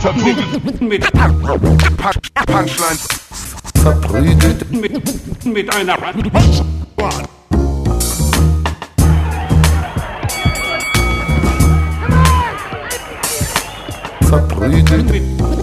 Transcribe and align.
Verprügelt 0.00 0.80
mit 0.80 1.12
Punchlines. 2.46 3.08
verprügelt, 3.82 4.70
Mit, 4.70 5.44
mit 5.44 5.74
einer 5.74 5.98
verprügelt, 14.22 15.10
mit, 15.10 15.22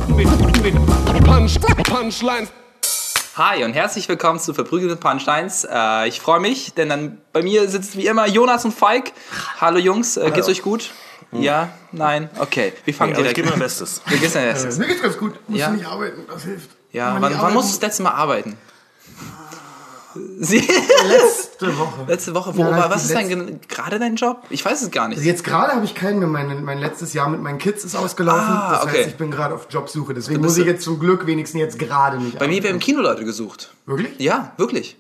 mit, 0.10 0.62
mit 0.62 1.26
Punch, 1.26 1.60
Punchlines. 1.84 2.50
Hi 3.36 3.64
und 3.64 3.74
herzlich 3.74 4.08
willkommen 4.08 4.40
zu 4.40 4.54
Verprügelte 4.54 4.98
Punchlines. 4.98 5.68
Äh, 5.68 6.10
ich 6.10 6.22
freue 6.22 6.40
mich, 6.40 6.76
denn 6.76 6.90
dann 6.90 7.18
bei 7.34 7.42
mir 7.42 7.68
sitzt 7.68 7.98
wie 7.98 8.06
immer 8.06 8.28
Jonas 8.28 8.66
und 8.66 8.74
Falk. 8.74 9.14
Hallo 9.60 9.80
Jungs, 9.80 10.16
äh, 10.16 10.30
geht's 10.30 10.48
euch 10.48 10.62
gut? 10.62 10.92
Ja? 11.32 11.70
Nein? 11.92 12.30
Okay, 12.40 12.74
wir 12.86 12.94
fangen 12.94 13.12
Ja, 13.12 13.18
aber 13.18 13.28
ich 13.28 13.34
direkt 13.34 13.36
gebe 13.36 13.50
mein 13.50 13.60
Bestes. 13.60 14.02
Wir 14.08 14.36
erstes. 14.42 14.78
Mir 14.78 14.88
geht's 14.88 15.02
ganz 15.02 15.18
gut. 15.18 15.34
Muss 15.48 15.60
Ja. 15.60 15.70
nicht 15.72 15.86
arbeiten, 15.86 16.22
das 16.28 16.44
hilft. 16.44 16.70
Ja, 16.92 17.18
wann, 17.20 17.34
wann 17.40 17.54
musst 17.54 17.70
du 17.70 17.74
das 17.74 17.82
letzte 17.82 18.04
Mal 18.04 18.12
arbeiten? 18.12 18.58
Sie, 20.40 20.58
Letzte 21.08 21.78
Woche. 21.78 22.06
letzte 22.08 22.34
Woche. 22.34 22.56
Wo, 22.56 22.62
Ja, 22.62 22.90
was 22.90 23.06
ist 23.06 23.14
dein, 23.14 23.60
gerade 23.68 24.00
dein 24.00 24.16
Job? 24.16 24.44
Ich 24.50 24.64
weiß 24.66 24.82
es 24.82 24.90
gar 24.92 25.08
nicht. 25.10 25.18
Also 25.18 25.30
jetzt 25.30 25.44
gerade 25.44 25.74
habe 25.74 25.86
ich 25.86 25.94
keinen 25.96 26.20
mehr. 26.20 26.28
Mein, 26.28 26.64
mein 26.64 26.80
letztes 26.80 27.14
Jahr 27.14 27.30
mit 27.30 27.42
meinen 27.42 27.60
Kids 27.60 27.84
ist 27.84 27.96
ausgelaufen. 27.96 28.42
Ah, 28.42 28.72
das 28.74 28.84
okay. 28.86 28.98
heißt, 29.00 29.10
ich 29.10 29.16
bin 29.18 29.30
gerade 29.32 29.54
auf 29.54 29.68
Jobsuche. 29.70 30.14
Deswegen 30.14 30.42
muss 30.42 30.58
ich 30.58 30.66
jetzt 30.66 30.84
zum 30.84 31.00
Glück 31.00 31.28
wenigstens 31.28 31.60
jetzt 31.60 31.78
gerade 31.78 32.18
nicht 32.18 32.40
Bei 32.40 32.48
mir 32.48 32.54
arbeiten. 32.54 32.64
werden 32.64 32.76
im 32.78 32.80
Kino 32.82 33.02
Leute 33.02 33.26
gesucht. 33.26 33.74
Wirklich? 33.86 34.18
Ja, 34.18 34.54
wirklich. 34.58 34.98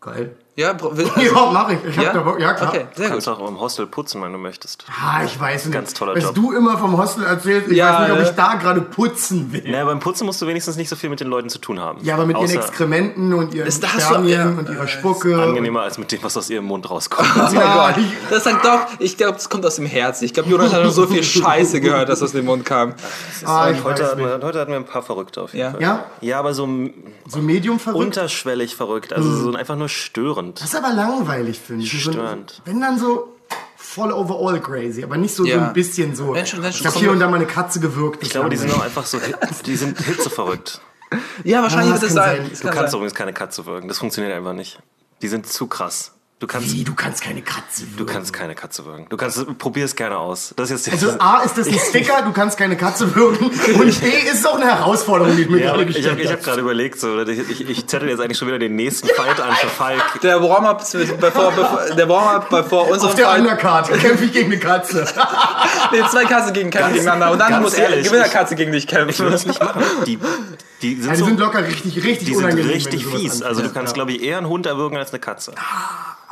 Geil. 0.00 0.36
Ja, 0.56 0.72
will- 0.96 1.10
Ja, 1.16 1.50
mach 1.52 1.68
ich. 1.70 1.78
Ich 1.84 1.96
hab 1.98 2.04
ja? 2.04 2.12
da 2.12 2.20
Bock. 2.20 2.38
Ja, 2.40 2.52
klar. 2.52 2.68
Okay, 2.68 2.86
sehr 2.94 3.06
Du 3.06 3.10
kannst 3.12 3.26
gut. 3.26 3.36
auch 3.40 3.48
im 3.48 3.58
Hostel 3.58 3.86
putzen, 3.86 4.22
wenn 4.22 4.32
du 4.32 4.38
möchtest. 4.38 4.84
Ah, 4.88 5.24
ich 5.24 5.38
weiß 5.40 5.64
nicht. 5.64 5.74
Ganz 5.74 5.94
toller 5.94 6.14
Was 6.14 6.22
Job. 6.22 6.34
du 6.36 6.52
immer 6.52 6.78
vom 6.78 6.96
Hostel 6.96 7.24
erzählst, 7.24 7.68
ich 7.72 7.76
Ja, 7.76 7.92
weiß 8.02 8.08
nicht, 8.08 8.18
ob 8.20 8.24
ich 8.24 8.36
da 8.36 8.54
gerade 8.54 8.80
putzen 8.80 9.52
will. 9.52 9.64
Naja, 9.68 9.84
beim 9.84 9.98
Putzen 9.98 10.26
musst 10.26 10.40
du 10.40 10.46
wenigstens 10.46 10.76
nicht 10.76 10.88
so 10.88 10.94
viel 10.94 11.10
mit 11.10 11.18
den 11.18 11.26
Leuten 11.26 11.48
zu 11.48 11.58
tun 11.58 11.80
haben. 11.80 11.98
Ja, 12.04 12.14
aber 12.14 12.24
mit 12.26 12.36
ihren 12.36 12.44
Außer 12.46 12.54
Exkrementen 12.60 13.32
und 13.34 13.52
ihren 13.52 13.66
Ist 13.66 13.82
das 13.82 13.92
so- 13.94 14.00
Spermien 14.00 14.30
ja, 14.30 14.44
und 14.46 14.68
ihrer 14.68 14.86
Spucke. 14.86 15.42
Angenehmer 15.42 15.82
als 15.82 15.98
mit 15.98 16.12
dem, 16.12 16.22
was 16.22 16.36
aus 16.36 16.48
ihrem 16.50 16.66
Mund 16.66 16.88
rauskommt. 16.88 17.28
Oh 17.36 17.52
Ja, 17.54 17.94
ich- 17.96 18.04
Das 18.30 18.44
sagt 18.44 18.64
doch, 18.64 18.86
ich 19.00 19.16
glaube, 19.16 19.32
das 19.34 19.48
kommt 19.50 19.66
aus 19.66 19.74
dem 19.76 19.86
Herzen. 19.86 20.24
Ich 20.24 20.34
glaube, 20.34 20.48
Jonas 20.50 20.72
hat 20.72 20.84
noch 20.84 20.92
so 20.92 21.06
viel 21.08 21.22
Scheiße 21.24 21.80
gehört, 21.80 22.08
dass 22.08 22.22
aus 22.22 22.30
dem 22.30 22.44
Mund 22.44 22.64
kam. 22.64 22.94
Ah, 23.44 23.70
ich 23.70 23.82
heute, 23.82 24.02
weiß 24.02 24.10
hatten 24.12 24.20
nicht. 24.22 24.40
wir, 24.40 24.46
heute 24.46 24.60
hatten 24.60 24.70
wir 24.70 24.76
ein 24.78 24.84
paar 24.86 25.02
Verrückte 25.02 25.42
auf 25.42 25.52
jeden 25.52 25.64
Ja. 25.64 25.70
Fall. 25.72 25.82
Ja? 25.82 26.04
Ja, 26.20 26.38
aber 26.38 26.54
so 26.54 26.68
So 27.26 27.40
Medium 27.40 27.80
verrückt. 27.80 28.04
unterschwellig 28.04 28.76
verrückt. 28.76 29.12
Also 29.12 29.34
so 29.34 29.52
einfach 29.54 29.74
nur 29.76 29.88
störend. 29.88 30.43
Das 30.54 30.64
ist 30.64 30.76
aber 30.76 30.92
langweilig, 30.92 31.58
finde 31.58 31.84
ich. 31.84 31.92
So- 32.04 32.12
Störend. 32.12 32.60
Wenn 32.64 32.80
dann 32.80 32.98
so 32.98 33.28
voll 33.76 34.12
overall 34.12 34.60
crazy, 34.60 35.04
aber 35.04 35.16
nicht 35.16 35.34
so, 35.34 35.44
so 35.44 35.50
Ja. 35.50 35.68
ein 35.68 35.72
bisschen 35.72 36.14
so. 36.16 36.34
Wenn 36.34 36.46
schon- 36.46 36.62
wenn 36.62 36.70
ich 36.70 36.84
habe 36.84 36.98
hier 36.98 37.10
und 37.12 37.20
da 37.20 37.28
mal 37.28 37.36
eine 37.36 37.46
Katze 37.46 37.80
gewürgt. 37.80 38.22
Ich 38.22 38.30
glaube, 38.30 38.48
die 38.50 38.56
sind 38.56 38.72
auch 38.72 38.82
einfach 38.82 39.06
so, 39.06 39.18
die 39.66 39.76
sind 39.76 39.98
hitzeverrückt. 40.00 40.80
Ja, 41.44 41.62
wahrscheinlich 41.62 41.92
Ah, 41.92 41.94
es 41.96 42.00
das 42.00 42.08
kann 42.14 42.16
sein. 42.16 42.36
sein. 42.38 42.50
Du 42.52 42.60
kann 42.62 42.74
kannst 42.74 42.90
sein. 42.92 42.98
übrigens 42.98 43.14
keine 43.14 43.32
Katze 43.32 43.66
würgen. 43.66 43.86
Das 43.88 43.98
funktioniert 43.98 44.34
einfach 44.34 44.52
nicht. 44.54 44.80
Die 45.22 45.28
sind 45.28 45.46
zu 45.46 45.66
krass. 45.68 46.12
Du 46.44 46.48
kannst, 46.48 46.72
Wie, 46.74 46.84
du 46.84 46.94
kannst 46.94 47.22
keine 47.22 47.40
Katze 47.40 47.84
du 47.86 48.00
würgen. 48.00 48.12
kannst 48.12 48.32
keine 48.34 48.54
Katze 48.54 48.84
würgen. 48.84 49.06
Du 49.08 49.16
kannst, 49.16 49.58
probier 49.58 49.86
es 49.86 49.96
gerne 49.96 50.18
aus. 50.18 50.52
Das 50.58 50.70
ist 50.70 50.86
jetzt 50.86 51.02
Also 51.02 51.16
A, 51.18 51.38
ist 51.40 51.56
das 51.56 51.66
ein 51.68 51.78
Sticker, 51.78 52.20
du 52.20 52.32
kannst 52.32 52.58
keine 52.58 52.76
Katze 52.76 53.14
würgen. 53.14 53.46
Und 53.80 54.00
B, 54.02 54.08
ist 54.10 54.40
es 54.40 54.44
auch 54.44 54.56
eine 54.56 54.66
Herausforderung, 54.66 55.34
die 55.36 55.42
ich 55.44 55.48
mir 55.48 55.60
Ja, 55.64 55.72
gerade 55.74 55.84
ich 55.84 56.06
habe 56.06 56.16
gestellt 56.16 56.18
ich 56.20 56.26
hab 56.26 56.32
habe. 56.34 56.42
gerade 56.44 56.60
überlegt, 56.60 57.00
so, 57.00 57.18
ich, 57.22 57.48
ich, 57.48 57.66
ich 57.70 57.86
zettel 57.86 58.10
jetzt 58.10 58.20
eigentlich 58.20 58.36
schon 58.36 58.48
wieder 58.48 58.58
den 58.58 58.76
nächsten 58.76 59.08
Fight 59.08 59.40
an 59.40 59.54
für 59.54 59.68
Falk. 59.68 60.20
Der 60.22 60.42
Warm-up 60.42 60.84
bevor, 61.18 61.50
bevor, 61.50 61.80
der 61.96 62.08
Warm-up 62.10 62.50
bevor 62.50 62.90
unserem 62.90 63.08
Auf 63.08 63.14
der 63.14 63.26
Fight- 63.28 63.40
Undercard 63.40 63.88
kämpfe 63.98 64.24
ich 64.26 64.32
gegen 64.34 64.52
eine 64.52 64.58
Katze. 64.60 65.06
Nee, 65.92 66.02
zwei 66.10 66.24
Katzen 66.24 66.52
gegen 66.52 66.70
kämpfen 66.70 66.92
gegeneinander 66.94 67.30
und 67.32 67.38
dann 67.38 67.62
muss 67.62 67.74
die 67.74 67.80
ehrlich, 67.82 68.06
Gewinnerkatze 68.06 68.54
gegen 68.56 68.72
dich 68.72 68.84
Ich 68.84 68.92
will 68.92 69.06
kämpfen. 69.06 69.30
das 69.30 69.46
nicht 69.46 69.62
machen. 69.62 69.82
Die, 70.06 70.18
die 70.82 70.94
sind, 70.96 71.04
Ja, 71.06 71.12
die 71.12 71.18
so, 71.18 71.24
sind 71.26 71.38
locker 71.40 71.62
richtig, 71.66 72.02
richtig 72.04 72.26
die 72.28 72.34
sind 72.34 72.46
richtig 72.54 73.04
du 73.04 73.10
fies. 73.16 73.42
Also 73.42 73.62
du 73.62 73.70
kannst, 73.72 73.92
ja. 73.92 73.94
glaube 73.94 74.12
ich, 74.12 74.22
eher 74.22 74.38
einen 74.38 74.48
Hund 74.48 74.66
erwürgen 74.66 74.96
als 74.98 75.10
eine 75.10 75.20
Katze. 75.20 75.52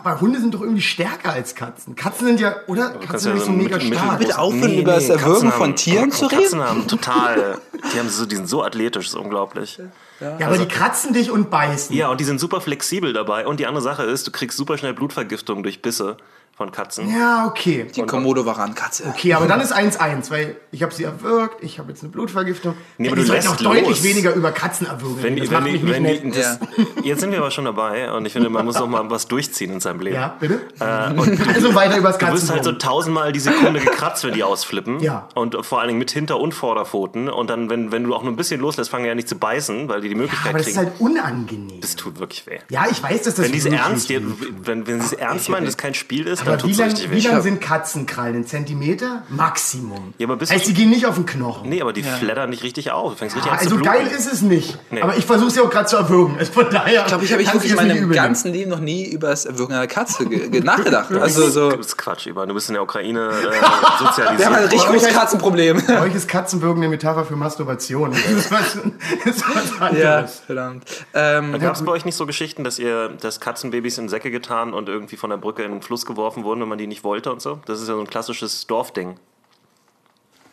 Aber 0.05 0.21
Hunde 0.21 0.41
sind 0.41 0.53
doch 0.55 0.61
irgendwie 0.63 0.83
stärker 0.83 1.33
als 1.33 1.55
Katzen. 1.55 1.95
Katzen 1.95 2.27
sind 2.27 2.41
ja, 2.41 2.57
oder? 2.67 2.91
Katzen 2.91 3.01
kannst 3.09 3.23
sind 3.23 3.31
ja 3.31 3.35
nicht 3.37 3.47
so 3.47 3.53
mega 3.53 3.77
mit- 3.77 3.91
mit- 3.91 3.99
stark. 3.99 4.19
Bitte 4.19 4.39
aufhören, 4.39 4.75
über 4.79 4.93
das 4.95 5.09
Katzen 5.09 5.21
Erwürgen 5.25 5.51
haben- 5.53 5.59
von 5.59 5.77
Tieren 5.77 6.11
zu 6.11 6.29
Katzen 6.29 6.61
reden. 6.61 6.65
haben 6.69 6.87
total, 6.89 7.59
die, 7.95 7.99
haben 7.99 8.09
so, 8.09 8.27
die 8.27 8.37
sind 8.37 8.49
so 8.49 8.63
athletisch, 8.65 9.07
ist 9.07 9.15
unglaublich. 9.15 9.79
Ja, 10.21 10.47
aber 10.47 10.59
die 10.59 10.67
kratzen 10.67 11.13
dich 11.13 11.31
und 11.31 11.51
beißen. 11.51 11.95
Ja, 11.97 12.09
und 12.09 12.21
die 12.21 12.25
sind 12.25 12.39
super 12.41 12.61
flexibel 12.61 13.13
dabei. 13.13 13.47
Und 13.47 13.59
die 13.61 13.67
andere 13.67 13.83
Sache 13.83 14.05
ist, 14.05 14.27
du 14.27 14.31
kriegst 14.31 14.57
super 14.57 14.79
schnell 14.79 14.95
Blutvergiftung 14.95 15.63
durch 15.65 15.83
Bisse 15.83 16.17
von 16.63 16.71
Katzen. 16.73 17.11
Ja, 17.13 17.47
okay. 17.47 17.87
Die 17.95 18.03
Komodo-Varan-Katze. 18.03 19.05
Okay, 19.09 19.35
aber 19.35 19.47
dann 19.47 19.61
ist 19.61 19.75
1-1, 19.75 20.31
weil 20.31 20.57
ich 20.71 20.83
habe 20.83 20.95
sie 20.95 21.03
erwürgt, 21.05 21.63
ich 21.63 21.79
habe 21.79 21.91
jetzt 21.91 22.03
eine 22.03 22.13
Blutvergiftung. 22.13 22.75
Nee, 22.99 23.09
aber 23.09 23.17
die 23.17 23.27
du 23.27 23.33
lässt 23.33 23.49
auch 23.49 23.57
deutlich 23.57 23.89
los. 23.89 24.05
weniger 24.05 24.33
über 24.35 24.53
Katzen 24.53 24.87
erwürgen. 24.87 25.23
Wenn 25.23 25.37
das 25.37 25.51
wenn 25.51 25.63
macht 25.63 25.67
die, 25.73 25.89
wenn 25.89 26.05
die, 26.05 26.31
das, 26.31 26.61
Jetzt 27.03 27.21
sind 27.21 27.33
wir 27.33 27.39
aber 27.39 27.51
schon 27.51 27.65
dabei 27.65 28.13
und 28.13 28.27
ich 28.27 28.33
finde, 28.33 28.49
man 28.49 28.65
muss 28.65 28.77
auch 28.77 28.87
mal 28.87 29.11
was 29.11 29.27
durchziehen 29.27 29.73
in 29.73 29.81
seinem 29.81 30.01
Leben. 30.01 30.15
Ja, 30.17 30.37
bitte? 30.39 30.61
Äh, 30.79 31.13
und 31.19 31.39
du, 31.39 31.45
Also 31.55 31.75
weiter 31.75 31.97
übers 31.99 32.17
du 32.19 32.27
wirst 32.29 32.51
halt 32.51 32.63
so 32.65 32.73
tausendmal 32.73 33.33
die 33.33 33.41
Sekunde 33.41 33.81
gekratzt, 33.81 34.23
wenn 34.25 34.35
die 34.35 34.43
ausflippen. 34.45 35.01
Ja. 35.01 35.29
Und 35.35 35.67
vor 35.67 35.81
allen 35.81 35.89
Dingen 35.89 35.99
mit 35.99 36.11
Hinter- 36.13 36.39
und 36.39 36.53
Vorderpfoten. 36.55 37.29
Und 37.29 37.51
dann, 37.51 37.69
wenn, 37.71 37.91
wenn 37.91 38.05
du 38.05 38.15
auch 38.15 38.23
nur 38.23 38.33
ein 38.33 38.37
bisschen 38.37 38.61
loslässt, 38.61 38.91
fangen 38.91 39.05
die 39.05 39.09
ja 39.09 39.15
nicht 39.17 39.29
zu 39.29 39.37
beißen, 39.37 39.89
weil 39.89 40.01
die 40.01 40.09
die 40.11 40.15
Möglichkeit 40.15 40.51
aber 40.51 40.59
das 40.59 40.69
ist 40.69 40.77
kriegen. 40.77 40.91
halt 40.91 41.01
unangenehm. 41.01 41.81
das 41.81 41.97
tut 41.97 42.21
wirklich 42.21 42.47
weh. 42.47 42.59
Ja, 42.71 42.85
ich 42.91 43.03
weiß, 43.03 43.23
dass 43.23 43.35
das 43.35 43.47
Wenn 43.47 43.53
die 43.53 43.59
es 43.59 43.65
ernst, 43.67 44.09
weh 44.09 44.21
wenn, 44.63 44.87
wenn 44.87 45.01
sie 45.01 45.07
es 45.07 45.13
ernst 45.15 45.49
meinen, 45.49 45.65
dass 45.67 45.77
kein 45.77 45.95
Spiel 45.95 46.27
ist, 46.27 46.45
dann 46.53 46.61
Aber 46.61 46.61
tut 46.63 46.69
wie 46.69 46.73
es 46.73 46.79
lang, 46.79 46.89
richtig 46.91 47.11
wie 47.11 47.21
lang 47.21 47.43
sind 47.43 47.61
Katzenkrallen? 47.61 48.37
Ein 48.37 48.47
Zentimeter? 48.47 49.23
Maximum. 49.29 50.15
Ja, 50.19 50.29
aber 50.29 50.45
heißt, 50.45 50.67
die 50.67 50.75
gehen 50.75 50.91
nicht 50.91 51.07
auf 51.07 51.15
den 51.17 51.27
Knochen. 51.27 51.69
Nee, 51.69 51.81
aber 51.83 51.93
die 51.93 52.03
flattern 52.03 52.51
nicht 52.51 52.63
richtig 52.63 52.91
auf. 52.91 53.13
Du 53.13 53.19
fängst 53.19 53.37
richtig 53.37 53.53
an 53.53 53.59
also 53.59 53.77
zu 53.77 53.83
geil 53.83 54.07
ist 54.07 54.33
es 54.33 54.43
nicht. 54.43 54.79
Nee. 54.91 55.03
Aber 55.03 55.17
ich 55.17 55.25
versuche 55.25 55.49
es 55.49 55.57
ja 55.57 55.63
auch 55.63 55.71
gerade 55.71 55.87
zu 55.87 55.97
erwürgen. 55.97 56.37
Also 56.39 56.53
von 56.53 56.71
daher. 56.71 57.03
Ich 57.03 57.07
glaube, 57.07 57.25
ich 57.25 57.33
habe 57.33 57.43
ich 57.43 57.53
wirklich 57.53 57.71
in 57.71 57.77
meinem 57.77 58.11
ganzen 58.13 58.53
Leben 58.53 58.71
noch 58.71 58.81
nie 58.81 59.07
über 59.07 59.29
das 59.29 59.45
Erwürgen 59.45 59.75
einer 59.75 59.87
Katze 59.87 60.27
ge 60.27 60.49
ge 60.49 60.61
nachgedacht. 60.61 61.11
Also 61.23 61.49
so. 61.51 61.71
Das 61.71 61.87
ist 61.87 61.99
Quatsch, 61.99 62.27
Ivan. 62.27 62.49
Du 62.49 62.55
bist 62.55 62.69
in 62.69 62.75
der 62.75 62.83
Ukraine 62.83 63.31
äh, 63.31 63.43
Wir 63.43 63.61
haben 63.63 63.75
ein 64.01 64.07
sozialisiert. 64.07 64.73
richtig 64.73 64.85
großes 64.87 65.09
ich- 65.09 65.15
Katzenproblem. 65.15 65.83
Bei 65.87 66.01
euch 66.03 66.15
ist 66.15 66.29
Katzenwürgen 66.29 66.83
eine 66.83 66.89
Metapher 66.91 67.25
für 67.25 67.37
Masturbation. 67.37 68.13
Das 68.23 68.31
ist 68.47 68.51
was, 68.51 68.79
das 69.25 69.37
ist 69.37 69.45
was 69.55 69.81
anderes. 69.81 70.43
verdammt. 70.47 70.85
Ähm, 71.15 71.59
Gab 71.61 71.75
es 71.77 71.85
bei 71.85 71.93
euch 71.93 72.05
nicht 72.05 72.17
so 72.17 72.27
Geschichten, 72.27 72.65
dass 72.65 72.79
ihr 72.79 73.11
das 73.21 73.41
Katzenbabys 73.41 73.99
in 73.99 74.09
Säcke 74.09 74.31
getan 74.31 74.75
und 74.75 74.89
irgendwie 74.89 75.17
von 75.17 75.31
der 75.31 75.37
Brücke 75.37 75.63
in 75.63 75.73
den 75.73 75.83
Fluss 75.83 76.07
geworfen 76.07 76.32
wurden, 76.37 76.61
wenn 76.61 76.69
man 76.69 76.79
die 76.79 76.87
nicht 76.87 77.05
wollte 77.05 77.31
und 77.33 77.43
so? 77.43 77.59
Das 77.67 77.81
ist 77.81 77.89
ja 77.89 77.95
so 77.95 78.01
ein 78.01 78.07
klassisches 78.07 78.67
Dorfding. 78.67 79.17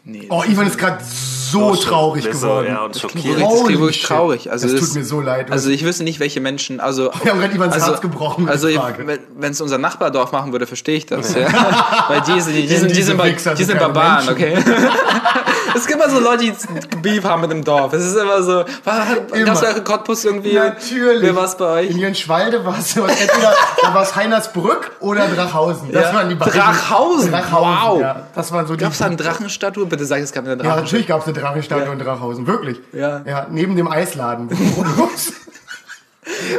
nee, 0.04 0.28
Oh, 0.30 0.44
Ivan 0.48 0.68
ist 0.68 0.78
gerade 0.78 1.04
so 1.04 1.76
traurig 1.76 2.24
so, 2.26 2.30
geworden. 2.32 2.68
Ja, 2.68 2.84
und 2.86 2.94
das 2.96 3.02
schockiert. 3.02 3.24
klingt 3.24 3.38
wirklich, 3.40 3.50
das 3.58 3.64
klingt 3.66 3.80
wirklich 3.82 4.04
traurig. 4.04 4.52
Also 4.52 4.68
Das 4.70 4.80
tut 4.80 4.94
mir 4.96 5.04
so 5.04 5.20
leid. 5.22 5.52
Also 5.52 5.70
ich 5.70 5.84
wüsste 5.84 6.04
nicht, 6.04 6.20
welche 6.20 6.40
Menschen, 6.42 6.80
also... 6.80 7.12
Wir 7.24 7.32
haben 7.32 7.40
gerade 7.40 7.56
Ivans 7.56 7.74
also, 7.74 7.88
Herz 7.88 8.02
gebrochen 8.02 8.48
Also 8.48 8.68
wenn 8.68 9.52
es 9.52 9.62
unser 9.62 9.78
Nachbardorf 9.78 10.32
machen 10.32 10.52
würde, 10.52 10.68
verstehe 10.68 10.98
ich 10.98 11.06
das. 11.06 11.34
Ja. 11.36 11.48
Weil 12.08 12.22
die, 12.22 12.40
sind- 12.42 12.56
die, 12.56 12.68
die, 12.68 12.76
sind, 12.76 12.90
die, 12.92 12.96
diese 12.96 13.08
sind, 13.16 13.24
die 13.24 13.38
sind 13.40 13.58
sind 13.58 13.78
keine 13.80 13.94
Barbaren, 13.94 14.26
Menschen. 14.38 14.64
okay? 14.64 14.82
es 15.76 15.88
gibt 15.88 16.02
immer 16.02 16.10
so 16.10 16.20
Leute, 16.20 16.44
die 16.46 16.54
Beef 17.02 17.24
haben 17.24 17.42
mit 17.42 17.52
dem 17.52 17.64
Dorf. 17.64 17.94
Es 17.94 18.06
ist 18.06 18.16
immer 18.16 18.42
so... 18.44 18.64
Gab 18.86 19.54
es 19.56 19.62
bei 19.62 19.80
Cottbus 19.82 20.26
irgendwie... 20.26 20.54
Natürlich. 20.54 21.22
Wer 21.22 21.36
war 21.36 21.46
es 21.46 21.56
bei 21.58 21.66
euch? 21.82 21.90
In 21.92 21.98
Jönschwalde 22.00 22.64
war 22.66 22.78
es 22.80 22.96
entweder 22.96 23.56
da 23.82 23.94
war 23.94 24.04
es 24.04 24.16
Heinersbrück 24.16 24.92
oder 25.00 25.28
Drachhausen. 25.28 25.92
Das 25.92 26.04
Ja. 26.06 26.14
waren 26.14 26.30
die 26.30 26.36
beiden. 26.36 26.54
Drachhausen? 26.54 27.32
Drachhausen, 27.32 27.90
Wow. 27.90 28.02
ja. 28.02 28.28
Das 28.36 28.52
waren 28.52 28.68
so 28.68 28.76
die. 28.76 28.84
Gab 28.84 28.92
es 28.94 28.98
da 29.00 29.06
eine 29.06 29.16
Drachenstatue? 29.16 29.86
Bitte 29.86 30.06
sag, 30.06 30.20
es 30.22 30.32
gab 30.32 30.44
eine 30.44 30.52
Ja, 30.52 30.56
Drachenstatue. 30.56 30.84
natürlich 30.84 31.08
gab 31.08 31.22
es 31.22 31.28
eine 31.28 31.34
Drachenstatue 31.40 31.94
in 31.94 32.00
Drachhausen. 32.00 32.48
Wirklich. 32.48 32.80
Ja. 32.94 33.22
Ja, 33.26 33.48
neben 33.50 33.76
dem 33.76 33.88
Eisladen. 33.88 34.50
Wo 34.96 35.10
es- 35.14 35.34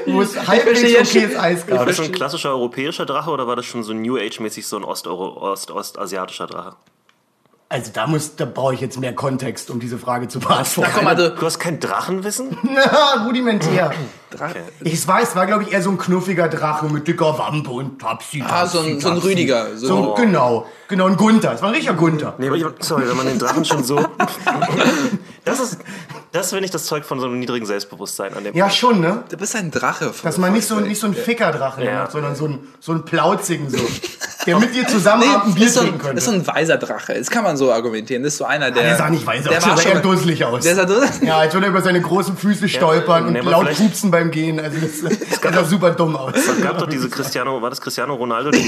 Wo 0.07 0.21
es 0.23 0.33
verstehe 0.33 0.47
halbwegs 0.49 0.81
okayes 1.11 1.13
schon- 1.33 1.37
Eis 1.41 1.69
War 1.71 1.79
gab. 1.79 1.87
das 1.87 1.97
schon 1.97 2.05
ein 2.07 2.13
klassischer 2.13 2.51
europäischer 2.51 3.07
Drache 3.07 3.31
oder 3.31 3.47
war 3.47 3.57
das 3.57 3.67
schon 3.67 3.83
so 3.85 3.93
New 3.93 4.17
Age-mäßig 4.17 4.67
so 4.67 4.77
ein 4.77 4.85
Ost-Euro- 4.85 5.41
Ost- 5.53 5.71
ostasiatischer 5.71 6.47
Drache? 6.47 6.75
Also 7.73 7.93
da 7.95 8.09
muss, 8.09 8.35
da 8.35 8.47
brauche 8.47 8.75
ich 8.75 8.81
jetzt 8.81 8.99
mehr 8.99 9.15
Kontext, 9.15 9.71
um 9.71 9.79
diese 9.79 9.97
Frage 9.97 10.27
zu 10.27 10.41
beantworten. 10.41 10.91
Na 10.93 10.99
komm, 10.99 11.07
also... 11.07 11.29
Du 11.29 11.47
hast 11.47 11.61
kein 11.61 11.79
Drachenwissen? 11.79 12.59
Na, 12.65 13.25
rudimentär. 13.25 13.93
Drache. 14.31 14.57
Ich 14.81 15.07
weiß, 15.07 15.29
es 15.31 15.37
war, 15.37 15.47
glaube 15.47 15.63
ich, 15.63 15.73
eher 15.73 15.81
so 15.81 15.91
ein 15.91 15.97
knuffiger 15.99 16.49
Drache 16.49 16.87
mit 16.87 17.07
dicker 17.07 17.39
Wampe 17.39 17.71
und 17.71 18.01
Tapsi. 18.01 18.43
Ah, 18.45 18.67
so 18.67 18.81
ein, 18.81 18.99
so 18.99 19.11
ein 19.11 19.19
Rüdiger. 19.19 19.77
So, 19.77 19.87
So, 19.87 20.15
ein- 20.17 20.23
Genau, 20.23 20.67
genau, 20.89 21.07
ein 21.07 21.17
Gunther. 21.17 21.53
Es 21.53 21.63
war 21.63 21.69
ein 21.69 21.75
richtiger 21.75 21.95
Gunther. 21.95 22.35
Nee, 22.39 22.49
aber 22.49 22.57
ich, 22.57 22.65
sorry, 22.81 23.09
wenn 23.09 23.17
man 23.17 23.27
den 23.27 23.39
Drachen 23.39 23.65
schon 23.65 23.85
so. 23.85 24.05
Das 25.45 25.61
ist. 25.61 25.79
Das 26.33 26.51
finde 26.51 26.65
ich 26.65 26.71
das 26.71 26.85
Zeug 26.87 27.05
von 27.05 27.19
so 27.19 27.27
einem 27.27 27.41
niedrigen 27.41 27.67
Selbstbewusstsein 27.67 28.35
an 28.35 28.45
dem. 28.45 28.55
Ja, 28.55 28.71
schon, 28.71 29.01
ne? 29.01 29.25
Du 29.31 29.37
bist 29.37 29.57
ein 29.57 29.73
Drache. 29.73 30.13
Dass 30.23 30.39
man 30.39 30.53
nicht 30.53 30.67
so, 30.67 30.79
nicht 30.79 31.01
so 31.01 31.09
ein 31.09 31.15
Fickerdrachen 31.15 31.83
Ja. 31.85 32.03
macht, 32.03 32.13
sondern 32.13 32.37
so 32.37 32.47
ein, 32.47 32.61
so 32.79 32.93
ein 32.93 33.05
plauzigen 33.05 33.69
so. 33.69 33.79
der 34.47 34.59
mit 34.61 34.73
dir 34.73 34.87
zusammen 34.87 35.23
Nee, 35.29 35.35
ein 35.47 35.55
Bier 35.55 35.67
ist, 35.67 35.75
so 35.75 35.81
trinken 35.81 35.97
ein, 35.97 36.03
könnte. 36.03 36.19
ist 36.19 36.25
so 36.27 36.31
ein 36.31 36.47
weiser 36.47 36.77
Drache. 36.77 37.15
Das 37.15 37.31
kann 37.31 37.43
man 37.43 37.57
so 37.57 37.73
argumentieren. 37.73 38.23
Das 38.23 38.35
ist 38.35 38.39
so 38.39 38.45
einer, 38.45 38.71
der. 38.71 38.85
der 38.85 38.97
sah 38.97 39.11
nicht 39.11 39.27
aus, 39.27 39.35
der 39.35 39.43
der 39.43 39.63
war 39.67 39.77
sah 39.77 39.83
schon 39.83 39.93
eher 39.93 40.01
dusselig 40.01 40.45
aus. 40.45 40.63
Der 40.63 40.77
sah 40.77 40.85
dusselig. 40.85 41.23
Ja, 41.29 41.39
als 41.39 41.53
würde 41.53 41.67
er 41.67 41.71
über 41.71 41.83
seine 41.83 42.01
großen 42.01 42.37
Füße 42.37 42.69
stolpern 42.69 43.27
und 43.27 43.33
nee, 43.33 43.41
laut 43.41 43.69
pupsen 43.75 44.13
beim 44.13 44.31
Gehen. 44.31 44.61
Also 44.61 44.79
das, 44.79 45.19
das 45.43 45.55
sah 45.55 45.65
super 45.65 45.91
dumm 45.91 46.15
aus. 46.15 46.35
Es 46.37 46.63
gab 46.63 46.79
doch 46.79 46.87
diese 46.87 47.09
Cristiano, 47.11 47.61
war 47.61 47.71
das 47.71 47.81
Cristiano 47.81 48.15
Ronaldo? 48.15 48.53
Die? 48.53 48.61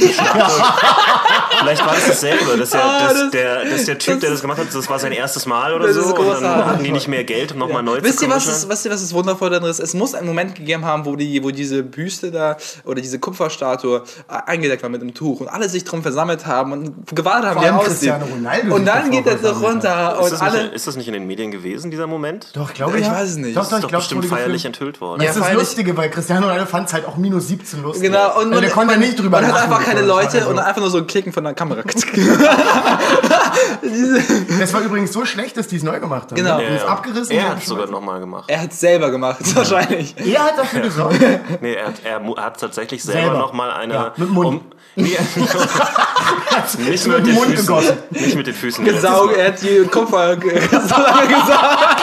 Vielleicht 1.61 1.87
war 1.87 1.95
das 1.95 2.07
dasselbe, 2.09 2.57
dass, 2.59 2.71
der, 2.71 2.85
Ah, 2.85 2.99
dass, 3.09 3.15
das- 3.21 3.31
der, 3.31 3.65
dass 3.67 3.85
der 3.85 3.99
Typ, 3.99 4.21
der 4.21 4.31
das 4.31 4.41
gemacht 4.41 4.59
hat, 4.59 4.67
das 4.75 4.91
war 4.91 4.99
sein 4.99 5.13
erstes 5.13 5.47
Mal 5.47 5.73
oder 5.75 5.87
Das 5.87 5.97
so. 5.97 6.15
Und 6.17 6.43
dann 6.43 6.67
hatten 6.67 6.83
die 6.85 6.91
nicht 6.93 7.09
mehr 7.09 7.25
Geld, 7.25 7.52
um 7.53 7.59
nochmal 7.59 7.83
neu 7.83 8.03
Wisst 8.03 8.19
zu 8.21 8.27
ihr, 8.27 8.31
was 8.31 8.47
ist, 8.47 8.69
wisst 8.69 8.85
ihr, 8.85 8.91
was 8.91 9.01
das 9.01 9.13
Wundervolle 9.15 9.53
daran 9.53 9.71
ist? 9.71 9.81
Es 9.81 9.95
muss 9.95 10.15
einen 10.15 10.27
Moment 10.27 10.55
gegeben 10.55 10.85
haben, 10.85 11.05
wo, 11.05 11.17
die, 11.17 11.43
wo 11.43 11.51
diese 11.51 11.83
Büste 11.83 12.31
da 12.31 12.57
oder 12.85 13.01
diese 13.01 13.19
Kupferstatue 13.19 14.03
eingedeckt 14.29 14.83
war 14.83 14.91
mit 14.91 15.01
einem 15.01 15.15
Tuch 15.15 15.41
und 15.41 15.49
alle 15.49 15.69
sich 15.69 15.85
drum 15.85 16.03
versammelt 16.03 16.47
haben 16.47 16.73
und 16.73 17.07
gewartet 17.15 17.51
haben, 17.51 17.55
Vor 17.55 17.63
wie 17.63 17.67
er 17.67 17.77
aussieht. 17.79 17.89
Cristiano 17.93 18.27
Ronaldo 18.27 18.75
Und 18.75 18.85
dann 18.87 19.11
geht 19.11 19.27
er 19.27 19.39
so 19.39 19.51
runter 19.51 20.17
Ist 20.19 20.25
und 20.25 20.33
das, 20.33 20.41
alle. 20.41 20.63
nicht, 20.65 20.75
ist 20.75 20.87
das 20.87 20.97
nicht 20.97 21.07
in 21.09 21.15
den 21.15 21.27
Medien 21.27 21.51
gewesen, 21.51 21.91
dieser 21.91 22.07
Moment? 22.07 22.49
Doch, 22.55 22.69
ich 22.71 22.75
glaube 22.75 22.99
Ich 22.99 23.07
ja. 23.07 23.13
weiß 23.13 23.31
es 23.31 23.37
nicht. 23.37 23.57
Doch, 23.57 23.63
Das 23.63 23.71
doch, 23.71 23.77
Ist 23.77 23.79
ich 23.79 23.83
doch 23.83 23.89
glaube, 23.91 24.03
bestimmt 24.03 24.25
feierlich 24.27 24.65
enthüllt 24.65 25.01
worden. 25.01 25.21
Das 25.21 25.37
ist 25.37 25.43
das. 25.45 25.53
Lustige, 25.53 25.97
weil 25.97 26.11
Cristiano 26.11 26.47
Ronaldo 26.47 26.67
fand 26.67 26.89
es 26.89 26.95
halt 26.95 27.07
auch 27.07 27.17
minus 27.17 27.49
17 27.49 27.83
lustig. 27.83 28.05
Genau, 28.05 28.39
und, 28.41 28.49
also 28.49 28.61
der 28.61 28.71
konnte 28.71 28.99
nicht 28.99 29.19
drüber 29.19 29.39
und 29.39 29.47
hat 29.47 29.63
einfach 29.63 29.85
keine 29.85 30.03
Leute 30.03 30.39
also- 30.39 30.51
und 30.51 30.59
einfach 30.59 30.81
nur 30.81 30.91
so 30.91 30.99
ein 30.99 31.07
Klicken 31.07 31.33
von 31.33 31.45
der 31.45 31.55
Kamera. 31.55 31.83
Das 34.61 34.73
war 34.73 34.81
übrigens 34.83 35.13
so 35.13 35.25
schlecht, 35.25 35.57
dass 35.57 35.69
die 35.69 35.77
es 35.77 35.83
neu 35.83 35.99
gemacht 36.01 36.31
haben. 36.31 36.37
Genau. 36.37 36.51
Haben 36.53 36.63
Ja, 36.63 36.87
abgerissen. 36.87 37.35
Er 37.43 37.51
hat 37.51 37.59
es 37.59 37.67
sogar 37.67 37.87
nochmal 37.87 38.21
gemacht. 38.21 38.45
er 38.49 38.61
hat 38.63 38.73
es 38.73 38.81
selber 38.81 39.11
gemacht, 39.11 39.39
wahrscheinlich. 39.57 40.15
Er 40.19 40.45
hat 40.45 40.59
dafür 40.59 40.81
gesorgt. 40.81 41.21
Nee, 41.61 41.75
er 41.75 41.87
hat, 41.89 41.95
er 42.05 42.21
hat 42.45 42.61
tatsächlich 42.61 43.03
selber, 43.03 43.21
Selber. 43.23 43.39
nochmal 43.39 43.71
eine. 43.73 43.95
Ja, 43.95 44.13
mit 44.17 44.29
dem 44.29 44.35
Mund. 44.35 44.63
nee, 44.97 45.05
nicht 46.91 47.07
mit 47.07 47.17
mit, 47.17 47.19
dem 47.19 47.25
den 47.25 47.35
Mund 47.35 47.47
Füßen. 47.47 47.67
gegossen. 47.67 47.97
Nicht 48.11 48.37
mit 48.37 48.47
den 48.47 48.55
Füßen. 48.55 48.85
Gesaugt, 48.85 49.37
er 49.37 49.47
hat 49.49 49.63
die 49.63 49.85
Kupfer 49.91 50.37
so 50.37 50.49
lange 50.49 51.29
gesaugt. 51.29 52.03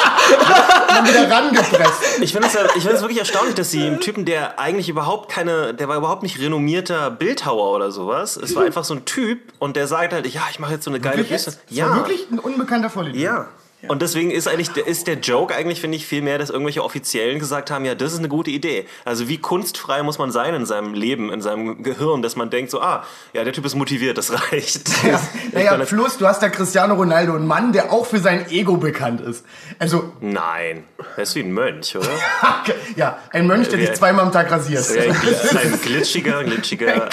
Dann 0.87 1.07
wieder 1.07 1.29
rangepresst. 1.31 2.21
Ich 2.21 2.31
finde 2.31 2.47
es 2.47 2.53
ja, 2.53 2.61
ich 2.75 2.81
finde 2.81 2.95
es 2.95 3.01
wirklich 3.01 3.19
erstaunlich, 3.19 3.53
dass 3.55 3.69
sie 3.71 3.85
einen 3.85 3.99
Typen, 3.99 4.25
der 4.25 4.59
eigentlich 4.59 4.89
überhaupt 4.89 5.31
keine, 5.31 5.73
der 5.75 5.87
war 5.87 5.97
überhaupt 5.97 6.23
nicht 6.23 6.39
renommierter 6.39 7.11
Bildhauer 7.11 7.75
oder 7.75 7.91
sowas. 7.91 8.37
Es 8.37 8.55
war 8.55 8.63
einfach 8.63 8.83
so 8.83 8.95
ein 8.95 9.05
Typ 9.05 9.39
und 9.59 9.75
der 9.75 9.87
sagt 9.87 10.13
halt, 10.13 10.25
ja, 10.27 10.41
ich 10.49 10.59
mache 10.59 10.73
jetzt 10.73 10.83
so 10.85 10.89
eine 10.91 10.99
geile 10.99 11.23
Büste. 11.23 11.53
war 11.69 11.95
wirklich 11.95 12.27
ein 12.31 12.39
unbekannter 12.39 12.89
Vollidiot. 12.89 13.21
Ja. 13.23 13.47
Und 13.87 14.01
deswegen 14.01 14.29
ist 14.29 14.47
eigentlich 14.47 14.71
der, 14.71 14.85
ist 14.87 15.07
der 15.07 15.15
Joke 15.19 15.55
eigentlich, 15.55 15.79
finde 15.79 15.95
ich, 15.95 16.05
viel 16.05 16.21
mehr, 16.21 16.37
dass 16.37 16.49
irgendwelche 16.49 16.83
Offiziellen 16.83 17.39
gesagt 17.39 17.71
haben, 17.71 17.85
ja, 17.85 17.95
das 17.95 18.11
ist 18.11 18.19
eine 18.19 18.27
gute 18.27 18.51
Idee. 18.51 18.85
Also 19.05 19.29
wie 19.29 19.37
kunstfrei 19.37 20.03
muss 20.03 20.17
man 20.17 20.31
sein 20.31 20.53
in 20.53 20.65
seinem 20.65 20.93
Leben, 20.93 21.31
in 21.31 21.41
seinem 21.41 21.81
Gehirn, 21.81 22.21
dass 22.21 22.35
man 22.35 22.49
denkt 22.49 22.71
so, 22.71 22.81
ah, 22.81 23.05
ja, 23.33 23.43
der 23.45 23.53
Typ 23.53 23.65
ist 23.65 23.75
motiviert, 23.75 24.17
das 24.17 24.33
reicht. 24.51 24.89
Ja, 25.05 25.19
Ich 25.47 25.53
naja, 25.53 25.71
meine, 25.71 25.85
plus 25.85 26.17
du 26.17 26.27
hast 26.27 26.41
da 26.43 26.49
Cristiano 26.49 26.95
Ronaldo, 26.95 27.35
einen 27.35 27.47
Mann, 27.47 27.71
der 27.71 27.93
auch 27.93 28.05
für 28.05 28.19
sein 28.19 28.49
Ego 28.49 28.75
bekannt 28.77 29.21
ist. 29.21 29.45
Also, 29.79 30.11
Nein, 30.19 30.83
er 31.15 31.23
ist 31.23 31.35
wie 31.35 31.39
ein 31.41 31.53
Mönch, 31.53 31.95
oder? 31.95 32.09
ja, 32.97 33.17
ein 33.31 33.47
Mönch, 33.47 33.69
der 33.69 33.79
Ja. 33.79 33.85
sich 33.87 33.95
zweimal 33.95 34.25
am 34.25 34.31
Tag 34.33 34.51
rasiert. 34.51 34.85
Ja, 34.93 35.03
ein 35.03 35.79
glitschiger, 35.81 36.43
glitschiger, 36.43 37.07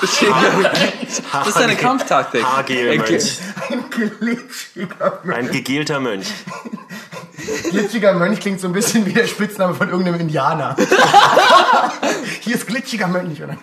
Das 0.00 1.48
ist 1.48 1.56
eine 1.56 1.76
Kampftaktik. 1.76 2.44
Haargel-Mönch. 2.44 3.38
Ein 3.70 3.84
glitschiger 3.90 5.20
Mönch. 5.24 5.36
Ein 5.38 5.50
gegelter 5.88 6.00
Mönch. 6.00 6.26
Glitschiger 7.70 8.12
Mönch 8.14 8.40
klingt 8.40 8.60
so 8.60 8.66
ein 8.66 8.72
bisschen 8.72 9.06
wie 9.06 9.12
der 9.12 9.26
Spitzname 9.26 9.74
von 9.74 9.88
irgendeinem 9.88 10.20
Indianer. 10.20 10.76
Hier 12.40 12.54
ist 12.56 12.66
glitschiger 12.66 13.06
Mönch. 13.08 13.42
Oder? 13.42 13.56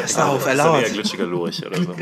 Pass 0.00 0.16
auf, 0.16 0.44
Das 0.44 0.54
ist 0.54 0.58
erlaubt. 0.60 0.82
eher 0.82 0.90
glitschiger 0.90 1.24
Lurch 1.26 1.64
oder 1.66 1.76
so. 1.82 1.94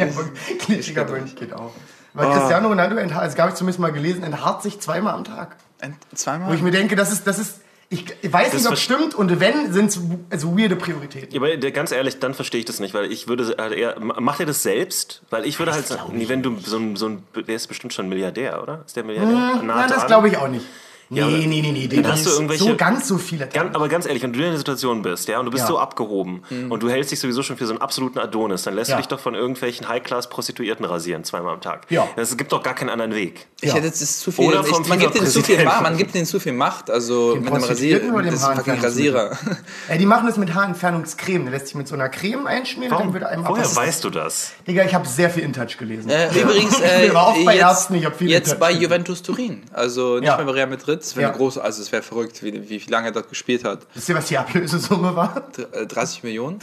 Glitschiger 0.66 1.04
Mönch 1.06 1.34
geht 1.36 1.52
auch. 1.52 1.72
Weil 2.14 2.30
Cristiano 2.32 2.68
Ronaldo, 2.68 2.96
entha- 2.96 3.22
das 3.24 3.38
habe 3.38 3.50
ich 3.50 3.54
zumindest 3.54 3.78
mal 3.78 3.92
gelesen, 3.92 4.22
enthaart 4.24 4.62
sich 4.62 4.80
zweimal 4.80 5.14
am 5.14 5.24
Tag. 5.24 5.56
Wo 5.82 6.16
Zweimal? 6.16 6.54
ich 6.54 6.62
mir 6.62 6.72
denke, 6.72 6.96
das 6.96 7.12
ist, 7.12 7.26
das 7.26 7.38
ist, 7.38 7.60
ich 7.92 8.32
weiß 8.32 8.52
nicht, 8.52 8.66
ob 8.68 8.74
es 8.74 8.82
stimmt 8.82 9.16
und 9.16 9.40
wenn, 9.40 9.72
sind 9.72 9.90
es 9.90 10.00
also 10.30 10.56
weirde 10.56 10.76
Prioritäten. 10.76 11.34
Ja, 11.34 11.42
aber 11.42 11.56
ganz 11.72 11.90
ehrlich, 11.90 12.20
dann 12.20 12.34
verstehe 12.34 12.60
ich 12.60 12.64
das 12.64 12.78
nicht, 12.78 12.94
weil 12.94 13.10
ich 13.10 13.26
würde 13.26 13.56
halt 13.58 13.72
eher, 13.72 13.98
macht 13.98 14.38
er 14.38 14.46
das 14.46 14.62
selbst? 14.62 15.22
Weil 15.28 15.44
ich 15.44 15.58
würde 15.58 15.72
halt 15.72 15.88
sagen, 15.88 16.16
nee, 16.16 16.28
wenn 16.28 16.40
du 16.40 16.56
so 16.60 16.76
ein, 16.76 16.94
so 16.94 17.08
ein, 17.08 17.24
der 17.34 17.56
ist 17.56 17.66
bestimmt 17.66 17.92
schon 17.92 18.08
Milliardär, 18.08 18.62
oder? 18.62 18.84
Ist 18.86 18.94
der 18.94 19.02
Milliardär? 19.02 19.60
Nein, 19.64 19.88
das 19.88 20.06
glaube 20.06 20.28
ich 20.28 20.36
auch 20.36 20.46
nicht. 20.46 20.66
Nee, 21.12 21.18
Ja, 21.20 21.26
nee, 21.26 21.44
nee, 21.46 21.60
nee. 21.60 21.88
nee 21.90 22.02
hast 22.04 22.24
du 22.24 22.30
irgendwelche- 22.30 22.62
so 22.62 22.76
ganz 22.76 23.08
so 23.08 23.18
viele 23.18 23.48
Ganz, 23.48 23.74
aber 23.74 23.88
ganz 23.88 24.06
ehrlich, 24.06 24.22
wenn 24.22 24.32
du 24.32 24.38
in 24.38 24.44
der 24.50 24.58
Situation 24.58 25.02
bist, 25.02 25.26
ja, 25.26 25.40
und 25.40 25.44
du 25.46 25.50
bist 25.50 25.62
Ja. 25.64 25.68
so 25.68 25.78
abgehoben 25.80 26.42
und 26.68 26.82
du 26.84 26.88
hältst 26.88 27.10
dich 27.10 27.18
sowieso 27.18 27.42
schon 27.42 27.56
für 27.56 27.66
so 27.66 27.72
einen 27.72 27.82
absoluten 27.82 28.20
Adonis, 28.20 28.62
dann 28.62 28.74
lässt 28.76 28.90
Ja. 28.90 28.96
du 28.96 29.02
dich 29.02 29.08
doch 29.08 29.18
von 29.18 29.34
irgendwelchen 29.34 29.88
High-Class-Prostituierten 29.88 30.84
rasieren, 30.84 31.24
zweimal 31.24 31.54
am 31.54 31.60
Tag. 31.60 31.86
Ja. 31.90 32.06
Es 32.14 32.36
gibt 32.36 32.52
doch 32.52 32.62
gar 32.62 32.74
keinen 32.74 32.90
anderen 32.90 33.14
Weg. 33.14 33.48
Ich 33.60 33.74
hätte 33.74 33.86
jetzt 33.86 34.20
zu 34.20 34.30
viel. 34.30 34.46
Oder 34.46 34.62
vom 34.62 34.82
ich, 34.82 34.88
man 34.88 34.98
gibt 35.00 35.16
denen 35.16 35.26
zu 35.26 35.42
viel. 35.42 35.64
Macht. 35.64 35.82
Man 35.82 35.96
gibt 35.96 36.14
denen 36.14 36.26
zu 36.26 36.38
viel 36.38 36.52
Macht. 36.52 36.90
Also 36.90 37.34
mit 37.36 37.46
dem 37.46 37.54
das 37.54 37.64
fucking 37.64 37.80
Haarentfernungsmittel? 37.90 38.84
Rasierer. 38.84 39.38
Ja, 39.88 39.96
die 39.96 40.06
machen 40.06 40.26
das 40.28 40.36
mit 40.36 40.54
Haarentfernungscreme. 40.54 41.44
Der 41.44 41.52
lässt 41.54 41.66
sich 41.66 41.74
mit 41.74 41.88
so 41.88 41.94
einer 41.94 42.08
Creme 42.08 42.46
einschmieren, 42.46 42.96
dann 42.96 43.12
wird 43.12 43.24
einem 43.24 43.44
Woher 43.46 43.64
weißt 43.74 44.04
du 44.04 44.10
das? 44.10 44.52
Digga, 44.66 44.84
ich 44.84 44.94
habe 44.94 45.08
sehr 45.08 45.28
viel 45.30 45.42
InTouch 45.42 45.76
gelesen. 45.76 46.08
Äh, 46.08 46.28
übrigens, 46.40 46.78
äh, 46.80 47.06
Ich 47.08 47.14
war 47.14 47.26
auch 47.28 47.34
bei 47.44 47.54
jetzt, 47.54 47.62
Ärzten, 47.62 47.94
ich 47.96 48.08
viel 48.10 48.30
jetzt 48.30 48.58
bei. 48.60 48.70
Juventus 48.70 49.22
Turin. 49.22 49.62
Also 49.72 50.18
nicht 50.20 50.36
mehr 50.36 50.44
bei 50.46 50.52
Real 50.52 50.68
Madrid. 50.68 50.99
Das 51.00 51.16
wäre 51.16 51.30
Ja. 51.30 51.36
große, 51.36 51.62
also 51.62 51.82
es 51.82 51.90
wäre 51.92 52.02
verrückt, 52.02 52.42
wie, 52.42 52.68
wie 52.68 52.78
lange 52.90 53.08
er 53.08 53.12
dort 53.12 53.28
gespielt 53.28 53.64
hat. 53.64 53.80
Wisst 53.94 54.08
ihr, 54.08 54.14
was 54.14 54.26
die 54.26 54.38
Ablösesumme 54.38 55.16
war? 55.16 55.46
Dr- 55.56 55.72
äh, 55.74 55.86
30 55.86 56.22
Millionen? 56.22 56.58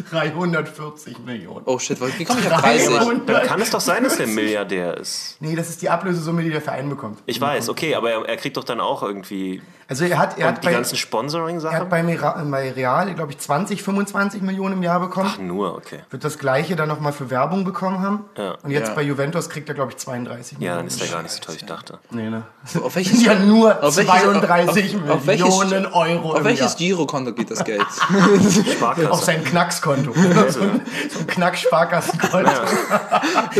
340 0.45 1.19
Millionen. 1.25 1.61
Oh 1.65 1.79
shit, 1.79 1.99
wie 2.17 2.25
komme 2.25 2.39
ich 2.39 2.51
auf 2.51 2.61
30? 2.61 2.87
300? 2.95 3.29
Dann 3.29 3.47
kann 3.47 3.61
es 3.61 3.69
doch 3.69 3.81
sein, 3.81 4.03
dass 4.03 4.17
der 4.17 4.27
Milliardär 4.27 4.97
ist. 4.97 5.37
Nee, 5.39 5.55
das 5.55 5.69
ist 5.69 5.81
die 5.81 5.89
Ablösesumme, 5.89 6.43
die 6.43 6.49
der 6.49 6.61
Verein 6.61 6.89
bekommt. 6.89 7.19
Ich 7.25 7.39
weiß, 7.41 7.69
okay, 7.69 7.95
aber 7.95 8.11
er, 8.11 8.25
er 8.27 8.37
kriegt 8.37 8.57
doch 8.57 8.63
dann 8.63 8.79
auch 8.79 9.03
irgendwie 9.03 9.61
Also 9.87 10.05
er 10.05 10.17
hat, 10.17 10.37
er 10.37 10.47
und 10.49 10.55
hat, 10.55 10.63
die 10.63 10.67
bei, 10.67 10.73
ganzen 10.73 10.95
er 10.95 10.99
Sponsoring-Sachen. 10.99 11.75
hat 11.77 11.89
bei, 11.89 12.01
Mira- 12.03 12.43
bei 12.49 12.71
Real, 12.71 13.13
glaube 13.13 13.31
ich, 13.31 13.37
20, 13.39 13.83
25 13.83 14.41
Millionen 14.41 14.73
im 14.75 14.83
Jahr 14.83 14.99
bekommen. 14.99 15.31
Nur, 15.47 15.75
okay. 15.75 15.99
Wird 16.09 16.23
das 16.23 16.37
gleiche 16.37 16.75
dann 16.75 16.87
nochmal 16.89 17.13
für 17.13 17.29
Werbung 17.29 17.63
bekommen 17.63 17.99
haben. 18.01 18.25
Ja. 18.37 18.55
Und 18.63 18.71
jetzt 18.71 18.89
Ja. 18.89 18.93
bei 18.95 19.01
Juventus 19.01 19.49
kriegt 19.49 19.69
er, 19.69 19.75
glaube 19.75 19.91
ich, 19.91 19.97
32 19.97 20.53
Ja, 20.53 20.57
Millionen. 20.59 20.77
dann 20.79 20.87
ist 20.87 21.01
der 21.01 21.07
gar 21.07 21.23
nicht 21.23 21.31
so 21.31 21.39
toll, 21.41 21.55
ich 21.57 21.65
dachte. 21.65 21.99
Nee, 22.11 22.29
ne? 22.29 22.43
Auf 22.83 22.95
welches, 22.95 23.23
Ja, 23.23 23.35
nur 23.35 23.83
auf 23.83 23.95
welches, 23.97 24.11
32 24.33 24.95
auf, 24.95 25.09
auf 25.09 25.27
welches, 25.27 25.45
Millionen 25.45 25.85
Euro 25.87 26.31
Auf 26.33 26.37
im 26.39 26.43
welches. 26.45 26.75
Girokonto 26.75 27.33
geht 27.33 27.49
das 27.51 27.63
Geld? 27.63 27.81
Auf 29.09 29.23
sein 29.23 29.43
Knackskonto. 29.43 30.13
so 30.13 30.61
ein, 30.61 30.81
so 31.09 31.19
ein 31.19 31.27
Knack-Sparkassenkonto. 31.27 32.51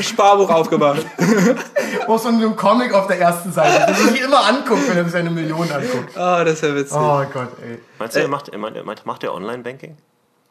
Sparbuch 0.02 0.50
aufgemacht. 0.50 1.06
Auch 2.08 2.20
so 2.20 2.30
ein, 2.30 2.40
so 2.42 2.48
ein 2.48 2.56
Comic 2.56 2.94
auf 2.94 3.08
der 3.08 3.20
ersten 3.20 3.52
Seite, 3.52 3.86
das 3.88 4.02
sich 4.04 4.22
immer 4.22 4.46
anguckt, 4.46 4.88
wenn 4.88 4.98
er 4.98 5.04
sich 5.04 5.14
seine 5.14 5.30
Millionen 5.30 5.72
anguckt. 5.72 6.16
Ah, 6.18 6.44
das 6.44 6.56
ist 6.56 6.64
ja 6.64 6.76
witzig. 6.76 6.98
Oh 6.98 7.24
Gott, 7.34 7.50
ey. 7.62 7.80
Meinst 8.00 8.16
du, 8.16 8.22
er 8.22 8.28
macht, 8.28 8.50
er 8.50 8.58
meint, 8.58 8.76
er 8.76 8.84
meint, 8.84 9.06
macht 9.06 9.24
der 9.24 9.34
Online-Banking? 9.34 9.98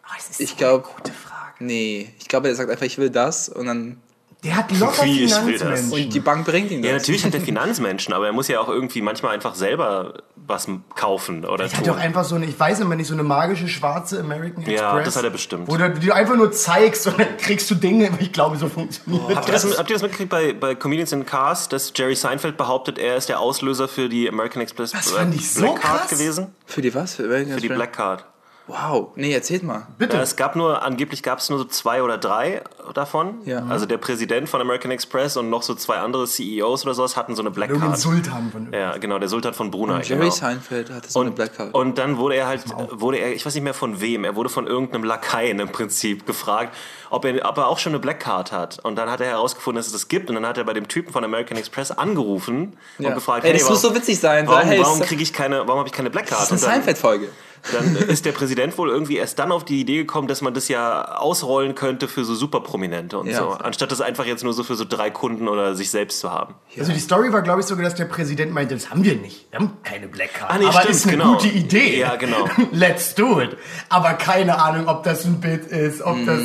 Oh, 0.04 0.12
das 0.16 0.30
ist 0.30 0.40
Ich 0.40 0.50
so 0.50 0.56
glaube, 0.56 0.84
eine 0.84 0.94
gute 0.94 1.12
Frage. 1.12 1.52
nee, 1.60 2.12
ich 2.18 2.28
glaube, 2.28 2.48
er 2.48 2.54
sagt 2.54 2.70
einfach, 2.70 2.86
ich 2.86 2.98
will 2.98 3.10
das 3.10 3.48
und 3.48 3.66
dann 3.66 4.00
Der 4.44 4.54
hat 4.56 4.70
locker 4.78 5.04
Wie, 5.04 5.24
ich. 5.24 5.34
Finanzmenschen. 5.34 5.92
und 5.92 6.14
die 6.14 6.20
Bank 6.20 6.44
bringt 6.46 6.70
ihm 6.70 6.82
das. 6.82 6.90
Ja, 6.90 6.96
natürlich 6.98 7.24
hat 7.24 7.34
er 7.34 7.40
Finanzmenschen, 7.52 8.12
aber 8.14 8.26
er 8.26 8.32
muss 8.32 8.48
ja 8.48 8.60
auch 8.60 8.68
irgendwie 8.68 9.00
manchmal 9.00 9.34
einfach 9.34 9.54
selber 9.54 10.14
was 10.46 10.68
kaufen 10.94 11.44
oder 11.44 11.64
Der 11.66 11.76
hat 11.76 11.84
tun. 11.84 11.94
doch 11.94 11.96
einfach 11.96 12.22
so 12.24 12.36
eine, 12.36 12.46
ich 12.46 12.58
weiß 12.58 12.80
immer 12.80 12.94
nicht, 12.94 13.08
so 13.08 13.14
eine 13.14 13.24
magische 13.24 13.66
schwarze 13.66 14.20
American 14.20 14.58
Express. 14.62 14.80
Ja, 14.80 15.00
das 15.00 15.16
hat 15.16 15.24
er 15.24 15.30
bestimmt. 15.30 15.66
Wo 15.66 15.76
du 15.76 15.90
die 15.90 16.12
einfach 16.12 16.36
nur 16.36 16.52
zeigst 16.52 17.06
und 17.08 17.18
dann 17.18 17.36
kriegst 17.38 17.68
du 17.70 17.74
Dinge, 17.74 18.10
ich 18.20 18.32
glaube, 18.32 18.56
so 18.56 18.68
funktioniert 18.68 19.34
Habt 19.34 19.48
ihr, 19.48 19.52
das, 19.52 19.78
habt 19.78 19.90
ihr 19.90 19.94
das 19.94 20.02
mitgekriegt 20.02 20.30
bei, 20.30 20.52
bei 20.52 20.74
Comedians 20.76 21.12
in 21.12 21.26
Cars, 21.26 21.68
dass 21.68 21.92
Jerry 21.96 22.14
Seinfeld 22.14 22.56
behauptet, 22.56 22.98
er 22.98 23.16
ist 23.16 23.28
der 23.28 23.40
Auslöser 23.40 23.88
für 23.88 24.08
die 24.08 24.28
American 24.28 24.62
Express 24.62 24.92
Das 24.92 25.06
Black, 25.06 25.18
fand 25.22 25.34
ich 25.34 25.50
so 25.50 25.62
Black 25.62 25.80
Card 25.80 26.08
gewesen? 26.10 26.54
Für 26.66 26.82
die 26.82 26.94
was? 26.94 27.14
Für, 27.16 27.24
Für 27.28 27.60
die 27.60 27.68
Black 27.68 27.92
Card. 27.94 28.24
Wow. 28.68 29.10
Nee, 29.14 29.32
erzählt 29.32 29.62
mal. 29.62 29.86
Bitte. 29.96 30.16
Ja, 30.16 30.22
es 30.22 30.34
gab 30.34 30.56
nur, 30.56 30.82
angeblich 30.82 31.22
gab 31.22 31.38
es 31.38 31.48
nur 31.50 31.58
so 31.60 31.64
zwei 31.66 32.02
oder 32.02 32.18
drei 32.18 32.62
davon. 32.94 33.36
Ja. 33.44 33.64
Also 33.68 33.86
der 33.86 33.96
Präsident 33.98 34.48
von 34.48 34.60
American 34.60 34.90
Express 34.90 35.36
und 35.36 35.50
noch 35.50 35.62
so 35.62 35.74
zwei 35.76 35.98
andere 35.98 36.26
CEOs 36.26 36.84
oder 36.84 36.94
sowas 36.94 37.16
hatten 37.16 37.36
so 37.36 37.42
eine 37.42 37.52
Black 37.52 37.72
Card. 37.78 37.96
Sultan 37.96 38.50
von 38.50 38.72
Ja, 38.72 38.96
genau, 38.96 39.20
der 39.20 39.28
Sultan 39.28 39.54
von 39.54 39.70
Brunei. 39.70 40.00
Jerry 40.02 40.20
genau. 40.22 40.30
Seinfeld 40.32 40.90
hatte 40.90 41.08
so 41.10 41.20
eine 41.20 41.30
Black 41.30 41.56
Card. 41.56 41.74
Und 41.74 41.96
dann 41.98 42.18
wurde 42.18 42.34
er 42.36 42.48
halt, 42.48 42.64
wurde 42.90 43.18
er, 43.18 43.32
ich 43.32 43.46
weiß 43.46 43.54
nicht 43.54 43.62
mehr 43.62 43.74
von 43.74 44.00
wem, 44.00 44.24
er 44.24 44.34
wurde 44.34 44.48
von 44.48 44.66
irgendeinem 44.66 45.04
Lakaien 45.04 45.60
im 45.60 45.68
Prinzip 45.70 46.26
gefragt, 46.26 46.74
ob 47.10 47.24
er, 47.24 47.48
ob 47.48 47.58
er 47.58 47.68
auch 47.68 47.78
schon 47.78 47.92
eine 47.92 48.00
Black 48.00 48.18
Card 48.18 48.50
hat. 48.50 48.80
Und 48.84 48.96
dann 48.96 49.08
hat 49.08 49.20
er 49.20 49.28
herausgefunden, 49.28 49.78
dass 49.78 49.86
es 49.86 49.92
das 49.92 50.08
gibt. 50.08 50.28
Und 50.28 50.34
dann 50.34 50.46
hat 50.46 50.58
er 50.58 50.64
bei 50.64 50.72
dem 50.72 50.88
Typen 50.88 51.12
von 51.12 51.22
American 51.22 51.56
Express 51.56 51.92
angerufen 51.92 52.76
Ja. 52.98 53.10
und 53.10 53.14
gefragt, 53.14 53.44
Ey, 53.44 53.50
hey, 53.52 53.58
das 53.60 53.68
muss 53.70 53.82
warum, 53.84 53.94
so 53.94 54.00
witzig 54.00 54.18
sein. 54.18 54.48
warum, 54.48 54.68
hey, 54.68 54.80
warum 54.80 54.98
das 54.98 55.06
kriege 55.08 55.22
ich 55.22 55.32
keine, 55.32 55.58
warum 55.68 55.78
habe 55.78 55.88
ich 55.88 55.92
keine 55.94 56.10
Black 56.10 56.26
Card? 56.26 56.42
ist 56.42 56.50
eine 56.50 56.58
Und 56.60 56.64
Seinfeld-Folge. 56.64 57.28
Dann 57.72 57.96
ist 57.96 58.24
der 58.24 58.32
Präsident 58.32 58.76
wohl 58.78 58.88
irgendwie 58.88 59.16
erst 59.16 59.38
dann 59.38 59.52
auf 59.52 59.64
die 59.64 59.80
Idee 59.80 59.98
gekommen, 59.98 60.28
dass 60.28 60.42
man 60.42 60.54
das 60.54 60.68
ja 60.68 61.16
ausrollen 61.16 61.74
könnte 61.74 62.08
für 62.08 62.24
so 62.24 62.34
Superprominente 62.34 63.18
und 63.18 63.26
Ja. 63.26 63.38
so, 63.38 63.50
anstatt 63.50 63.92
das 63.92 64.00
einfach 64.00 64.24
jetzt 64.26 64.44
nur 64.44 64.52
so 64.52 64.62
für 64.64 64.74
so 64.74 64.84
drei 64.84 65.10
Kunden 65.10 65.48
oder 65.48 65.74
sich 65.74 65.90
selbst 65.90 66.20
zu 66.20 66.30
haben. 66.30 66.54
Also 66.78 66.92
die 66.92 67.00
Story 67.00 67.32
war, 67.32 67.42
glaube 67.42 67.60
ich, 67.60 67.66
sogar, 67.66 67.84
dass 67.84 67.94
der 67.94 68.04
Präsident 68.06 68.52
meinte, 68.52 68.74
das 68.74 68.90
haben 68.90 69.04
wir 69.04 69.16
nicht. 69.16 69.50
Wir 69.50 69.60
haben 69.60 69.72
keine 69.82 70.08
Black 70.08 70.34
Card. 70.34 70.50
Ah, 70.52 70.58
nee, 70.58 70.64
aber 70.66 70.80
stimmt, 70.80 70.94
ist 70.94 71.06
eine 71.06 71.16
genau. 71.16 71.32
gute 71.34 71.48
Idee. 71.48 71.98
Ja, 72.00 72.16
genau. 72.16 72.48
Let's 72.72 73.14
do 73.14 73.40
it. 73.40 73.56
Aber 73.88 74.14
keine 74.14 74.60
Ahnung, 74.62 74.88
ob 74.88 75.02
das 75.04 75.24
ein 75.24 75.40
Bit 75.40 75.66
ist, 75.66 76.02
ob 76.02 76.16
das... 76.26 76.42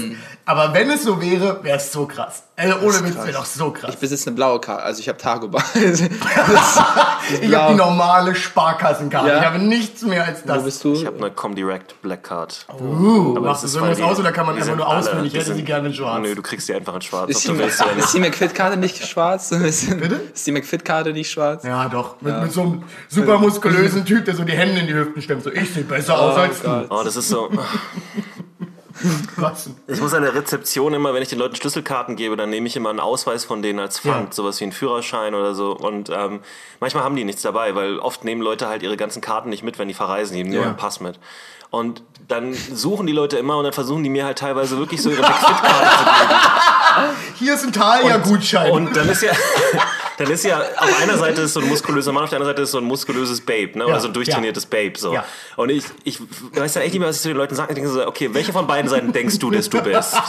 Aber 0.51 0.73
wenn 0.73 0.89
es 0.89 1.03
so 1.03 1.21
wäre, 1.21 1.63
wäre 1.63 1.77
es 1.77 1.93
so 1.93 2.05
krass. 2.05 2.43
Also 2.57 2.75
ohne 2.79 3.05
Witz 3.05 3.15
wäre 3.15 3.31
doch 3.31 3.45
so 3.45 3.71
krass. 3.71 3.91
Ich 3.93 3.97
besitze 3.99 4.27
eine 4.27 4.35
blaue 4.35 4.59
Karte, 4.59 4.83
also 4.83 4.99
ich 4.99 5.07
habe 5.07 5.17
Tagobar. 5.17 5.63
Ich 7.41 7.55
habe 7.55 7.71
die 7.73 7.77
normale 7.77 8.35
Sparkassenkarte. 8.35 9.29
Ja. 9.29 9.39
Ich 9.39 9.45
habe 9.45 9.59
nichts 9.59 10.01
mehr 10.01 10.25
als 10.25 10.43
das. 10.43 10.59
Wo 10.59 10.63
bist 10.63 10.83
du? 10.83 10.93
Ich 10.93 11.05
habe 11.05 11.17
eine 11.17 11.31
Comdirect 11.31 12.01
Black 12.01 12.23
Card. 12.23 12.65
Uh, 12.77 13.37
Aber 13.37 13.47
machst 13.47 13.63
du 13.63 13.67
so 13.67 13.79
weil 13.79 13.91
was 13.91 13.97
die- 13.97 14.03
aus 14.03 14.19
oder 14.19 14.31
kann 14.33 14.45
man 14.45 14.55
die 14.55 14.61
einfach 14.61 14.75
nur 14.75 14.87
auswählen? 14.87 15.23
Ich 15.25 15.33
hätte 15.33 15.53
sie 15.53 15.63
gerne 15.63 15.87
in 15.89 15.93
schwarz. 15.93 16.19
Nö, 16.21 16.35
du 16.35 16.41
kriegst 16.41 16.67
die 16.67 16.73
einfach 16.73 16.95
in 16.95 17.01
schwarz. 17.01 17.29
Ist 17.29 17.43
die, 17.43 17.47
du 17.49 17.57
willst 17.59 17.81
ist 17.97 18.13
die 18.13 18.19
McFit-Karte 18.19 18.75
nicht 18.77 19.07
schwarz? 19.07 19.49
Bitte? 19.51 20.19
Ist 20.33 20.45
die 20.45 20.51
McFit-Karte 20.51 21.13
nicht 21.13 21.31
schwarz? 21.31 21.63
Ja, 21.63 21.87
doch. 21.87 22.19
Mit, 22.19 22.41
mit 22.41 22.51
so 22.51 22.61
einem 22.63 22.83
super 23.07 23.37
muskulösen 23.37 24.03
Typ, 24.11 24.25
der 24.25 24.35
so 24.35 24.43
die 24.43 24.53
Hände 24.53 24.81
in 24.81 24.87
die 24.87 24.93
Hüften 24.93 25.21
stemmt. 25.21 25.43
So, 25.43 25.51
ich 25.51 25.73
sehe 25.73 25.83
besser 25.83 26.19
aus 26.19 26.35
als 26.37 26.61
Gott. 26.61 26.87
Oh, 26.89 27.01
das 27.03 27.15
ist 27.15 27.29
so. 27.29 27.49
Was? 29.37 29.69
Ich 29.87 29.99
muss 30.01 30.13
an 30.13 30.23
der 30.23 30.33
Rezeption 30.35 30.93
immer, 30.93 31.13
wenn 31.13 31.21
ich 31.23 31.29
den 31.29 31.39
Leuten 31.39 31.55
Schlüsselkarten 31.55 32.15
gebe, 32.15 32.35
dann 32.37 32.49
nehme 32.49 32.67
ich 32.67 32.75
immer 32.75 32.89
einen 32.89 32.99
Ausweis 32.99 33.45
von 33.45 33.61
denen 33.61 33.79
als 33.79 33.99
Pfand, 33.99 34.29
Ja. 34.29 34.33
sowas 34.33 34.59
wie 34.59 34.65
einen 34.65 34.71
Führerschein 34.73 35.33
oder 35.35 35.53
so. 35.55 35.71
Und 35.75 36.09
ähm, 36.09 36.41
manchmal 36.79 37.03
haben 37.03 37.15
die 37.15 37.23
nichts 37.23 37.41
dabei, 37.41 37.75
weil 37.75 37.99
oft 37.99 38.23
nehmen 38.23 38.41
Leute 38.41 38.67
halt 38.67 38.83
ihre 38.83 38.97
ganzen 38.97 39.21
Karten 39.21 39.49
nicht 39.49 39.63
mit, 39.63 39.79
wenn 39.79 39.87
die 39.87 39.93
verreisen, 39.93 40.35
die 40.35 40.43
nehmen 40.43 40.53
nur 40.55 40.63
Ja. 40.63 40.67
einen 40.69 40.77
Pass 40.77 40.99
mit. 40.99 41.19
Und 41.69 42.03
dann 42.27 42.53
suchen 42.53 43.07
die 43.07 43.13
Leute 43.13 43.37
immer 43.37 43.57
und 43.57 43.63
dann 43.63 43.71
versuchen 43.73 44.03
die 44.03 44.09
mir 44.09 44.25
halt 44.25 44.37
teilweise 44.39 44.77
wirklich 44.77 45.01
so 45.01 45.09
ihre 45.09 45.21
McFit-Karte 45.21 45.97
zu 45.97 46.03
geben. 46.03 46.39
Hier 47.39 47.53
ist 47.53 47.63
ein 47.65 47.71
Thalia-Gutschein. 47.73 48.71
Und 48.71 48.95
dann 48.95 49.07
ist 49.07 49.23
ja, 49.23 49.31
dann 50.17 50.29
ist 50.31 50.43
ja, 50.45 50.59
auf 50.77 51.01
einer 51.01 51.17
Seite 51.17 51.41
ist 51.41 51.53
so 51.53 51.59
ein 51.59 51.67
muskulöser 51.67 52.11
Mann, 52.11 52.23
auf 52.23 52.29
der 52.29 52.37
anderen 52.37 52.53
Seite 52.53 52.63
ist 52.63 52.71
so 52.71 52.77
ein 52.77 52.83
muskulöses 52.83 53.41
Babe, 53.41 53.77
ne? 53.77 53.85
Oder 53.85 53.95
Ja, 53.95 53.99
so 53.99 54.07
ein 54.07 54.13
durchtrainiertes 54.13 54.65
Babe, 54.65 54.93
so. 54.97 55.13
Ja. 55.13 55.25
Und 55.55 55.69
ich, 55.69 55.85
ich 56.03 56.19
weiß 56.53 56.75
ja 56.75 56.81
echt 56.81 56.93
nicht 56.93 56.99
mehr, 56.99 57.09
was 57.09 57.17
ich 57.17 57.21
zu 57.23 57.27
den 57.29 57.37
Leuten 57.37 57.55
sage. 57.55 57.71
Ich 57.71 57.75
denke 57.75 57.89
so, 57.89 58.05
okay, 58.07 58.29
welche 58.33 58.51
von 58.53 58.67
beiden 58.67 58.89
Seiten 58.89 59.11
denkst 59.11 59.39
du, 59.39 59.51
dass 59.51 59.69
du 59.69 59.81
bist? 59.81 60.15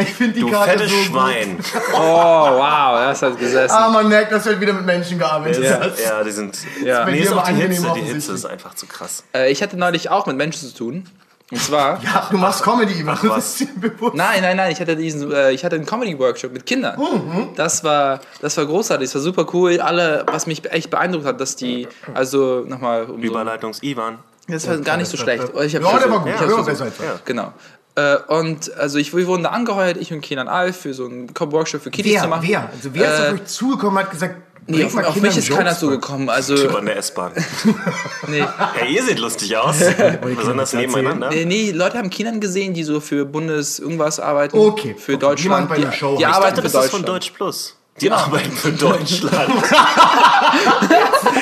ich 0.00 0.08
finde 0.14 0.34
die 0.34 0.40
Du 0.40 0.50
Karte 0.50 0.70
fettes 0.70 0.90
so 0.90 0.96
gut. 0.96 1.06
Schwein. 1.06 1.58
Oh, 1.94 1.98
wow, 1.98 2.98
das 3.00 3.22
hat 3.22 3.38
gesessen. 3.38 3.74
Ah, 3.74 3.90
man 3.90 4.08
merkt, 4.08 4.32
dass 4.32 4.44
du 4.44 4.50
halt 4.50 4.60
wieder 4.60 4.72
mit 4.72 4.86
Menschen 4.86 5.18
gearbeitet 5.18 5.62
Ja, 5.64 5.80
hast. 5.80 6.00
ja, 6.02 6.24
die 6.24 6.30
sind. 6.30 6.56
Ja. 6.84 7.04
Nee, 7.04 7.20
ist 7.20 7.32
aber 7.32 7.42
auch 7.42 7.48
die 7.48 7.54
Hitze. 7.54 7.92
Die. 7.94 8.00
Hitze 8.00 8.32
ist 8.32 8.46
einfach 8.46 8.74
zu 8.74 8.86
krass. 8.86 9.24
Äh, 9.34 9.50
ich 9.52 9.62
hatte 9.62 9.76
neulich 9.76 10.08
auch 10.10 10.26
mit 10.26 10.36
Menschen 10.36 10.68
zu 10.68 10.74
tun. 10.74 11.08
Und 11.50 11.60
zwar. 11.60 12.00
Ja, 12.04 12.28
du 12.30 12.38
machst 12.38 12.62
Comedy, 12.62 12.92
Ivan. 13.00 13.18
Das 13.22 13.30
was. 13.30 13.60
ist 13.60 13.60
dir 13.74 13.80
bewusst. 13.90 14.14
Nein, 14.14 14.40
nein, 14.42 14.56
nein, 14.56 14.70
ich 14.72 14.80
hatte 14.80 14.96
diesen, 14.96 15.30
äh, 15.32 15.50
ich 15.52 15.64
hatte 15.64 15.76
einen 15.76 15.86
Comedy-Workshop 15.86 16.52
mit 16.52 16.64
Kindern. 16.66 16.98
Mhm. 16.98 17.48
Das 17.56 17.82
war, 17.84 18.20
das 18.40 18.56
war 18.56 18.66
großartig, 18.66 19.06
das 19.08 19.14
war 19.16 19.22
super 19.22 19.46
cool. 19.52 19.80
Alle, 19.80 20.24
was 20.30 20.46
mich 20.46 20.70
echt 20.70 20.90
beeindruckt 20.90 21.26
hat, 21.26 21.40
dass 21.40 21.56
die, 21.56 21.88
also 22.14 22.64
nochmal, 22.66 23.04
um 23.04 23.20
so, 23.20 23.26
Überleitungs-Ivan. 23.26 24.18
das 24.48 24.68
war 24.68 24.78
gar 24.78 24.96
nicht 24.96 25.08
so 25.10 25.16
schlecht. 25.16 25.44
Ich 25.64 25.74
hab 25.76 25.82
Ja, 25.82 25.98
der 25.98 26.10
war 26.10 26.20
gut. 26.20 26.28
ich 26.34 26.40
hab's 26.40 26.52
war 26.52 26.64
versucht. 26.64 26.66
besser 26.98 27.12
das. 27.12 27.24
Genau. 27.24 27.52
Äh, 27.96 28.16
und 28.28 28.72
also 28.76 28.98
ich, 28.98 29.14
wir 29.16 29.26
wurden 29.26 29.42
da 29.42 29.50
angeheuert, 29.50 29.96
ich 29.96 30.12
und 30.12 30.20
Kenan 30.20 30.46
Alf, 30.46 30.76
für 30.82 30.94
so 30.94 31.06
einen 31.06 31.28
Workshop 31.36 31.82
für 31.82 31.90
Kiddies 31.90 32.14
zu 32.14 32.20
Wer? 32.22 32.28
machen. 32.28 32.44
Wer? 32.46 32.70
Also 32.72 32.94
wer 32.94 33.12
ist 33.12 33.18
Äh, 33.20 33.26
auf 33.26 33.34
euch 33.34 33.44
zugekommen 33.46 33.96
und 33.98 34.04
hat 34.04 34.10
gesagt, 34.12 34.36
Nee, 34.70 34.84
auf, 34.84 34.96
auf 34.96 35.16
mich 35.16 35.36
ist 35.36 35.48
Jokes 35.48 35.58
keiner 35.58 35.70
bei? 35.72 35.76
zugekommen. 35.76 36.28
Also, 36.28 36.54
Typ 36.56 36.74
an 36.74 36.86
der 36.86 36.96
S-Bahn. 36.96 37.32
nee. 38.28 38.38
Ja, 38.38 38.72
ihr 38.88 39.02
seht 39.02 39.18
lustig 39.18 39.56
aus. 39.56 39.76
Besonders 40.36 40.72
nebeneinander. 40.72 41.30
Nee, 41.30 41.44
nee, 41.44 41.70
Leute 41.72 41.98
haben 41.98 42.10
Kindern 42.10 42.40
gesehen, 42.40 42.74
die 42.74 42.84
so 42.84 43.00
für 43.00 43.24
Bundes 43.24 43.78
irgendwas 43.78 44.20
arbeiten. 44.20 44.58
Okay, 44.58 44.94
Für 44.98 45.12
okay. 45.12 45.20
Deutschland. 45.20 45.42
Jemand 45.42 45.68
bei 45.68 45.76
die, 45.76 45.82
einer 45.82 45.92
Show. 45.92 46.16
Die 46.16 46.22
Ich 46.22 46.28
arbeiten 46.28 46.62
Das 46.62 46.72
für 46.72 46.78
ist 46.78 46.90
von 46.90 47.00
Deutschland. 47.02 47.08
Deutsch 47.08 47.30
Plus. 47.32 47.76
Die 48.00 48.10
arbeiten 48.10 48.52
für 48.52 48.72
Deutschland. 48.72 49.52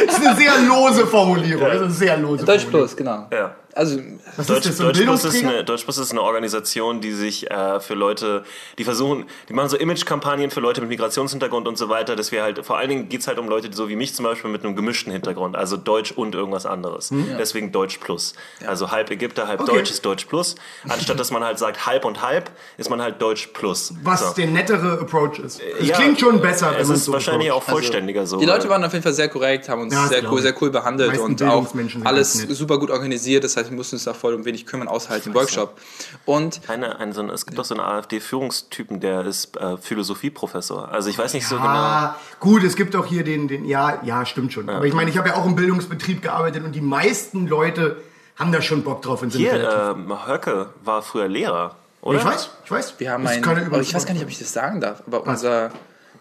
Das 0.06 0.18
ist 0.18 0.26
eine 0.26 0.36
sehr 0.36 0.58
lose 0.62 1.06
Formulierung. 1.06 1.64
Das 1.64 1.76
ist 1.76 1.82
eine 1.82 1.90
sehr 1.92 2.16
lose 2.18 2.44
Deutsch 2.44 2.62
Formulierung. 2.62 2.88
Plus, 2.88 2.96
genau. 2.96 3.26
Ja. 3.32 3.54
Also, 3.74 3.98
Was 4.36 4.46
Deutsch, 4.46 4.58
ist 4.66 4.68
das, 4.70 4.76
so 4.78 4.84
ein 4.84 4.92
Deutsch, 4.92 5.04
Plus 5.04 5.24
ist 5.24 5.44
eine, 5.44 6.02
ist 6.02 6.10
eine 6.10 6.22
Organisation, 6.22 7.00
die 7.00 7.12
sich 7.12 7.50
äh, 7.50 7.80
für 7.80 7.94
Leute, 7.94 8.44
die 8.78 8.84
versuchen, 8.84 9.26
die 9.48 9.52
machen 9.52 9.68
so 9.68 9.76
Image-Kampagnen 9.76 10.50
für 10.50 10.60
Leute 10.60 10.80
mit 10.80 10.90
Migrationshintergrund 10.90 11.68
und 11.68 11.78
so 11.78 11.88
weiter, 11.88 12.16
dass 12.16 12.32
wir 12.32 12.42
halt, 12.42 12.64
vor 12.64 12.76
allen 12.78 12.88
Dingen 12.88 13.08
geht 13.08 13.20
es 13.20 13.28
halt 13.28 13.38
um 13.38 13.48
Leute, 13.48 13.68
so 13.72 13.88
wie 13.88 13.96
mich 13.96 14.14
zum 14.14 14.24
Beispiel, 14.24 14.50
mit 14.50 14.64
einem 14.64 14.74
gemischten 14.74 15.12
Hintergrund, 15.12 15.54
also 15.56 15.76
Deutsch 15.76 16.12
und 16.12 16.34
irgendwas 16.34 16.66
anderes. 16.66 17.10
Deswegen 17.38 17.70
Deutsch 17.70 17.98
Plus. 17.98 18.34
Also 18.66 18.90
halb 18.90 19.10
Ägypter, 19.10 19.46
halb 19.46 19.60
Okay. 19.60 19.76
Deutsch 19.76 19.90
ist 19.90 20.04
Deutsch 20.04 20.24
Plus. 20.24 20.54
Anstatt 20.88 21.20
dass 21.20 21.30
man 21.30 21.44
halt 21.44 21.58
sagt 21.58 21.86
halb 21.86 22.04
und 22.04 22.22
halb, 22.22 22.50
ist 22.78 22.88
man 22.90 23.02
halt 23.02 23.20
Deutsch 23.20 23.48
Plus. 23.48 23.92
Was 24.02 24.20
So. 24.20 24.34
der 24.34 24.46
nettere 24.46 25.00
Approach 25.00 25.38
ist. 25.40 25.60
Es 25.80 25.86
Ja, 25.88 25.96
klingt 25.96 26.18
schon 26.20 26.40
besser, 26.40 26.72
wenn 26.72 26.80
Es 26.80 26.88
ist 26.88 27.04
so 27.04 27.12
wahrscheinlich 27.12 27.50
auch 27.50 27.56
approacht. 27.62 27.72
vollständiger 27.84 28.26
so. 28.26 28.38
die 28.38 28.46
Leute 28.46 28.68
waren 28.68 28.82
auf 28.84 28.92
jeden 28.92 29.02
Fall 29.02 29.12
sehr 29.12 29.28
korrekt, 29.28 29.68
haben 29.68 29.82
uns 29.82 29.92
Ja, 29.94 30.06
sehr 30.08 30.30
cool, 30.30 30.40
sehr 30.40 30.54
cool 30.62 30.70
behandelt 30.70 31.18
und 31.18 31.42
auch 31.42 31.66
alles 32.04 32.32
super 32.32 32.78
gut 32.78 32.90
organisiert. 32.90 33.44
Das 33.44 33.56
heißt, 33.58 33.70
wir 33.70 33.76
mussten 33.76 33.96
uns 33.96 34.04
da 34.04 34.14
voll 34.14 34.34
um 34.34 34.44
wenig 34.44 34.66
kümmern, 34.66 34.88
außer 34.88 35.10
halt 35.10 35.26
den 35.26 35.34
Workshop. 35.34 35.78
Und 36.24 36.60
Eine, 36.68 36.98
ein, 36.98 37.12
so 37.12 37.20
ein, 37.20 37.30
es 37.30 37.46
gibt 37.46 37.58
doch 37.58 37.64
so 37.64 37.74
einen 37.74 37.84
AfD-Führungstypen, 37.84 39.00
der 39.00 39.24
ist 39.24 39.56
äh, 39.56 39.76
Philosophieprofessor. 39.76 40.88
Also 40.90 41.10
ich 41.10 41.18
weiß 41.18 41.34
nicht 41.34 41.46
so 41.46 41.56
genau. 41.56 41.68
Ah, 41.68 42.16
gut, 42.40 42.64
es 42.64 42.76
gibt 42.76 42.96
auch 42.96 43.06
hier 43.06 43.24
den, 43.24 43.48
den 43.48 43.64
ja, 43.64 44.00
ja, 44.04 44.24
stimmt 44.24 44.52
schon. 44.52 44.68
Aber 44.68 44.86
ich 44.86 44.94
meine, 44.94 45.10
ich 45.10 45.18
habe 45.18 45.28
ja 45.28 45.34
auch 45.36 45.46
im 45.46 45.54
Bildungsbetrieb 45.54 46.22
gearbeitet 46.22 46.64
und 46.64 46.72
die 46.74 46.80
meisten 46.80 47.46
Leute 47.46 47.96
haben 48.36 48.52
da 48.52 48.62
schon 48.62 48.82
Bock 48.82 49.02
drauf 49.02 49.22
und 49.22 49.32
sind 49.32 49.40
Hier, 49.40 49.52
relativ. 49.52 50.04
ähm, 50.04 50.26
Höcke 50.26 50.70
war 50.84 51.02
früher 51.02 51.28
Lehrer, 51.28 51.76
oder? 52.00 52.18
ich 52.18 52.24
weiß, 52.24 52.50
ich 52.64 52.70
weiß. 52.70 52.94
wir 52.98 53.12
haben 53.12 53.24
Das 53.24 53.32
ist 53.32 53.38
ein, 53.38 53.42
keine 53.42 53.66
aber 53.66 53.80
ich 53.80 53.92
weiß 53.92 54.06
gar 54.06 54.14
nicht, 54.14 54.22
ob 54.22 54.30
ich 54.30 54.38
das 54.38 54.52
sagen 54.52 54.80
darf, 54.80 55.02
aber 55.06 55.26
unser... 55.26 55.70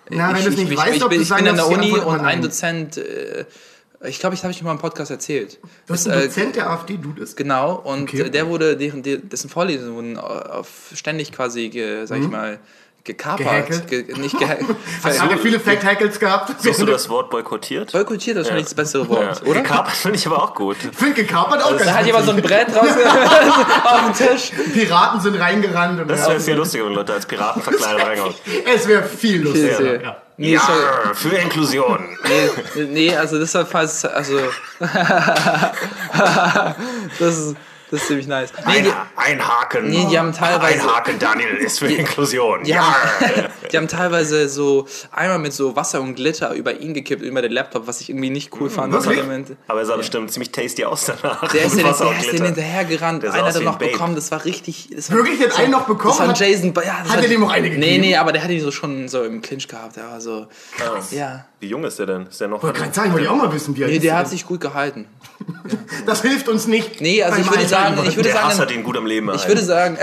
Na, 0.09 0.29
wenn 0.29 0.37
ich, 0.37 0.43
du 0.43 0.49
es 0.49 0.53
ich, 0.55 0.61
nicht 0.61 0.71
ich, 0.71 0.77
weißt, 0.77 0.93
ich, 0.95 0.99
du 0.99 1.05
ich 1.09 1.17
bin 1.17 1.25
sagen 1.25 1.47
an 1.49 1.55
der 1.57 1.67
Uni 1.67 1.91
und 1.91 2.21
ein. 2.21 2.41
Dozent... 2.41 2.97
Äh, 2.97 3.45
ich 4.03 4.19
glaube, 4.19 4.35
ich 4.35 4.43
habe 4.43 4.51
ich 4.51 4.61
mal 4.61 4.71
im 4.71 4.77
Podcast 4.79 5.11
erzählt. 5.11 5.59
Du 5.87 5.93
hast 5.93 6.05
Das, 6.05 6.13
einen 6.13 6.21
äh, 6.23 6.27
Dozent 6.27 6.55
der 6.55 6.69
AfD, 6.69 6.97
du 6.97 7.13
das? 7.13 7.35
Genau, 7.35 7.75
und 7.75 8.03
Okay. 8.03 8.21
äh, 8.21 8.29
der 8.29 8.47
wurde, 8.47 8.77
deren, 8.77 9.01
der- 9.03 9.17
dessen 9.17 9.49
Vorlesungen 9.49 9.95
wurden 9.95 10.17
auf 10.17 10.67
ständig 10.93 11.31
quasi, 11.31 11.69
ge, 11.69 12.05
sag 12.05 12.19
ich 12.19 12.27
mal, 12.27 12.59
gekapert. 13.03 13.69
Mhm. 13.69 13.87
Ge, 13.87 14.05
nicht 14.19 14.37
gehackelt. 14.37 14.75
Hat 15.01 15.31
er 15.31 15.37
viele 15.37 15.59
Fact-Hackles 15.61 16.19
gehabt? 16.19 16.53
Hast 16.63 16.81
du 16.81 16.85
das 16.85 17.07
Wort 17.07 17.29
boykottiert? 17.29 17.93
Boykottiert 17.93 18.35
ist 18.35 18.43
wahrscheinlich 18.43 18.65
das 18.65 18.73
bessere 18.75 19.07
Wort, 19.07 19.41
Ja. 19.41 19.47
oder? 19.49 19.61
Gekapert 19.61 19.93
finde 19.95 20.17
ich 20.19 20.27
aber 20.27 20.43
auch 20.43 20.53
gut. 20.53 20.75
Ich 20.91 20.97
finde 20.97 21.13
gekapert 21.13 21.63
auch 21.63 21.71
Da 21.71 21.77
ganz 21.77 21.91
hat 21.91 22.05
jemand 22.05 22.25
so 22.25 22.31
ein. 22.31 22.41
Brett 22.41 22.75
raus 22.75 22.85
auf 23.85 24.17
den 24.17 24.27
Tisch. 24.27 24.51
Piraten 24.73 25.21
sind 25.21 25.35
reingerannt. 25.39 26.01
Und 26.01 26.09
Das 26.09 26.19
ja, 26.21 26.29
wäre 26.31 26.39
viel 26.41 26.55
lustiger, 26.55 26.85
wenn 26.85 26.93
Leute 26.93 27.13
als 27.13 27.25
Piraten 27.25 27.61
verkleidet 27.61 28.05
reinkommen. 28.05 28.33
es 28.75 28.87
wäre 28.87 29.03
viel 29.03 29.41
lustiger. 29.41 30.01
Ja. 30.03 30.17
Nee, 30.39 30.53
Ja, 30.53 30.61
für 31.15 31.35
Inklusion. 31.35 32.15
nee, 32.27 32.83
nee, 32.83 33.15
also 33.15 33.39
war 33.55 33.65
fast, 33.65 34.05
also 34.05 34.39
das 37.19 37.37
ist, 37.37 37.55
das 37.89 38.01
ist 38.01 38.07
ziemlich 38.07 38.27
nice. 38.27 38.51
Nee, 38.65 38.73
Ein, 38.79 38.83
die, 38.83 38.91
ein 39.15 39.47
Haken. 39.47 39.89
Nee, 39.89 40.07
die 40.09 40.19
haben 40.19 40.33
teilweise- 40.33 40.81
Ein 40.81 40.85
Haken, 40.95 41.19
Daniel, 41.19 41.47
ist 41.57 41.79
für 41.79 41.87
Inklusion. 41.87 42.63
die, 42.63 42.71
Ja. 42.71 42.81
haben, 42.81 43.45
die 43.71 43.77
haben 43.77 43.87
teilweise 43.87 44.49
so 44.49 44.87
einmal 45.11 45.39
mit 45.39 45.53
so 45.53 45.75
Wasser 45.75 46.01
und 46.01 46.15
Glitter 46.15 46.53
über 46.53 46.79
ihn 46.79 46.93
gekippt, 46.93 47.21
über 47.23 47.41
den 47.41 47.51
Laptop, 47.53 47.87
was 47.87 48.01
ich 48.01 48.09
irgendwie 48.09 48.29
nicht 48.29 48.51
cool 48.59 48.69
fand. 48.69 48.91
Wirklich? 48.93 49.17
Element. 49.19 49.51
Aber 49.67 49.79
er 49.79 49.85
sah 49.85 49.95
bestimmt 49.97 50.31
ziemlich 50.31 50.51
tasty 50.51 50.83
aus 50.83 51.05
danach. 51.05 51.47
Der 51.51 51.65
ist, 51.65 51.75
den, 51.77 51.85
Wasser 51.85 52.05
der 52.09 52.19
ist 52.19 52.31
den 52.33 52.45
hinterhergerannt. 52.45 53.23
Einer 53.25 53.45
hat 53.45 53.55
er 53.55 53.61
noch 53.61 53.77
Babe. 53.77 53.91
bekommen. 53.91 54.15
Das 54.15 54.31
war 54.31 54.43
richtig. 54.43 54.89
Das 54.93 55.09
war, 55.09 55.17
Wirklich? 55.17 55.39
Hat 55.47 55.57
einen 55.59 55.71
noch 55.71 55.85
bekommen? 55.87 56.09
Das 56.09 56.19
war 56.19 56.27
Hat- 56.29 56.39
Jason. 56.39 56.73
Ja, 56.75 56.99
das 57.03 57.13
hat 57.13 57.23
er 57.23 57.29
dem 57.29 57.43
auch 57.43 57.51
eine 57.51 57.69
gegeben? 57.69 57.79
Nee, 57.79 57.97
nee, 57.99 58.15
aber 58.17 58.31
der 58.33 58.43
hat 58.43 58.49
ihn 58.49 58.61
so 58.61 58.71
schon 58.71 59.07
so 59.07 59.23
im 59.23 59.41
Clinch 59.41 59.67
gehabt. 59.67 59.95
Der 59.95 60.09
war 60.09 60.19
so. 60.21 60.47
Ja. 61.11 61.45
Wie 61.59 61.67
jung 61.67 61.83
ist 61.85 61.97
der 61.99 62.05
denn? 62.05 62.27
Ist 62.27 62.39
der 62.41 62.49
noch? 62.49 62.57
Ich 62.57 62.63
wollte 62.63 62.79
gerade 62.81 62.93
sagen, 62.93 63.11
wollte 63.13 63.23
ich 63.25 63.29
auch 63.31 63.35
mal 63.35 63.51
wissen, 63.51 63.75
wie 63.75 63.83
alt 63.83 63.91
Nee, 63.91 63.97
ist 63.97 64.03
der 64.03 64.11
der 64.11 64.19
hat 64.19 64.29
sich 64.29 64.45
gut 64.45 64.59
gehalten. 64.61 65.05
Das 66.05 66.21
hilft 66.21 66.47
uns 66.47 66.67
nicht. 66.67 67.01
Nee, 67.01 67.21
also 67.23 67.39
ich 67.39 67.45
würde 67.47 67.59
Alter, 67.59 67.69
sagen, 67.95 68.07
ich 68.09 68.15
würde 68.15 68.29
der 68.29 68.43
Hass 68.43 68.57
sagen, 68.57 68.69
hat 68.69 68.75
ihn 68.75 68.83
gut 68.83 68.97
am 68.97 69.05
Leben 69.05 69.29
ich 69.33 69.47
würde 69.47 69.63
sagen, 69.63 69.97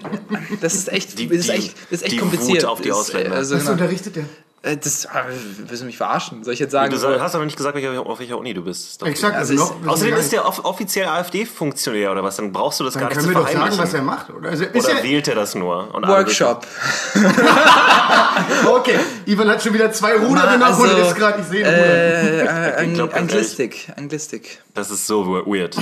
das 0.60 0.74
ist 0.74 0.92
echt, 0.92 1.18
Die- 1.18 1.28
das 1.28 1.38
ist 1.38 1.48
echt, 1.50 1.74
das 1.90 2.00
ist 2.00 2.02
echt 2.04 2.12
die 2.12 2.16
kompliziert. 2.18 2.62
Wut 2.62 2.68
auf 2.70 2.80
die 2.80 2.88
Das, 2.88 2.98
Ausländer. 2.98 3.32
äh, 3.32 3.36
Also, 3.38 3.54
Was 3.56 3.60
genau, 3.62 3.72
unterrichtet 3.72 4.16
der? 4.16 4.24
Äh, 4.66 4.76
das, 4.76 5.06
ah, 5.06 5.24
willst 5.66 5.82
du 5.82 5.86
mich 5.86 5.96
verarschen? 5.96 6.44
Soll 6.44 6.54
ich 6.54 6.60
jetzt 6.60 6.72
sagen? 6.72 6.90
Du 6.90 6.98
sag- 6.98 7.20
hast 7.20 7.34
aber 7.34 7.44
nicht 7.44 7.56
gesagt, 7.56 7.74
welcher- 7.74 8.04
auf 8.04 8.18
welcher 8.18 8.36
Uni 8.38 8.52
du 8.54 8.62
bist. 8.62 9.02
Exakt, 9.04 9.34
Also 9.36 9.52
also 9.52 9.64
ist- 9.64 9.70
noch. 9.70 9.76
wissen 9.80 9.88
Außerdem 9.90 10.16
ist 10.16 10.32
der 10.32 10.46
off 10.46 10.64
offiziell 10.64 11.06
AfD-Funktionär 11.08 12.12
oder 12.12 12.22
was? 12.22 12.36
Dann 12.36 12.52
brauchst 12.52 12.80
du 12.80 12.84
das 12.84 12.94
Dann 12.94 13.02
gar 13.02 13.08
nicht 13.08 13.18
können 13.18 13.28
zu 13.28 13.34
wir 13.34 13.40
doch 13.40 13.46
sagen, 13.48 13.56
verheimlichen. 13.56 13.84
was 13.84 13.94
er 13.94 14.02
macht. 14.02 14.30
Oder, 14.30 14.48
also 14.50 14.64
ist 14.64 14.88
Oder 14.88 15.02
wählt 15.02 15.28
er 15.28 15.34
das 15.34 15.54
nur? 15.54 15.88
Workshop. 16.06 16.66
okay, 18.66 18.98
Ivan 19.26 19.48
hat 19.48 19.62
schon 19.62 19.74
wieder 19.74 19.90
zwei 19.92 20.14
Ruder 20.16 20.42
Na, 20.44 20.52
genommen 20.56 20.80
und 20.80 20.88
also, 20.90 21.02
ist 21.08 21.16
gerade, 21.16 21.40
ich 21.40 21.46
sehe. 21.46 21.64
Äh, 21.64 22.40
äh, 22.82 22.86
Ich 22.86 22.94
glaub, 22.94 23.14
Anglistik. 23.14 23.88
Anglistik. 23.96 24.58
Das 24.74 24.90
ist 24.90 25.06
so 25.06 25.26
weird. 25.46 25.76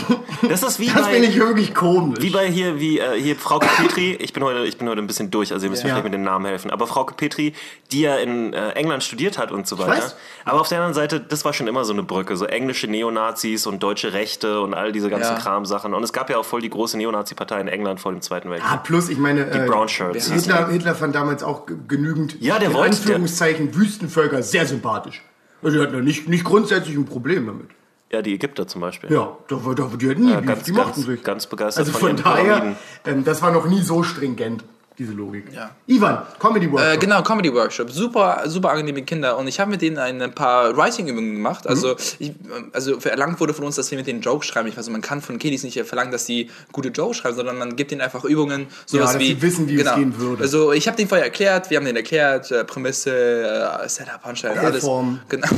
Das 0.48 0.62
ist 0.62 0.78
wie 0.78 0.86
Das 0.94 1.02
bei, 1.02 1.12
finde 1.14 1.28
ich 1.28 1.38
wirklich 1.38 1.74
komisch. 1.74 2.18
wie 2.20 2.30
bei 2.30 2.46
hier, 2.48 2.78
wie 2.78 2.98
äh, 3.00 3.20
hier 3.20 3.36
Frauke 3.36 3.66
Petri. 3.76 4.12
Ich 4.20 4.32
bin 4.32 4.42
heute, 4.44 4.60
ich 4.60 4.78
bin 4.78 4.88
heute 4.88 5.00
ein 5.00 5.06
bisschen 5.06 5.30
durch, 5.30 5.52
also 5.52 5.66
ihr 5.66 5.70
müsst 5.70 5.82
mir 5.82 5.88
Ja. 5.88 5.94
vielleicht 5.96 6.04
mit 6.04 6.14
den 6.14 6.22
Namen 6.22 6.46
helfen. 6.46 6.70
Aber 6.70 6.86
Frauke 6.86 7.14
Petri, 7.14 7.54
die 7.90 8.02
ja 8.02 8.16
in 8.16 8.52
äh, 8.52 8.73
England 8.76 9.02
studiert 9.02 9.38
hat 9.38 9.50
und 9.52 9.66
so 9.66 9.78
weiter. 9.78 9.90
weiß. 9.92 10.16
Aber 10.44 10.60
auf 10.60 10.68
der 10.68 10.78
anderen 10.78 10.94
Seite, 10.94 11.20
das 11.20 11.44
war 11.44 11.52
schon 11.52 11.66
immer 11.66 11.84
so 11.84 11.92
eine 11.92 12.02
Brücke, 12.02 12.36
so 12.36 12.44
englische 12.46 12.86
Neonazis 12.86 13.66
und 13.66 13.82
deutsche 13.82 14.12
Rechte 14.12 14.60
und 14.60 14.74
all 14.74 14.92
diese 14.92 15.10
ganzen 15.10 15.34
Ja. 15.34 15.38
Kramsachen. 15.38 15.94
Und 15.94 16.02
es 16.02 16.12
gab 16.12 16.30
ja 16.30 16.38
auch 16.38 16.44
voll 16.44 16.60
die 16.60 16.70
große 16.70 16.96
Neonazi-Partei 16.98 17.60
in 17.60 17.68
England 17.68 18.00
vor 18.00 18.12
dem 18.12 18.20
Zweiten 18.20 18.50
Weltkrieg. 18.50 18.70
Ah, 18.72 18.76
plus, 18.78 19.08
ich 19.08 19.18
meine, 19.18 19.46
die 19.46 19.58
äh, 19.58 19.66
Brown 19.66 19.88
Shirts. 19.88 20.30
Hitler, 20.30 20.68
Hitler 20.68 20.94
fand 20.94 21.14
damals 21.14 21.42
auch 21.42 21.62
genügend, 21.88 22.36
Ja, 22.40 22.58
der 22.58 22.68
in 22.68 22.74
wollte- 22.74 22.96
Anführungszeichen, 22.96 23.74
Wüstenvölker 23.74 24.42
sehr 24.42 24.66
sympathisch. 24.66 25.22
Also, 25.62 25.78
er 25.78 25.84
hat 25.86 25.94
nicht, 26.02 26.28
nicht 26.28 26.44
grundsätzlich 26.44 26.96
ein 26.96 27.06
Problem 27.06 27.46
damit. 27.46 27.68
Ja, 28.12 28.22
die 28.22 28.34
Ägypter 28.34 28.68
zum 28.68 28.80
Beispiel. 28.82 29.10
Ja, 29.10 29.36
da, 29.48 29.56
da, 29.74 29.90
die 29.96 30.10
hatten 30.10 30.24
nie 30.24 30.30
Ja, 30.30 30.40
ganz, 30.40 30.64
die 30.64 30.72
mochten 30.72 30.92
ganz, 30.94 31.06
sich. 31.06 31.22
ganz 31.24 31.46
begeistert 31.46 31.86
also 31.86 31.98
von, 31.98 32.16
von 32.16 32.22
daher, 32.24 32.76
ähm, 33.06 33.24
das 33.24 33.42
war 33.42 33.50
noch 33.50 33.66
nie 33.66 33.80
so 33.80 34.02
stringent, 34.04 34.62
diese 34.98 35.12
Logik. 35.12 35.52
Ja. 35.52 35.70
Ivan, 35.86 36.22
Comedy 36.38 36.70
Workshop. 36.70 36.94
Äh, 36.94 36.98
genau, 36.98 37.22
Comedy 37.22 37.52
Workshop. 37.52 37.90
Super, 37.90 38.42
super 38.46 38.70
angenehme 38.70 39.02
Kinder. 39.02 39.36
Und 39.36 39.48
ich 39.48 39.58
habe 39.58 39.70
mit 39.70 39.82
denen 39.82 39.98
ein 39.98 40.32
paar 40.34 40.76
Writing-Übungen 40.76 41.34
gemacht. 41.34 41.66
Also, 41.66 41.96
ich, 42.20 42.32
also 42.72 43.00
verlangt 43.00 43.40
wurde 43.40 43.54
von 43.54 43.64
uns, 43.64 43.74
dass 43.76 43.90
wir 43.90 43.98
mit 43.98 44.06
denen 44.06 44.20
Jokes 44.20 44.46
schreiben. 44.46 44.68
Ich 44.68 44.76
weiß, 44.76 44.88
man 44.90 45.00
kann 45.00 45.20
von 45.20 45.38
Kiddies 45.38 45.64
nicht 45.64 45.80
verlangen, 45.84 46.12
dass 46.12 46.26
die 46.26 46.48
gute 46.70 46.90
Jokes 46.90 47.16
schreiben, 47.16 47.34
sondern 47.34 47.58
man 47.58 47.74
gibt 47.74 47.90
ihnen 47.90 48.02
einfach 48.02 48.24
Übungen, 48.24 48.68
sowas 48.86 49.12
dass 49.14 49.20
wie. 49.20 49.26
sie 49.28 49.42
wissen, 49.42 49.68
wie 49.68 49.80
es 49.80 49.94
gehen 49.94 50.16
würde. 50.18 50.42
Also, 50.44 50.72
ich 50.72 50.86
habe 50.86 50.96
denen 50.96 51.08
vorher 51.08 51.24
erklärt, 51.24 51.70
wir 51.70 51.78
haben 51.78 51.84
denen 51.84 51.96
erklärt, 51.96 52.52
äh, 52.52 52.64
Prämisse, 52.64 53.10
äh, 53.82 53.88
Setup, 53.88 54.22
Punchline, 54.22 54.60
alles. 54.60 54.84
Form. 54.84 55.18
Genau. 55.28 55.48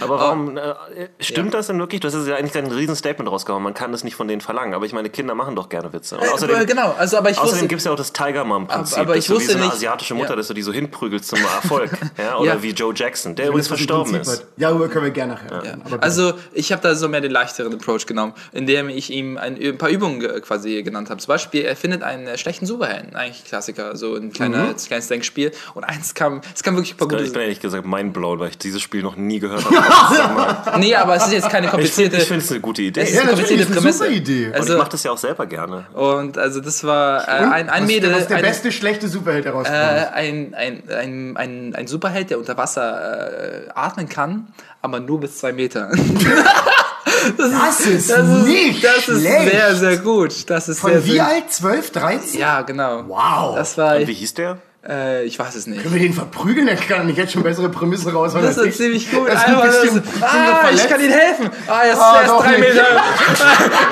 Aber 0.00 0.18
warum 0.18 0.56
äh, 0.56 0.74
stimmt 1.20 1.52
Ja. 1.52 1.58
das 1.58 1.66
denn 1.66 1.78
wirklich? 1.78 2.00
Das 2.00 2.14
ist 2.14 2.26
ja 2.26 2.36
eigentlich 2.36 2.56
ein 2.56 2.70
riesen 2.70 2.96
Statement 2.96 3.30
rausgehauen. 3.30 3.62
Man 3.62 3.74
kann 3.74 3.92
das 3.92 4.04
nicht 4.04 4.14
von 4.16 4.26
denen 4.26 4.40
verlangen. 4.40 4.72
Aber 4.72 4.86
ich 4.86 4.92
meine, 4.94 5.10
Kinder 5.10 5.34
machen 5.34 5.54
doch 5.54 5.68
gerne 5.68 5.92
Witze. 5.92 6.16
Und 6.16 6.24
Äh, 6.24 6.28
außerdem, 6.30 6.66
genau, 6.66 6.94
also, 6.96 7.18
aber 7.18 7.30
ich 7.30 7.38
außerdem 7.38 7.68
gibt 7.68 7.80
es 7.80 7.84
ja 7.84 7.92
auch 7.92 7.96
das 7.96 8.12
Tiger 8.14 8.44
Mom 8.44 8.69
Prinzip. 8.70 8.98
Aber- 8.98 9.16
ich 9.16 9.26
du 9.26 9.32
wie 9.32 9.36
wusste 9.36 9.52
so 9.52 9.56
eine 9.58 9.66
nicht- 9.66 9.74
asiatische 9.74 10.14
Mutter, 10.14 10.30
ja. 10.30 10.36
dass 10.36 10.48
du 10.48 10.54
die 10.54 10.62
so 10.62 10.72
hinprügelst 10.72 11.28
zum 11.28 11.38
Erfolg. 11.40 11.90
ja? 12.18 12.36
Oder 12.36 12.54
Ja. 12.54 12.62
wie 12.62 12.70
Joe 12.70 12.92
Jackson, 12.94 13.34
der 13.34 13.48
übrigens 13.48 13.68
verstorben 13.68 14.12
Prinzip 14.12 14.32
ist. 14.34 14.40
hat. 14.42 14.46
Ja, 14.56 14.68
darüber 14.70 14.88
können 14.88 15.04
wir 15.04 15.10
gerne 15.12 15.34
nachher. 15.34 15.78
Also 16.00 16.32
ich 16.52 16.72
habe 16.72 16.82
da 16.82 16.94
so 16.94 17.08
mehr 17.08 17.20
den 17.20 17.30
leichteren 17.32 17.72
Approach 17.74 18.06
genommen, 18.06 18.32
indem 18.52 18.88
ich 18.88 19.10
ihm 19.10 19.36
ein, 19.38 19.56
ein 19.60 19.78
paar 19.78 19.88
Übungen 19.90 20.20
quasi 20.42 20.82
genannt 20.82 21.10
habe. 21.10 21.20
Zum 21.20 21.28
Beispiel, 21.28 21.62
er 21.62 21.76
findet 21.76 22.02
einen 22.02 22.26
äh, 22.26 22.38
schlechten 22.38 22.66
Superhelden, 22.66 23.14
eigentlich 23.16 23.44
Klassiker, 23.44 23.96
so 23.96 24.14
ein 24.14 24.32
kleiner, 24.32 24.64
Mhm. 24.64 24.76
kleines 24.76 25.08
Denkspiel. 25.08 25.52
Und 25.74 25.84
eins 25.84 26.14
kam, 26.14 26.40
es 26.54 26.62
kam 26.62 26.76
wirklich 26.76 26.94
ein 26.94 26.96
paar 26.96 27.08
Ich 27.12 27.16
gute. 27.18 27.30
bin 27.32 27.42
ehrlich 27.42 27.60
gesagt 27.60 27.86
mindblown, 27.86 28.38
weil 28.40 28.50
ich 28.50 28.58
dieses 28.58 28.80
Spiel 28.82 29.02
noch 29.02 29.16
nie 29.16 29.38
gehört 29.40 29.64
habe. 29.70 30.78
Nee, 30.80 30.94
aber 30.94 31.16
es 31.16 31.26
ist 31.26 31.32
jetzt 31.32 31.48
keine 31.50 31.66
ich 31.66 31.70
komplizierte. 31.70 32.18
finde 32.20 32.44
es 32.44 32.50
eine 32.50 32.60
gute 32.60 32.82
Idee. 32.82 33.00
es 33.00 33.10
ist 33.10 33.14
Ja, 33.16 33.20
eine 33.22 33.30
komplizierte 33.30 33.62
ist 33.62 33.70
eine 33.70 33.76
Prämisse. 33.80 33.98
super 33.98 34.10
Idee. 34.10 34.46
Und 34.46 34.50
und 34.50 34.54
Also, 34.60 34.72
ich 34.74 34.78
mache 34.78 34.90
das 34.90 35.02
ja 35.04 35.10
auch 35.12 35.18
selber 35.18 35.46
gerne. 35.46 35.86
und 35.94 36.38
also 36.38 36.60
das 36.60 36.84
war 36.84 37.22
äh, 37.26 37.30
ein, 37.30 37.68
ein 37.70 37.82
was, 37.82 37.88
Mädel, 37.88 38.12
Was 38.12 38.20
ist 38.22 38.30
der 38.30 38.36
ein, 38.38 38.42
beste 38.42 38.59
schlechte 38.70 39.08
Superheld 39.08 39.44
äh, 39.46 39.48
herausgekommen? 39.48 40.06
ein, 40.12 40.54
ein, 40.54 40.82
ein, 40.90 41.36
ein, 41.36 41.74
ein 41.74 41.86
Superheld, 41.86 42.30
der 42.30 42.38
unter 42.38 42.56
Wasser 42.56 43.66
äh, 43.66 43.70
atmen 43.74 44.08
kann, 44.08 44.48
aber 44.82 45.00
nur 45.00 45.20
bis 45.20 45.38
zwei 45.38 45.52
Meter. 45.52 45.90
das 47.36 47.80
ist 47.80 48.10
Das 48.10 48.28
ist, 48.28 48.46
nicht 48.46 48.84
das 48.84 49.08
ist 49.08 49.20
schlecht. 49.20 49.50
sehr, 49.50 49.74
sehr 49.74 49.96
gut. 49.98 50.48
Das 50.50 50.68
ist 50.68 50.80
Von 50.80 50.92
sehr, 50.92 51.04
wie 51.06 51.10
sehr, 51.12 51.26
alt? 51.26 51.50
12, 51.52 51.90
13? 51.92 52.40
Ja, 52.40 52.62
genau. 52.62 53.04
Wow. 53.08 53.56
Das 53.56 53.76
war, 53.78 53.96
Und 53.96 54.06
wie 54.06 54.12
hieß 54.14 54.34
der? 54.34 54.58
äh, 54.88 55.24
ich 55.24 55.38
weiß 55.38 55.54
es 55.56 55.66
nicht. 55.66 55.82
Können 55.82 55.94
wir 55.94 56.00
den 56.00 56.14
verprügeln? 56.14 56.66
Dann 56.66 56.78
kann 56.80 57.06
nicht 57.06 57.18
jetzt 57.18 57.32
schon 57.32 57.42
bessere 57.42 57.68
Prämisse 57.68 58.12
raushauen. 58.12 58.44
Das 58.44 58.56
ist 58.56 58.64
ich. 58.66 58.76
ziemlich 58.76 59.10
gut. 59.10 59.28
Das 59.28 59.40
ist 59.42 59.48
ein 59.48 59.56
das, 59.58 59.80
bisschen, 59.82 60.02
ah, 60.22 60.70
ich 60.72 60.88
kann 60.88 61.00
Ihnen 61.00 61.12
helfen. 61.12 61.50
Ah, 61.66 61.80
er 61.84 61.92
ist, 61.92 61.98
Ah, 62.00 62.16
er 62.16 62.24
ist 62.24 62.32
drei 62.44 62.50
nicht. 62.58 62.60
Meter. 62.60 62.86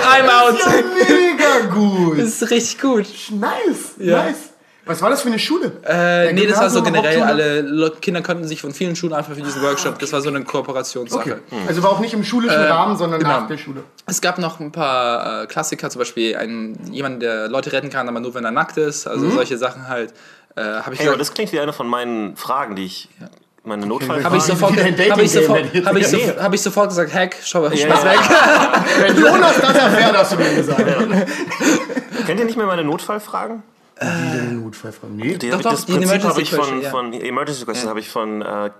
I'm 0.08 0.28
out. 0.30 0.58
Ja, 0.58 0.72
mega 1.08 1.74
gut. 1.74 2.18
Das 2.20 2.28
ist 2.28 2.50
richtig 2.50 2.80
gut. 2.80 3.06
Nice, 3.30 3.92
Ja. 3.98 4.24
nice. 4.24 4.36
Was 4.88 5.02
war 5.02 5.10
das 5.10 5.22
für 5.22 5.28
eine 5.28 5.38
Schule? 5.38 5.72
Äh, 5.86 6.32
nee, 6.32 6.46
das 6.46 6.58
war 6.58 6.70
so 6.70 6.82
generell, 6.82 7.22
alle 7.22 7.60
Le- 7.60 7.92
Kinder 8.00 8.22
konnten 8.22 8.44
sich 8.48 8.60
von 8.60 8.72
vielen 8.72 8.96
Schulen 8.96 9.12
einfach 9.12 9.34
für 9.34 9.42
diesen 9.42 9.62
Workshop, 9.62 9.98
das 9.98 10.12
war 10.12 10.20
so 10.20 10.28
eine 10.30 10.42
Kooperationssache. 10.42 11.40
Okay. 11.50 11.62
Also 11.68 11.82
war 11.82 11.90
auch 11.90 12.00
nicht 12.00 12.14
im 12.14 12.24
schulischen 12.24 12.60
Rahmen, 12.60 12.96
sondern 12.96 13.20
genau. 13.20 13.40
nach 13.40 13.46
der 13.48 13.58
Schule. 13.58 13.84
Es 14.06 14.20
gab 14.20 14.38
noch 14.38 14.58
ein 14.60 14.72
paar 14.72 15.42
äh, 15.42 15.46
Klassiker, 15.46 15.90
zum 15.90 16.00
Beispiel 16.00 16.36
ein, 16.36 16.78
jemand, 16.90 17.22
der 17.22 17.48
Leute 17.48 17.70
retten 17.72 17.90
kann, 17.90 18.08
aber 18.08 18.20
nur 18.20 18.34
wenn 18.34 18.44
er 18.44 18.50
nackt 18.50 18.76
ist, 18.78 19.06
also 19.06 19.30
solche 19.30 19.58
Sachen 19.58 19.86
halt. 19.88 20.12
Äh, 20.56 20.60
ich 20.60 20.64
Hey, 20.64 20.80
aber 20.84 20.90
gesagt, 20.96 21.20
das 21.20 21.34
klingt 21.34 21.52
wie 21.52 21.60
eine 21.60 21.72
von 21.72 21.86
meinen 21.86 22.36
Fragen, 22.36 22.74
die 22.74 22.86
ich. 22.86 23.08
Meine 23.64 23.84
habe 24.24 24.36
ich 24.38 24.42
sofort, 24.44 24.72
wieder 24.72 24.84
ein 24.84 25.10
habe 25.10 25.22
ich 25.22 25.30
sofort, 25.32 25.58
hätte 25.58 25.78
ich 25.78 25.84
habe 25.86 25.98
ich, 25.98 26.04
gesagt. 26.04 26.22
sofort, 26.24 26.42
hab 26.42 26.54
ich 26.54 26.62
sofort 26.62 26.88
gesagt, 26.88 27.12
Hack, 27.14 27.36
schau, 27.44 27.66
schmeiß 27.68 27.80
ja, 27.80 28.04
weg. 28.04 28.20
Wenn 29.00 29.20
Jonas 29.20 29.60
das 29.60 29.76
erfährt, 29.76 30.16
hast 30.16 30.32
du 30.32 30.36
mir 30.36 30.54
gesagt. 30.54 30.84
Kennt 32.24 32.40
ihr 32.40 32.46
nicht 32.46 32.56
mehr 32.56 32.66
meine 32.66 32.84
Notfallfragen? 32.84 33.62
Notfallfragen. 34.00 35.16
Nee. 35.16 35.36
Die 35.36 35.50
Doch, 35.50 35.60
doch, 35.60 35.72
das 35.72 35.86
Prinzip 35.86 36.04
Emergency 36.04 36.28
habe 36.28 36.42
ich 36.42 36.50
von, 36.50 36.82
ja. 36.82 36.90
von 36.90 37.12
Emergency 37.12 37.64
Questions 37.64 37.88
habe 37.88 38.00
ich 38.00 38.08
von 38.08 38.42
äh, 38.42 38.70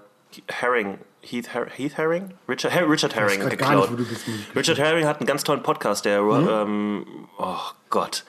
Herring, 0.49 0.99
Heath, 1.23 1.55
Her 1.55 1.67
Heath 1.75 1.97
Herring? 1.97 2.35
Richard, 2.49 2.73
Her 2.73 2.89
Richard 2.91 3.15
Herring 3.15 3.49
geklaut. 3.49 3.91
nicht, 3.99 4.11
Richard 4.55 4.79
Herring 4.79 5.07
hat 5.07 5.19
einen 5.21 5.27
ganz 5.27 5.45
tollen 5.45 5.63
Podcast, 5.63 6.05
der, 6.05 6.21
ähm, 6.21 7.05
oh 7.39 7.57
Gott, 7.91 8.25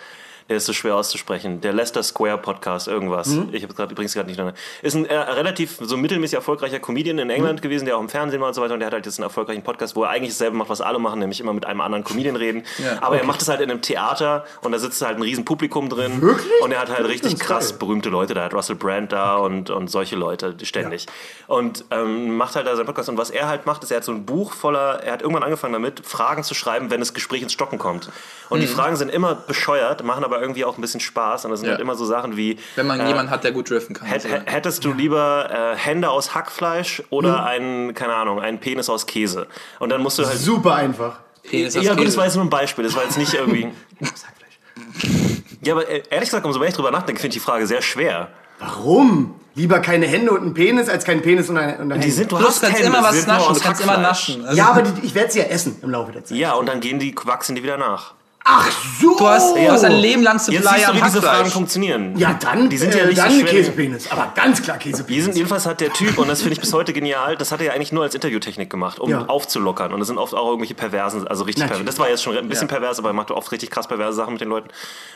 ist 0.57 0.65
so 0.65 0.73
schwer 0.73 0.95
auszusprechen. 0.95 1.61
Der 1.61 1.73
Leicester 1.73 2.01
Square 2.01 2.39
Podcast, 2.39 2.87
irgendwas. 2.87 3.29
Ich 3.51 3.63
habe 3.63 3.73
gerade 3.73 3.91
übrigens 3.93 4.13
gerade 4.13 4.29
nicht. 4.29 4.41
Ist 4.81 4.95
ein 4.95 5.05
äh, 5.05 5.15
relativ 5.15 5.77
so 5.79 5.95
mittelmäßig 5.95 6.35
erfolgreicher 6.35 6.79
Comedian 6.79 7.19
in 7.19 7.29
England 7.29 7.61
gewesen, 7.61 7.85
der 7.85 7.97
auch 7.97 8.01
im 8.01 8.09
Fernsehen 8.09 8.41
war 8.41 8.47
und 8.47 8.53
so 8.55 8.61
weiter. 8.61 8.73
Und 8.73 8.79
der 8.79 8.87
hat 8.87 8.93
halt 8.93 9.05
jetzt 9.05 9.19
einen 9.19 9.25
erfolgreichen 9.25 9.61
Podcast, 9.63 9.95
wo 9.95 10.03
er 10.03 10.09
eigentlich 10.09 10.31
dasselbe 10.31 10.57
macht, 10.57 10.69
was 10.69 10.81
alle 10.81 10.97
machen, 10.97 11.19
nämlich 11.19 11.39
immer 11.39 11.53
mit 11.53 11.65
einem 11.65 11.81
anderen 11.81 12.03
Comedian 12.03 12.35
reden. 12.35 12.63
Ja, 12.79 12.97
Aber 13.01 13.19
er 13.19 13.25
macht 13.25 13.41
es 13.41 13.47
halt 13.47 13.61
in 13.61 13.69
einem 13.69 13.81
Theater 13.81 14.45
und 14.61 14.71
da 14.71 14.79
sitzt 14.79 15.01
halt 15.03 15.17
ein 15.17 15.21
riesen 15.21 15.45
Publikum 15.45 15.87
drin. 15.87 16.21
Wirklich? 16.21 16.51
Und 16.61 16.71
er 16.71 16.81
hat 16.81 16.89
halt 16.89 17.07
richtig 17.07 17.39
krass 17.39 17.69
geil. 17.69 17.79
berühmte 17.79 18.09
Leute. 18.09 18.33
Da 18.33 18.45
hat 18.45 18.53
Russell 18.53 18.75
Brand 18.75 19.11
da 19.11 19.35
und, 19.37 19.69
und 19.69 19.89
solche 19.89 20.15
Leute 20.15 20.55
ständig. 20.63 21.05
Und 21.45 21.85
ähm, 21.91 22.35
macht 22.37 22.55
halt 22.55 22.65
da 22.65 22.75
seinen 22.75 22.87
Podcast. 22.87 23.09
Und 23.09 23.17
was 23.17 23.29
er 23.29 23.47
halt 23.47 23.67
macht, 23.67 23.83
ist, 23.83 23.91
er 23.91 23.97
hat 23.97 24.03
so 24.03 24.11
ein 24.11 24.25
Buch 24.25 24.53
voller, 24.53 25.03
er 25.03 25.13
hat 25.13 25.21
irgendwann 25.21 25.43
angefangen 25.43 25.73
damit, 25.73 26.05
Fragen 26.05 26.43
zu 26.43 26.55
schreiben, 26.55 26.89
wenn 26.89 26.99
das 26.99 27.13
Gespräch 27.13 27.43
ins 27.43 27.53
Stocken 27.53 27.77
kommt. 27.77 28.09
Und 28.49 28.61
die 28.61 28.67
Fragen 28.67 28.95
sind 28.95 29.09
immer 29.09 29.35
bescheuert, 29.35 30.03
machen 30.03 30.23
aber 30.23 30.38
irgendwie 30.41 30.65
auch 30.65 30.77
ein 30.77 30.81
bisschen 30.81 30.99
Spaß. 30.99 31.45
Und 31.45 31.51
das 31.51 31.59
sind 31.59 31.67
Ja. 31.67 31.73
halt 31.73 31.81
immer 31.81 31.95
so 31.95 32.05
Sachen 32.05 32.37
wie, 32.37 32.57
Wenn 32.75 32.87
man 32.87 32.99
äh, 32.99 33.07
jemanden 33.07 33.31
hat, 33.31 33.43
der 33.43 33.51
gut 33.51 33.69
driften 33.69 33.95
kann. 33.95 34.07
Hätt, 34.07 34.21
so. 34.23 34.29
hä- 34.29 34.41
hättest 34.45 34.83
du 34.85 34.93
lieber 34.93 35.49
äh, 35.73 35.77
Hände 35.77 36.09
aus 36.09 36.33
Hackfleisch 36.35 37.03
oder 37.09 37.45
einen, 37.45 37.93
keine 37.93 38.13
Ahnung, 38.15 38.39
einen 38.39 38.59
Penis 38.59 38.89
aus 38.89 39.05
Käse? 39.05 39.47
Und 39.79 39.89
dann 39.89 40.01
musst 40.01 40.17
du 40.19 40.25
halt. 40.25 40.37
Super 40.37 40.75
einfach. 40.75 41.19
Penis 41.43 41.75
aus 41.77 41.83
Ja, 41.83 41.91
gut, 41.91 41.99
das 41.99 42.05
Käse. 42.07 42.17
war 42.17 42.25
jetzt 42.25 42.35
nur 42.35 42.45
ein 42.45 42.49
Beispiel. 42.49 42.83
Das 42.83 42.95
war 42.95 43.03
jetzt 43.03 43.17
nicht 43.17 43.33
irgendwie. 43.33 43.67
Ja, 45.61 45.73
aber 45.73 45.89
äh, 45.89 46.03
ehrlich 46.09 46.29
gesagt, 46.29 46.45
umso 46.45 46.57
mehr 46.59 46.69
ich 46.69 46.73
drüber 46.75 46.89
nachdenke, 46.91 47.19
finde 47.19 47.35
ich 47.35 47.41
die 47.43 47.45
Frage 47.45 47.67
sehr 47.67 47.81
schwer. 47.81 48.29
Warum? 48.59 49.35
Lieber 49.55 49.79
keine 49.79 50.05
Hände 50.07 50.31
und 50.31 50.41
einen 50.41 50.53
Penis 50.53 50.87
als 50.87 51.03
keinen 51.03 51.21
Penis 51.21 51.49
und 51.49 51.57
eine, 51.57 51.73
und 51.73 51.91
eine 51.91 51.95
Die 51.95 52.01
Hände. 52.03 52.11
sind, 52.15 52.31
du 52.31 52.37
Plus, 52.37 52.47
hast 52.49 52.61
du 52.63 52.67
kannst 52.67 52.81
Hände, 52.81 52.97
immer 52.97 53.05
was 53.05 53.27
naschen, 53.27 53.53
du 53.55 53.59
kannst 53.59 53.81
immer 53.81 53.97
naschen. 53.97 54.45
Also, 54.45 54.57
ja, 54.57 54.69
aber 54.69 54.83
die, 54.83 55.05
ich 55.05 55.13
werde 55.15 55.31
sie 55.31 55.39
ja 55.39 55.45
essen 55.45 55.75
im 55.81 55.89
Laufe 55.89 56.13
der 56.13 56.23
Zeit. 56.23 56.37
Ja, 56.37 56.53
und 56.53 56.65
dann 56.67 56.79
gehen 56.79 56.99
die, 56.99 57.13
wachsen 57.25 57.55
die 57.55 57.63
wieder 57.63 57.77
nach. 57.77 58.13
Ach 58.45 58.71
so. 58.99 59.15
Du 59.17 59.27
hast, 59.27 59.55
du 59.55 59.69
hast 59.69 59.83
ein 59.83 59.91
Leben 59.99 60.23
lang 60.23 60.39
Supply 60.39 60.55
Jetzt 60.55 60.69
siehst 60.69 60.83
du, 60.87 60.89
am 60.91 60.97
wie 60.97 61.01
diese 61.01 61.21
Fragen 61.21 61.33
Hackfleisch. 61.37 61.53
funktionieren. 61.53 62.17
Ja, 62.17 62.33
dann, 62.33 62.69
Die 62.69 62.77
sind 62.77 62.95
ja 62.95 63.01
äh, 63.03 63.07
nicht 63.07 63.17
so 63.17 63.23
dann 63.23 63.31
schwer. 63.33 63.45
Käsepenis. 63.45 64.11
Aber 64.11 64.31
ganz 64.33 64.61
klar 64.63 64.77
Die 64.77 64.89
Käsepenis. 64.89 65.25
sind, 65.25 65.35
jedenfalls 65.37 65.65
hat 65.67 65.81
der 65.81 65.93
Typ, 65.93 66.17
und 66.17 66.27
das 66.29 66.39
finde 66.41 66.53
ich 66.53 66.59
bis 66.61 66.73
heute 66.73 66.91
genial, 66.93 67.35
das 67.37 67.51
hat 67.51 67.59
er 67.59 67.67
ja 67.67 67.73
eigentlich 67.73 67.91
nur 67.91 68.03
als 68.03 68.15
Interviewtechnik 68.15 68.69
gemacht, 68.69 68.99
um 68.99 69.09
Ja. 69.09 69.25
aufzulockern. 69.27 69.93
Und 69.93 69.99
das 69.99 70.07
sind 70.07 70.17
oft 70.17 70.33
auch 70.33 70.47
irgendwelche 70.47 70.73
perversen, 70.73 71.27
also 71.27 71.43
richtig 71.43 71.63
Natürlich. 71.65 71.79
pervers. 71.81 71.95
Das 71.95 71.99
war 71.99 72.09
jetzt 72.09 72.23
schon 72.23 72.37
ein 72.37 72.47
bisschen 72.49 72.67
pervers, 72.67 72.97
aber 72.97 73.09
er 73.09 73.13
macht 73.13 73.29
oft 73.29 73.51
richtig 73.51 73.69
krass 73.69 73.87
perverse 73.87 74.15
Sachen 74.17 74.33
mit 74.33 74.41
den 74.41 74.49
Leuten. 74.49 74.69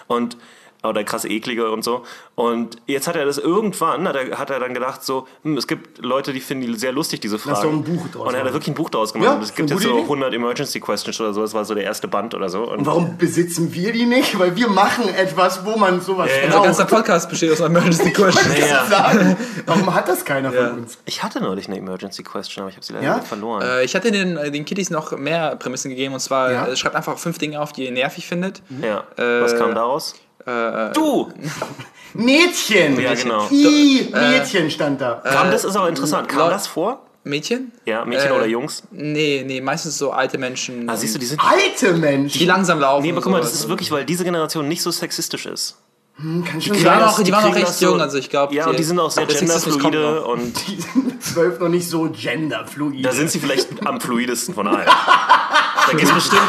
Und 0.07 0.37
oder 0.83 1.03
krass 1.03 1.25
eklige 1.25 1.71
und 1.71 1.83
so. 1.83 2.03
Und 2.35 2.77
jetzt 2.87 3.07
hat 3.07 3.15
er 3.15 3.25
das 3.25 3.37
irgendwann, 3.37 4.07
hat 4.07 4.15
er, 4.15 4.37
hat 4.37 4.49
er 4.49 4.59
dann 4.59 4.73
gedacht, 4.73 5.03
so, 5.03 5.27
hm, 5.43 5.55
es 5.57 5.67
gibt 5.67 5.99
Leute, 6.03 6.33
die 6.33 6.39
finden 6.41 6.67
die 6.67 6.77
sehr 6.77 6.91
lustig, 6.91 7.21
diese 7.21 7.39
Fragen. 7.39 7.61
doch 7.61 7.71
ein 7.71 7.83
Buch 7.83 8.07
draus 8.11 8.27
Und 8.27 8.33
er 8.33 8.41
hat 8.41 8.47
da 8.47 8.53
wirklich 8.53 8.69
ein 8.69 8.73
Buch 8.75 8.89
draus 8.89 9.13
gemacht. 9.13 9.27
Ja, 9.29 9.35
und 9.35 9.43
es 9.43 9.55
gibt 9.55 9.69
jetzt 9.69 9.81
so 9.83 9.89
Idee. 9.91 10.01
100 10.01 10.33
Emergency 10.33 10.79
Questions 10.79 11.19
oder 11.21 11.33
so, 11.33 11.41
das 11.41 11.53
war 11.53 11.63
so 11.65 11.73
der 11.73 11.83
erste 11.85 12.07
Band 12.07 12.33
oder 12.35 12.49
so. 12.49 12.69
Und 12.69 12.85
Warum 12.85 13.17
besitzen 13.17 13.73
wir 13.73 13.91
die 13.93 14.05
nicht? 14.05 14.37
Weil 14.37 14.55
wir 14.55 14.67
machen 14.67 15.07
etwas, 15.15 15.65
wo 15.65 15.77
man 15.77 16.01
sowas 16.01 16.29
Ja, 16.29 16.35
ja. 16.35 16.43
Unser 16.45 16.55
braucht. 16.57 16.65
ganzer 16.65 16.85
Podcast 16.85 17.29
besteht 17.29 17.51
aus 17.51 17.59
Emergency 17.61 18.11
Question. 18.13 18.53
Ja. 18.59 18.85
Sagen. 18.85 19.37
Warum 19.65 19.93
hat 19.95 20.07
das 20.09 20.25
keiner 20.25 20.53
Ja. 20.53 20.69
von 20.69 20.79
uns? 20.79 20.97
Ich 21.05 21.23
hatte 21.23 21.41
neulich 21.41 21.67
eine 21.67 21.77
Emergency 21.77 22.23
Question, 22.23 22.63
aber 22.63 22.69
ich 22.71 22.75
habe 22.75 22.85
sie 22.85 22.93
leider 22.93 23.05
Ja? 23.05 23.19
verloren. 23.21 23.61
Äh, 23.61 23.83
ich 23.85 23.95
hatte 23.95 24.11
den, 24.11 24.35
äh, 24.37 24.51
den 24.51 24.65
Kiddies 24.65 24.89
noch 24.89 25.11
mehr 25.17 25.55
Prämissen 25.55 25.89
gegeben 25.91 26.13
und 26.13 26.19
zwar 26.19 26.51
Ja? 26.51 26.67
äh, 26.67 26.75
schreibt 26.75 26.95
einfach 26.95 27.17
fünf 27.17 27.37
Dinge 27.37 27.61
auf, 27.61 27.71
die 27.71 27.85
ihr 27.85 27.91
nervig 27.91 28.27
findet. 28.27 28.61
ja. 28.81 29.03
Was 29.17 29.55
kam 29.57 29.73
daraus? 29.75 30.15
Du! 30.45 31.31
Mädchen! 32.13 32.99
Ja, 32.99 33.13
genau. 33.15 33.47
I, 33.51 34.09
Mädchen 34.11 34.69
stand 34.69 35.01
da. 35.01 35.21
Kam 35.23 35.51
das 35.51 35.63
ist 35.63 35.75
auch 35.75 35.87
interessant. 35.87 36.27
Kam 36.29 36.49
das 36.49 36.67
vor? 36.67 37.01
Mädchen? 37.23 37.71
Ja, 37.85 38.03
Mädchen 38.05 38.31
Äh, 38.31 38.35
oder 38.35 38.45
Jungs? 38.45 38.83
Nee, 38.91 39.43
nee, 39.47 39.61
meistens 39.61 39.97
so 39.97 40.11
alte 40.11 40.37
Menschen. 40.37 40.89
Ah, 40.89 40.97
siehst 40.97 41.15
du, 41.15 41.19
die 41.19 41.25
sind. 41.25 41.39
Alte 41.41 41.93
Menschen. 41.93 42.37
die 42.37 42.45
langsam 42.45 42.79
laufen. 42.79 43.03
Nee, 43.03 43.11
aber 43.13 43.21
guck 43.21 43.31
mal, 43.31 43.39
das 43.41 43.53
ist 43.53 43.69
wirklich, 43.69 43.89
weil 43.91 44.05
diese 44.05 44.23
Generation 44.25 44.67
nicht 44.67 44.81
so 44.81 44.91
sexistisch 44.91 45.45
ist. 45.45 45.77
Kann 46.17 46.61
schon 46.61 46.73
Die 46.77 46.85
waren 46.85 47.01
auch, 47.03 47.19
die 47.23 47.31
waren 47.31 47.45
auch 47.45 47.55
recht 47.55 47.67
das 47.69 47.79
so- 47.79 47.87
jung, 47.87 47.99
also 48.01 48.17
ich 48.19 48.29
glaube. 48.29 48.53
Ja, 48.53 48.67
und 48.67 48.77
die 48.77 48.83
sind 48.83 48.99
auch 48.99 49.09
sehr 49.09 49.25
genderfluide 49.25 50.23
und 50.25 50.67
die 50.67 50.79
sind 50.79 51.23
zwölf 51.23 51.59
noch 51.59 51.69
nicht 51.69 51.89
so 51.89 52.07
genderfluid. 52.11 53.03
da 53.03 53.11
sind 53.13 53.31
sie 53.31 53.39
vielleicht 53.39 53.87
am 53.87 53.99
fluidesten 53.99 54.53
von 54.53 54.67
allen. 54.67 54.87
Da 55.89 55.97
gibt's 55.97 56.13
bestimmt, 56.13 56.41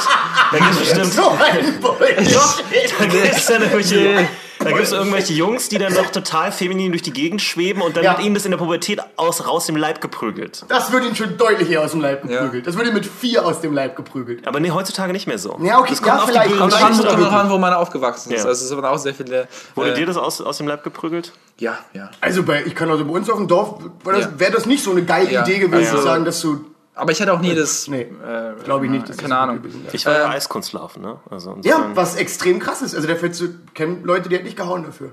da 0.52 0.58
gibt's 0.58 0.78
bestimmt, 0.78 1.12
so 1.12 1.30
ein 1.30 1.80
Bullshit. 1.80 2.94
da 2.98 3.04
gibt's 3.06 3.46
dann 3.46 3.62
irgendwelche, 3.62 4.28
da 4.60 4.70
gibt's 4.72 4.92
irgendwelche 4.92 5.32
Jungs, 5.34 5.68
die 5.68 5.78
dann 5.78 5.92
noch 5.92 6.10
total 6.10 6.52
feminin 6.52 6.92
durch 6.92 7.02
die 7.02 7.12
Gegend 7.12 7.42
schweben 7.42 7.82
und 7.82 7.96
dann 7.96 8.04
Ja. 8.04 8.12
wird 8.16 8.24
ihnen 8.24 8.34
das 8.34 8.44
in 8.44 8.52
der 8.52 8.58
Pubertät 8.58 9.00
aus, 9.16 9.46
raus 9.46 9.66
dem 9.66 9.76
Leib 9.76 10.00
geprügelt. 10.00 10.64
Das 10.68 10.92
wird 10.92 11.04
ihn 11.04 11.16
schon 11.16 11.36
deutlich 11.36 11.68
eher 11.70 11.82
aus 11.82 11.90
dem 11.90 12.00
Leib 12.00 12.24
Ja. 12.24 12.40
geprügelt. 12.42 12.66
Das 12.66 12.76
wird 12.76 12.86
ihn 12.86 12.94
mit 12.94 13.06
vier 13.06 13.44
aus 13.44 13.60
dem 13.60 13.72
Leib 13.74 13.96
geprügelt. 13.96 14.46
Aber 14.46 14.60
nee, 14.60 14.70
heutzutage 14.70 15.12
nicht 15.12 15.26
mehr 15.26 15.38
so. 15.38 15.58
Ja, 15.62 15.78
okay, 15.80 15.90
das 15.90 15.98
kommt 16.02 16.14
ja, 16.14 16.18
auf 16.20 16.24
die 16.26 16.30
vielleicht. 16.32 16.48
Bildung 16.50 16.70
Kommt 16.70 16.72
Vielleicht 16.74 16.82
drauf 16.82 16.90
an, 16.90 16.92
ist 16.92 16.98
kommt 16.98 17.12
aber 17.12 17.22
drauf 17.22 17.32
an, 17.32 17.38
wirklich. 17.38 17.52
wo 17.54 17.58
man 17.58 17.72
aufgewachsen 17.74 18.32
ist. 18.32 18.42
Ja. 18.44 18.48
Also 18.48 18.62
es 18.62 18.68
sind 18.68 18.84
auch 18.84 18.98
sehr 18.98 19.14
viele. 19.14 19.48
Wurde 19.74 19.90
äh, 19.92 19.94
dir 19.94 20.06
das 20.06 20.16
aus, 20.16 20.40
aus 20.40 20.58
dem 20.58 20.68
Leib 20.68 20.84
geprügelt? 20.84 21.32
Ja, 21.58 21.78
ja. 21.92 22.10
Also 22.20 22.42
bei, 22.44 22.62
ich 22.64 22.74
kann 22.74 22.90
also 22.90 23.04
bei 23.04 23.12
uns 23.12 23.28
auf 23.28 23.36
dem 23.38 23.48
Dorf, 23.48 23.80
Ja. 24.06 24.28
wäre 24.38 24.52
das 24.52 24.66
nicht 24.66 24.82
so 24.84 24.92
eine 24.92 25.02
geile 25.04 25.30
Ja, 25.30 25.42
Idee 25.42 25.58
gewesen, 25.58 25.86
also- 25.90 25.96
zu 25.98 26.02
sagen, 26.04 26.24
dass 26.24 26.40
du 26.40 26.64
Aber 26.96 27.10
ich 27.12 27.20
hatte 27.20 27.32
auch 27.32 27.40
nie 27.40 27.54
das. 27.54 27.88
Nee, 27.88 28.02
äh, 28.02 28.62
glaube 28.62 28.84
ich 28.86 28.90
nicht. 28.92 29.08
dass 29.08 29.16
Keine 29.16 29.30
das 29.30 29.38
Ahnung. 29.38 29.56
gewesen. 29.62 29.86
Ich 29.92 30.06
war 30.06 30.12
ja 30.12 30.24
Ähm, 30.26 30.30
Eiskunstlaufen, 30.30 31.02
ne? 31.02 31.18
Also 31.30 31.58
Ja, 31.62 31.90
was 31.94 32.14
extrem 32.16 32.60
krass 32.60 32.82
ist. 32.82 32.94
Also 32.94 33.08
dafür 33.08 33.32
zu 33.32 33.48
kennen 33.74 34.04
Leute, 34.04 34.28
die 34.28 34.36
hat 34.36 34.44
nicht 34.44 34.56
gehauen 34.56 34.84
dafür. 34.84 35.12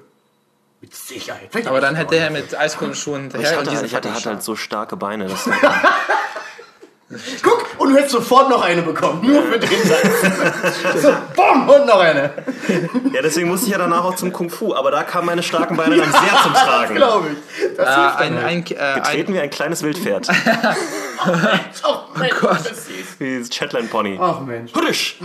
Mit 0.80 0.96
Sicherheit. 0.96 1.50
Vielleicht 1.52 1.68
Aber 1.68 1.82
dann 1.82 1.96
hätte 1.96 2.16
er 2.16 2.30
mit 2.32 2.56
Eiskunstschuhen 2.58 3.30
Ich 3.40 3.52
hatte, 3.52 3.70
diesen 3.70 3.86
ich 3.86 3.96
hatte, 3.96 4.14
hatte 4.14 4.30
halt 4.30 4.44
so 4.44 4.56
starke 4.56 4.96
Beine. 4.96 5.28
Dass 5.28 5.48
Guck, 7.44 7.66
und 7.78 7.90
du 7.90 7.96
hättest 7.98 8.12
sofort 8.14 8.50
noch 8.50 8.64
eine 8.64 8.82
bekommen. 8.84 9.22
Nur 9.28 9.44
für 9.44 9.60
den 9.60 9.70
Satz. 9.84 11.02
so, 11.02 11.14
bumm, 11.36 11.68
und 11.68 11.86
noch 11.86 12.00
eine. 12.00 12.32
ja, 13.14 13.22
deswegen 13.22 13.50
musste 13.50 13.66
ich 13.66 13.74
ja 13.74 13.78
danach 13.78 14.06
auch 14.06 14.16
zum 14.16 14.32
Kung 14.32 14.50
Fu. 14.50 14.74
Aber 14.74 14.92
da 14.92 15.04
kamen 15.04 15.26
meine 15.28 15.44
starken 15.44 15.76
Beine 15.76 15.98
dann 15.98 16.10
sehr 16.12 16.42
zum 16.42 16.54
Tragen. 16.54 16.96
Glaube 16.96 17.28
ich. 17.34 17.76
Das 17.76 17.90
Äh, 17.90 18.02
hilft 18.02 18.18
ein, 18.18 18.36
halt. 18.36 18.46
ein, 18.46 18.66
äh, 18.68 18.80
ein, 18.80 19.04
Treten 19.04 19.34
wie 19.34 19.40
ein 19.40 19.50
kleines 19.50 19.84
Wildpferd. 19.84 20.30
Oh, 21.84 22.18
Mensch, 22.20 22.34
Gott. 22.40 22.52
das 22.60 22.72
ist 22.72 22.86
süß. 22.88 23.20
Wie 23.20 23.40
das 23.40 23.54
Shetland 23.54 23.90
Pony. 23.92 24.18
Ach 24.20 24.40
Mensch. 24.42 24.72
Hüdisch. 24.76 25.18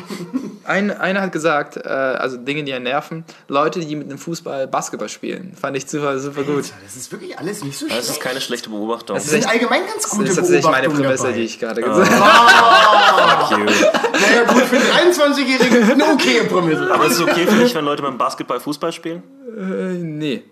ein, 0.64 0.90
einer 0.90 1.22
hat 1.22 1.32
gesagt, 1.32 1.76
äh, 1.76 1.88
also 1.88 2.36
Dinge, 2.36 2.64
die 2.64 2.72
einen 2.72 2.84
nerven, 2.84 3.24
Leute, 3.48 3.80
die 3.80 3.96
mit 3.96 4.08
einem 4.08 4.18
Fußball 4.18 4.66
Basketball 4.68 5.08
spielen. 5.08 5.54
Fand 5.60 5.76
ich 5.76 5.88
super, 5.88 6.18
super 6.18 6.42
gut. 6.42 6.64
Das 6.84 6.96
ist 6.96 7.10
wirklich 7.12 7.38
alles 7.38 7.64
nicht 7.64 7.78
so 7.78 7.86
Das 7.86 7.94
schlecht. 7.96 8.10
ist 8.10 8.20
keine 8.20 8.40
schlechte 8.40 8.70
Beobachtung. 8.70 9.16
Das 9.16 9.24
Das 9.24 9.32
sind 9.32 9.48
allgemein 9.48 9.82
ganz 9.86 10.02
Das 10.02 10.10
gute 10.10 10.28
ist 10.28 10.36
tatsächlich 10.36 10.64
meine 10.66 10.88
Beobachtungen 10.88 11.06
Prämisse, 11.06 11.24
dabei. 11.24 11.36
die 11.38 11.44
ich 11.44 11.58
gerade 11.58 11.82
gesagt 11.82 12.10
habe. 12.10 13.46
Fuck 13.46 13.58
you. 13.58 13.64
Naja 13.64 14.44
gut, 14.44 14.62
für 14.62 14.76
23-Jährige 14.76 15.92
eine 15.92 16.04
okaye 16.12 16.44
Prämisse. 16.44 16.92
Aber 16.94 17.06
ist 17.06 17.12
es 17.14 17.20
okay 17.20 17.46
für 17.46 17.56
dich, 17.56 17.74
wenn 17.74 17.84
Leute 17.84 18.02
beim 18.02 18.18
Basketball 18.18 18.60
Fußball 18.60 18.92
spielen? 18.92 19.22
Äh, 19.56 19.60
nee. 19.98 20.44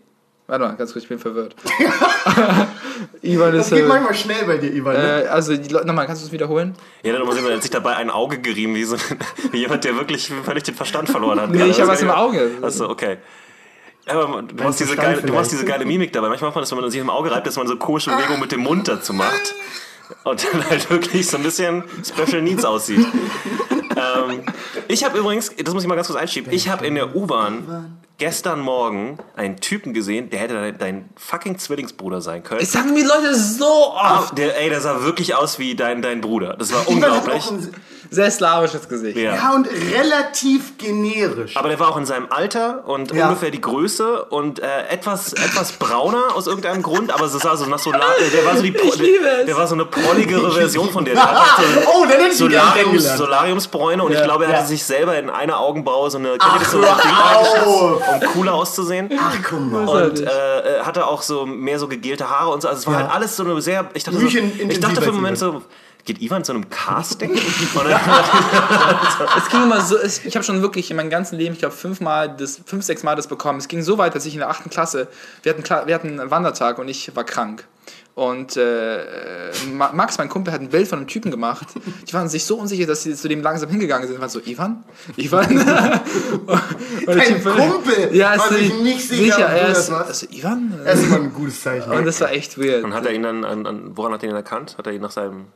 Warte 0.46 0.64
mal, 0.66 0.76
ganz 0.76 0.92
kurz, 0.92 1.04
ich 1.04 1.08
bin 1.08 1.18
verwirrt. 1.18 1.54
Ivan 3.22 3.52
Das 3.54 3.66
ist. 3.66 3.72
geht 3.74 3.84
Äh, 3.84 3.88
manchmal 3.88 4.14
schnell 4.14 4.44
bei 4.44 4.58
dir, 4.58 4.72
Ivan. 4.72 4.94
Ne? 4.94 5.22
äh, 5.24 5.26
also, 5.28 5.54
nochmal, 5.84 6.06
kannst 6.06 6.22
du 6.22 6.26
es 6.26 6.32
wiederholen? 6.32 6.74
Ja, 7.02 7.12
dann 7.14 7.22
muss 7.24 7.40
man 7.40 7.60
sich 7.62 7.70
dabei 7.70 7.96
ein 7.96 8.10
Auge 8.10 8.38
gerieben, 8.38 8.74
wie, 8.74 8.84
so, 8.84 8.96
wie 9.52 9.58
jemand, 9.58 9.84
der 9.84 9.96
wirklich 9.96 10.30
völlig 10.44 10.64
den 10.64 10.74
Verstand 10.74 11.08
verloren 11.08 11.40
hat. 11.40 11.50
Nee, 11.50 11.64
ich 11.64 11.80
hab 11.80 11.88
was 11.88 12.02
im 12.02 12.10
Auge. 12.10 12.50
Achso, 12.60 12.88
okay. 12.90 13.16
Aber 14.06 14.28
man- 14.28 14.48
du 14.48 14.62
hast, 14.62 14.80
diese 14.80 14.96
geile, 14.96 15.14
du 15.22 15.22
hast 15.22 15.48
vielleicht. 15.48 15.52
diese 15.52 15.64
geile 15.64 15.86
Mimik 15.86 16.12
dabei. 16.12 16.28
Manchmal 16.28 16.48
macht 16.50 16.56
man 16.56 16.62
das, 16.62 16.70
wenn 16.72 16.78
man 16.80 16.90
sich 16.90 17.00
im 17.00 17.08
Auge 17.08 17.30
reibt, 17.30 17.46
dass 17.46 17.56
man 17.56 17.66
so 17.66 17.76
komische 17.76 18.10
Bewegungen 18.10 18.40
mit 18.40 18.52
dem 18.52 18.60
Mund 18.60 18.86
dazu 18.86 19.14
macht. 19.14 19.54
Und 20.24 20.46
dann 20.52 20.68
halt 20.68 20.90
wirklich 20.90 21.26
so 21.26 21.38
ein 21.38 21.42
bisschen 21.42 21.82
Special 22.04 22.42
Needs 22.42 22.66
aussieht. 22.66 23.06
Ähm, 24.30 24.42
ich 24.88 25.04
habe 25.04 25.18
übrigens, 25.18 25.52
das 25.56 25.74
muss 25.74 25.82
ich 25.82 25.88
mal 25.88 25.94
ganz 25.94 26.08
kurz 26.08 26.18
einschieben, 26.18 26.52
ich 26.52 26.68
habe 26.68 26.86
in 26.86 26.94
der 26.94 27.14
U-Bahn 27.14 27.98
gestern 28.18 28.60
Morgen 28.60 29.18
einen 29.36 29.56
Typen 29.56 29.92
gesehen, 29.92 30.30
der 30.30 30.40
hätte 30.40 30.72
dein, 30.72 31.08
fucking 31.16 31.58
Zwillingsbruder 31.58 32.20
sein 32.20 32.42
können. 32.44 32.60
Es 32.60 32.72
sagen 32.72 32.94
mir 32.94 33.06
Leute 33.06 33.34
so 33.34 33.92
oft. 33.94 34.38
Der, 34.38 34.60
ey, 34.60 34.68
der 34.68 34.80
sah 34.80 35.02
wirklich 35.02 35.34
aus 35.34 35.58
wie 35.58 35.74
dein, 35.74 36.02
dein 36.02 36.20
Bruder. 36.20 36.56
Das 36.56 36.72
war 36.72 36.86
unglaublich. 36.88 37.44
Sehr 38.14 38.30
slawisches 38.30 38.88
Gesicht. 38.88 39.16
Ja. 39.16 39.34
ja, 39.34 39.52
und 39.54 39.66
relativ 39.68 40.78
generisch. 40.78 41.56
Aber 41.56 41.68
der 41.68 41.78
war 41.80 41.88
auch 41.88 41.96
in 41.96 42.06
seinem 42.06 42.26
Alter 42.30 42.86
und 42.86 43.12
Ja. 43.12 43.26
ungefähr 43.28 43.50
die 43.50 43.60
Größe 43.60 44.24
und 44.26 44.60
äh, 44.60 44.86
etwas, 44.88 45.32
etwas 45.32 45.72
brauner 45.72 46.34
aus 46.34 46.46
irgendeinem 46.46 46.82
Grund, 46.82 47.12
aber 47.12 47.26
es 47.26 47.32
sah 47.32 47.56
so 47.56 47.66
nach 47.66 47.78
Solar, 47.78 48.00
der 48.32 48.44
war 48.46 48.56
so 48.56 48.62
die 48.62 48.70
Pro- 48.72 48.88
Ich 48.88 48.96
liebe 48.98 49.26
es. 49.40 49.46
der 49.46 49.56
war 49.56 49.66
so 49.66 49.74
eine 49.74 49.84
prolligere 49.84 50.50
Version 50.54 50.90
von 50.90 51.04
dir. 51.04 51.14
Der 51.14 51.22
hatte 51.24 51.58
halt 51.58 51.86
oh, 51.94 52.02
dann 52.02 52.10
hätte 52.12 52.26
ich 52.32 52.36
so 52.38 52.44
ihn 52.44 52.50
gerne 52.52 52.66
Solariums, 52.68 52.84
kennengelernt. 52.84 53.18
Solariumsbräune 53.18 54.04
und 54.04 54.12
ich 54.12 54.22
glaube, 54.22 54.44
er 54.44 54.50
Ja. 54.52 54.56
hatte 54.58 54.68
sich 54.68 54.84
selber 54.84 55.18
in 55.18 55.30
einer 55.30 55.58
Augenbraue 55.60 56.10
so 56.10 56.18
eine 56.18 56.36
Ach, 56.38 56.58
das 56.58 56.70
so 56.70 56.78
hör 56.78 56.96
Ding 56.96 57.12
auf. 57.12 58.22
um 58.22 58.28
cooler 58.32 58.54
auszusehen. 58.54 59.10
Ach, 59.20 59.34
komm 59.48 59.72
mal. 59.72 59.88
Und 60.06 60.20
äh, 60.20 60.24
äh, 60.24 60.80
hatte 60.82 61.06
auch 61.06 61.22
so 61.22 61.46
mehr 61.46 61.78
so 61.78 61.88
gegelte 61.88 62.30
Haare 62.30 62.50
und 62.50 62.62
so. 62.62 62.68
Also 62.68 62.80
es 62.80 62.86
war 62.86 62.94
Ja. 62.94 63.00
halt 63.00 63.10
alles 63.12 63.36
so 63.36 63.44
eine 63.44 63.60
sehr. 63.60 63.88
Ich 63.94 64.04
dachte, 64.04 64.18
so, 64.18 64.26
ich 64.26 64.80
dachte 64.80 64.96
für 65.00 65.08
einen 65.08 65.16
Moment 65.16 65.38
so, 65.38 65.62
geht 66.04 66.20
Ivan 66.22 66.44
zu 66.44 66.52
einem 66.52 66.68
Casting? 66.70 67.32
Es 69.36 69.48
ging 69.50 69.62
immer 69.62 69.80
so, 69.80 69.96
es, 69.96 70.24
ich 70.24 70.34
habe 70.36 70.44
schon 70.44 70.62
wirklich 70.62 70.90
in 70.90 70.96
meinem 70.96 71.10
ganzen 71.10 71.36
Leben, 71.38 71.54
ich 71.54 71.60
glaube, 71.60 71.74
fünfmal, 71.74 72.34
das, 72.36 72.60
fünf, 72.64 72.84
sechs 72.84 73.02
Mal 73.02 73.16
das 73.16 73.26
bekommen. 73.26 73.58
Es 73.58 73.68
ging 73.68 73.82
so 73.82 73.98
weit, 73.98 74.14
dass 74.14 74.26
ich 74.26 74.34
in 74.34 74.40
der 74.40 74.50
achten 74.50 74.70
Klasse, 74.70 75.08
wir 75.42 75.50
hatten, 75.52 75.62
Kla- 75.62 75.86
wir 75.86 75.94
hatten 75.94 76.18
einen 76.20 76.30
Wandertag 76.30 76.78
und 76.78 76.88
ich 76.88 77.14
war 77.16 77.24
krank. 77.24 77.66
Und 78.14 78.56
äh, 78.56 79.50
Ma- 79.72 79.90
Max, 79.92 80.18
mein 80.18 80.28
Kumpel, 80.28 80.52
hat 80.52 80.60
ein 80.60 80.68
Bild 80.68 80.86
von 80.86 80.98
einem 81.00 81.08
Typen 81.08 81.32
gemacht. 81.32 81.66
Die 82.08 82.12
waren 82.12 82.28
sich 82.28 82.44
so 82.44 82.56
unsicher, 82.56 82.86
dass 82.86 83.02
sie 83.02 83.14
zu 83.16 83.26
dem 83.28 83.42
langsam 83.42 83.68
hingegangen 83.70 84.06
sind. 84.06 84.14
Und 84.16 84.20
waren 84.20 84.30
so, 84.30 84.40
Ivan? 84.40 84.84
Ivan? 85.16 85.46
und 86.46 87.06
Dein 87.06 87.42
Typ- 87.42 87.42
Kumpel 87.56 88.14
Ja, 88.14 88.38
war 88.38 88.50
ist 88.52 88.56
sich 88.58 88.72
nicht 88.82 89.08
sicher, 89.08 89.46
ob 89.46 89.50
er 89.52 89.68
ist, 89.68 89.90
also, 89.90 90.26
Ivan? 90.30 90.78
Das 90.84 91.00
ist 91.00 91.06
immer 91.06 91.16
ein 91.16 91.32
gutes 91.32 91.60
Zeichen. 91.60 91.90
Und 91.90 92.04
das 92.04 92.20
war 92.20 92.30
echt 92.30 92.56
weird. 92.56 92.84
Und 92.84 92.94
hat 92.94 93.04
er 93.04 93.12
ihn 93.12 93.24
dann, 93.24 93.44
an, 93.44 93.66
an, 93.66 93.96
woran 93.96 94.12
hat 94.12 94.22
er 94.22 94.28
ihn 94.30 94.36
erkannt? 94.36 94.76
Hat 94.78 94.86
er 94.86 94.92
ihn 94.92 95.02
nach 95.02 95.10
seinem, 95.10 95.46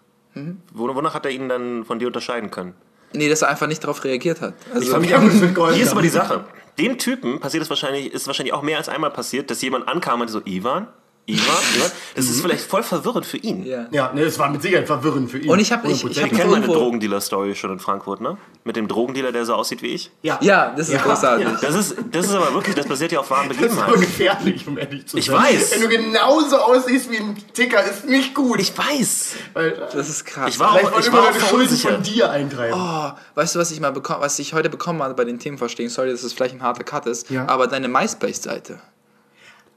wo- 0.72 0.94
wonach 0.94 1.14
hat 1.14 1.24
er 1.26 1.30
ihn 1.32 1.48
dann 1.48 1.84
von 1.84 1.98
dir 1.98 2.06
unterscheiden 2.06 2.50
können? 2.50 2.74
Nee, 3.12 3.28
dass 3.28 3.42
er 3.42 3.48
einfach 3.48 3.66
nicht 3.66 3.82
darauf 3.82 4.04
reagiert 4.04 4.40
hat. 4.40 4.54
Also, 4.74 4.92
fand 4.92 5.12
auch 5.14 5.20
gut 5.20 5.40
mitgeholfen. 5.40 5.76
Hier 5.76 5.84
ist 5.86 5.92
aber 5.92 6.02
die 6.02 6.08
Sache. 6.08 6.44
Dem 6.78 6.98
Typen 6.98 7.40
passiert 7.40 7.62
es 7.62 7.70
wahrscheinlich, 7.70 8.12
ist 8.12 8.26
wahrscheinlich 8.26 8.52
auch 8.52 8.62
mehr 8.62 8.76
als 8.76 8.88
einmal 8.88 9.10
passiert, 9.10 9.50
dass 9.50 9.60
jemand 9.62 9.88
ankam 9.88 10.20
und 10.20 10.28
so, 10.28 10.40
Ivan? 10.44 10.88
Ivan? 11.28 11.92
Das 12.16 12.24
ist 12.26 12.40
vielleicht 12.40 12.64
voll 12.64 12.82
verwirrend 12.82 13.26
für 13.26 13.36
ihn. 13.36 13.64
ja. 13.66 13.86
Ja, 13.90 14.12
ne, 14.12 14.22
es 14.22 14.38
war 14.38 14.48
mit 14.50 14.62
Sicherheit 14.62 14.86
verwirrend 14.86 15.30
für 15.30 15.38
ihn. 15.38 15.50
Und 15.50 15.58
ich 15.60 15.70
hab- 15.70 15.84
ich- 15.86 16.02
ich 16.04 16.22
hab- 16.22 16.30
kenne 16.30 16.50
meine 16.50 16.66
Drogendealer-Story 16.66 17.54
schon 17.54 17.72
in 17.72 17.78
Frankfurt, 17.78 18.20
ne? 18.20 18.36
Mit 18.64 18.76
dem 18.76 18.88
Drogendealer, 18.88 19.30
der 19.30 19.44
so 19.44 19.54
aussieht 19.54 19.82
wie 19.82 19.88
ich. 19.88 20.10
ja. 20.22 20.38
ja, 20.40 20.72
das 20.76 20.88
ist 20.88 20.94
Ja, 20.94 21.02
großartig. 21.02 21.46
ja. 21.46 21.58
Das 21.60 21.74
ist, 21.74 21.96
das 22.10 22.26
ist 22.26 22.34
aber 22.34 22.52
wirklich, 22.54 22.74
das 22.74 22.86
basiert 22.86 23.12
ja 23.12 23.20
auf 23.20 23.30
wahren 23.30 23.48
Das 23.48 23.58
ist 23.58 23.64
aber 23.78 23.92
Begebenheiten. 23.92 24.00
gefährlich, 24.00 24.66
um 24.66 24.78
ehrlich 24.78 25.06
zu 25.06 25.16
sein. 25.16 25.20
Ich 25.20 25.30
weiß. 25.30 25.72
Wenn 25.72 25.80
du 25.82 25.88
genauso 25.88 26.56
aussiehst 26.56 27.10
wie 27.10 27.18
ein 27.18 27.36
Ticker, 27.52 27.84
ist 27.84 28.06
nicht 28.06 28.34
gut. 28.34 28.58
Ich 28.60 28.76
weiß. 28.76 29.34
Alter. 29.54 29.88
Das 29.92 30.08
ist 30.08 30.24
krass. 30.24 30.48
Ich 30.48 30.58
war 30.58 30.72
Vielleicht 30.78 30.94
auch, 30.94 31.00
ich 31.00 31.06
immer 31.08 31.18
war 31.18 31.28
auch 31.30 31.48
Schulden 31.48 31.76
von 31.76 32.02
dir 32.02 32.30
eintreiben. 32.30 32.74
Oh, 32.80 33.10
weißt 33.34 33.54
du, 33.54 33.58
was 33.58 33.70
ich 33.70 33.80
mal 33.80 33.92
bekommen, 33.92 34.20
was 34.22 34.38
ich 34.38 34.54
heute 34.54 34.70
bekommen 34.70 35.02
habe 35.02 35.14
bei 35.14 35.24
den 35.24 35.38
Themenvorschlägen? 35.38 35.90
Sorry, 35.90 36.10
dass 36.10 36.22
es 36.22 36.32
vielleicht 36.32 36.54
ein 36.54 36.62
harter 36.62 36.84
Cut 36.84 37.06
ist, 37.06 37.30
Ja. 37.30 37.46
aber 37.48 37.66
deine 37.66 37.88
MySpace-Seite. 37.88 38.80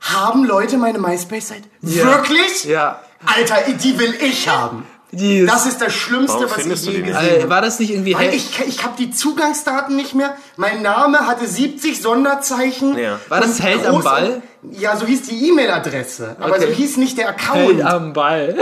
Haben 0.02 0.44
Leute 0.46 0.78
meine 0.78 1.00
MySpace-Seite? 1.00 1.70
Ja. 1.82 2.06
Wirklich? 2.06 2.66
Ja. 2.66 3.02
Alter, 3.26 3.58
die 3.72 4.00
will 4.00 4.14
ich 4.22 4.48
haben. 4.50 4.86
Die 5.14 5.46
Das 5.46 5.66
ist 5.66 5.82
das 5.82 5.94
Schlimmste, 5.94 6.40
Warum 6.40 6.52
was 6.52 6.66
ich 6.66 6.86
je 6.86 7.02
gesehen 7.02 7.08
äh, 7.08 7.40
habe. 7.42 7.50
war 7.50 7.62
das 7.62 7.80
nicht 7.80 7.92
irgendwie 7.92 8.16
Weil 8.16 8.34
ich, 8.34 8.62
ich 8.66 8.82
habe 8.86 8.94
die 8.98 9.12
Zugangsdaten 9.12 9.96
nicht 9.98 10.16
mehr. 10.16 10.38
Mein 10.56 10.82
Name 10.82 11.28
hatte 11.28 11.46
70 11.46 12.02
Sonderzeichen. 12.02 12.98
Ja. 12.98 13.20
War 13.28 13.42
das 13.42 13.62
Held 13.62 13.86
am 13.86 14.02
Ball? 14.02 14.42
Ja, 14.72 14.96
so 14.96 15.06
hieß 15.06 15.24
die 15.24 15.50
E-Mail-Adresse. 15.50 16.38
Aber 16.40 16.56
Okay. 16.56 16.68
so 16.68 16.74
hieß 16.74 16.96
nicht 16.98 17.18
der 17.18 17.28
Account. 17.30 17.58
Held 17.60 17.82
am 17.84 18.14
Ball. 18.14 18.56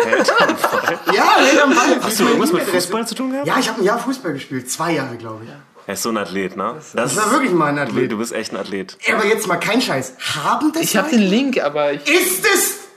Ja, 1.14 1.38
Held 1.38 1.62
am 1.62 1.70
Ball. 1.76 2.00
Hast 2.02 2.20
du 2.20 2.24
irgendwas 2.26 2.52
mit 2.52 2.64
Fußball 2.64 3.08
zu 3.08 3.14
tun 3.16 3.32
gehabt? 3.32 3.48
Ja, 3.48 3.58
ich 3.60 3.70
habe 3.70 3.80
ein 3.82 3.84
Jahr 3.86 4.00
Fußball 4.00 4.34
gespielt. 4.34 4.72
Zwei 4.72 4.94
Jahre, 4.94 5.18
glaube 5.18 5.44
ich. 5.46 5.52
Er 5.90 5.94
ist 5.94 6.04
so 6.04 6.10
ein 6.10 6.18
Athlet, 6.18 6.56
ne? 6.56 6.76
Das 6.94 7.14
Ich 7.14 7.18
war 7.18 7.32
wirklich 7.32 7.52
mal 7.52 7.66
ein 7.70 7.80
Athlet. 7.80 8.12
du 8.12 8.20
bist 8.20 8.32
echt 8.32 8.54
ein 8.54 8.58
Athlet. 8.58 8.96
Aber 9.12 9.26
jetzt 9.26 9.48
mal 9.48 9.58
kein 9.58 9.82
Scheiß. 9.82 10.14
Haben 10.36 10.72
das 10.72 10.84
Ich 10.84 10.96
habe 10.96 11.10
den 11.10 11.24
Link, 11.24 11.60
aber 11.64 11.94
ich. 11.94 12.08
Ist 12.08 12.46
es... 12.46 12.89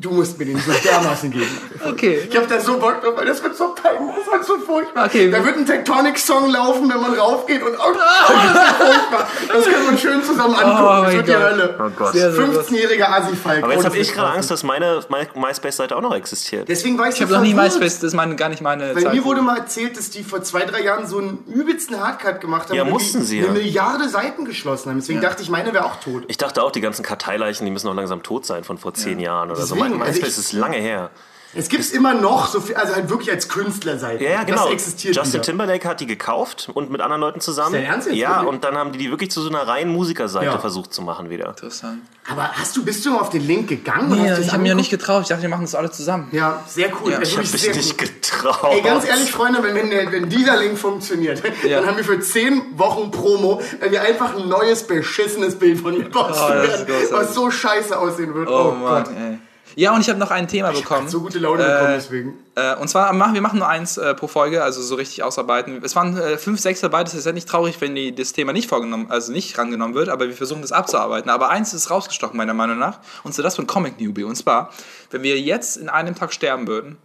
Du 0.00 0.10
musst 0.12 0.38
mir 0.38 0.44
den 0.44 0.58
so 0.58 0.70
dermaßen 0.70 1.30
geben. 1.32 1.48
Okay. 1.88 2.20
Ich 2.30 2.36
hab 2.36 2.46
da 2.48 2.60
so 2.60 2.78
Bock 2.78 3.02
drauf, 3.02 3.14
weil 3.16 3.26
das 3.26 3.42
wird 3.42 3.56
so 3.56 3.74
peinlich, 3.74 4.14
das 4.16 4.32
wird 4.32 4.44
so 4.44 4.58
furchtbar. 4.64 5.06
Okay. 5.06 5.28
Da 5.28 5.44
wird 5.44 5.56
ein 5.56 5.66
Tectonic-Song 5.66 6.50
laufen, 6.50 6.88
wenn 6.88 7.00
man 7.00 7.14
raufgeht 7.14 7.60
und 7.62 7.72
oh, 7.74 7.92
das 8.28 8.36
ist 8.36 8.78
so 8.78 8.84
furchtbar. 8.84 9.28
Das 9.48 9.64
können 9.64 9.90
wir 9.90 9.98
schön 9.98 10.22
zusammen 10.22 10.54
angucken. 10.54 10.84
Oh 11.00 11.02
das 11.04 11.12
wird 11.14 11.26
die 11.28 11.32
Gott. 11.32 11.42
Hölle. 11.42 11.78
Oh 11.80 11.90
Gott. 11.96 12.12
Sehr, 12.12 12.30
sehr 12.32 12.46
lustig. 12.46 12.78
15-jähriger 12.78 13.08
Assi-Falk. 13.10 13.64
Aber 13.64 13.72
jetzt 13.72 13.82
Oh, 13.82 13.84
habe 13.86 13.98
ich 13.98 14.06
wird 14.08 14.16
gerade. 14.16 14.32
Angst, 14.34 14.50
dass 14.52 14.62
meine 14.62 15.00
My- 15.08 15.26
MySpace-Seite 15.40 15.96
auch 15.96 16.00
noch 16.00 16.14
existiert. 16.14 16.68
Deswegen 16.68 16.96
war 16.96 17.08
ich, 17.08 17.16
Ich 17.16 17.22
habe 17.22 17.32
noch 17.32 17.40
nie 17.42 17.54
MySpace, 17.54 17.94
das 17.98 18.04
ist 18.04 18.14
meine, 18.14 18.36
gar 18.36 18.50
nicht 18.50 18.62
meine 18.62 18.94
Weil 18.94 19.02
Zeit. 19.02 19.14
mir 19.14 19.24
wurde 19.24 19.42
mal 19.42 19.56
erzählt, 19.58 19.96
dass 19.98 20.10
die 20.10 20.22
vor 20.22 20.42
zwei, 20.42 20.60
drei 20.60 20.82
Jahren 20.82 21.08
so 21.08 21.18
einen 21.18 21.42
übelsten 21.48 21.98
Hardcut 21.98 22.40
gemacht 22.40 22.68
haben. 22.68 22.76
Ja, 22.76 22.82
wo 22.82 22.86
die 22.86 22.92
mussten 22.92 23.22
sie 23.24 23.38
Eine 23.38 23.46
ja. 23.48 23.52
Milliarde 23.52 24.08
Seiten 24.08 24.44
geschlossen 24.44 24.90
haben. 24.90 24.98
Deswegen 25.00 25.20
dachte 25.20 25.42
ich, 25.42 25.50
meine 25.50 25.72
wäre 25.74 25.84
auch 25.86 25.96
tot. 25.98 26.22
Ich 26.28 26.38
dachte 26.38 26.62
auch, 26.62 26.70
die 26.70 26.80
ganzen 26.80 27.02
Karteileichen, 27.04 27.66
die 27.66 27.72
müssen 27.72 27.88
noch 27.88 27.96
langsam 27.96 28.22
tot 28.22 28.46
sein 28.46 28.62
von 28.62 28.78
vor 28.78 28.94
zehn 28.94 29.18
Jahren 29.18 29.50
oder 29.50 29.60
so. 29.66 29.87
Deswegen, 29.88 29.98
My- 29.98 30.06
also 30.06 30.20
MySpace 30.20 30.38
ich- 30.38 30.44
ist 30.44 30.52
lange 30.52 30.76
her. 30.78 31.10
Es 31.54 31.70
gibt 31.70 31.90
immer 31.94 32.12
noch 32.12 32.46
so 32.46 32.60
viel, 32.60 32.74
also 32.76 32.94
halt 32.94 33.08
wirklich 33.08 33.30
als 33.32 33.48
Künstlerseite. 33.48 34.22
Ja, 34.22 34.30
ja, 34.32 34.42
genau. 34.44 34.64
Das 34.64 34.72
existiert 34.72 35.16
Justin 35.16 35.32
wieder. 35.32 35.42
Timberlake 35.44 35.88
hat 35.88 35.98
die 35.98 36.06
gekauft 36.06 36.68
und 36.74 36.90
mit 36.90 37.00
anderen 37.00 37.22
Leuten 37.22 37.40
zusammen. 37.40 37.74
Ist 37.74 37.80
dein 37.80 37.90
Ernst 37.90 38.06
jetzt? 38.06 38.16
Ja, 38.18 38.28
Wirklich? 38.42 38.48
und 38.50 38.64
dann 38.64 38.76
haben 38.76 38.92
die 38.92 38.98
die 38.98 39.10
wirklich 39.10 39.30
zu 39.30 39.40
so 39.40 39.48
einer 39.48 39.66
reinen 39.66 39.90
Musikerseite 39.90 40.44
Ja. 40.44 40.58
versucht 40.58 40.92
zu 40.92 41.00
machen 41.00 41.30
wieder. 41.30 41.48
Interessant. 41.48 42.00
Aber 42.30 42.50
hast 42.52 42.76
du, 42.76 42.84
bist 42.84 43.04
du 43.06 43.12
mal 43.12 43.20
auf 43.20 43.30
den 43.30 43.46
Link 43.46 43.66
gegangen? 43.66 44.10
Nee, 44.10 44.30
ich 44.38 44.52
habe 44.52 44.62
mir 44.62 44.74
nicht 44.74 44.90
getraut. 44.90 45.22
Ich 45.22 45.28
dachte, 45.28 45.40
wir 45.40 45.48
machen 45.48 45.62
das 45.62 45.74
alle 45.74 45.90
zusammen. 45.90 46.28
Ja, 46.32 46.62
sehr 46.66 46.90
cool. 47.02 47.12
Ja, 47.12 47.18
Also 47.18 47.30
Ich 47.30 47.38
habe 47.38 47.48
mich 47.50 47.74
nicht 47.76 47.96
getraut. 47.98 48.70
Ey, 48.74 48.82
ganz 48.82 49.06
ehrlich, 49.08 49.32
Freunde, 49.32 49.62
wenn, 49.62 49.74
wenn, 49.74 49.88
der- 49.88 50.12
wenn 50.12 50.28
dieser 50.28 50.58
Link 50.58 50.78
funktioniert, 50.78 51.42
Ja. 51.66 51.78
dann 51.80 51.88
haben 51.88 51.96
wir 51.96 52.04
für 52.04 52.20
10 52.20 52.78
Wochen 52.78 53.10
Promo, 53.10 53.62
weil 53.80 53.90
wir 53.90 54.02
einfach 54.02 54.36
ein 54.36 54.48
neues, 54.50 54.86
beschissenes 54.86 55.58
Bild 55.58 55.80
von 55.80 55.96
mir 55.96 56.10
posten 56.10 56.44
Oh, 56.44 56.48
das 56.52 56.80
ist 56.82 56.88
werden, 56.88 57.06
was 57.10 57.34
so 57.34 57.50
scheiße 57.50 57.98
aussehen 57.98 58.34
wird. 58.34 58.48
Oh, 58.50 58.68
Oh, 58.68 58.74
Mann, 58.74 59.04
Gott. 59.04 59.12
ey. 59.16 59.38
Ja, 59.78 59.94
und 59.94 60.00
ich 60.00 60.08
habe 60.08 60.18
noch 60.18 60.32
ein 60.32 60.48
Thema 60.48 60.72
bekommen. 60.72 61.08
So 61.08 61.20
gute 61.20 61.38
Laune 61.38 61.62
bekommen 61.62 61.92
deswegen. 61.94 62.34
Äh, 62.56 62.74
und 62.74 62.88
zwar, 62.88 63.12
machen, 63.12 63.34
wir 63.34 63.40
machen 63.40 63.60
nur 63.60 63.68
eins 63.68 63.96
äh, 63.96 64.12
pro 64.12 64.26
Folge, 64.26 64.64
also 64.64 64.82
so 64.82 64.96
richtig 64.96 65.22
ausarbeiten. 65.22 65.80
Es 65.84 65.94
waren 65.94 66.16
äh, 66.18 66.36
fünf, 66.36 66.58
sechs 66.58 66.80
dabei, 66.80 67.04
das 67.04 67.14
ist 67.14 67.26
ja 67.26 67.30
nicht 67.30 67.48
traurig, 67.48 67.80
wenn 67.80 67.94
die, 67.94 68.12
das 68.12 68.32
Thema 68.32 68.52
nicht 68.52 68.68
vorgenommen, 68.68 69.06
also 69.08 69.30
nicht 69.30 69.56
rangenommen 69.56 69.94
wird, 69.94 70.08
aber 70.08 70.26
wir 70.26 70.34
versuchen 70.34 70.62
das 70.62 70.72
abzuarbeiten. 70.72 71.30
Aber 71.30 71.50
eins 71.50 71.74
ist 71.74 71.92
rausgestochen, 71.92 72.36
meiner 72.36 72.54
Meinung 72.54 72.80
nach, 72.80 72.98
und 73.22 73.34
zwar 73.34 73.44
das 73.44 73.54
von 73.54 73.68
Comic 73.68 74.00
Newbie. 74.00 74.24
Und 74.24 74.34
zwar, 74.34 74.72
wenn 75.12 75.22
wir 75.22 75.38
jetzt 75.38 75.76
in 75.76 75.88
einem 75.88 76.16
Tag 76.16 76.32
sterben 76.32 76.66
würden, 76.66 76.96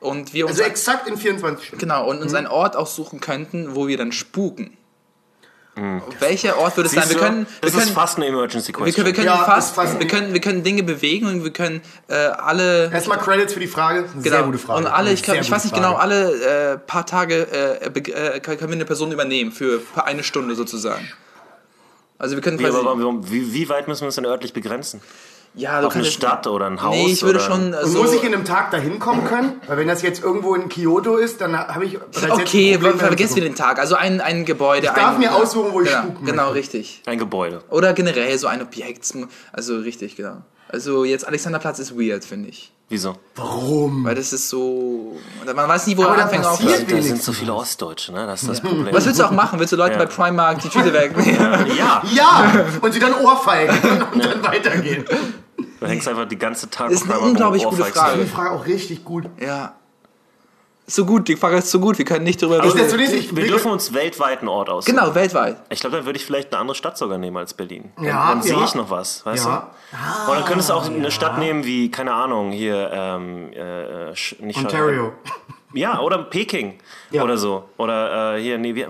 und 0.00 0.32
wir 0.32 0.46
uns 0.46 0.58
Also 0.58 0.64
exakt 0.64 1.06
in 1.06 1.16
24 1.16 1.64
Stunden. 1.64 1.80
genau 1.80 2.08
und 2.08 2.22
uns 2.22 2.34
einen 2.34 2.46
Ort 2.46 2.74
aussuchen 2.74 3.20
könnten, 3.20 3.76
wo 3.76 3.86
wir 3.86 3.98
dann 3.98 4.10
spuken. 4.10 4.76
Welcher 6.18 6.58
Ort 6.58 6.76
würde 6.76 6.88
es 6.88 6.94
sein? 6.94 7.08
Wir 7.08 7.16
können, 7.16 7.46
das 7.62 7.72
wir 7.72 7.78
ist 7.78 7.84
können, 7.84 7.94
fast 7.96 8.16
eine 8.18 8.26
Emergency 8.26 8.68
wir 8.68 8.74
Question. 8.74 8.94
können, 8.94 9.06
wir 9.06 9.12
können 9.14 9.26
Ja, 9.26 9.44
fast, 9.44 9.68
ist 9.70 9.74
fast- 9.76 9.98
wir 9.98 10.06
können, 10.06 10.32
wir 10.34 10.40
können 10.40 10.62
Dinge 10.62 10.82
bewegen 10.82 11.26
und 11.26 11.42
wir 11.44 11.52
können 11.52 11.80
äh, 12.08 12.14
alle 12.14 12.90
Erstmal 12.92 13.18
Credits 13.18 13.54
für 13.54 13.60
die 13.60 13.66
Frage. 13.66 14.02
Genau. 14.02 14.20
Sehr 14.22 14.42
gute 14.42 14.58
Frage. 14.58 14.78
Und 14.80 14.86
alle, 14.86 15.12
ich, 15.12 15.22
glaub, 15.22 15.36
ich 15.40 15.50
weiß 15.50 15.64
nicht 15.64 15.74
genau, 15.74 15.92
Frage. 15.94 16.02
alle 16.02 16.72
äh, 16.74 16.78
paar 16.78 17.06
Tage 17.06 17.46
äh, 17.82 17.86
äh, 17.86 18.40
können 18.40 18.60
wir 18.60 18.68
eine 18.72 18.84
Person 18.84 19.10
übernehmen 19.12 19.52
für 19.52 19.80
eine 20.04 20.22
Stunde 20.22 20.54
sozusagen. 20.54 21.08
Also 22.18 22.34
wir 22.36 22.42
können 22.42 22.58
wie, 22.58 22.64
quasi, 22.64 22.76
aber, 22.78 22.98
warum- 22.98 23.30
wie, 23.30 23.54
wie 23.54 23.68
weit 23.70 23.88
müssen 23.88 24.02
wir 24.02 24.06
uns 24.06 24.16
denn 24.16 24.26
örtlich 24.26 24.52
begrenzen? 24.52 25.00
Ja, 25.54 25.80
du 25.80 25.88
Auf 25.88 25.96
eine 25.96 26.04
Stadt 26.04 26.46
oder 26.46 26.66
ein 26.66 26.80
Haus? 26.80 26.94
Nee, 26.94 27.12
ich 27.12 27.22
würde 27.22 27.38
oder? 27.38 27.46
schon 27.46 27.74
Und 27.74 27.90
so 27.90 28.02
muss 28.02 28.12
ich 28.12 28.22
in 28.22 28.32
einem 28.32 28.44
Tag 28.44 28.70
dahin 28.70 28.98
kommen 28.98 29.24
können? 29.24 29.60
Weil 29.66 29.78
wenn 29.78 29.88
das 29.88 30.02
jetzt 30.02 30.22
irgendwo 30.22 30.54
in 30.54 30.68
Kyoto 30.68 31.16
ist, 31.16 31.40
dann 31.40 31.56
habe 31.58 31.84
ich 31.84 31.98
Okay, 31.98 32.78
zu 32.78 33.36
wir 33.36 33.42
den 33.42 33.54
Tag. 33.54 33.78
Also 33.78 33.96
ein, 33.96 34.20
ein 34.20 34.44
Gebäude. 34.44 34.86
Ich 34.86 34.92
darf 34.92 35.14
ein, 35.14 35.18
mir 35.20 35.34
aussuchen, 35.34 35.72
wo 35.72 35.80
ich 35.80 35.88
genau, 35.88 36.02
spuken 36.02 36.24
Genau, 36.26 36.42
möchte. 36.44 36.58
richtig. 36.58 37.02
Ein 37.06 37.18
Gebäude. 37.18 37.62
Oder 37.68 37.92
generell 37.94 38.38
so 38.38 38.46
ein 38.46 38.62
Objekt. 38.62 39.12
Also 39.52 39.78
richtig, 39.78 40.16
genau. 40.16 40.42
Also 40.68 41.04
jetzt 41.04 41.26
Alexanderplatz 41.26 41.78
ist 41.80 41.98
weird, 41.98 42.24
finde 42.24 42.48
ich. 42.48 42.72
Wieso? 42.92 43.14
Warum? 43.36 44.04
Weil 44.04 44.16
das 44.16 44.32
ist 44.32 44.48
so. 44.48 45.16
Man 45.46 45.56
weiß 45.68 45.86
nie, 45.86 45.96
wo 45.96 46.02
Aber 46.02 46.16
er 46.16 46.24
passiert 46.26 46.44
aufhört. 46.44 46.90
Da 46.90 47.00
sind 47.00 47.22
so 47.22 47.32
viele 47.32 47.54
Ostdeutsche, 47.54 48.12
ne? 48.12 48.26
Das 48.26 48.42
ist 48.42 48.48
das 48.48 48.60
Problem. 48.60 48.92
Was 48.92 49.06
willst 49.06 49.20
du 49.20 49.24
auch 49.24 49.30
machen? 49.30 49.60
Willst 49.60 49.72
du 49.72 49.76
Leute 49.76 49.92
Ja. 49.92 49.98
bei 50.00 50.06
Primark 50.06 50.60
die 50.60 50.68
Tüte 50.68 50.92
wegnehmen? 50.92 51.66
Ja, 51.78 52.02
Ja! 52.12 52.64
Und 52.80 52.92
sie 52.92 52.98
dann 52.98 53.14
ohrfeigen 53.14 53.76
und 54.12 54.24
dann 54.24 54.42
weitergehen. 54.42 55.04
du 55.80 55.86
hängst 55.86 56.08
einfach 56.08 56.26
die 56.26 56.36
ganze 56.38 56.68
Tag 56.68 56.90
Ist 56.90 57.04
eine 57.04 57.20
unglaublich 57.20 57.62
gute 57.62 57.84
Frage. 57.84 58.18
Die 58.24 58.26
Frage 58.28 58.50
auch 58.50 58.66
richtig 58.66 59.04
gut. 59.04 59.26
ja. 59.40 59.76
So 60.90 61.04
gut, 61.06 61.28
die 61.28 61.36
Frage 61.36 61.56
ist 61.58 61.70
so 61.70 61.78
gut, 61.78 61.98
wir 61.98 62.04
können 62.04 62.24
nicht 62.24 62.42
drüber 62.42 62.62
reden. 62.62 62.76
das, 62.76 62.92
ich, 62.92 63.34
Wir 63.36 63.46
dürfen 63.46 63.70
uns 63.70 63.94
weltweit 63.94 64.40
einen 64.40 64.48
Ort 64.48 64.68
aussuchen. 64.68 64.96
Genau, 64.96 65.14
weltweit. 65.14 65.56
Ich 65.70 65.80
glaube, 65.80 65.96
dann 65.96 66.04
würde 66.06 66.18
ich 66.18 66.24
vielleicht 66.26 66.52
eine 66.52 66.60
andere 66.60 66.74
Stadt 66.74 66.98
sogar 66.98 67.16
nehmen 67.18 67.36
als 67.36 67.54
Berlin. 67.54 67.92
Dann, 67.96 68.04
Ja, 68.06 68.28
dann 68.30 68.42
sehe 68.42 68.56
ja. 68.56 68.64
ich 68.64 68.74
noch 68.74 68.90
was, 68.90 69.24
weißt 69.24 69.46
Ja. 69.46 69.70
du? 70.26 70.30
Und 70.32 70.38
dann 70.38 70.44
könntest 70.46 70.70
du 70.70 70.74
auch 70.74 70.84
eine 70.86 71.10
Stadt 71.10 71.38
nehmen 71.38 71.64
wie, 71.64 71.90
keine 71.90 72.12
Ahnung, 72.12 72.50
hier, 72.50 72.90
ähm, 72.92 73.52
äh, 73.52 74.10
Sch- 74.12 74.42
nicht 74.42 74.58
Ontario. 74.58 75.12
Ja, 75.72 76.00
oder 76.00 76.18
Peking 76.24 76.78
Ja. 77.10 77.24
oder 77.24 77.36
so. 77.36 77.64
Oder 77.76 78.36
äh, 78.36 78.40
hier, 78.42 78.58
nee, 78.58 78.74
wie, 78.74 78.86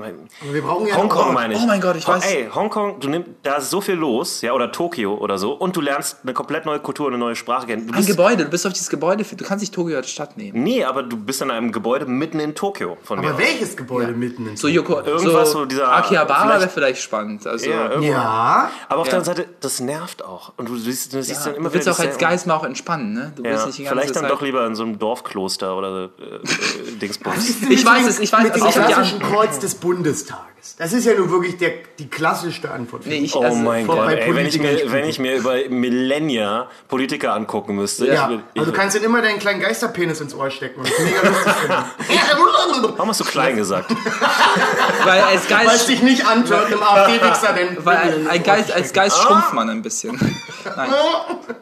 Wir 0.53 0.63
brauchen 0.63 0.87
ja 0.87 0.97
Hongkong 0.97 1.33
meine 1.33 1.55
ich. 1.55 1.61
Oh 1.61 1.67
mein 1.67 1.81
Gott, 1.81 1.97
ich 1.97 2.07
Hong- 2.07 2.17
weiß. 2.17 2.27
Ey, 2.33 2.49
Hongkong, 2.55 3.01
du 3.01 3.09
nimmst, 3.09 3.31
da 3.43 3.57
ist 3.57 3.71
so 3.71 3.81
viel 3.81 3.95
los, 3.95 4.43
ja, 4.43 4.53
oder 4.53 4.71
Tokio 4.73 5.15
oder 5.15 5.39
so, 5.39 5.53
und 5.53 5.75
du 5.77 5.81
lernst 5.81 6.19
eine 6.23 6.33
komplett 6.35 6.67
neue 6.67 6.81
Kultur, 6.81 7.09
eine 7.09 7.19
neue 7.19 7.35
Sprache 7.37 7.67
kennen. 7.67 7.87
Du 7.87 7.93
Ein 7.95 7.97
bist, 7.97 8.09
Gebäude, 8.09 8.45
du 8.45 8.51
bist 8.51 8.67
auf 8.67 8.73
dieses 8.73 8.91
Gebäude, 8.91 9.25
du 9.25 9.45
kannst 9.45 9.63
nicht 9.63 9.75
Tokio 9.75 9.97
als 9.97 10.11
Stadt 10.11 10.37
nehmen. 10.37 10.63
nee, 10.63 10.85
aber 10.85 11.03
du 11.03 11.17
bist 11.17 11.41
in 11.43 11.51
einem 11.51 11.73
Gebäude 11.73 12.07
mitten 12.07 12.41
in 12.41 12.55
Tokio 12.55 12.99
von 13.03 13.21
mir 13.21 13.29
Aber 13.29 13.37
aus. 13.37 13.41
welches 13.43 13.77
Gebäude 13.77 14.13
mitten 14.13 14.49
in 14.49 14.57
So 14.57 14.69
Yoko, 14.69 15.01
Irgendwas, 15.01 15.53
so 15.53 15.61
so 15.61 15.65
dieser- 15.65 15.91
Akihabara 15.93 16.43
vielleicht- 16.43 16.61
wäre 16.61 16.71
vielleicht 16.71 17.03
spannend. 17.03 17.47
Also, 17.47 17.71
Ja. 17.71 17.99
Ja. 18.01 18.71
Aber 18.89 19.01
auf 19.01 19.07
Ja. 19.07 19.13
der 19.13 19.21
anderen 19.21 19.25
Seite, 19.37 19.49
das 19.61 19.81
nervt 19.81 20.25
auch. 20.25 20.53
Und 20.57 20.69
du 20.69 20.77
siehst, 20.77 21.13
du 21.15 21.23
siehst 21.23 21.47
dann 21.47 21.55
immer 21.55 21.69
du 21.71 21.75
willst 21.75 21.89
auch 21.89 21.99
als. 21.99 22.19
Geist 22.19 22.47
mal 22.47 22.55
auch 22.55 22.65
entspannen, 22.65 23.13
ne? 23.15 23.33
Du 23.37 23.43
willst 23.45 23.61
Ja, 23.61 23.67
nicht 23.67 23.79
die 23.79 23.85
ganze 23.85 23.95
vielleicht 24.01 24.17
dann 24.17 24.23
Zeit 24.25 24.33
doch 24.33 24.43
lieber 24.43 24.67
in 24.67 24.75
so 24.75 24.83
einem 24.83 24.99
Dorfkloster 24.99 25.77
oder 25.77 26.05
äh, 26.05 26.05
äh, 26.05 26.97
Dingsbums. 27.01 27.63
Ich 27.71 27.85
weiß 27.85 28.07
es, 28.11 28.19
ich 28.21 28.33
weiß 28.33 28.43
Mit 28.43 28.55
es. 28.55 28.61
dem 28.61 28.67
Also 28.67 28.81
ich 28.81 29.21
Kreuz 29.21 29.59
des 29.59 29.75
Bundestages. 29.77 30.50
Das 30.79 30.93
ist 30.93 31.07
ja 31.07 31.15
nun 31.15 31.31
wirklich 31.31 31.57
der, 31.59 31.73
die 31.99 32.09
klassischste 32.09 32.71
Antwort. 32.71 33.07
Nee, 33.07 33.19
ich, 33.19 33.35
Oh 33.35 33.41
also, 33.43 33.57
mein 33.59 33.87
Gott, 33.87 34.11
ey, 34.11 34.35
wenn 34.35 34.47
ich, 34.47 34.59
mir, 34.59 34.93
wenn 34.93 35.05
ich 35.07 35.19
mir 35.19 35.37
über 35.37 35.57
Millennia 35.69 36.69
Politiker 36.89 37.33
angucken 37.35 37.77
müsste. 37.77 38.07
ja, 38.07 38.25
ich, 38.25 38.29
will- 38.31 38.43
ich, 38.55 38.61
also 38.61 38.71
du 38.73 38.77
kannst 38.77 38.97
dir 38.97 39.05
immer 39.05 39.23
deinen 39.23 39.39
kleinen 39.39 39.61
Geisterpenis 39.61 40.21
ins 40.21 40.35
Ohr 40.35 40.51
stecken 40.51 40.81
und 40.81 40.91
das 40.91 40.99
mega 40.99 41.29
lustig 41.29 41.53
finden. 41.53 42.93
warum 42.97 43.09
hast 43.09 43.21
du 43.21 43.25
klein 43.25 43.57
gesagt? 43.57 43.91
weil 45.05 45.21
als 45.23 45.51
Weil 45.51 45.67
es 45.67 45.69
Geist, 45.69 45.89
dich 45.89 46.03
nicht 46.03 46.27
antört, 46.27 46.67
einem 46.67 46.83
AfD-Wichser 46.83 47.53
den 47.55 47.85
weil 47.85 48.27
ein, 48.29 48.43
Geist, 48.43 48.73
als. 48.73 48.93
Geist 48.93 49.19
schrumpft 49.19 49.53
man 49.55 49.71
ein 49.71 49.83
bisschen. 49.83 50.19
Nein. 50.77 50.91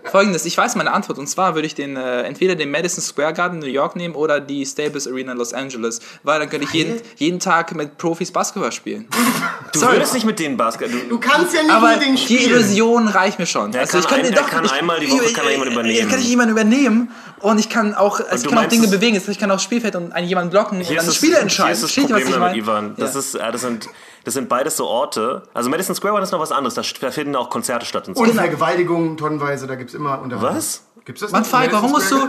Folgendes, 0.05 0.45
ich 0.45 0.57
weiß 0.57 0.75
meine 0.77 0.93
Antwort 0.93 1.19
und 1.19 1.27
zwar 1.29 1.55
würde 1.55 1.67
ich 1.67 1.75
den 1.75 1.97
äh, 1.97 2.23
entweder 2.23 2.55
den 2.57 2.71
Madison 2.71 3.03
Square 3.03 3.33
Garden 3.33 3.55
in 3.63 3.69
New 3.69 3.73
York 3.73 3.95
nehmen 3.95 4.15
oder 4.15 4.41
die 4.41 4.65
Staples 4.67 5.07
Arena 5.07 5.33
in 5.33 5.39
Los 5.39 5.53
Angeles, 5.53 6.01
weil 6.23 6.41
dann 6.41 6.49
könnte 6.51 6.67
ich 6.67 6.73
jeden, 6.73 7.01
jeden 7.17 7.39
Tag 7.41 7.75
mit 7.75 7.99
Profis 7.99 8.33
Basketball 8.33 8.73
spielen. 8.73 8.88
Du 8.97 9.05
Sorry. 9.79 9.95
würdest 9.97 10.15
nicht 10.15 10.25
mit 10.27 10.39
denen 10.39 10.57
Basketball. 10.57 10.99
Du, 11.01 11.09
Du 11.09 11.21
kannst 11.21 11.55
ja 11.55 11.63
nicht 11.63 11.73
Aber 11.73 11.93
mit 11.93 12.03
denen 12.03 12.17
die 12.17 12.23
spielen. 12.23 12.51
Illusion 12.51 13.09
reicht 13.09 13.39
mir 13.39 13.47
schon. 13.47 13.73
Er 13.75 13.81
also 13.83 13.93
kann 13.93 14.01
ich 14.01 14.07
kann, 14.09 14.21
ein- 14.21 14.33
er 14.33 14.43
kann 14.43 14.71
einmal 14.71 15.01
die 15.01 15.11
Woche 15.11 15.33
kann 15.33 15.45
er 15.47 15.53
jemanden 15.53 15.73
übernehmen. 15.75 15.99
Ich 15.99 16.09
kann 16.09 16.21
ich 16.21 16.29
jemanden 16.29 16.53
übernehmen 16.53 17.11
und 17.41 17.59
ich 17.59 17.69
kann 17.69 17.95
auch, 17.95 18.21
also 18.21 18.45
ich 18.47 18.51
kann 18.55 18.65
auch 18.65 18.69
Dinge 18.69 18.85
es- 18.87 18.91
bewegen. 18.91 19.21
Ich 19.29 19.39
kann 19.39 19.51
auch 19.51 19.61
Spielfeld 19.61 19.95
und 19.97 20.13
einen 20.13 20.27
jemanden 20.29 20.51
blocken 20.51 20.79
und 20.79 20.85
hier 20.85 20.97
dann 20.97 21.05
ist 21.05 21.09
das, 21.09 21.17
Spiele 21.17 21.33
hier 21.35 21.43
entscheiden. 21.43 21.73
ist 21.73 21.83
das 21.83 21.91
was 21.97 22.05
Problem 22.05 22.19
ich 22.27 22.33
damit, 22.35 22.41
meine? 22.41 22.57
Ivan. 22.59 22.95
Das, 22.97 23.15
Ja. 23.15 23.21
ist, 23.21 23.35
äh, 23.35 23.53
das, 23.53 23.61
sind, 23.61 23.89
das 24.25 24.35
sind 24.35 24.49
beides 24.49 24.77
so 24.77 24.87
Orte. 24.87 25.43
Also 25.55 25.69
Madison 25.71 25.95
Square 25.95 26.13
Garden 26.15 26.25
ist 26.25 26.33
noch 26.33 26.41
was 26.41 26.53
anderes. 26.53 26.75
Da 26.75 27.11
finden 27.11 27.37
auch 27.37 27.51
Konzerte 27.51 27.85
statt 27.87 28.09
und 28.09 28.17
so. 28.17 28.23
Und 28.23 28.35
Vergewaltigungen 28.35 29.17
tonnenweise, 29.17 29.67
da 29.67 29.75
gibt 29.75 29.91
es 29.91 29.95
immer 29.95 30.21
Unterhaltung. 30.21 30.57
Was? 30.57 30.83
Gibt's 31.05 31.23
das 31.23 31.31
Mann, 31.33 31.41
nicht? 31.43 31.51
Falk, 31.51 31.73
warum 31.73 31.91
musst 31.91 32.11
du. 32.11 32.17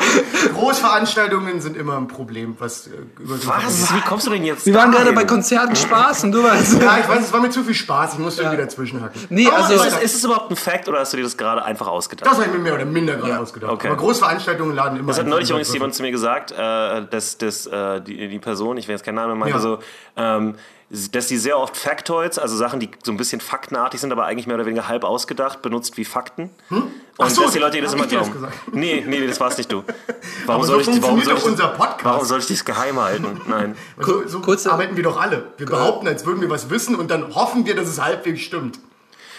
Großveranstaltungen 0.54 1.60
sind 1.60 1.76
immer 1.76 1.96
ein 1.96 2.08
Problem, 2.08 2.56
was 2.58 2.86
äh, 2.86 2.90
über 3.20 3.36
so 3.36 3.48
Was? 3.48 3.94
Wie 3.94 4.00
kommst 4.00 4.26
du 4.26 4.30
denn 4.30 4.44
jetzt 4.44 4.66
Wir 4.66 4.74
waren 4.74 4.90
gerade 4.92 5.12
bei? 5.12 5.24
Konzerten 5.24 5.74
Spaß 5.76 6.24
und 6.24 6.32
du 6.32 6.42
weißt. 6.42 6.80
Ja, 6.82 6.98
ich 6.98 7.08
weiß, 7.08 7.24
es 7.26 7.32
war 7.32 7.40
mir 7.40 7.50
zu 7.50 7.62
viel 7.64 7.74
Spaß, 7.74 8.14
ich 8.14 8.18
musste 8.18 8.42
irgendwie 8.42 8.58
dazwischenhacken. 8.62 9.20
Nee, 9.28 9.48
Aber 9.48 9.56
also- 9.64 9.74
Ist, 9.74 9.96
es- 9.96 10.02
ist 10.02 10.14
es 10.16 10.24
überhaupt 10.24 10.50
ein 10.50 10.56
Fact 10.56 10.88
oder 10.88 11.00
hast 11.00 11.12
du 11.12 11.16
dir 11.16 11.22
das 11.24 11.36
gerade 11.36 11.64
einfach 11.64 11.86
ausgedacht? 11.88 12.26
das 12.30 12.34
habe 12.38 12.46
ich 12.46 12.52
mir 12.52 12.58
mehr 12.60 12.74
oder 12.74 12.84
minder 12.84 13.16
gerade 13.16 13.38
ausgedacht. 13.40 13.72
Okay. 13.72 13.88
Aber 13.88 13.96
Großveranstaltungen 13.96 14.74
laden 14.74 14.98
immer. 14.98 15.08
Das 15.08 15.18
hat 15.18 15.26
neulich 15.26 15.50
übrigens 15.50 15.72
jemand 15.72 15.94
zu 15.94 16.02
mir 16.02 16.10
gesagt, 16.12 16.52
äh, 16.52 17.06
dass, 17.10 17.38
dass 17.38 17.66
äh, 17.66 18.00
die, 18.00 18.28
die 18.28 18.38
Person, 18.38 18.76
ich 18.76 18.88
will 18.88 18.94
jetzt 18.94 19.04
keinen 19.04 19.16
Namen, 19.16 19.38
meinte 19.38 19.56
Ja. 19.56 19.60
so, 19.60 19.78
ähm, 20.16 20.54
dass 20.88 21.26
die 21.26 21.36
sehr 21.36 21.58
oft 21.58 21.76
Factoids, 21.76 22.38
also 22.38 22.56
Sachen, 22.56 22.78
die 22.78 22.88
so 23.02 23.10
ein 23.10 23.16
bisschen 23.16 23.40
faktenartig 23.40 24.00
sind, 24.00 24.12
aber 24.12 24.24
eigentlich 24.26 24.46
mehr 24.46 24.54
oder 24.54 24.66
weniger 24.66 24.86
halb 24.86 25.02
ausgedacht, 25.02 25.60
benutzt 25.60 25.96
wie 25.96 26.04
Fakten. 26.04 26.50
Und 26.70 26.92
Ach 27.18 27.28
so, 27.28 27.42
dass 27.42 27.52
die 27.52 27.58
Leute 27.58 27.78
dir 27.78 27.82
das 27.82 27.96
glauben. 27.96 28.32
gesagt? 28.32 28.54
Nee, 28.72 29.04
nee, 29.06 29.26
das 29.26 29.40
warst 29.40 29.58
nicht 29.58 29.72
du. 29.72 29.82
Warum 30.46 30.62
Aber 30.62 30.64
so 30.66 30.80
soll 30.80 30.94
ich, 30.94 31.02
warum 31.02 31.20
soll 31.22 31.34
doch 31.34 31.40
ich, 31.40 31.46
unser 31.48 31.68
Podcast. 31.68 32.04
Warum 32.04 32.24
soll 32.24 32.38
ich 32.38 32.46
das 32.46 32.64
geheim 32.64 33.00
halten? 33.00 33.40
Nein. 33.48 33.76
So, 33.98 34.26
so 34.28 34.38
kurze- 34.40 34.70
arbeiten 34.72 34.96
wir 34.96 35.02
doch 35.02 35.20
alle. 35.20 35.52
Wir 35.56 35.66
behaupten, 35.66 36.06
als 36.06 36.24
würden 36.24 36.40
wir 36.40 36.50
was 36.50 36.70
wissen 36.70 36.94
und 36.94 37.10
dann 37.10 37.34
hoffen 37.34 37.66
wir, 37.66 37.74
dass 37.74 37.88
es 37.88 38.00
halbwegs 38.00 38.42
stimmt. 38.42 38.78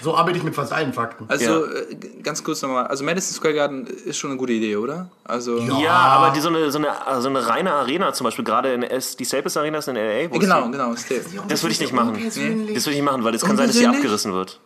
So 0.02 0.16
arbeite 0.16 0.38
ich 0.38 0.44
mit 0.44 0.54
fast 0.56 0.72
allen 0.74 0.94
Fakten. 0.94 1.26
Also, 1.28 1.66
äh, 1.66 1.96
g- 1.96 2.22
ganz 2.22 2.44
kurz 2.44 2.62
nochmal. 2.62 2.88
Also, 2.88 3.04
Madison 3.04 3.34
Square 3.36 3.54
Garden 3.54 3.88
ist 4.06 4.18
schon 4.18 4.30
eine 4.32 4.38
gute 4.40 4.54
Idee, 4.54 4.76
oder? 4.76 5.10
Also. 5.24 5.58
Ja, 5.60 5.92
aber 5.92 6.34
die, 6.34 6.40
so, 6.42 6.50
eine, 6.50 6.72
so, 6.72 6.78
eine, 6.80 6.90
so 7.22 7.30
eine 7.30 7.48
reine 7.48 7.72
Arena 7.74 8.14
zum 8.14 8.26
Beispiel, 8.26 8.46
gerade 8.46 8.74
in 8.74 8.84
S, 8.84 9.16
die 9.16 9.26
Staples 9.26 9.58
Arena 9.58 9.80
ist 9.80 9.88
in 9.88 9.96
L.A. 9.96 10.30
wo 10.34 10.40
Genau, 10.40 10.70
genau. 10.70 10.94
Der. 11.10 11.20
Das 11.48 11.64
würde 11.64 11.72
ich 11.74 11.80
nicht 11.80 11.94
machen. 11.94 12.14
Das 12.24 12.36
würde 12.38 12.72
ich 12.72 12.86
nicht 12.88 13.02
machen, 13.02 13.24
weil 13.24 13.34
es 13.36 13.42
kann 13.44 13.58
sein, 13.58 13.68
dass 13.68 13.76
sie 13.78 13.88
abgerissen 13.88 14.34
wird. 14.34 14.60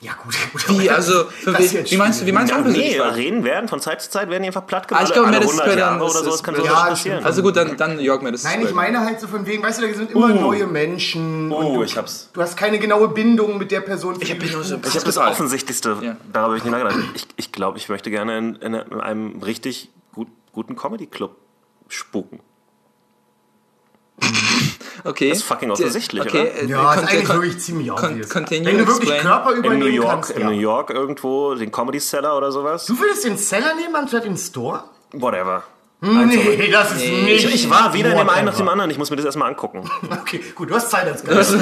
Ja, 0.00 0.12
gut, 0.22 0.32
gut. 0.52 0.78
Wie, 0.78 0.88
also, 0.88 1.24
für 1.24 1.50
Das 1.50 1.74
wie, 1.74 1.90
wie 1.90 1.96
meinst 1.96 2.20
du, 2.22 2.26
wie 2.26 2.30
meinst 2.30 2.50
du 2.52 2.54
Ja, 2.54 2.58
unpersönlich? 2.60 2.92
nee, 2.94 3.00
Arenen 3.00 3.42
werden 3.42 3.68
von 3.68 3.80
Zeit 3.80 4.00
zu 4.00 4.08
Zeit 4.08 4.30
werden 4.30 4.44
die 4.44 4.46
einfach 4.46 4.64
platt 4.64 4.86
Ah, 4.92 5.02
ich 5.02 5.12
gemacht. 5.12 5.12
glaube, 5.14 5.30
Madison 5.32 5.58
100 5.58 5.64
Square 5.66 5.78
Jahre 5.78 5.98
Garden 5.98 6.00
oder 6.02 6.06
ist- 6.06 6.14
so, 6.24 6.30
ist 6.30 6.34
das 6.34 6.42
kann 6.44 6.54
sowas 6.54 6.68
Ja, 6.68 6.74
passieren. 6.86 7.16
stimmt. 7.16 7.26
Also 7.26 7.42
gut, 7.42 7.56
dann, 7.56 7.76
dann 7.76 7.96
New 7.96 8.02
York 8.02 8.22
Madison 8.22 8.48
Nein, 8.50 8.62
ich 8.64 8.72
meine 8.74 9.00
halt 9.00 9.18
so 9.20 9.26
von 9.26 9.44
wegen, 9.44 9.60
weißt 9.60 9.82
du, 9.82 9.88
da 9.88 9.94
sind 9.94 10.12
immer 10.12 10.26
Oh. 10.26 10.28
neue 10.28 10.68
Menschen. 10.68 11.50
Oh, 11.50 11.74
du, 11.74 11.82
ich 11.82 11.96
hab's. 11.96 12.30
Du 12.32 12.40
hast 12.40 12.56
keine 12.56 12.78
genaue 12.78 13.08
Bindung 13.08 13.58
mit 13.58 13.72
der 13.72 13.80
Person. 13.80 14.16
Ich 14.20 14.30
hab 14.30 14.38
du 14.38 14.46
nur 14.46 14.62
so 14.62 14.76
habe 14.76 14.82
das 14.88 15.02
Total. 15.02 15.32
Offensichtlichste, 15.32 15.96
Ja. 16.00 16.16
darüber 16.32 16.42
habe 16.42 16.56
ich 16.58 16.62
nicht 16.64 16.72
nachgedacht. 16.72 16.98
Ich, 17.14 17.26
ich 17.36 17.50
glaube, 17.50 17.78
ich 17.78 17.88
möchte 17.88 18.10
gerne 18.10 18.38
in, 18.38 18.54
in 18.56 18.74
einem 18.76 19.42
richtig 19.42 19.90
gut, 20.14 20.28
guten 20.52 20.76
Comedy-Club 20.76 21.34
spuken. 21.88 22.38
Okay. 25.04 25.28
Das 25.28 25.38
ist 25.38 25.44
fucking 25.44 25.70
offensichtlich, 25.70 26.20
okay, 26.22 26.40
oder? 26.40 26.62
äh, 26.62 26.66
Ja, 26.66 26.92
ist 26.92 26.98
con- 26.98 27.08
eigentlich 27.08 27.24
con- 27.24 27.36
wirklich 27.36 27.58
ziemlich 27.60 27.88
con- 27.88 28.10
obvious. 28.12 28.28
continue, 28.28 28.66
Wenn 28.66 28.78
du 28.78 28.86
wirklich 28.88 29.10
explain. 29.10 29.22
Körper 29.22 29.52
In 29.52 29.58
übernehmen 29.58 29.80
New 29.80 29.86
York, 29.94 30.08
kannst, 30.10 30.30
in 30.32 30.40
ja. 30.40 30.46
New 30.50 30.58
York 30.58 30.90
irgendwo, 30.90 31.54
den 31.54 31.70
Comedy 31.70 32.00
Cellar 32.00 32.36
oder 32.36 32.50
sowas. 32.50 32.84
Du 32.86 32.98
würdest 32.98 33.24
den 33.24 33.36
Seller 33.38 33.74
nehmen 33.76 33.94
anstatt 33.94 34.24
den 34.24 34.36
Store? 34.36 34.82
Whatever. 35.12 35.62
Nee, 36.00 36.68
das 36.70 36.92
ist 36.92 37.00
nicht. 37.00 37.44
Ich, 37.44 37.54
ich 37.54 37.70
war 37.70 37.92
weder 37.94 38.10
in 38.12 38.18
dem 38.18 38.28
einen 38.28 38.46
noch 38.46 38.56
dem 38.56 38.68
anderen. 38.68 38.90
Ich 38.90 38.98
muss 38.98 39.10
mir 39.10 39.16
das 39.16 39.24
erstmal 39.24 39.48
angucken. 39.48 39.88
Okay, 40.10 40.40
gut, 40.54 40.68
du 40.70 40.74
hast 40.74 40.90
Zeit 40.90 41.06
als 41.06 41.24
Gast. 41.24 41.52
Du 41.54 41.58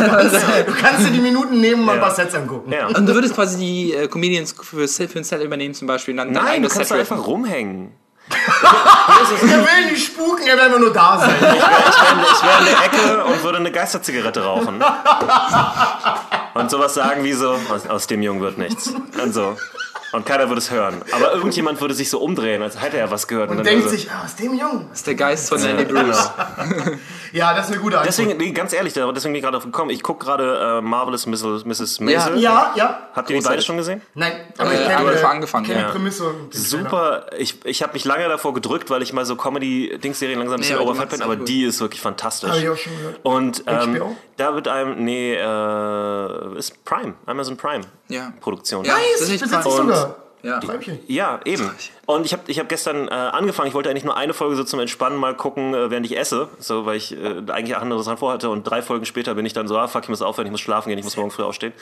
kannst 0.73 1.07
dir 1.07 1.13
die 1.13 1.21
Minuten 1.21 1.61
nehmen 1.61 1.81
und 1.81 1.87
mal 1.87 1.93
ein 1.95 2.01
paar 2.01 2.15
Sets 2.15 2.35
angucken. 2.35 2.73
Ja. 2.73 2.87
Und 2.89 3.07
du 3.07 3.15
würdest 3.15 3.35
quasi 3.35 3.59
die 3.59 3.93
äh, 3.95 4.09
Comedians 4.09 4.55
für, 4.61 4.89
für 4.89 5.19
ein 5.19 5.25
Set 5.25 5.43
übernehmen 5.43 5.75
zum 5.75 5.87
Beispiel 5.87 6.13
und 6.13 6.19
dann 6.19 6.33
Nein, 6.33 6.63
du 6.63 6.69
kannst 6.69 6.89
Set 6.89 6.97
da 6.97 7.01
einfach 7.01 7.27
rumhängen. 7.27 7.93
Er 9.43 9.59
will 9.65 9.91
nicht 9.91 10.07
spuken, 10.07 10.47
er 10.47 10.55
will 10.57 10.63
einfach 10.65 10.79
nur 10.79 10.93
da 10.93 11.19
sein. 11.19 11.35
Ich 11.37 11.43
wäre 11.43 11.53
wär 11.53 12.59
in 12.59 12.65
der 12.65 12.85
Ecke 12.85 13.25
und 13.25 13.43
würde 13.43 13.59
eine 13.59 13.71
Geisterzigarette 13.73 14.45
rauchen. 14.45 14.83
Und 16.55 16.71
sowas 16.71 16.95
sagen 16.95 17.23
wie 17.25 17.33
so, 17.33 17.53
aus, 17.71 17.87
aus 17.89 18.07
dem 18.07 18.23
Jungen 18.23 18.41
wird 18.41 18.59
nichts. 18.59 18.93
Und 19.23 19.33
so. 19.35 19.57
Und 20.13 20.25
keiner 20.25 20.49
würde 20.49 20.61
es 20.61 20.71
hören. 20.71 21.03
Aber 21.13 21.33
irgendjemand 21.33 21.81
würde 21.81 21.93
sich 21.93 22.09
so 22.09 22.21
umdrehen, 22.21 22.63
als 22.63 22.81
hätte 22.81 22.97
er 22.97 23.11
was 23.11 23.27
gehört. 23.27 23.51
Und 23.51 23.57
dann 23.59 23.67
denkt 23.67 23.85
würde- 23.85 23.97
sich, 23.97 24.11
ah, 24.11 24.23
aus 24.25 24.37
dem 24.37 24.55
Jungen. 24.55 24.87
Das 24.91 24.99
ist 24.99 25.07
der 25.07 25.15
Geist 25.17 25.49
von 25.49 25.61
Lenny 25.61 25.85
Bruce. 25.85 26.31
Ja, 27.37 27.53
das 27.55 27.67
ist 27.67 27.73
eine 27.75 27.83
gute 27.83 27.99
Antwort. 27.99 28.09
Deswegen, 28.19 28.37
nee, 28.39 28.51
ganz 28.53 28.73
ehrlich, 28.73 28.95
deswegen 28.95 29.15
bin 29.15 29.35
ich 29.35 29.43
gerade 29.43 29.57
drauf 29.57 29.65
gekommen. 29.65 29.91
Ich 29.91 30.03
gucke 30.03 30.25
gerade 30.25 30.79
äh, 30.79 30.81
Marvelous 30.81 31.27
Mrs. 31.27 31.67
Mrs. 31.67 32.01
Maisel. 32.01 32.39
ja, 32.39 32.73
ja. 32.77 33.09
Habt 33.15 33.29
ihr 33.29 33.39
die 33.39 33.45
beide 33.45 33.61
schon 33.61 33.77
gesehen? 33.77 34.01
Nein, 34.15 34.33
aber 34.57 34.71
Äh, 34.73 34.75
ich 34.75 34.81
kenne 34.87 34.97
angefangen, 34.97 35.23
äh, 35.23 35.27
angefangen, 35.37 35.67
kenn 35.67 35.79
ja. 35.79 35.87
die 35.87 35.93
Prämisse. 35.93 36.25
und. 36.29 36.55
Super. 36.55 37.27
Ich, 37.37 37.63
ich 37.67 37.83
habe 37.83 37.93
mich 37.93 38.07
lange 38.07 38.27
davor 38.29 38.55
gedrückt, 38.55 38.89
weil 38.89 39.03
ich 39.03 39.13
mal 39.13 39.27
so 39.27 39.37
Comedy-Dings-Serien 39.37 40.39
langsam 40.39 40.57
ein 40.57 40.61
bisschen 40.61 40.79
Nee, 40.79 40.83
overfett 40.85 41.11
bin, 41.11 41.21
aber 41.23 41.37
gut. 41.37 41.47
die 41.49 41.65
ist 41.65 41.79
wirklich 41.81 42.01
fantastisch. 42.01 42.49
Hab 42.51 42.57
ich 42.59 42.69
auch 42.71 42.77
schon 42.77 42.97
gehört. 42.97 43.21
Und 43.23 43.65
ähm, 43.67 44.01
da 44.39 44.55
wird 44.55 44.69
einem, 44.69 45.05
nee, 45.05 45.35
äh, 45.35 46.59
ist 46.59 46.85
Prime, 46.85 47.15
Amazon 47.27 47.57
Prime 47.59 47.85
Ja. 48.09 48.33
Produktion. 48.41 48.85
Ja. 48.85 48.95
Nice, 48.95 49.03
Das 49.21 49.29
ist 49.29 49.43
ich 49.43 49.51
Prime. 49.51 49.63
sogar. 49.63 50.17
Ja. 50.47 50.61
Träumchen. 50.61 51.01
Ja, 51.09 51.41
eben. 51.45 51.69
Und 52.07 52.25
ich 52.25 52.33
habe 52.33 52.45
ich 52.47 52.61
hab 52.61 52.69
gestern 52.69 53.09
äh, 53.09 53.11
angefangen, 53.11 53.69
ich 53.69 53.75
wollte 53.75 53.91
eigentlich 53.91 54.05
nur 54.05 54.17
eine 54.17 54.33
Folge 54.33 54.55
so 54.55 54.63
zum 54.63 54.79
Entspannen 54.79 55.19
mal 55.19 55.35
gucken, 55.35 55.75
äh, 55.75 55.91
während 55.91 56.07
ich 56.07 56.17
esse, 56.17 56.49
so 56.61 56.87
weil 56.87 56.97
ich 56.97 57.13
äh, 57.13 57.43
eigentlich 57.49 57.75
auch 57.75 57.83
anderes 57.83 58.07
dran 58.07 58.17
vorhatte 58.17 58.49
und 58.49 58.63
drei 58.63 58.81
Folgen 58.81 59.07
später 59.07 59.35
bin 59.35 59.45
ich 59.45 59.55
dann 59.55 59.67
so, 59.67 59.77
ah 59.77 59.89
fuck, 59.89 60.05
ich 60.05 60.09
muss 60.09 60.23
aufhören, 60.23 60.47
ich 60.47 60.53
muss 60.53 60.61
schlafen 60.61 60.89
gehen, 60.89 60.99
ich 60.99 61.05
muss 61.05 61.17
morgen 61.17 61.33
früh 61.33 61.43
aufstehen. 61.43 61.73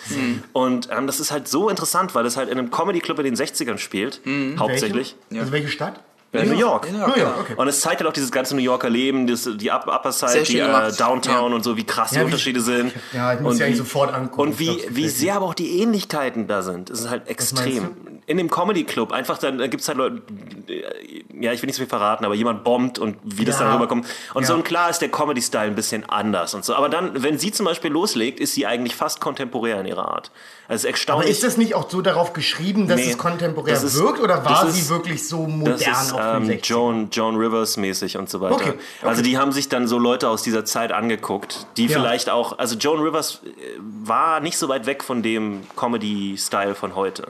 Und 0.54 0.88
ähm, 0.90 1.06
das 1.06 1.20
ist 1.20 1.30
halt 1.30 1.46
so 1.46 1.68
interessant, 1.68 2.14
weil 2.14 2.24
es 2.24 2.38
halt 2.38 2.48
in 2.48 2.58
einem 2.58 2.70
Comedy-Club 2.70 3.18
in 3.18 3.24
den 3.26 3.36
60ern 3.36 3.76
spielt, 3.76 4.22
hauptsächlich. 4.58 5.16
Welche? 5.28 5.40
Also 5.40 5.52
welche 5.52 5.68
Stadt? 5.68 6.00
New 6.42 6.52
York. 6.58 6.86
Ja, 6.86 6.92
New 7.06 7.12
genau. 7.14 7.16
York, 7.26 7.40
okay. 7.40 7.54
Und 7.56 7.68
es 7.68 7.80
zeigt 7.80 8.00
halt 8.00 8.08
auch 8.08 8.12
dieses 8.12 8.32
ganze 8.32 8.54
New 8.56 8.62
Yorker 8.62 8.90
Leben, 8.90 9.26
das, 9.26 9.48
die 9.56 9.70
Up 9.70 9.86
Upper 9.86 10.12
Side, 10.12 10.42
die 10.42 10.54
gemacht. 10.56 10.98
Downtown 11.00 11.50
Ja. 11.50 11.56
und 11.56 11.62
so, 11.62 11.76
wie 11.76 11.84
krass 11.84 12.10
die 12.10 12.16
Ja, 12.16 12.20
wie- 12.22 12.24
Unterschiede 12.26 12.60
sind. 12.60 12.92
Ja, 13.12 13.34
ich 13.34 13.40
muss 13.40 13.52
und 13.52 13.58
die 13.58 13.64
eigentlich 13.64 13.74
wie- 13.74 13.78
sofort 13.78 14.12
angucken. 14.12 14.40
Und 14.40 14.50
Ich 14.52 14.58
wie, 14.58 14.80
es 14.80 14.96
wie 14.96 15.08
sehr 15.08 15.36
aber 15.36 15.46
auch 15.46 15.54
die 15.54 15.80
Ähnlichkeiten 15.80 16.46
da 16.46 16.62
sind. 16.62 16.90
Es 16.90 17.00
ist 17.00 17.10
halt 17.10 17.28
extrem. 17.28 17.90
In 18.26 18.38
dem 18.38 18.48
Comedy 18.50 18.84
Club, 18.84 19.12
einfach 19.12 19.36
dann 19.36 19.58
da 19.58 19.66
gibt's 19.66 19.86
halt 19.86 19.98
Leute, 19.98 20.22
ja, 21.40 21.52
ich 21.52 21.60
will 21.62 21.66
nicht 21.66 21.76
so 21.76 21.80
viel 21.82 21.88
verraten, 21.88 22.24
aber 22.24 22.34
jemand 22.34 22.64
bombt 22.64 22.98
und 22.98 23.16
wie 23.22 23.44
das 23.44 23.58
Ja. 23.58 23.64
dann 23.66 23.74
rüberkommt. 23.74 24.06
Und 24.32 24.42
Ja. 24.42 24.48
so 24.48 24.54
und 24.54 24.64
klar 24.64 24.88
ist 24.88 25.00
der 25.00 25.10
Comedy-Style 25.10 25.66
ein 25.66 25.74
bisschen 25.74 26.08
anders 26.08 26.54
und 26.54 26.64
so. 26.64 26.74
Aber 26.74 26.88
dann, 26.88 27.22
wenn 27.22 27.38
sie 27.38 27.52
zum 27.52 27.66
Beispiel 27.66 27.90
loslegt, 27.90 28.40
ist 28.40 28.54
sie 28.54 28.66
eigentlich 28.66 28.96
fast 28.96 29.20
kontemporär 29.20 29.78
in 29.80 29.86
ihrer 29.86 30.08
Art. 30.08 30.30
Also 30.66 30.74
ist 30.76 30.84
Aber 30.84 30.90
erstaunlich. 30.92 31.30
ist 31.30 31.42
das 31.44 31.56
nicht 31.58 31.74
auch 31.74 31.90
so 31.90 32.00
darauf 32.00 32.32
geschrieben, 32.32 32.88
dass 32.88 32.98
Nee, 32.98 33.10
es 33.10 33.18
kontemporär 33.18 33.74
das 33.74 33.82
ist- 33.84 33.98
wirkt 34.00 34.18
oder 34.20 34.44
war 34.44 34.66
sie 34.70 34.80
ist- 34.80 34.88
wirklich 34.88 35.28
so 35.28 35.46
modern 35.46 35.74
das 35.78 35.82
ist 36.02 36.12
auf 36.14 36.20
ähm, 36.22 36.46
60 36.46 36.66
Joan, 36.70 37.08
Joan 37.10 37.36
Rivers 37.36 37.76
mäßig 37.76 38.16
und 38.16 38.30
so 38.30 38.40
weiter. 38.40 38.54
Okay, 38.54 38.68
okay. 38.70 38.78
Also 39.06 39.22
die 39.22 39.36
haben 39.36 39.52
sich 39.52 39.68
dann 39.68 39.86
so 39.86 39.98
Leute 39.98 40.28
aus 40.28 40.42
dieser 40.42 40.64
Zeit 40.64 40.90
angeguckt, 40.92 41.66
die 41.76 41.86
Ja. 41.86 41.98
vielleicht 41.98 42.30
auch, 42.30 42.58
also 42.58 42.76
Joan 42.76 43.00
Rivers 43.00 43.40
äh, 43.44 43.50
war 44.04 44.40
nicht 44.40 44.56
so 44.56 44.68
weit 44.68 44.86
weg 44.86 45.04
von 45.04 45.22
dem 45.22 45.60
Comedy-Style 45.76 46.74
von 46.74 46.94
heute. 46.94 47.28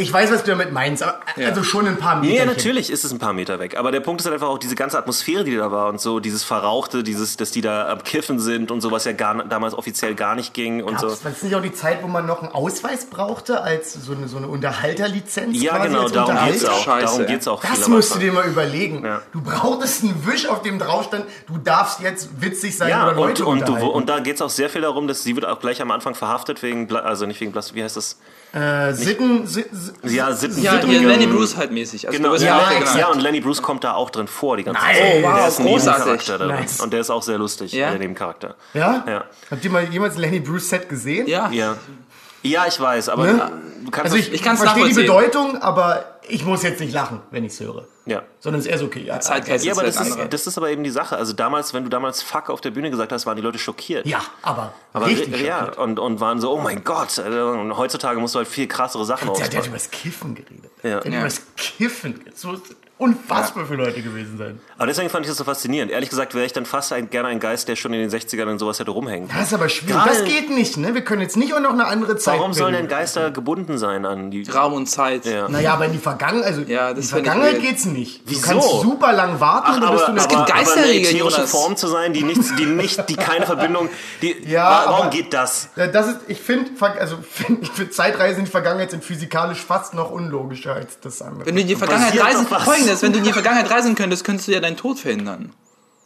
Ich 0.00 0.12
weiß, 0.12 0.32
was 0.32 0.44
du 0.44 0.50
damit 0.50 0.72
meinst, 0.72 1.02
aber 1.02 1.20
also 1.36 1.62
schon 1.62 1.86
ein 1.86 1.98
paar 1.98 2.20
Meter. 2.20 2.34
Ja, 2.34 2.44
natürlich 2.46 2.90
ist 2.90 3.04
es 3.04 3.12
ein 3.12 3.18
paar 3.18 3.34
Meter 3.34 3.58
weg. 3.58 3.76
Aber 3.76 3.92
der 3.92 4.00
Punkt 4.00 4.20
ist 4.20 4.24
halt 4.24 4.34
einfach 4.34 4.48
auch 4.48 4.58
diese 4.58 4.74
ganze 4.74 4.98
Atmosphäre, 4.98 5.44
die 5.44 5.54
da 5.54 5.70
war 5.70 5.88
und 5.88 6.00
so, 6.00 6.20
dieses 6.20 6.42
Verrauchte, 6.42 7.02
dieses, 7.02 7.36
dass 7.36 7.50
die 7.50 7.60
da 7.60 7.88
am 7.90 8.02
Kiffen 8.02 8.38
sind 8.38 8.70
und 8.70 8.80
so, 8.80 8.90
was 8.90 9.04
ja 9.04 9.12
gar, 9.12 9.44
damals 9.44 9.74
offiziell 9.74 10.14
gar 10.14 10.34
nicht 10.34 10.54
ging 10.54 10.82
und 10.82 10.98
so. 10.98 11.08
War 11.08 11.16
das 11.22 11.42
nicht 11.42 11.54
auch 11.54 11.62
die 11.62 11.72
Zeit, 11.72 12.02
wo 12.02 12.08
man 12.08 12.24
noch 12.26 12.42
einen 12.42 12.52
Ausweis 12.52 13.06
brauchte 13.06 13.60
als 13.62 13.92
so 13.92 14.12
eine, 14.12 14.26
so 14.26 14.38
eine 14.38 14.48
Unterhalterlizenz? 14.48 15.60
Ja, 15.60 15.76
quasi 15.76 15.88
genau, 15.88 16.08
darum 16.08 16.36
geht's 16.46 16.64
auch. 16.64 16.82
Scheiße, 16.82 17.04
darum 17.04 17.20
ja. 17.20 17.26
geht's 17.26 17.48
auch 17.48 17.62
Das 17.62 17.88
musst 17.88 18.14
du 18.14 18.18
dir 18.18 18.32
mal 18.32 18.46
überlegen. 18.46 19.04
Ja. 19.04 19.20
Du 19.32 19.42
brauchtest 19.42 20.02
einen 20.02 20.26
Wisch, 20.26 20.48
auf 20.48 20.62
dem 20.62 20.78
drauf 20.78 21.04
stand, 21.04 21.26
du 21.46 21.58
darfst 21.58 22.00
jetzt 22.00 22.40
witzig 22.40 22.76
sein 22.76 22.88
Ja, 22.88 23.02
oder 23.08 23.12
und, 23.12 23.28
Leute 23.28 23.44
und, 23.44 23.60
du, 23.60 23.72
unterhalten. 23.72 23.94
und 23.94 24.08
da 24.08 24.20
geht 24.20 24.36
es 24.36 24.42
auch 24.42 24.50
sehr 24.50 24.70
viel 24.70 24.80
darum, 24.80 25.06
dass 25.08 25.22
sie 25.22 25.34
wird 25.34 25.44
auch 25.44 25.60
gleich 25.60 25.82
am 25.82 25.90
Anfang 25.90 26.14
verhaftet 26.14 26.62
wegen, 26.62 26.90
also 26.94 27.26
nicht 27.26 27.40
wegen 27.40 27.52
Blas, 27.52 27.74
wie 27.74 27.82
heißt 27.82 27.96
das? 27.96 28.18
Äh, 28.52 28.92
Sitten, 28.92 29.46
si, 29.46 29.64
si, 29.70 30.16
Ja, 30.16 30.32
Sitten, 30.32 30.62
Ja, 30.62 30.74
Lenny 30.74 31.26
Bruce 31.26 31.56
halt 31.56 31.70
mäßig. 31.70 32.08
Also 32.08 32.18
Genau, 32.18 32.34
ja, 32.34 32.70
ja, 32.72 32.98
ja, 32.98 33.08
und 33.08 33.20
Lenny 33.20 33.40
Bruce 33.40 33.62
kommt 33.62 33.84
da 33.84 33.94
auch 33.94 34.10
drin 34.10 34.26
vor 34.26 34.56
die 34.56 34.64
ganze 34.64 34.80
Nice. 34.82 34.98
Zeit. 34.98 35.14
Oh, 35.18 35.22
wow, 35.26 35.36
der 35.36 35.48
ist 35.48 35.60
ein 35.60 35.66
großartig. 35.66 36.04
Nebencharakter 36.04 36.38
da 36.38 36.46
drin. 36.46 36.56
Nice. 36.56 36.80
Und 36.80 36.92
der 36.92 37.00
ist 37.00 37.10
auch 37.10 37.22
sehr 37.22 37.38
lustig, 37.38 37.72
Ja? 37.72 37.90
der 37.90 37.98
Nebencharakter. 37.98 38.54
ja? 38.74 39.04
Ja. 39.06 39.24
Habt 39.50 39.64
ihr 39.64 39.70
mal 39.70 39.84
jemals 39.84 40.14
ein 40.16 40.20
Lenny 40.20 40.40
Bruce 40.40 40.68
Set 40.68 40.88
gesehen? 40.88 41.26
Ja. 41.26 41.48
Ja. 41.50 41.76
Ja, 42.42 42.64
ich 42.66 42.80
weiß, 42.80 43.10
aber 43.10 43.24
Ne? 43.26 43.52
du 43.84 43.90
kannst 43.90 44.12
Also 44.12 44.16
ich, 44.16 44.32
Ich 44.32 44.42
kann's 44.42 44.60
verstehe 44.60 44.88
die. 44.88 44.94
Bedeutung, 44.94 45.60
aber 45.60 46.09
ich 46.30 46.44
muss 46.44 46.62
jetzt 46.62 46.80
nicht 46.80 46.92
lachen, 46.92 47.20
wenn 47.30 47.44
ich 47.44 47.52
es 47.52 47.60
höre. 47.60 47.86
ja. 48.06 48.22
Sondern 48.40 48.60
es 48.60 48.66
ist 48.66 48.72
eher 48.72 48.78
so, 48.78 48.86
okay. 48.86 49.02
Ja, 49.04 49.20
Zeitgeist 49.20 49.64
Ja, 49.64 49.72
aber 49.74 49.82
das 49.82 50.00
ist, 50.00 50.18
das 50.30 50.46
ist 50.46 50.56
aber 50.56 50.70
eben 50.70 50.82
die 50.84 50.90
Sache. 50.90 51.16
Also 51.16 51.32
damals, 51.32 51.74
wenn 51.74 51.84
du 51.84 51.90
damals 51.90 52.22
Fuck 52.22 52.48
auf 52.50 52.60
der 52.60 52.70
Bühne 52.70 52.90
gesagt 52.90 53.12
hast, 53.12 53.26
waren 53.26 53.36
die 53.36 53.42
Leute 53.42 53.58
schockiert. 53.58 54.06
ja, 54.06 54.20
aber, 54.42 54.72
Aber 54.92 55.06
richtig 55.06 55.34
ri- 55.34 55.44
ja, 55.46 55.72
und, 55.74 55.98
und 55.98 56.20
waren 56.20 56.40
so, 56.40 56.52
oh 56.52 56.60
mein 56.60 56.84
Gott. 56.84 57.18
äh, 57.18 57.22
Und 57.40 57.76
heutzutage 57.76 58.18
musst 58.20 58.34
du 58.34 58.38
halt 58.38 58.48
viel 58.48 58.66
krassere 58.68 59.04
Sachen 59.04 59.32
Der, 59.34 59.48
der 59.48 59.58
hat 59.60 59.66
über 59.66 59.76
das 59.76 59.90
Kiffen 59.90 60.34
geredet. 60.34 60.70
Ja. 60.82 60.88
Der 60.88 60.96
hat 60.98 61.04
Ja. 61.06 61.10
über 61.18 61.24
das 61.28 61.42
Kiffen 61.56 62.14
geredet. 62.14 62.38
So 62.38 62.56
unfassbar 63.00 63.66
für 63.66 63.74
Leute 63.74 64.02
gewesen 64.02 64.36
sein. 64.38 64.60
Aber 64.76 64.86
deswegen 64.86 65.08
fand 65.10 65.24
ich 65.24 65.30
das 65.30 65.38
so 65.38 65.44
faszinierend. 65.44 65.90
Ehrlich 65.90 66.10
gesagt 66.10 66.34
wäre 66.34 66.44
ich 66.46 66.52
dann 66.52 66.66
fast 66.66 66.92
ein, 66.92 67.10
gerne 67.10 67.28
ein 67.28 67.40
Geist, 67.40 67.66
der 67.68 67.76
schon 67.76 67.92
in 67.92 68.00
den 68.00 68.10
60ern 68.10 68.46
und 68.50 68.58
sowas 68.58 68.78
hätte 68.78 68.90
rumhängen 68.90 69.28
können. 69.28 69.38
Das 69.40 69.48
ist 69.48 69.54
aber 69.54 69.68
schwierig. 69.68 69.94
Gerade- 70.04 70.10
das 70.10 70.24
geht 70.24 70.50
nicht, 70.50 70.76
ne? 70.76 70.94
Wir 70.94 71.02
können 71.02 71.22
jetzt 71.22 71.36
nicht 71.36 71.54
auch 71.54 71.60
noch 71.60 71.72
eine 71.72 71.86
andere 71.86 72.16
Zeit 72.16 72.38
Warum 72.38 72.52
sollen 72.52 72.74
denn. 72.74 72.88
Geister 72.88 73.30
gebunden 73.30 73.78
sein 73.78 74.04
an 74.06 74.30
die... 74.30 74.42
Raum 74.50 74.74
und 74.74 74.86
Zeit. 74.86 75.24
Ja. 75.26 75.48
Naja, 75.48 75.74
aber 75.74 75.86
in 75.86 75.92
die 75.92 75.98
Vergangenheit, 75.98 76.46
also 76.46 76.62
Ja, 76.62 76.90
in 76.90 76.96
die 76.96 77.02
Vergangenheit 77.02 77.60
geht's 77.60 77.84
nicht. 77.86 78.22
Wieso? 78.26 78.40
Du 78.42 78.46
kannst 78.48 78.68
super 78.82 79.12
lang 79.12 79.40
warten 79.40 79.74
und 79.74 79.80
dann 79.82 79.92
bist 79.92 80.04
du 80.06 80.10
eine 80.12 80.20
gibt 80.20 80.32
aber, 80.34 80.44
Geister- 80.46 80.72
aber 80.80 80.82
eine 80.82 80.94
ätherische. 80.94 81.46
Form 81.46 81.76
zu 81.76 81.88
sein, 81.88 82.12
die 82.12 82.22
nicht, 82.22 82.58
die 82.58 82.66
nicht, 82.66 83.08
die 83.08 83.16
keine 83.16 83.46
Verbindung, 83.46 83.88
die, 84.22 84.36
Ja, 84.46 84.64
wa- 84.64 84.82
warum 84.86 85.00
aber- 85.06 85.10
geht 85.10 85.32
das? 85.32 85.68
Ja, 85.76 85.86
Das 85.86 86.06
ist, 86.08 86.18
ich 86.28 86.38
finde, 86.40 86.70
also 86.98 87.16
find, 87.28 87.62
ich 87.62 87.70
find 87.70 87.92
Zeitreisen 87.94 88.40
in 88.40 88.44
die 88.44 88.50
Vergangenheit 88.50 88.90
sind 88.90 89.02
physikalisch 89.04 89.58
fast 89.60 89.94
noch 89.94 90.10
unlogischer 90.10 90.74
als 90.74 91.00
das 91.00 91.22
andere. 91.22 91.46
Wenn 91.46 91.54
du 91.54 91.60
in 91.62 91.68
die 91.68 91.76
Vergangenheit 91.76 92.20
reisen, 92.20 92.46
auf 92.50 92.66
folgendes, 92.98 93.02
wenn 93.02 93.12
du 93.12 93.18
in 93.18 93.24
die 93.24 93.32
Vergangenheit 93.32 93.70
reisen 93.70 93.94
könntest, 93.94 94.24
könntest 94.24 94.48
du 94.48 94.52
ja 94.52 94.60
deinen 94.60 94.76
Tod 94.76 94.98
verhindern. 94.98 95.52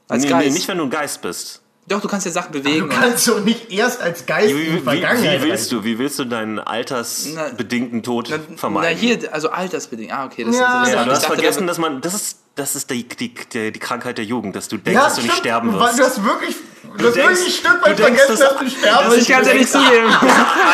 Als 0.08 0.22
Nee, 0.24 0.28
Geist. 0.30 0.46
nee, 0.46 0.52
nicht 0.52 0.68
wenn 0.68 0.78
du 0.78 0.84
ein 0.84 0.90
Geist 0.90 1.22
bist. 1.22 1.60
Doch, 1.86 2.00
du 2.00 2.08
kannst 2.08 2.24
ja 2.24 2.32
Sachen 2.32 2.52
du 2.52 2.60
bewegen. 2.62 2.84
und- 2.84 2.88
kannst 2.90 3.28
doch 3.28 3.44
nicht 3.44 3.70
erst 3.70 4.00
als 4.00 4.24
Geist 4.26 4.48
Wie, 4.54 4.60
in 4.62 4.72
wie, 4.72 4.76
die 4.78 4.82
Vergangenheit 4.82 5.40
wie 5.42 5.48
willst 5.48 5.64
reisen. 5.66 5.78
du, 5.78 5.84
wie 5.84 5.98
willst 5.98 6.18
du 6.18 6.24
deinen 6.24 6.58
altersbedingten 6.58 8.02
Tod 8.02 8.28
Na, 8.30 8.38
vermeiden? 8.56 8.90
Na 8.94 8.98
hier, 8.98 9.32
also 9.34 9.50
altersbedingt. 9.50 10.12
Ah, 10.12 10.24
okay, 10.26 10.44
das 10.44 10.56
Ja. 10.56 10.82
ist 10.82 10.92
ja, 10.92 11.04
du 11.04 11.10
hast 11.10 11.22
dachte, 11.24 11.34
vergessen, 11.36 11.66
das- 11.66 11.76
dass 11.76 11.82
man, 11.82 12.00
das 12.00 12.14
ist, 12.14 12.38
das 12.56 12.76
ist 12.76 12.88
die, 12.90 13.02
die, 13.08 13.34
die, 13.52 13.72
die 13.72 13.78
Krankheit 13.80 14.18
der 14.18 14.24
Jugend, 14.24 14.54
dass 14.56 14.68
du 14.68 14.76
denkst, 14.76 14.94
Ja, 15.00 15.04
dass 15.06 15.14
du 15.16 15.22
nicht 15.22 15.32
stimmt. 15.32 15.46
sterben 15.46 15.72
Du, 15.72 15.78
wirst. 15.80 15.98
du 15.98 16.04
hast 16.04 16.24
wirklich, 16.24 16.56
du 16.98 17.06
hast 17.08 17.16
denkst- 17.16 17.16
wirklich 17.16 17.46
ein 17.46 17.50
Stück 17.50 17.84
weit 17.84 17.98
du 17.98 18.02
denkst, 18.04 18.22
vergessen, 18.22 18.28
das- 18.28 18.38
dass 18.38 18.58
du 18.58 18.70
sterben 18.78 19.08
muss 19.08 19.16
ich 19.16 19.28
ganz 19.28 19.46
ehrlich 19.48 19.68
zugeben. 19.70 20.06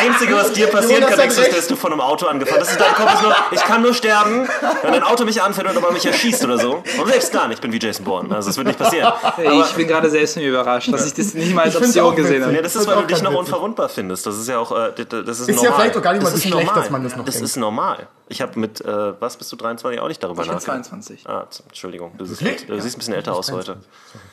Das 0.00 0.06
Einzige, 0.06 0.34
was 0.34 0.52
dir 0.52 0.66
passieren 0.68 1.02
Jonas 1.02 1.08
kann, 1.10 1.12
hat 1.12 1.18
denkst 1.24 1.36
du, 1.36 1.42
recht. 1.42 1.56
dass 1.56 1.66
du 1.68 1.76
von 1.76 1.92
einem 1.92 2.00
Auto 2.00 2.26
angefahren 2.26 2.60
Das 2.60 2.70
ist 2.70 2.80
dein 2.80 2.94
Kopf 2.94 3.14
ist 3.14 3.22
nur, 3.22 3.34
ich 3.52 3.60
kann 3.60 3.82
nur 3.82 3.92
sterben, 3.94 4.48
wenn 4.82 4.94
ein 4.94 5.02
Auto 5.02 5.24
mich 5.24 5.40
anfährt 5.42 5.68
und 5.70 5.76
aber 5.76 5.90
mich 5.92 6.04
erschießt 6.06 6.44
oder 6.44 6.58
so. 6.58 6.82
Und 6.98 7.08
selbst 7.08 7.34
dann, 7.34 7.50
ich 7.52 7.60
bin 7.60 7.72
wie 7.72 7.78
Jason 7.78 8.04
Bourne. 8.04 8.34
Also, 8.34 8.48
das 8.50 8.56
wird 8.56 8.66
nicht 8.66 8.78
passieren. 8.78 9.12
Hey, 9.36 9.60
ich 9.60 9.72
bin 9.74 9.86
gerade 9.88 10.08
selbst 10.10 10.36
mir 10.36 10.48
überrascht, 10.48 10.92
dass 10.92 11.06
ich 11.06 11.14
das 11.14 11.34
nicht 11.34 11.54
mal 11.54 11.62
als 11.64 11.76
Option 11.76 12.04
auch 12.06 12.14
gesehen 12.14 12.42
habe. 12.42 12.54
Ja, 12.54 12.62
das 12.62 12.74
ist, 12.76 12.82
Das 12.82 12.86
weil 12.94 13.02
ist 13.02 13.10
du 13.10 13.14
dich 13.14 13.22
noch 13.22 13.34
unverwundbar 13.34 13.88
findest. 13.88 14.26
Das 14.26 14.36
ist 14.38 14.48
ja 14.48 14.58
auch, 14.58 14.72
äh, 14.72 14.92
das 14.96 15.06
das 15.24 15.40
ist, 15.40 15.48
Ist 15.48 15.56
ja 15.62 15.70
normal. 15.70 15.80
vielleicht 15.80 15.96
auch 15.96 16.02
gar 16.02 16.12
nicht 16.12 16.22
mal 16.22 16.30
das 16.30 16.32
so 16.32 16.36
ist 16.48 16.52
schlecht, 16.52 16.66
normal. 16.66 16.82
dass 16.82 16.90
man 16.90 17.04
das 17.04 17.16
noch 17.16 17.24
Das 17.24 17.34
denkt. 17.34 17.48
ist 17.48 17.56
normal. 17.56 18.08
Ich 18.32 18.40
habe 18.40 18.58
mit, 18.60 18.80
äh, 18.80 19.20
was 19.20 19.36
bist 19.36 19.50
du 19.50 19.56
23 19.56 20.00
auch 20.00 20.06
nicht 20.06 20.22
darüber 20.22 20.42
Ich 20.42 20.48
bin 20.48 20.54
nachgedacht? 20.54 20.84
22. 20.84 21.26
Ah, 21.28 21.48
Entschuldigung, 21.68 22.12
du 22.16 22.24
siehst, 22.24 22.40
du 22.68 22.80
siehst 22.80 22.94
ein 22.96 22.98
bisschen 23.00 23.14
älter 23.14 23.34
aus 23.34 23.50
heute. 23.50 23.78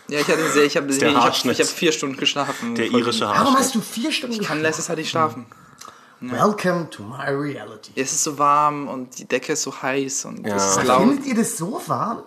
Ja, 0.07 0.19
ich 0.19 0.27
hatte 0.27 0.47
sehr, 0.51 0.65
ich 0.65 0.77
habe 0.77 0.91
ich 0.91 1.03
hab, 1.03 1.33
ich 1.45 1.59
hab 1.59 1.67
vier 1.67 1.91
Stunden 1.91 2.15
geschlafen. 2.15 2.75
Der 2.75 2.85
irische 2.85 3.21
Warum 3.25 3.37
Haarschnitt. 3.37 3.57
hast 3.59 3.73
du 3.75 3.81
vier 3.81 4.11
Stunden 4.11 4.35
Ich 4.39 4.47
kann 4.47 4.61
letztes 4.61 4.87
Jahr 4.87 4.97
nicht 4.97 5.09
schlafen. 5.09 5.47
Welcome 6.21 6.89
to 6.91 7.01
my 7.03 7.25
reality. 7.29 7.91
Es 7.95 8.11
ist 8.11 8.23
so 8.23 8.37
warm 8.37 8.87
und 8.87 9.17
die 9.17 9.25
Decke 9.25 9.53
ist 9.53 9.63
so 9.63 9.81
heiß 9.81 10.25
und 10.25 10.45
Ja. 10.45 10.55
es 10.55 10.77
ist 10.77 10.83
laut. 10.85 11.01
Findet 11.01 11.25
ihr 11.25 11.35
das 11.35 11.57
so 11.57 11.81
warm? 11.87 12.21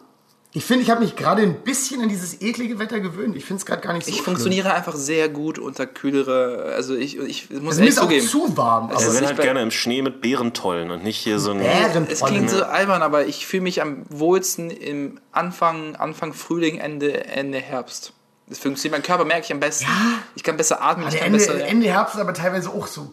Ich 0.53 0.65
finde, 0.65 0.83
ich 0.83 0.91
habe 0.91 1.01
mich 1.01 1.15
gerade 1.15 1.43
ein 1.43 1.55
bisschen 1.63 2.03
an 2.03 2.09
dieses 2.09 2.41
eklige 2.43 2.81
Wetter 2.81 2.99
gewöhnt. 2.99 3.37
Ich 3.37 3.45
finde 3.45 3.61
es 3.61 3.67
gerade 3.67 3.83
gar 3.83 3.93
nicht 3.93 4.05
so 4.05 4.09
Ich 4.09 4.17
schlimm. 4.17 4.25
funktioniere 4.25 4.75
einfach 4.75 4.97
sehr 4.97 5.29
gut 5.29 5.61
unter 5.61 5.87
kühlere, 5.87 6.73
also 6.75 6.97
ich, 6.97 7.17
ich 7.19 7.51
muss 7.51 7.79
Also 7.79 7.81
mir 7.83 7.87
echt 7.87 7.93
ist 7.93 7.99
auch 8.01 8.03
zugeben. 8.05 8.27
zu 8.27 8.57
warm. 8.57 8.87
Aber 8.91 8.95
ist 9.01 9.07
will 9.13 9.21
nicht 9.21 9.27
halt 9.29 9.41
gerne 9.43 9.63
im 9.63 9.71
Schnee 9.71 10.03
mit 10.03 10.21
Bärentollen 10.21 10.91
und 10.91 11.05
nicht 11.05 11.19
hier 11.19 11.39
so 11.39 11.53
ein... 11.53 11.61
Bären- 11.61 12.09
Es 12.11 12.21
klingt 12.25 12.51
so 12.51 12.65
albern, 12.65 13.03
aber 13.03 13.27
ich 13.27 13.47
fühle 13.47 13.63
mich 13.63 13.81
am 13.81 14.03
wohlsten 14.09 14.71
im 14.71 15.21
Anfang, 15.31 15.95
Anfang 15.95 16.33
Frühling, 16.33 16.79
Ende, 16.79 17.27
Ende 17.27 17.59
Herbst. 17.59 18.13
Das 18.49 18.59
funktioniert, 18.59 18.99
mein 18.99 19.05
Körper 19.07 19.25
merke 19.25 19.45
ich 19.45 19.53
am 19.53 19.61
besten. 19.61 19.87
Ich 20.35 20.43
kann 20.43 20.57
besser 20.57 20.83
atmen, 20.83 21.07
ich 21.07 21.13
der 21.13 21.21
kann 21.21 21.33
Ende, 21.33 21.39
besser. 21.47 21.65
Ende 21.65 21.87
Herbst 21.87 22.17
ist 22.17 22.21
aber 22.21 22.35
teilweise 22.35 22.71
auch 22.71 22.89
so. 22.89 23.13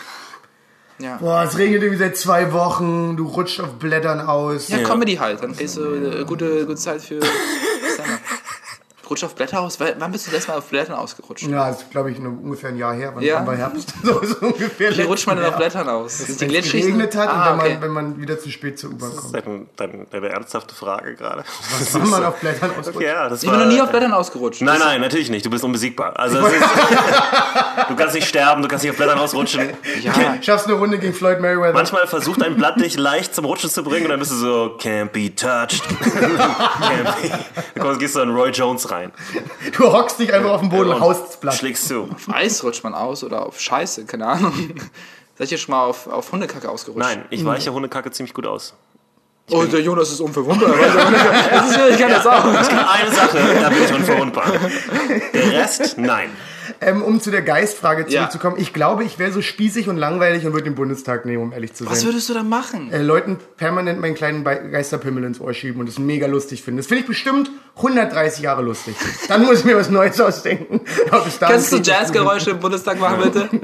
Ja. 1.00 1.18
Boah, 1.18 1.44
es 1.44 1.58
regnet 1.58 1.84
irgendwie 1.84 2.04
seit 2.04 2.18
zwei 2.18 2.52
Wochen, 2.54 3.16
du 3.18 3.28
rutscht 3.28 3.60
auf 3.60 3.74
Blättern 3.74 4.20
aus. 4.20 4.70
ja, 4.70 4.80
Comedy 4.80 5.16
halt. 5.16 5.44
Dann 5.44 5.56
kriegst 5.56 5.78
du 5.78 5.94
eine 5.94 6.26
gute, 6.26 6.66
gute 6.66 6.76
Zeit 6.78 7.02
für 7.02 7.20
Stand-up. 7.94 8.20
Rutsch 9.10 9.24
auf 9.24 9.36
Blätter 9.36 9.60
aus? 9.62 9.80
Weil- 9.80 9.96
Wann 10.00 10.12
bist 10.12 10.28
du 10.28 10.32
das 10.32 10.48
mal 10.48 10.58
auf 10.58 10.66
Blättern 10.66 10.96
ausgerutscht? 10.96 11.44
Ja, 11.48 11.70
das 11.70 11.82
ist, 11.82 11.92
glaube 11.92 12.12
ich, 12.12 12.20
nur 12.20 12.32
ungefähr 12.42 12.70
ein 12.70 12.78
Jahr 12.78 12.94
her. 12.94 13.12
Wann 13.16 13.24
Ja. 13.24 13.46
war 13.46 13.56
Herbst? 13.56 13.94
So, 14.04 14.22
so 14.24 14.36
ungefähr. 14.46 14.96
Wie 14.98 15.02
rutscht 15.02 15.28
man 15.28 15.38
denn 15.38 15.46
auf 15.48 15.58
Blättern 15.58 15.90
aus? 15.90 16.18
Die 16.18 16.28
Wenn 16.28 16.36
es 16.36 16.54
glitschig? 16.54 16.82
geregnet 16.82 17.16
hat 17.16 17.30
ah, 17.30 17.54
und 17.54 17.60
wenn, 17.60 17.66
okay. 17.66 17.74
man, 17.74 17.82
wenn 17.82 17.92
man 17.92 18.22
wieder 18.22 18.40
zu 18.40 18.50
spät 18.52 18.80
zur 18.80 18.92
U-Bahn 18.92 19.16
kommt. 19.16 19.34
Deine, 19.36 19.66
deine, 19.76 20.06
deine 20.10 20.30
ernsthafte 20.30 20.74
Frage 20.76 21.16
gerade. 21.16 21.44
Wann 21.94 22.10
man 22.10 22.24
auf 22.26 22.40
Blättern 22.40 22.72
ausrutscht. 22.80 23.02
Ja, 23.02 23.28
das 23.30 23.44
Ich 23.44 23.50
bin 23.50 23.60
noch 23.60 23.66
nie 23.66 23.82
auf 23.82 23.90
Blättern 23.90 24.14
ausgerutscht. 24.14 24.62
Nein, 24.62 24.80
nein, 24.80 25.02
natürlich 25.02 25.30
nicht. 25.30 25.46
Du 25.46 25.50
bist 25.50 25.64
unbesiegbar. 25.64 26.18
Also, 26.18 26.38
ist, 26.46 26.56
du 27.90 27.96
kannst 27.96 28.16
nicht 28.16 28.28
sterben, 28.28 28.62
du 28.62 28.68
kannst 28.68 28.84
nicht 28.84 28.92
auf 28.92 28.98
Blättern 28.98 29.20
ausrutschen. 29.20 29.70
Ja, 30.02 30.14
Schaffst 30.42 30.68
eine 30.68 30.76
Runde 30.76 30.98
gegen 31.00 31.14
Floyd 31.14 31.40
Mayweather. 31.40 31.74
Manchmal 31.74 32.08
versucht 32.08 32.42
ein 32.44 32.56
Blatt 32.56 32.80
dich 32.80 32.98
leicht 32.98 33.34
zum 33.36 33.46
Rutschen 33.46 33.70
zu 33.70 33.84
bringen 33.84 34.06
und 34.06 34.12
dann 34.12 34.20
bist 34.20 34.32
du 34.32 34.36
so, 34.36 34.78
can't 34.80 35.08
be 35.10 35.34
touched. 35.34 35.84
can't 36.02 37.22
be. 37.22 37.30
Dann 37.76 37.84
kommst- 37.84 38.00
gehst 38.00 38.16
du 38.16 38.22
an 38.22 38.30
Roy 38.34 38.50
Jones 38.50 38.90
rein. 38.92 38.97
Rein. 38.98 39.12
Du 39.78 39.92
hockst 39.92 40.20
dich 40.20 40.34
einfach 40.34 40.52
auf 40.52 40.62
den 40.62 40.70
Boden 40.70 40.90
und 40.90 41.00
haust 41.00 41.40
Blatt. 41.42 41.56
Schlägst 41.56 41.90
du. 41.90 42.04
Auf 42.04 42.30
Eis 42.34 42.64
rutscht 42.64 42.84
man 42.84 42.94
aus 42.94 43.24
oder 43.24 43.46
auf 43.46 43.60
Scheiße, 43.60 44.06
keine 44.06 44.28
Ahnung. 44.28 44.54
Seid 45.38 45.52
ihr 45.52 45.58
schon 45.58 45.74
mal 45.74 45.86
auf, 45.86 46.08
auf 46.08 46.32
Hundekacke 46.32 46.70
ausgerutscht? 46.70 47.06
Nein, 47.06 47.26
ich 47.30 47.46
weiche 47.46 47.72
Hundekacke 47.72 48.12
ziemlich 48.12 48.34
gut 48.34 48.48
aus. 48.48 48.74
Oh, 49.50 49.64
der 49.64 49.80
Jonas 49.80 50.12
ist 50.12 50.20
unverwundbar. 50.20 50.72
das 51.52 51.72
ist, 51.72 51.80
ich 51.92 51.98
kann 51.98 52.10
das 52.10 52.26
auch. 52.28 52.44
Eine 52.44 53.12
Sache, 53.12 53.40
da 53.62 53.70
bin 53.70 53.84
ich 53.84 53.94
unverwundbar. 53.94 54.52
Der 55.34 55.52
Rest, 55.52 55.98
nein. 55.98 56.30
Ähm, 56.82 57.02
um 57.02 57.20
zu 57.22 57.32
der 57.32 57.42
Geistfrage 57.42 58.06
Ja. 58.08 58.20
zurückzukommen, 58.22 58.56
ich 58.60 58.74
glaube, 58.74 59.04
ich 59.04 59.20
wäre 59.20 59.32
so 59.32 59.42
spießig 59.42 59.90
und 59.90 59.98
langweilig 59.98 60.46
und 60.46 60.54
würde 60.54 60.66
den 60.66 60.76
Bundestag 60.76 61.26
nehmen, 61.26 61.44
um 61.44 61.54
ehrlich 61.54 61.74
zu 61.74 61.84
sein. 61.84 61.94
Was 61.94 62.06
würdest 62.06 62.30
du 62.30 62.34
da 62.34 62.44
machen? 62.44 62.92
äh, 62.92 63.02
Leuten 63.02 63.38
permanent 63.58 64.00
meinen 64.00 64.16
kleinen 64.16 64.44
Be- 64.44 64.70
Geisterpimmel 64.72 65.24
ins 65.24 65.40
Ohr 65.40 65.54
schieben 65.54 65.80
und 65.82 65.88
es 65.90 66.00
mega 66.00 66.28
lustig 66.28 66.64
finden. 66.64 66.78
Das 66.78 66.88
finde 66.88 67.02
ich 67.02 67.08
bestimmt 67.08 67.50
130 67.78 68.44
Jahre 68.44 68.62
lustig. 68.62 68.96
Dann 69.28 69.44
muss 69.46 69.60
ich 69.60 69.66
mir 69.66 69.78
was 69.78 69.90
Neues 69.90 70.20
ausdenken. 70.20 70.82
Kannst 71.40 71.72
du 71.72 71.78
Jazzgeräusche 71.78 72.52
im 72.52 72.60
Bundestag 72.60 73.00
machen, 73.00 73.22
bitte? 73.24 73.50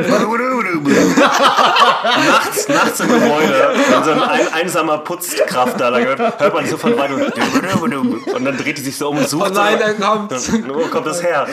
nachts, 2.28 2.68
nachts 2.68 3.00
im 3.00 3.08
Gebäude, 3.08 3.74
wenn 3.90 4.04
so 4.04 4.12
ein, 4.12 4.22
ein 4.22 4.54
einsamer 4.54 5.00
Putzkraft 5.00 5.80
da 5.80 5.90
lang 5.90 6.06
hört, 6.06 6.40
hört 6.40 6.54
man 6.54 6.66
so 6.68 6.78
von 6.78 6.98
weit 6.98 7.12
und, 7.12 8.28
und 8.34 8.46
dann 8.46 8.58
dreht 8.58 8.78
die 8.78 8.82
sich 8.82 8.98
so 8.98 9.10
um 9.10 9.18
und 9.18 9.28
sucht. 9.28 9.52
Oh 9.52 9.54
nein, 9.54 9.78
so, 9.80 9.86
dann 9.86 10.00
kommt's. 10.00 10.50
Und, 10.50 10.70
wo 10.74 10.82
kommt 10.88 11.08
das 11.08 11.22
her? 11.24 11.48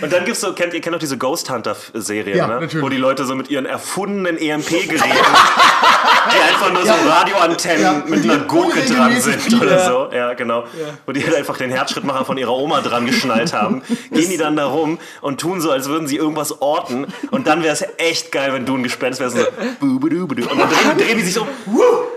Und 0.00 0.12
dann 0.12 0.24
gibt's 0.24 0.40
so, 0.40 0.52
kennt 0.52 0.74
ihr 0.74 0.80
kennt 0.80 0.94
doch 0.94 1.00
diese 1.00 1.16
Ghost 1.18 1.50
Hunter 1.50 1.76
Serie, 1.94 2.36
Ja, 2.36 2.46
ne? 2.46 2.60
natürlich. 2.60 2.84
Wo 2.84 2.88
die 2.88 2.96
Leute 2.96 3.24
so 3.24 3.34
mit 3.34 3.48
ihren 3.50 3.66
erfundenen 3.66 4.36
EMP-Geräten, 4.38 4.98
die 5.00 6.40
einfach 6.40 6.72
nur 6.72 6.84
so 6.84 6.92
Radioantennen 7.08 7.82
Ja, 7.82 8.02
mit 8.06 8.24
die 8.24 8.30
einer 8.30 8.44
Gurke 8.44 8.80
dran 8.80 9.18
sind 9.20 9.60
oder 9.60 9.78
Ja. 9.78 9.86
so. 9.86 10.08
Ja, 10.12 10.34
genau. 10.34 10.64
Wo 11.06 11.12
die 11.12 11.24
halt 11.24 11.34
einfach 11.34 11.56
den 11.56 11.70
Herzschrittmacher 11.70 12.24
von 12.24 12.36
ihrer 12.38 12.52
Oma 12.54 12.80
dran 12.80 13.06
geschnallt 13.06 13.52
haben. 13.52 13.82
Gehen 14.12 14.30
die 14.30 14.36
dann 14.36 14.56
da 14.56 14.66
rum 14.66 14.98
und 15.20 15.40
tun 15.40 15.60
so, 15.60 15.70
als 15.70 15.88
würden 15.88 16.06
sie 16.08 16.16
irgendwas 16.16 16.60
orten. 16.60 17.06
Und 17.30 17.46
dann 17.46 17.62
wäre 17.62 17.72
es 17.72 17.84
echt 17.98 18.32
geil, 18.32 18.52
wenn 18.52 18.66
du 18.66 18.76
ein 18.76 18.82
Gespenst 18.82 19.20
wärst. 19.20 19.36
und 19.36 19.44
So. 19.44 19.86
Und 19.86 20.12
dann 20.12 20.68
drehen, 20.68 20.98
drehen 20.98 21.18
die 21.18 21.24
sich 21.24 21.34
so. 21.34 21.46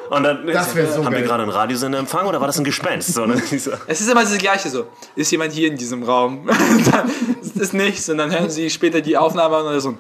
Und 0.10 0.24
dann 0.24 0.46
Das 0.48 0.72
so 0.74 0.80
haben 1.06 1.12
wir 1.12 1.20
geil. 1.20 1.24
gerade 1.24 1.44
einen 1.44 1.52
Radiosender 1.52 2.00
empfangen 2.00 2.28
oder 2.28 2.40
war 2.42 2.48
das 2.48 2.58
ein 2.58 2.64
Gespenst? 2.64 3.14
So, 3.14 3.26
ne? 3.28 3.38
so. 3.38 3.72
Es 3.88 4.02
ist 4.02 4.10
immer 4.10 4.22
das 4.24 4.36
Gleiche 4.40 4.70
so. 4.70 4.88
Ist 5.16 5.32
jemand 5.32 5.54
hier 5.54 5.68
in 5.68 5.78
diesem 5.78 6.02
Raum? 6.04 6.50
Dann 7.70 7.80
es 7.80 7.86
nichts 7.86 8.10
und 8.10 8.18
dann 8.18 8.32
hören 8.32 8.50
sie 8.50 8.70
später 8.70 9.02
die 9.02 9.18
Aufnahme 9.18 9.58
an 9.58 9.66
und 9.68 9.74
er 9.74 9.82
so. 9.82 9.98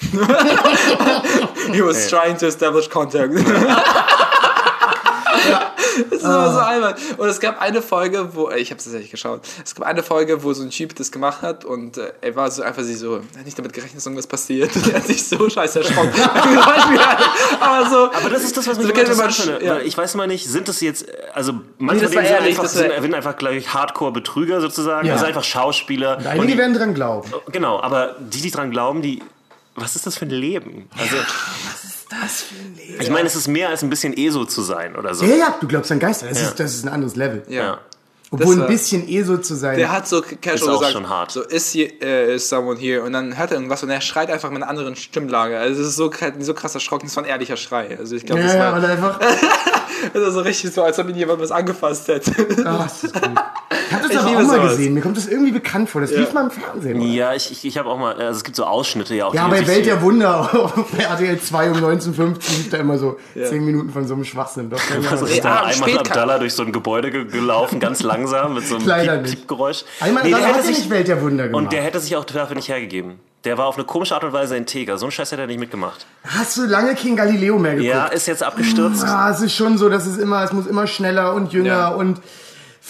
He 1.72 1.82
was 1.82 2.08
trying 2.08 2.36
to 2.38 2.46
establish 2.46 2.88
contact. 2.88 3.34
Das 6.10 6.18
ist 6.18 6.24
immer 6.24 6.52
so 6.52 6.58
albern. 6.58 6.94
Und 7.18 7.28
es 7.28 7.40
gab 7.40 7.60
eine 7.60 7.82
Folge, 7.82 8.34
wo, 8.34 8.50
ich 8.50 8.70
habe 8.70 8.78
es 8.78 8.84
tatsächlich 8.84 9.10
geschaut, 9.10 9.42
es 9.64 9.74
gab 9.74 9.86
eine 9.86 10.02
Folge, 10.02 10.42
wo 10.42 10.52
so 10.52 10.62
ein 10.62 10.70
Typ 10.70 10.94
das 10.96 11.12
gemacht 11.12 11.42
hat 11.42 11.64
und 11.64 11.98
äh, 11.98 12.12
er 12.20 12.36
war 12.36 12.50
so 12.50 12.62
einfach 12.62 12.82
sich 12.82 12.98
so, 12.98 13.16
er 13.16 13.38
hat 13.38 13.44
nicht 13.44 13.58
damit 13.58 13.72
gerechnet, 13.72 13.96
dass 13.96 14.06
irgendwas 14.06 14.26
passiert. 14.26 14.70
er 14.92 14.94
hat 14.94 15.06
sich 15.06 15.26
so 15.26 15.48
scheiße 15.48 15.80
erschrocken. 15.80 16.12
Aber 17.60 17.88
so. 17.88 18.12
Aber 18.12 18.30
das 18.30 18.44
ist 18.44 18.56
das, 18.56 18.66
was 18.66 18.78
mich 18.78 18.86
So 18.86 18.92
interessant 18.92 19.34
finde. 19.34 19.64
ja. 19.64 19.78
Ich 19.80 19.96
weiß 19.96 20.14
mal 20.14 20.26
nicht, 20.26 20.46
sind 20.46 20.68
das 20.68 20.80
jetzt, 20.80 21.06
also 21.34 21.54
manche 21.78 22.04
war 22.04 22.10
sind 22.10 22.24
ehrlich, 22.24 22.58
einfach, 22.58 22.66
sind, 22.70 22.92
sind 23.00 23.14
einfach 23.14 23.36
glaube 23.36 23.56
ich, 23.56 23.72
Hardcore-Betrüger 23.72 24.60
sozusagen. 24.60 25.06
Ja. 25.06 25.14
Das 25.14 25.20
sind 25.20 25.28
einfach 25.28 25.44
Schauspieler. 25.44 26.18
Und 26.18 26.26
Einige 26.26 26.52
die, 26.52 26.58
werden 26.58 26.74
dran 26.74 26.94
glauben. 26.94 27.30
genau, 27.52 27.80
aber 27.80 28.16
die, 28.18 28.40
die 28.40 28.50
dran 28.50 28.70
glauben, 28.70 29.02
die, 29.02 29.22
was 29.74 29.96
ist 29.96 30.06
das 30.06 30.16
für 30.16 30.26
ein 30.26 30.30
Leben? 30.30 30.88
Also, 30.98 31.16
Das 32.08 32.42
für 32.42 32.54
ein 32.56 32.76
Leben. 32.76 33.00
ich 33.00 33.10
meine, 33.10 33.26
es 33.28 33.36
ist 33.36 33.46
mehr 33.48 33.68
als 33.68 33.82
ein 33.82 33.90
bisschen 33.90 34.16
ESO 34.16 34.44
zu 34.44 34.62
sein 34.62 34.96
oder 34.96 35.14
so. 35.14 35.24
Ja, 35.24 35.36
ja, 35.36 35.54
du 35.60 35.68
glaubst 35.68 35.90
an 35.92 35.98
Geister. 36.00 36.26
Das, 36.28 36.40
Ja. 36.40 36.48
ist, 36.48 36.60
das 36.60 36.74
ist 36.74 36.84
ein 36.84 36.88
anderes 36.88 37.16
Level. 37.16 37.42
ja. 37.48 37.62
Ja. 37.64 37.78
Obwohl 38.32 38.46
Das 38.46 38.54
ein 38.54 38.60
war- 38.60 38.68
bisschen 38.68 39.08
ESO 39.08 39.38
zu 39.38 39.56
sein. 39.56 39.76
Der 39.76 39.90
hat 39.90 40.06
so 40.06 40.22
Ist 40.22 40.40
casual 40.40 40.76
auch 40.76 40.78
gesagt, 40.78 40.92
schon 40.92 41.08
hart. 41.08 41.32
so 41.32 41.42
ist 41.42 41.72
hier 41.72 42.00
äh, 42.00 42.36
is 42.36 42.48
someone 42.48 42.78
here 42.78 43.02
und 43.02 43.12
dann 43.12 43.36
hört 43.36 43.50
er 43.50 43.56
irgendwas 43.56 43.82
und 43.82 43.90
er 43.90 44.00
schreit 44.00 44.30
einfach 44.30 44.50
mit 44.50 44.62
einer 44.62 44.70
anderen 44.70 44.94
Stimmlage. 44.94 45.58
Also 45.58 45.82
es 45.82 45.88
ist 45.88 45.96
so, 45.96 46.12
so 46.38 46.54
krass 46.54 46.72
erschrocken, 46.74 47.06
es 47.08 47.16
war 47.16 47.24
ein 47.24 47.28
ehrlicher 47.28 47.56
Schrei. 47.56 47.98
Also 47.98 48.14
ich 48.14 48.24
glaube, 48.24 48.42
ja, 48.42 48.46
das 48.46 48.54
ja, 48.54 48.60
war 48.70 48.78
und 48.78 48.84
einfach. 48.84 49.18
das 50.12 50.28
ist 50.28 50.34
so 50.34 50.40
richtig 50.42 50.72
so, 50.72 50.84
als 50.84 51.00
ob 51.00 51.08
ihn 51.08 51.16
jemand 51.16 51.40
was 51.40 51.50
angefasst 51.50 52.06
hätte. 52.06 52.32
Ah, 52.64 52.84
das 52.84 53.02
ist 53.02 53.14
gut. 53.14 53.22
Ich 53.90 53.96
habe 53.96 54.04
das 54.08 54.12
Ich 54.12 54.18
aber 54.18 54.28
auch 54.28 54.42
mal 54.46 54.56
sowas. 54.56 54.70
gesehen. 54.76 54.94
Mir 54.94 55.00
kommt 55.00 55.16
das 55.16 55.26
irgendwie 55.26 55.50
bekannt 55.50 55.90
vor. 55.90 56.00
Das 56.00 56.12
lief 56.12 56.32
mal 56.32 56.44
im 56.44 56.50
Fernsehen. 56.50 56.98
Oder? 57.00 57.06
Ja, 57.08 57.34
ich, 57.34 57.50
ich, 57.50 57.64
ich 57.64 57.76
habe 57.76 57.88
auch 57.90 57.98
mal, 57.98 58.14
also 58.14 58.38
es 58.38 58.44
gibt 58.44 58.54
so 58.56 58.64
Ausschnitte 58.64 59.14
ja 59.16 59.26
auch. 59.26 59.34
Ja, 59.34 59.48
bei 59.48 59.66
Welt 59.66 59.84
der 59.86 60.00
Wunder 60.02 60.54
auf 60.54 60.86
RTL 60.98 61.40
2 61.40 61.70
um 61.72 61.76
19.15 61.78 62.32
lief 62.56 62.70
da 62.70 62.76
immer 62.78 62.98
so 62.98 63.18
10 63.34 63.64
Minuten 63.64 63.90
von 63.90 64.06
so 64.06 64.14
einem 64.14 64.24
Schwachsinn. 64.24 64.70
Doch, 64.70 64.78
Also 65.10 65.26
ist 65.26 65.44
da 65.44 65.62
einmal 65.64 65.88
spät- 65.90 65.98
Abdallah 65.98 66.38
durch 66.38 66.54
so 66.54 66.62
ein 66.62 66.72
Gebäude 66.72 67.10
ge 67.10 67.24
gelaufen, 67.24 67.80
ganz 67.80 68.02
langsam, 68.02 68.54
mit 68.54 68.66
so 68.66 68.76
einem 68.76 68.86
Leider 68.86 69.14
Piep-. 69.18 69.24
Piepgeräusch. 69.40 69.84
Einmal 70.00 70.22
Nee, 70.22 70.30
der 70.30 70.38
hat 70.38 70.46
hätte 70.46 70.58
er 70.58 70.64
sich, 70.64 70.78
nicht 70.78 70.90
Welt 70.90 71.08
der 71.08 71.20
Wunder 71.22 71.48
gemacht. 71.48 71.64
und 71.64 71.72
der 71.72 71.82
hätte 71.82 71.98
sich 72.00 72.14
auch 72.16 72.24
dafür 72.24 72.54
nicht 72.56 72.68
hergegeben. 72.68 73.18
Der 73.44 73.56
war 73.56 73.66
auf 73.66 73.76
eine 73.76 73.84
komische 73.84 74.14
Art 74.14 74.22
und 74.22 74.32
Weise 74.34 74.54
integer. 74.56 74.98
So 74.98 75.06
einen 75.06 75.12
Scheiß 75.12 75.32
hätte 75.32 75.40
er 75.42 75.46
nicht 75.46 75.58
mitgemacht. 75.58 76.04
Hast 76.24 76.58
du 76.58 76.66
lange 76.66 76.94
King 76.94 77.16
Galileo 77.16 77.58
mehr 77.58 77.72
geguckt? 77.74 77.88
Ja, 77.88 78.06
ist 78.06 78.26
jetzt 78.28 78.42
abgestürzt. 78.42 79.02
Ah, 79.04 79.30
es 79.30 79.40
ist 79.40 79.54
schon 79.54 79.78
so, 79.78 79.88
dass 79.88 80.06
es 80.06 80.18
immer, 80.18 80.44
es 80.44 80.52
muss 80.52 80.66
immer 80.66 80.86
schneller 80.86 81.32
und 81.34 81.52
jünger 81.52 81.68
Ja. 81.68 81.88
und 81.88 82.20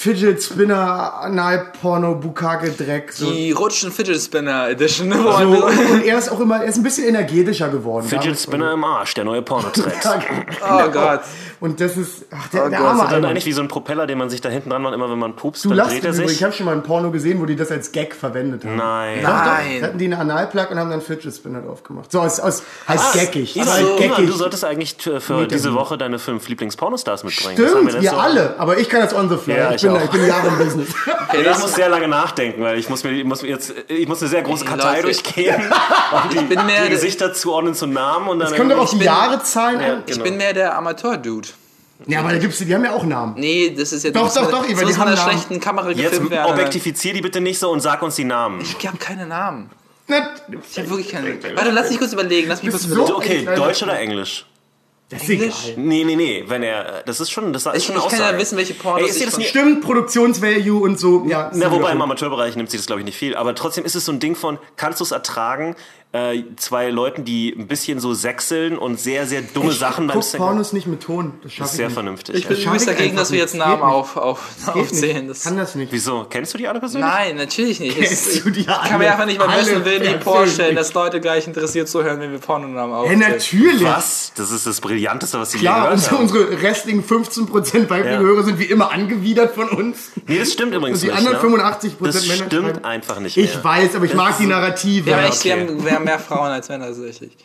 Fidget 0.00 0.42
Spinner, 0.42 1.12
Analporno, 1.20 2.14
Bukake, 2.14 2.70
Dreck. 2.70 3.12
So. 3.12 3.30
Die 3.30 3.52
Rutschen 3.52 3.92
Fidget 3.92 4.18
Spinner 4.18 4.70
Edition. 4.70 5.10
Wo 5.12 5.30
so, 5.30 5.66
und, 5.66 5.90
und 5.90 6.04
er 6.06 6.16
ist 6.18 6.32
auch 6.32 6.40
immer, 6.40 6.56
er 6.62 6.64
ist 6.70 6.78
ein 6.78 6.82
bisschen 6.82 7.06
energetischer 7.06 7.68
geworden. 7.68 8.06
Fidget 8.06 8.38
Spinner 8.38 8.72
im 8.72 8.82
Arsch, 8.82 9.12
der 9.12 9.24
neue 9.24 9.42
Pornotrend. 9.42 9.92
Ja, 10.02 10.16
genau. 10.16 10.86
Oh 10.86 10.90
Gott. 10.90 11.20
Und 11.60 11.78
das 11.82 11.98
ist, 11.98 12.24
ach, 12.30 12.48
der, 12.48 12.64
Oh 12.64 12.68
der 12.70 12.80
arme 12.80 13.00
Dann 13.02 13.08
Alman. 13.16 13.30
eigentlich 13.32 13.44
wie 13.44 13.52
so 13.52 13.60
ein 13.60 13.68
Propeller, 13.68 14.06
den 14.06 14.16
man 14.16 14.30
sich 14.30 14.40
da 14.40 14.48
hinten 14.48 14.70
dran 14.70 14.80
macht, 14.80 14.94
immer 14.94 15.10
wenn 15.10 15.18
man 15.18 15.36
pupst, 15.36 15.66
Du 15.66 15.68
dann 15.68 15.76
lachst 15.76 15.92
dreht 15.92 16.04
er 16.06 16.10
übrigens. 16.12 16.30
Ich 16.32 16.38
sich. 16.38 16.44
habe 16.44 16.54
schon 16.54 16.64
mal 16.64 16.72
ein 16.72 16.82
Porno 16.82 17.10
gesehen, 17.10 17.38
wo 17.38 17.44
die 17.44 17.54
das 17.56 17.70
als 17.70 17.92
Gag 17.92 18.14
verwendet 18.14 18.64
haben. 18.64 18.76
Nein. 18.76 19.18
Doch, 19.22 19.28
doch. 19.28 19.44
Nein. 19.44 19.80
Da 19.82 19.86
hatten 19.88 19.98
die 19.98 20.06
einen 20.06 20.14
Analplug 20.14 20.70
und 20.70 20.78
haben 20.78 20.88
dann 20.88 21.02
Fidget 21.02 21.34
Spinner 21.34 21.60
drauf 21.60 21.82
gemacht. 21.82 22.10
So 22.10 22.20
aus, 22.20 22.40
aus 22.40 22.62
halt 22.88 22.98
Ah, 23.00 23.02
Aber 23.10 23.18
halt 23.20 23.36
Ivan, 23.36 23.96
geckig. 23.98 24.26
du 24.26 24.32
solltest 24.32 24.64
eigentlich 24.64 24.96
für 25.02 25.34
Meter 25.34 25.46
diese. 25.48 25.74
Woche 25.74 25.98
deine 25.98 26.18
fünf 26.18 26.48
Lieblings-Pornostars 26.48 27.24
mitbringen. 27.24 27.56
Das 27.62 27.74
haben 27.74 27.86
Stimmt, 27.90 28.02
wir 28.04 28.12
Woche- 28.12 28.20
alle. 28.20 28.54
Aber 28.58 28.78
ich 28.78 28.88
kann 28.88 29.02
das 29.02 29.14
on 29.14 29.28
the 29.28 29.36
fly. 29.36 29.56
Ja, 29.58 29.68
ich, 29.74 29.84
ich 29.84 29.89
bin, 29.92 30.00
auch. 30.00 30.04
ich 30.04 30.10
bin 30.10 30.26
Jahre 30.26 30.48
im 30.48 30.58
Business. 30.58 30.88
Okay, 31.30 31.38
Ich 31.38 31.44
das 31.44 31.60
muss 31.60 31.74
sehr 31.74 31.88
lange 31.88 32.08
nachdenken, 32.08 32.60
weil 32.62 32.78
ich 32.78 32.88
muss 32.88 33.04
mir, 33.04 33.10
ich 33.12 33.24
muss 33.24 33.42
mir 33.42 33.48
jetzt, 33.48 33.72
ich 33.88 34.08
muss 34.08 34.20
eine 34.20 34.28
sehr 34.28 34.42
große 34.42 34.64
Kartei 34.64 34.96
Leute. 34.96 35.02
durchgehen, 35.02 35.62
um 36.12 36.28
die, 36.30 36.40
bin 36.54 36.66
mehr 36.66 36.84
die 36.84 36.90
Gesichter 36.90 37.32
zuordnen 37.32 37.74
zu 37.74 37.86
Namen 37.86 38.28
und 38.28 38.40
dann. 38.40 38.52
Es 38.52 38.56
kommt 38.58 38.70
doch 38.72 38.78
auf 38.78 38.90
die 38.90 38.96
bin- 38.96 39.06
Jahreszahlen 39.06 39.80
Ja, 39.80 39.86
an. 39.94 40.02
ich 40.06 40.12
genau. 40.14 40.24
bin 40.24 40.36
mehr 40.36 40.52
der 40.52 40.76
Amateur-Dude. 40.76 41.48
Ja, 42.06 42.20
aber 42.20 42.30
da 42.30 42.38
gibt's, 42.38 42.58
die 42.58 42.74
haben 42.74 42.84
ja 42.84 42.92
auch 42.92 43.04
Namen. 43.04 43.34
Nee, 43.38 43.74
das 43.78 43.92
ist 43.92 44.04
ja 44.04 44.10
Doch, 44.10 44.32
doch, 44.32 44.50
doch, 44.50 44.64
so 44.64 44.68
die 44.68 44.74
haben 44.74 45.02
einer 45.02 45.14
Namen. 45.16 45.30
schlechten 45.30 45.60
Kamera 45.60 45.90
Jetzt 45.90 46.10
gefilmt 46.12 46.30
werden. 46.30 46.50
objektifizier 46.50 47.12
die 47.12 47.20
bitte 47.20 47.40
nicht 47.42 47.58
so 47.58 47.70
und 47.70 47.80
sag 47.80 48.00
uns 48.02 48.16
die 48.16 48.24
Namen. 48.24 48.60
Ich 48.62 48.74
habe 48.88 48.96
keine 48.96 49.26
Namen. 49.26 49.68
Na, 50.08 50.30
Ich 50.70 50.78
habe 50.78 50.88
wirklich 50.90 51.08
keine. 51.10 51.36
Warte, 51.54 51.70
lass 51.70 51.90
mich 51.90 51.98
kurz 51.98 52.12
überlegen. 52.14 52.48
Lass 52.48 52.62
mich 52.62 52.70
kurz 52.72 52.86
überlegen. 52.86 53.06
so- 53.06 53.16
Okay. 53.16 53.46
Deutsch 53.54 53.82
oder 53.82 53.98
Englisch? 53.98 54.46
Das 55.10 55.22
ist 55.24 55.28
egal. 55.28 55.50
Nee, 55.76 56.04
nee, 56.04 56.14
nee, 56.16 56.44
wenn 56.46 56.62
er, 56.62 57.02
das 57.04 57.20
ist 57.20 57.30
schon, 57.30 57.52
das 57.52 57.66
ist 57.66 57.74
Ich, 57.74 57.84
schon 57.84 57.96
ich 57.96 58.02
eine 58.02 58.10
kann 58.10 58.20
Aussage. 58.20 58.36
ja 58.36 58.40
wissen, 58.40 58.56
welche 58.56 58.74
Pornos 58.74 59.02
Ey, 59.02 59.08
ist 59.10 59.16
ich 59.18 59.24
das 59.24 59.34
von- 59.34 59.40
nicht, 59.40 59.50
Stimmt, 59.50 59.80
Produktionsvalue 59.82 60.80
und 60.80 60.98
so. 60.98 61.24
Ja, 61.26 61.50
na, 61.52 61.70
wobei 61.72 61.92
im 61.92 62.00
Amateurbereich 62.00 62.56
nimmt 62.56 62.70
sich 62.70 62.80
das 62.80 62.86
glaube 62.86 63.00
ich 63.00 63.04
nicht 63.04 63.18
viel, 63.18 63.34
aber 63.36 63.54
trotzdem 63.54 63.84
ist 63.84 63.96
es 63.96 64.04
so 64.04 64.12
ein 64.12 64.20
Ding 64.20 64.36
von, 64.36 64.58
kannst 64.76 65.00
du 65.00 65.04
es 65.04 65.10
ertragen, 65.10 65.74
äh, 66.12 66.42
zwei 66.56 66.90
Leuten, 66.90 67.24
die 67.24 67.54
ein 67.56 67.68
bisschen 67.68 68.00
so 68.00 68.14
sechseln 68.14 68.76
und 68.76 68.98
sehr, 68.98 69.26
sehr 69.26 69.42
dumme 69.42 69.70
Ich 69.70 69.78
Sachen 69.78 70.08
beim 70.08 70.20
Sex. 70.22 70.38
Pornos 70.38 70.72
nicht 70.72 70.88
mit 70.88 71.00
Ton. 71.02 71.34
Das 71.44 71.52
schaffe 71.52 71.64
ist 71.66 71.70
ich 71.72 71.76
sehr 71.76 71.86
nicht. 71.86 71.94
vernünftig. 71.94 72.34
Ich 72.34 72.46
bin 72.48 72.56
ja. 72.56 72.62
übrigens 72.64 72.82
ich 72.82 72.88
dagegen, 72.88 73.16
dass 73.16 73.30
wir 73.30 73.34
nicht. 73.36 73.42
jetzt 73.42 73.54
Das 73.54 73.58
Namen 73.68 73.74
nicht. 73.74 73.94
auf, 73.94 74.16
auf, 74.16 74.50
aufzählen. 74.74 75.18
nicht. 75.26 75.30
Das, 75.30 75.44
Kann 75.44 75.56
das 75.56 75.74
nicht. 75.76 75.92
Wieso? 75.92 76.26
Kennst 76.28 76.52
du 76.52 76.58
die 76.58 76.66
alle 76.66 76.80
persönlich? 76.80 77.08
nein, 77.08 77.36
natürlich 77.36 77.78
nicht. 77.78 77.96
Kennst 77.96 78.44
du 78.44 78.50
die 78.50 78.60
ich 78.60 78.66
kann 78.66 78.76
alle? 78.80 78.98
mir 78.98 79.12
einfach 79.12 79.26
nicht 79.26 79.38
beim 79.38 79.50
Alle 79.50 79.58
besten 79.60 79.84
Willen 79.84 80.00
nicht 80.02 80.20
persönlich. 80.20 80.24
vorstellen, 80.24 80.74
dass 80.76 80.94
Leute 80.94 81.20
gleich 81.20 81.46
interessiert 81.46 81.88
zuhören, 81.88 82.18
wenn 82.18 82.32
wir 82.32 82.38
Pornonamen 82.40 82.92
aufzählen. 82.94 83.18
natürlich. 83.20 83.84
Was? 83.84 84.32
Das 84.34 84.50
ist 84.50 84.66
das 84.66 84.80
Brillanteste, 84.80 85.38
was 85.38 85.52
sie 85.52 85.58
je 85.58 85.62
Klar, 85.62 85.82
gehört 85.82 85.92
unsere, 85.94 86.14
haben. 86.16 86.22
unsere 86.22 86.62
restlichen 86.62 87.04
15% 87.04 87.88
weiblichen 87.88 88.14
Ja. 88.14 88.18
Hörer 88.18 88.42
sind 88.42 88.58
wie 88.58 88.64
immer 88.64 88.90
angewidert 88.90 89.54
von 89.54 89.68
uns. 89.68 90.10
Nee, 90.26 90.40
das 90.40 90.52
stimmt 90.52 90.74
übrigens 90.74 90.98
Und 91.02 91.08
die 91.08 91.14
nicht. 91.14 91.28
anderen 91.28 91.52
ne? 91.52 91.58
85% 91.62 91.94
Das 92.00 92.26
Männer 92.26 92.34
stimmt 92.46 92.52
schreiben- 92.52 92.84
einfach 92.84 93.20
nicht 93.20 93.36
mehr. 93.36 93.44
Ich 93.46 93.62
weiß, 93.62 93.94
aber 93.94 94.04
ich 94.06 94.14
mag 94.14 94.36
die 94.38 94.46
Narrative. 94.46 95.08
Ja, 95.10 95.18
wir, 95.18 95.52
haben, 95.52 95.84
wir 95.84 95.99
haben 96.00 96.04
mehr 96.06 96.18
Frauen 96.18 96.50
als 96.50 96.68
Männer, 96.68 96.86
tatsächlich. 96.86 97.36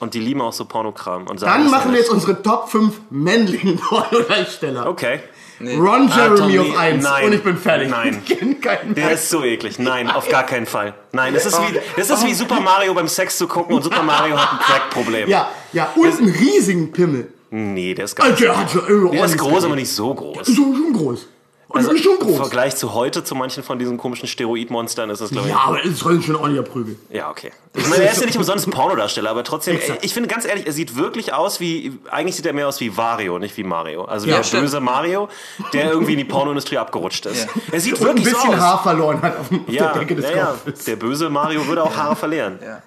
Und 0.00 0.14
die 0.14 0.20
lieben 0.20 0.40
auch 0.40 0.52
so 0.52 0.64
Pornokram. 0.64 1.26
Und 1.26 1.40
sagen 1.40 1.52
Dann 1.52 1.62
das 1.64 1.72
machen 1.72 1.92
wir 1.92 1.98
jetzt 2.00 2.10
unsere 2.10 2.42
Top 2.42 2.68
5 2.68 3.00
männlichen 3.10 3.76
Pornodarsteller. 3.88 4.88
Okay. 4.88 5.20
Ron 5.60 6.08
Jeremy 6.14 6.36
Tommy, 6.36 6.58
auf 6.58 6.76
1 6.78 7.04
nein. 7.04 7.24
und 7.26 7.32
ich 7.32 7.42
bin 7.42 7.56
fertig. 7.56 7.88
Nein. 7.88 8.20
Ich 8.26 8.38
kenn 8.38 8.60
keinen 8.60 8.94
Der 8.94 9.12
ist 9.12 9.30
so 9.30 9.44
eklig. 9.44 9.78
Nein, 9.78 10.10
auf 10.10 10.28
gar 10.28 10.44
keinen 10.44 10.66
Fall. 10.66 10.94
Nein, 11.12 11.32
das 11.32 11.46
ist 11.46 11.58
wie, 11.58 11.78
das 11.96 12.10
ist 12.10 12.26
wie 12.26 12.34
Super 12.34 12.60
Mario 12.60 12.92
beim 12.92 13.06
Sex 13.06 13.38
zu 13.38 13.46
gucken 13.46 13.76
und 13.76 13.82
Super 13.82 14.02
Mario 14.02 14.36
hat 14.36 14.52
ein 14.52 14.58
Crack-Problem. 14.58 15.28
Ja, 15.28 15.48
ja, 15.72 15.92
und 15.94 16.06
einen 16.18 16.28
riesigen 16.28 16.90
Pimmel. 16.92 17.32
Nee, 17.50 17.94
der 17.94 18.06
ist 18.06 18.16
gar 18.16 18.26
Alter, 18.26 18.58
nicht. 18.58 18.74
der 18.74 18.80
so, 18.82 19.06
äh, 19.06 19.10
Der 19.12 19.24
ist 19.24 19.38
groß, 19.38 19.64
aber 19.64 19.76
nicht 19.76 19.92
so 19.92 20.12
groß. 20.12 20.48
So 20.48 20.54
schon 20.54 20.92
groß. 20.92 21.28
Und 21.74 21.80
Also 21.80 21.92
ist 21.92 22.04
schon 22.04 22.12
im 22.14 22.18
groß. 22.20 22.36
Vergleich 22.36 22.76
zu 22.76 22.94
heute, 22.94 23.24
zu 23.24 23.34
manchen 23.34 23.62
von 23.64 23.78
diesen 23.78 23.96
komischen 23.98 24.28
Steroidmonstern, 24.28 25.10
ist 25.10 25.20
das, 25.20 25.30
glaube 25.30 25.48
ich. 25.48 25.52
Ja, 25.54 25.60
aber 25.66 25.84
es 25.84 25.90
ist 25.90 26.00
schon 26.00 26.20
ein 26.24 26.34
ordentlicher 26.36 26.62
Prügel. 26.62 26.96
Ja, 27.10 27.30
okay. 27.30 27.50
Ich 27.74 27.88
meine, 27.88 28.04
er 28.04 28.12
ist 28.12 28.20
ja 28.20 28.26
nicht 28.26 28.36
umsonst 28.38 28.66
ein 28.66 28.70
Pornodarsteller, 28.70 29.28
aber 29.30 29.42
trotzdem, 29.42 29.78
ich 30.00 30.14
finde 30.14 30.28
ganz 30.28 30.44
ehrlich, 30.44 30.66
er 30.66 30.72
sieht 30.72 30.96
wirklich 30.96 31.32
aus 31.34 31.58
wie, 31.58 31.98
eigentlich 32.10 32.36
sieht 32.36 32.46
er 32.46 32.52
mehr 32.52 32.68
aus 32.68 32.80
wie 32.80 32.96
Wario, 32.96 33.38
nicht 33.40 33.56
wie 33.56 33.64
Mario. 33.64 34.04
Also 34.04 34.26
wie 34.26 34.30
Ja, 34.30 34.36
der 34.36 34.44
stimmt. 34.44 34.62
böse 34.62 34.78
Mario, 34.80 35.28
der 35.72 35.90
irgendwie 35.90 36.12
in 36.12 36.18
die 36.18 36.24
Pornoindustrie 36.24 36.78
abgerutscht 36.78 37.26
ist. 37.26 37.44
Ja. 37.46 37.50
Er 37.72 37.80
sieht 37.80 37.94
Und 38.00 38.00
ein 38.02 38.06
wirklich 38.16 38.24
bisschen 38.32 38.50
so 38.50 38.56
aus. 38.56 38.60
Haar 38.60 38.82
verloren 38.82 39.20
hat 39.20 39.38
auf, 39.40 39.46
ja, 39.66 39.92
der 39.92 39.98
Decke 40.00 40.14
des 40.14 40.30
ja, 40.30 40.36
ja. 40.36 40.44
Kopfes. 40.46 40.84
Der 40.84 40.96
böse 40.96 41.28
Mario 41.28 41.66
würde 41.66 41.82
auch 41.82 41.96
Haare 41.96 42.14
verlieren. 42.16 42.58
Ja. 42.64 42.82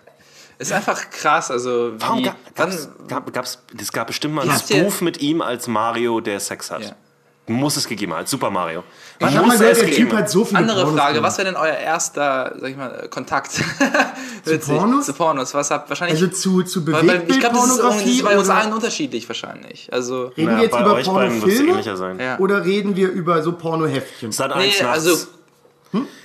Ist 0.59 0.71
einfach 0.71 1.09
krass, 1.11 1.51
also 1.51 1.91
Warum 1.99 2.19
wie, 2.19 2.23
ga, 2.23 2.35
wann, 2.55 2.69
gab's, 2.69 2.89
gab, 3.07 3.33
gab's, 3.33 3.59
es 3.79 3.91
gab 3.91 4.07
bestimmt 4.07 4.33
mal 4.33 4.41
ein 4.41 4.47
ihr- 4.49 4.79
Spoof 4.79 5.01
mit 5.01 5.21
ihm 5.21 5.41
als 5.41 5.67
Mario, 5.67 6.19
der 6.19 6.39
Sex 6.39 6.71
hat. 6.71 6.95
Muss 7.49 7.77
es 7.77 7.87
gegeben 7.87 8.11
haben, 8.11 8.19
als 8.19 8.31
Super 8.31 8.49
Mario. 8.49 8.83
Ich 9.19 9.25
habe 9.25 9.37
Muss 9.37 9.47
mal 9.47 9.57
gehört, 9.57 9.77
es 9.77 9.79
der 9.79 9.91
Typ 9.91 10.13
hat 10.13 10.29
so 10.29 10.43
viele 10.43 10.59
andere 10.59 10.83
Pornos 10.83 10.99
Frage, 10.99 11.13
gemacht. 11.15 11.31
was 11.31 11.37
wäre 11.37 11.47
denn 11.47 11.55
euer 11.55 11.73
erster, 11.73 12.55
sag 12.59 12.69
ich 12.69 12.75
mal, 12.75 13.07
Kontakt 13.09 13.51
zu 14.43 14.59
Pornos? 14.59 15.05
Zu 15.05 15.13
Pornos, 15.13 15.53
was 15.53 15.71
habt 15.71 15.87
wahrscheinlich 15.87 16.21
Also 16.21 16.27
zu, 16.33 16.63
zu 16.63 16.85
weil, 16.85 17.23
ich 17.27 17.39
glaube, 17.39 17.55
das 17.55 17.69
ist, 17.69 17.77
Bewegtbildpornografie 17.77 18.17
ist 18.17 18.25
bei 18.25 18.37
uns 18.37 18.49
allen 18.49 18.73
unterschiedlich 18.73 19.29
wahrscheinlich. 19.29 19.91
Also 19.93 20.25
reden 20.37 20.57
wir 20.57 20.63
jetzt 20.63 20.77
über 20.77 20.95
Pornofilme 21.01 21.71
ähnlicher 21.71 21.95
sein. 21.95 22.19
Ja. 22.19 22.37
oder 22.39 22.65
reden 22.65 22.95
wir 22.97 23.09
über 23.09 23.41
so 23.41 23.53
Pornoheftchen? 23.53 24.33
Sat 24.33 24.53
nee, 24.55 24.63
1 24.63 24.81
nachts. 24.81 25.07
also 25.07 25.27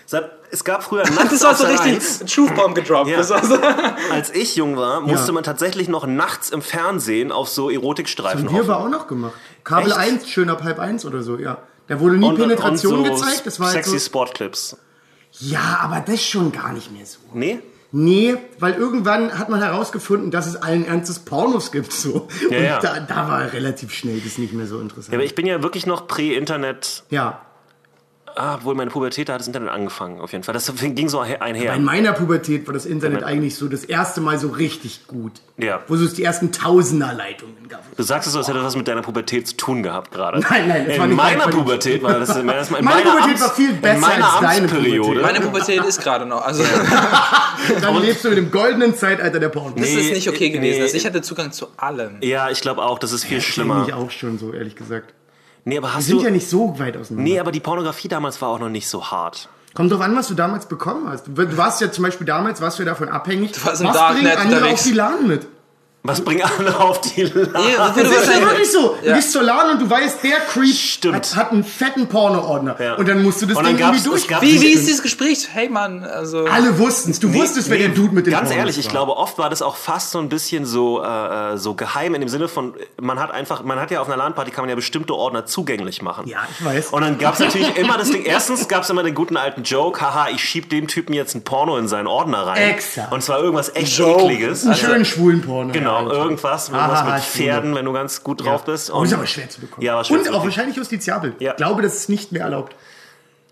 Sat, 0.07 0.31
es 0.53 0.63
gab 0.65 0.85
früher 0.85 1.03
nachts 1.11 1.31
das 1.31 1.43
war 1.43 1.55
so 1.57 1.65
richtig 1.65 1.95
1. 1.95 2.19
Truth 2.33 2.55
Bomb 2.55 2.75
gedroppt. 2.75 3.09
Ja. 3.11 3.19
War 3.29 3.45
so. 3.45 3.59
Als 4.13 4.31
ich 4.35 4.55
jung 4.57 4.77
war, 4.77 5.01
musste 5.01 5.29
Ja. 5.29 5.33
man 5.33 5.43
tatsächlich 5.45 5.89
noch 5.89 6.07
nachts 6.07 6.51
im 6.51 6.63
Fernsehen 6.63 7.33
auf 7.33 7.49
so 7.49 7.71
Erotikstreifen 7.71 8.47
Haben 8.47 8.55
wir 8.55 8.63
aber 8.63 8.75
hoffen. 8.77 8.87
auch 8.95 8.99
noch 9.01 9.07
gemacht. 9.09 9.33
Kabel 9.65 9.89
Echt? 9.91 9.99
1, 9.99 10.29
schön 10.29 10.49
ab 10.51 10.63
halb 10.63 10.79
1 10.79 11.05
oder 11.05 11.23
so, 11.23 11.39
ja. 11.39 11.59
Da 11.89 11.99
wurde 12.01 12.17
nie 12.17 12.27
Und- 12.29 12.37
Penetration 12.37 12.95
und 13.01 13.05
so 13.07 13.13
gezeigt. 13.25 13.47
Das 13.47 13.59
war 13.59 13.67
halt 13.69 13.77
sexy 13.85 13.99
so, 13.99 14.07
Sportclips. 14.07 14.77
ja, 15.41 15.79
aber 15.83 16.01
das 16.07 16.23
schon 16.23 16.53
gar 16.53 16.73
nicht 16.73 16.93
mehr 16.93 17.07
so. 17.07 17.19
Nee? 17.35 17.59
Nee, 17.95 18.37
weil 18.59 18.73
irgendwann 18.73 19.39
hat 19.39 19.51
man 19.51 19.61
herausgefunden, 19.61 20.31
dass 20.31 20.47
es 20.47 20.57
allen 20.57 20.87
Ernstes 20.87 21.19
Pornos 21.19 21.73
gibt. 21.73 21.93
So. 21.93 22.27
Ja, 22.51 22.57
Und 22.57 22.65
ja. 22.65 22.81
Da, 22.81 23.01
da 23.01 23.29
war 23.29 23.53
relativ 23.53 23.93
schnell 23.93 24.19
das 24.21 24.39
nicht 24.39 24.55
mehr 24.55 24.67
so 24.67 24.77
Ja, 24.77 24.83
interessant. 24.83 25.13
aber 25.15 25.25
ich 25.25 25.35
bin 25.35 25.45
ja 25.45 25.63
wirklich 25.63 25.85
noch 25.85 26.07
prä-Internet. 26.07 27.03
Ja, 27.11 27.43
Ah, 28.35 28.55
obwohl 28.57 28.75
meine 28.75 28.91
Pubertät, 28.91 29.29
da 29.29 29.35
hat 29.35 29.41
das 29.41 29.47
Internet 29.47 29.69
angefangen, 29.71 30.21
auf 30.21 30.33
jeden 30.33 30.43
Fall. 30.45 30.55
Das 30.55 30.73
ging 30.81 31.09
so 31.09 31.21
einher. 31.21 31.75
in 31.75 31.85
meiner 31.85 32.13
Pubertät 32.13 32.67
war 32.67 32.75
das 32.75 32.87
Internet 32.87 33.23
eigentlich 33.25 33.55
so 33.57 33.69
das 33.69 33.85
erste 33.85 34.21
Mal 34.21 34.39
so 34.39 34.49
richtig 34.49 35.07
gut. 35.07 35.33
Ja. 35.59 35.81
Wo 35.87 35.95
es 35.95 36.15
die 36.15 36.25
ersten 36.25 36.51
Tausenderleitungen 36.51 37.69
gab. 37.69 37.83
Du 37.97 38.03
sagst 38.03 38.27
es 38.27 38.33
so, 38.33 38.39
als 38.39 38.49
hätte 38.49 38.59
das 38.59 38.69
was 38.69 38.77
mit 38.77 38.89
deiner 38.89 39.03
Pubertät 39.03 39.47
zu 39.49 39.57
tun 39.57 39.83
gehabt 39.83 40.11
gerade. 40.13 40.41
Nein, 40.51 40.67
nein, 40.69 40.85
das 40.87 40.95
In 40.95 41.01
war 41.01 41.07
nicht 41.09 41.17
meiner 41.17 41.39
meine 41.47 41.53
Pubertät 41.53 42.03
war 42.03 42.19
das 42.19 42.35
in 42.37 42.47
meiner, 42.47 42.61
in 42.63 42.71
Meine 42.71 42.85
meiner 42.85 43.11
Pubertät 43.11 43.37
Amts- 43.37 43.41
war 43.43 43.51
viel 43.55 43.73
besser 43.75 43.95
in 43.95 44.01
meiner 44.01 44.33
als 44.33 44.41
deine. 44.41 44.69
Pubertät. 44.69 45.23
Meine 45.23 45.41
Pubertät 45.41 45.85
ist 45.85 46.01
gerade 46.03 46.27
noch. 46.27 46.43
Also 46.45 46.65
Dann 47.81 48.01
lebst 48.01 48.25
du 48.25 48.29
in 48.31 48.37
dem 48.37 48.51
goldenen 48.51 48.95
Zeitalter 48.97 49.39
der 49.41 49.49
Pornos. 49.51 49.75
das 49.77 49.89
Nee, 49.91 50.01
ist 50.01 50.15
nicht 50.15 50.29
okay 50.29 50.51
gewesen. 50.51 50.79
nee. 50.79 50.83
Also 50.83 50.97
ich 50.97 51.07
hatte 51.07 51.23
Zugang 51.23 51.53
zu 51.53 51.69
allem. 51.77 52.17
Ja, 52.23 52.51
ich 52.51 52.61
glaube 52.61 52.83
auch, 52.83 52.99
das 52.99 53.13
ist 53.13 53.25
viel 53.25 53.39
Das 53.39 53.45
schlimmer. 53.47 53.85
ich 53.87 53.95
auch 53.95 54.11
schon 54.11 54.39
so, 54.39 54.53
ehrlich 54.53 54.75
gesagt. 54.75 55.15
Nee, 55.65 55.79
aber 55.79 55.89
Wir 55.89 55.95
hast 55.95 56.07
sind 56.07 56.19
du. 56.21 56.25
ja 56.25 56.31
nicht 56.31 56.49
so 56.49 56.79
weit 56.79 56.97
auseinander. 56.97 57.31
nee, 57.31 57.39
aber 57.41 57.53
die 57.53 57.61
Pornografie 57.61 58.09
damals 58.09 58.41
war 58.43 58.49
auch 58.49 58.59
noch 58.59 58.69
nicht 58.69 58.89
so 58.89 59.11
hart. 59.11 59.49
Kommt 59.75 59.91
drauf 59.93 60.01
an, 60.03 60.15
was 60.17 60.29
du 60.29 60.35
damals 60.35 60.67
bekommen 60.67 61.09
hast. 61.09 61.27
Du 61.29 61.33
du 61.33 61.57
warst 61.57 61.81
ja 61.81 61.91
zum 61.91 62.05
Beispiel 62.05 62.27
damals, 62.27 62.61
warst 62.61 62.79
du 62.79 62.83
ja 62.83 62.89
davon 62.91 63.09
abhängig. 63.09 63.53
warst 63.65 63.81
im 63.81 63.87
was 63.89 63.97
Darknet 63.97 64.25
bringen 64.25 64.37
andere 64.39 64.57
unterwegs. 64.61 64.81
auf 64.83 64.87
die 64.87 64.93
LAN 64.93 65.27
mit? 65.29 65.47
Was 66.05 66.21
bringen 66.21 66.43
alle 66.59 66.81
auf 66.81 67.01
die 67.01 67.23
Lade? 67.23 67.51
Nee, 67.55 67.77
das 67.79 67.97
ist 67.97 68.27
ja 68.35 68.41
wirklich 68.45 68.73
so. 68.73 68.97
Du 69.01 69.07
Ja. 69.09 69.15
gehst 69.15 69.31
zur 69.31 69.43
LAN 69.45 69.71
und 69.71 69.83
du 69.83 69.89
weißt, 69.89 70.25
der 70.25 70.39
Creep 70.53 70.75
Stimmt. 70.75 71.15
hat, 71.15 71.37
hat 71.37 71.53
einen 71.53 71.63
fetten 71.63 72.09
Porno-Ordner. 72.09 72.75
Ja. 72.81 72.95
Und 72.95 73.07
dann 73.07 73.23
musst 73.23 73.41
du 73.41 73.47
das 73.47 73.57
Ding 73.59 73.79
irgendwie 73.79 73.99
es 73.99 74.03
durch. 74.03 74.29
Wie, 74.41 74.61
wie 74.61 74.73
ist 74.73 74.89
dieses 74.89 75.01
Gespräch? 75.03 75.47
Hey 75.53 75.69
Mann, 75.69 76.03
also. 76.03 76.45
Alle 76.47 76.77
wussten's. 76.81 77.21
Du 77.21 77.33
wusstest, 77.33 77.71
wer 77.71 77.79
Nee, 77.79 77.87
der 77.87 77.95
Dude 77.95 78.15
mit 78.17 78.27
den 78.27 78.33
Ganz 78.33 78.49
Pornos 78.49 78.59
ehrlich, 78.59 78.79
ich 78.79 78.87
war. 78.87 78.91
glaube, 78.93 79.17
oft 79.17 79.39
war 79.39 79.49
das 79.49 79.63
auch 79.63 79.77
fast 79.77 80.11
so 80.11 80.19
ein 80.19 80.29
bisschen 80.29 80.65
so, 80.67 81.01
äh, 81.05 81.53
äh, 81.53 81.57
so 81.57 81.75
geheim 81.75 82.15
in 82.17 82.21
dem 82.21 82.29
Sinne 82.29 82.49
von, 82.49 82.75
man 83.01 83.21
hat 83.21 83.31
einfach, 83.31 83.63
man 83.63 83.79
hat 83.79 83.93
ja 83.93 84.01
auf 84.01 84.09
einer 84.09 84.17
LAN-Party 84.17 84.51
kann 84.51 84.63
man 84.63 84.71
ja 84.71 84.75
bestimmte 84.75 85.15
Ordner 85.15 85.47
zugänglich 85.47 86.03
machen. 86.03 86.27
Ja, 86.27 86.39
ich 86.51 86.65
weiß. 86.65 86.89
Und 86.89 87.03
dann 87.03 87.17
gab 87.19 87.35
es 87.35 87.39
natürlich 87.41 87.77
immer 87.77 87.97
das 87.97 88.11
Ding, 88.11 88.25
erstens 88.25 88.67
gab 88.67 88.83
es 88.83 88.91
immer 88.91 89.05
den 89.05 89.15
guten 89.15 89.37
alten 89.37 89.63
Joke, 89.63 90.01
haha, 90.01 90.31
ich 90.31 90.43
schieb 90.43 90.69
dem 90.69 90.89
Typen 90.89 91.13
jetzt 91.13 91.37
ein 91.37 91.45
Porno 91.45 91.77
in 91.79 91.87
seinen 91.87 92.09
Ordner 92.09 92.45
rein. 92.45 92.71
Exakt. 92.71 93.13
Und 93.13 93.23
zwar 93.23 93.39
irgendwas 93.39 93.73
echt 93.77 93.97
Joke. 93.97 94.25
ekliges. 94.25 94.65
Einen 94.65 94.73
Also, 94.73 94.87
schönen 94.87 95.05
schwulen 95.05 95.43
Porno. 95.43 95.73
Genau, 95.73 95.92
ja. 96.01 96.13
irgendwas, 96.13 96.71
Aha, 96.73 96.79
irgendwas 96.79 97.05
mit 97.15 97.25
Schwule. 97.25 97.49
Pferden, 97.53 97.75
wenn 97.75 97.85
du 97.85 97.93
ganz 97.93 98.23
gut 98.25 98.45
drauf 98.45 98.65
bist. 98.65 98.93
Oh, 98.93 99.03
ist 99.03 99.13
aber 99.13 99.27
schwer 99.27 99.49
zu 99.49 99.61
bekommen. 99.61 99.85
Ja, 99.85 99.97
war 99.97 100.05
schwer 100.05 100.19
Und 100.21 100.31
auch 100.31 100.45
wahrscheinlich 100.45 100.77
justiziabel. 100.77 101.35
Ja. 101.39 101.51
Ich 101.53 101.57
glaube, 101.57 101.83
das 101.83 101.95
ist 101.97 102.09
nicht 102.09 102.33
mehr 102.33 102.43
erlaubt. 102.43 102.75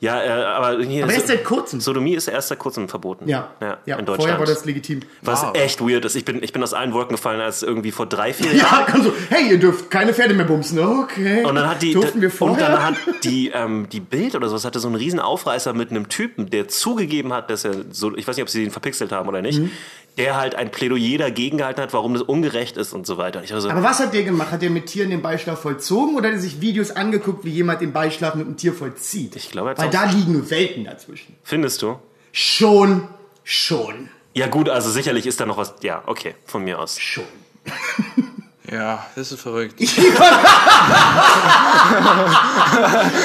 Ja, 0.02 0.18
äh, 0.22 0.30
aber 0.30 0.82
hier 0.82 1.04
Aber 1.04 1.12
erst 1.12 1.26
seit 1.26 1.44
kurzem. 1.44 1.78
Sodomie 1.78 2.14
ist 2.14 2.26
erst 2.26 2.48
seit 2.48 2.58
kurzem 2.58 2.88
verboten. 2.88 3.28
Ja, 3.28 3.50
ja, 3.60 3.76
ja. 3.84 3.96
in 3.98 4.06
vorher 4.06 4.16
Deutschland. 4.16 4.38
war 4.38 4.46
das 4.46 4.64
legitim. 4.64 5.00
was 5.20 5.42
Wow. 5.42 5.54
echt 5.54 5.82
weird 5.82 6.06
ist. 6.06 6.16
Ich 6.16 6.24
bin, 6.24 6.42
ich 6.42 6.54
bin 6.54 6.62
aus 6.62 6.72
allen 6.72 6.94
Wolken 6.94 7.16
gefallen, 7.16 7.42
als 7.42 7.62
irgendwie 7.62 7.90
vor 7.92 8.06
drei, 8.06 8.32
vier 8.32 8.50
Ja, 8.54 8.62
Jahren. 8.62 8.84
komm 8.90 9.02
so, 9.02 9.12
hey, 9.28 9.50
ihr 9.50 9.58
dürft 9.58 9.90
keine 9.90 10.14
Pferde 10.14 10.32
mehr 10.32 10.46
bumsen. 10.46 10.78
Okay. 10.78 11.44
Und 11.44 11.54
dann 11.54 11.68
hat 11.68 11.82
die, 11.82 11.92
Durften 11.92 12.22
wir 12.22 12.30
und 12.30 12.34
vorher? 12.34 12.70
dann 12.70 12.82
hat 12.82 12.94
die, 13.24 13.50
ähm, 13.50 13.88
die 13.92 14.00
Bild 14.00 14.34
oder 14.34 14.48
sowas 14.48 14.64
hatte 14.64 14.80
so 14.80 14.88
einen 14.88 14.96
riesen 14.96 15.20
Aufreißer 15.20 15.74
mit 15.74 15.90
einem 15.90 16.08
Typen, 16.08 16.48
der 16.48 16.66
zugegeben 16.68 17.34
hat, 17.34 17.50
dass 17.50 17.66
er 17.66 17.74
so, 17.90 18.16
ich 18.16 18.26
weiß 18.26 18.36
nicht, 18.36 18.42
ob 18.44 18.48
sie 18.48 18.64
ihn 18.64 18.70
verpixelt 18.70 19.12
haben 19.12 19.28
oder 19.28 19.42
nicht, 19.42 19.58
Mhm. 19.58 19.70
Der 20.18 20.36
halt 20.36 20.54
ein 20.54 20.70
Plädoyer 20.70 21.18
dagegen 21.18 21.58
gehalten 21.58 21.80
hat, 21.80 21.92
warum 21.92 22.14
das 22.14 22.22
ungerecht 22.22 22.76
ist 22.76 22.92
und 22.92 23.06
so 23.06 23.16
weiter. 23.18 23.42
So, 23.46 23.70
Aber 23.70 23.82
was 23.82 23.98
hat 24.00 24.12
der 24.14 24.22
gemacht? 24.24 24.50
Hat 24.50 24.62
der 24.62 24.70
mit 24.70 24.86
Tieren 24.86 25.10
den 25.10 25.22
Beischlaf 25.22 25.60
vollzogen 25.60 26.16
oder 26.16 26.28
hat 26.28 26.34
er 26.34 26.40
sich 26.40 26.60
Videos 26.60 26.90
angeguckt, 26.90 27.44
wie 27.44 27.50
jemand 27.50 27.80
den 27.80 27.92
Beischlaf 27.92 28.34
mit 28.34 28.46
einem 28.46 28.56
Tier 28.56 28.74
vollzieht? 28.74 29.36
Ich 29.36 29.50
glaube, 29.50 29.70
er 29.70 29.78
Weil 29.78 29.90
da 29.90 30.04
liegen 30.04 30.50
Welten 30.50 30.84
dazwischen. 30.84 31.36
findest 31.42 31.82
du? 31.82 31.98
Schon, 32.32 33.08
schon, 33.44 34.08
Ja 34.34 34.46
gut, 34.46 34.68
also 34.68 34.90
sicherlich 34.90 35.26
ist 35.26 35.40
da 35.40 35.46
noch 35.46 35.56
was, 35.56 35.74
ja, 35.82 36.02
okay, 36.06 36.34
von 36.44 36.64
mir 36.64 36.78
aus. 36.78 36.98
schon. 37.00 37.24
Ja, 38.70 39.04
das 39.16 39.32
ist 39.32 39.40
verrückt. 39.40 39.74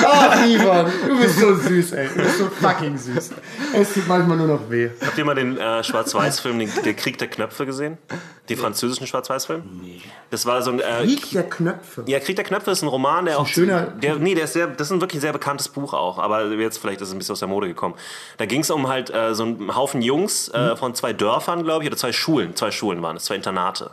Ach, 0.07 0.45
Ivan, 0.45 0.91
du 1.07 1.17
bist 1.19 1.39
so 1.39 1.55
süß, 1.55 1.91
ey. 1.93 2.07
Du 2.09 2.15
bist 2.15 2.37
so 2.39 2.45
fucking 2.47 2.97
süß. 2.97 3.31
Es 3.73 3.93
tut 3.93 4.07
manchmal 4.07 4.37
nur 4.37 4.47
noch 4.47 4.69
weh. 4.69 4.89
Habt 5.05 5.17
ihr 5.17 5.25
mal 5.25 5.35
den 5.35 5.57
äh, 5.57 5.83
Schwarz-Weiß-Film, 5.83 6.59
den- 6.59 6.71
der 6.83 6.93
Krieg 6.95 7.17
der 7.17 7.27
Knöpfe 7.27 7.65
gesehen? 7.65 7.97
Den 8.49 8.57
französischen 8.57 9.07
Schwarz-Weiß-Film? 9.07 9.63
Nee. 9.81 10.01
Das 10.29 10.45
war 10.45 10.61
so 10.61 10.71
ein... 10.71 10.79
Äh, 10.79 11.03
Krieg 11.03 11.29
der 11.31 11.43
Knöpfe. 11.49 12.03
Ja, 12.07 12.19
Krieg 12.19 12.35
der 12.35 12.45
Knöpfe 12.45 12.71
ist 12.71 12.81
ein 12.83 12.87
Roman, 12.87 13.25
der 13.25 13.39
auch. 13.39 13.47
schöner- 13.47 13.87
Der, 13.87 14.15
nee, 14.15 14.35
der 14.35 14.45
ist 14.45 14.53
sehr, 14.53 14.67
das 14.67 14.87
ist 14.87 14.91
ein 14.93 15.01
wirklich 15.01 15.21
sehr 15.21 15.33
bekanntes 15.33 15.67
Buch 15.67 15.93
auch, 15.93 16.19
aber 16.19 16.45
jetzt 16.53 16.77
vielleicht 16.79 17.01
ist 17.01 17.09
es 17.09 17.13
ein 17.13 17.17
bisschen 17.17 17.33
aus 17.33 17.39
der 17.39 17.47
Mode 17.47 17.67
gekommen. 17.67 17.95
Da 18.37 18.45
ging 18.45 18.61
es 18.61 18.69
um 18.71 18.87
halt 18.87 19.09
äh, 19.11 19.33
so 19.35 19.43
einen 19.43 19.75
Haufen 19.75 20.01
Jungs 20.01 20.49
äh, 20.49 20.75
von 20.75 20.93
zwei 20.95 21.13
Dörfern, 21.13 21.63
glaube 21.63 21.83
ich, 21.83 21.89
oder 21.89 21.97
zwei 21.97 22.11
Schulen. 22.13 22.55
Zwei 22.55 22.71
Schulen 22.71 23.01
waren 23.01 23.17
es, 23.17 23.25
zwei 23.25 23.35
Internate. 23.35 23.91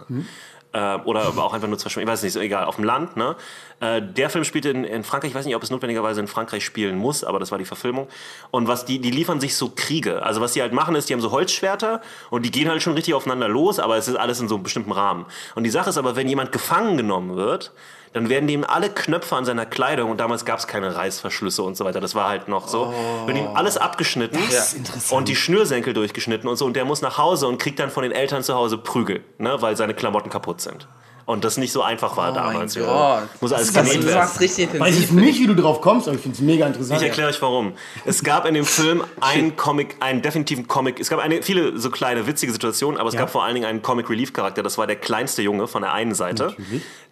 Äh, 0.73 0.97
oder 1.05 1.27
aber 1.27 1.45
auch 1.45 1.53
einfach 1.53 1.69
nur 1.69 1.79
zwei 1.79 1.91
Schulen, 1.91 2.07
ich 2.07 2.13
weiß 2.13 2.23
nicht, 2.23 2.33
so 2.33 2.41
egal, 2.41 2.65
auf 2.65 2.77
dem 2.77 2.85
Land. 2.85 3.17
Ne? 3.17 3.37
Äh, 3.81 4.01
der 4.01 4.31
Film 4.31 4.45
spielte 4.45 4.71
in, 4.71 4.85
in 4.85 5.05
Frankreich, 5.05 5.31
ich 5.31 5.35
weiß 5.35 5.45
nicht, 5.45 5.55
ob 5.55 5.63
es 5.63 5.71
notwendigerweise 5.71 6.21
in 6.21 6.29
Frankreich 6.29 6.65
spielen 6.65 6.97
muss, 6.97 7.25
aber 7.25 7.39
das 7.39 7.51
war 7.51 7.59
die 7.59 7.65
Verfilmung. 7.67 8.09
Und 8.51 8.69
was 8.69 8.87
die, 8.87 8.99
die 8.99 9.11
liefern 9.11 9.39
sich 9.39 9.55
so 9.55 9.73
Kriege. 9.75 10.23
Also 10.23 10.41
was 10.41 10.53
die 10.53 10.63
halt 10.63 10.73
machen 10.73 10.95
ist, 10.95 11.09
die 11.09 11.13
haben 11.13 11.21
so 11.21 11.31
Holzschwerter 11.31 12.01
und 12.31 12.47
die 12.47 12.51
gehen 12.51 12.69
halt 12.71 12.83
schon 12.83 12.95
richtig 12.95 13.13
aufeinander 13.13 13.49
los, 13.49 13.79
aber 13.79 13.97
es 13.97 14.09
ist 14.09 14.17
alles 14.17 14.41
in 14.41 14.49
so 14.49 14.55
einem 14.55 14.65
bestimmten 14.65 14.93
Rahmen. 14.93 15.27
Und 15.55 15.65
die 15.65 15.71
Sache 15.71 15.91
ist 15.91 15.99
aber, 15.99 16.17
wenn 16.17 16.29
jemand 16.29 16.53
gefangen 16.53 16.97
genommen 16.97 17.37
wird, 17.37 17.73
dann 18.13 18.29
werden 18.29 18.47
dem 18.47 18.65
alle 18.65 18.91
Knöpfe 18.91 19.35
an 19.37 19.45
seiner 19.45 19.65
Kleidung 19.67 20.11
und 20.11 20.19
damals 20.21 20.45
gab 20.45 20.59
es 20.59 20.67
keine 20.67 20.95
Reißverschlüsse 20.95 21.63
und 21.63 21.77
so 21.77 21.85
weiter. 21.85 22.01
Das 22.01 22.15
war 22.15 22.29
halt 22.29 22.49
noch 22.49 22.69
so. 22.69 22.93
Wird 23.27 23.39
ihm 23.39 23.49
alles 23.55 23.77
abgeschnitten 23.79 24.39
ist 24.49 24.75
interessant. 24.75 25.13
und 25.19 25.29
die 25.29 25.37
Schnürsenkel 25.37 25.95
durchgeschnitten 25.95 26.49
und 26.49 26.57
so 26.57 26.67
und 26.67 26.75
der 26.77 26.85
muss 26.85 27.01
nach 27.03 27.19
Hause 27.19 27.49
und 27.49 27.59
kriegt 27.59 27.79
dann 27.79 27.91
von 27.91 28.03
den 28.03 28.13
Eltern 28.13 28.43
zu 28.43 28.55
Hause 28.55 28.79
Prügel, 28.79 29.23
ne, 29.39 29.57
weil 29.61 29.77
seine 29.77 29.95
Klamotten 29.95 30.31
kaputt 30.31 30.61
sind. 30.61 30.87
Und 31.25 31.45
das 31.45 31.57
nicht 31.57 31.71
so 31.71 31.83
einfach 31.83 32.17
war 32.17 32.33
damals. 32.33 32.75
mein 32.75 32.85
ja. 32.85 33.21
Gott. 33.21 33.29
Muss 33.41 33.53
alles 33.53 33.73
Das 33.73 33.85
genäht 33.85 34.03
du 34.03 34.09
werden. 34.09 34.29
richtig 34.41 34.69
Weiß 34.81 34.99
jetzt 34.99 35.13
nicht, 35.13 35.39
wie 35.39 35.47
du 35.47 35.55
drauf 35.55 35.81
kommst, 35.81 36.09
aber 36.09 36.17
ich 36.17 36.23
finde 36.23 36.35
es 36.35 36.43
mega 36.43 36.67
interessant. 36.67 37.01
Ich 37.01 37.07
erkläre 37.07 37.31
euch 37.31 37.41
warum. 37.41 37.75
Es 38.05 38.25
gab 38.25 38.45
in 38.45 38.55
dem 38.55 38.65
Film 38.65 39.05
einen 39.21 39.55
Comic, 39.55 39.95
einen 40.01 40.21
definitiven 40.21 40.67
Comic. 40.67 40.99
Es 40.99 41.09
gab 41.11 41.21
eine, 41.21 41.41
viele 41.43 41.79
so 41.79 41.91
kleine 41.91 42.27
witzige 42.27 42.51
Situationen, 42.51 42.99
aber 42.99 43.09
es 43.09 43.15
Ja. 43.15 43.21
gab 43.21 43.31
vor 43.31 43.45
allen 43.45 43.55
Dingen 43.55 43.67
einen 43.67 43.83
Comic 43.83 44.11
Relief 44.11 44.33
Charakter. 44.33 44.65
Das 44.65 44.79
war 44.79 44.89
der 44.89 44.97
kleinste 44.97 45.43
Junge 45.43 45.69
von 45.69 45.83
der 45.83 45.93
einen 45.93 46.13
Seite. 46.15 46.57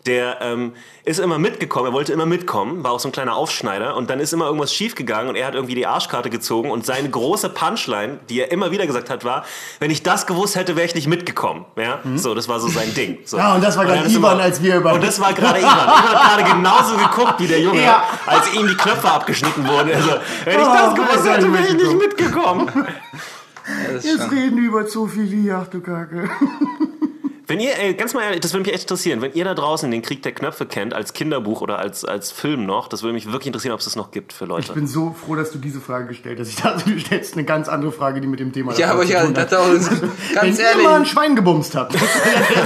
Der 0.07 0.39
ähm, 0.41 0.73
ist 1.05 1.21
immer 1.21 1.39
mitgekommen. 1.39 1.89
Er 1.89 1.93
wollte 1.93 2.13
immer 2.13 2.25
mitkommen. 2.25 2.83
War 2.83 2.93
auch 2.93 3.01
so 3.01 3.09
ein 3.09 3.13
kleiner 3.13 3.37
Aufschneider. 3.37 3.97
Und 3.97 4.09
dann 4.09 4.19
ist 4.19 4.33
immer 4.33 4.47
irgendwas 4.47 4.73
schiefgegangen 4.75 5.29
und 5.29 5.37
er 5.37 5.47
hat 5.47 5.55
irgendwie 5.55 5.75
die 5.75 5.87
Arschkarte 5.87 6.31
gezogen. 6.31 6.71
Und 6.71 6.87
seine 6.87 7.11
große 7.11 7.51
Punchline, 7.51 8.19
die 8.31 8.41
er 8.41 8.51
immer 8.51 8.71
wieder 8.71 8.87
gesagt 8.87 9.11
hat, 9.11 9.25
war: 9.25 9.45
Wenn 9.79 9.91
ich 9.91 10.03
das 10.03 10.27
gewusst 10.27 10.57
hätte, 10.57 10.75
wäre 10.75 10.87
ich 10.87 10.95
nicht 10.95 11.07
mitgekommen. 11.07 11.67
Ja, 11.77 11.99
so 12.17 12.35
das 12.35 12.49
war 12.49 12.61
so 12.61 12.69
sein 12.69 12.95
Ding. 12.95 13.19
So. 13.27 13.37
Ja, 13.37 13.55
und 13.55 13.63
das 13.63 13.77
war 13.77 13.85
gerade 13.85 14.01
Ivan, 14.09 14.15
immer- 14.17 14.43
als 14.43 14.63
wir 14.63 14.77
über- 14.77 14.95
Und 14.95 15.05
das 15.05 15.21
war 15.21 15.35
gerade 15.35 15.59
Ivan. 15.59 15.71
Ivan 15.71 15.89
hat 15.89 16.39
gerade 16.39 16.55
genauso 16.57 16.97
geguckt 16.97 17.35
wie 17.39 17.47
der 17.47 17.61
Junge, 17.61 17.83
Ja. 17.85 18.03
als 18.25 18.55
ihm 18.55 18.67
die 18.69 18.77
Knöpfe 18.77 19.11
abgeschnitten 19.11 19.69
wurden. 19.69 19.93
Also, 19.95 20.11
wenn 20.45 20.61
ich 20.61 20.67
Oh, 20.67 20.73
das 20.73 20.95
gewusst 20.95 21.29
hätte, 21.29 21.53
wäre 21.53 21.67
ich 21.67 21.75
nicht 21.75 21.95
mitgekommen. 21.99 22.71
Jetzt 24.03 24.19
schon- 24.19 24.31
reden 24.31 24.57
wir 24.57 24.65
über 24.69 24.87
Zoophilie, 24.87 25.55
ach 25.55 25.69
du 25.69 25.81
Kacke. 25.83 26.31
Wenn 27.51 27.59
ihr, 27.59 27.77
ey, 27.77 27.95
ganz 27.95 28.15
mal 28.15 28.23
ehrlich, 28.23 28.39
das 28.41 28.53
würde 28.53 28.63
mich 28.65 28.73
echt 28.73 28.85
interessieren, 28.85 29.21
wenn 29.23 29.33
ihr 29.33 29.45
da 29.45 29.55
draußen 29.55 29.91
den 29.91 30.03
Krieg 30.03 30.23
der 30.23 30.31
Knöpfe 30.31 30.67
kennt, 30.67 30.95
als 30.95 31.13
Kinderbuch 31.15 31.63
oder 31.63 31.81
als, 31.81 32.05
als 32.05 32.31
Film 32.31 32.65
noch, 32.65 32.87
das 32.87 33.03
würde 33.03 33.13
mich 33.15 33.27
wirklich 33.27 33.49
interessieren, 33.49 33.75
ob 33.75 33.81
es 33.81 33.87
das 33.87 33.97
noch 33.97 34.13
gibt 34.13 34.33
für 34.33 34.45
Leute. 34.45 34.69
Ich 34.69 34.73
bin 34.75 34.87
so 34.87 35.17
froh, 35.27 35.35
dass 35.35 35.51
du 35.51 35.59
diese 35.59 35.81
Frage 35.81 36.07
gestellt 36.07 36.39
hast. 36.39 36.49
Ich 36.49 36.57
dachte, 36.57 36.89
du 36.89 36.97
stellst 37.01 37.35
eine 37.35 37.43
ganz 37.45 37.69
andere 37.69 37.91
Frage, 37.91 38.21
die 38.21 38.29
mit 38.29 38.39
dem 38.39 38.53
Thema 38.53 38.73
Ja, 38.79 38.93
aber 38.93 39.05
tun 39.05 39.37
hat. 39.37 39.37
das 39.37 39.53
auch, 39.53 39.67
ganz 40.35 40.59
Wenn 40.59 40.65
ihr 40.65 40.83
mal 40.85 40.89
ein 40.91 40.95
ehrlich. 40.95 41.11
Schwein 41.11 41.35
gebumst 41.35 41.75
habt. 41.75 41.97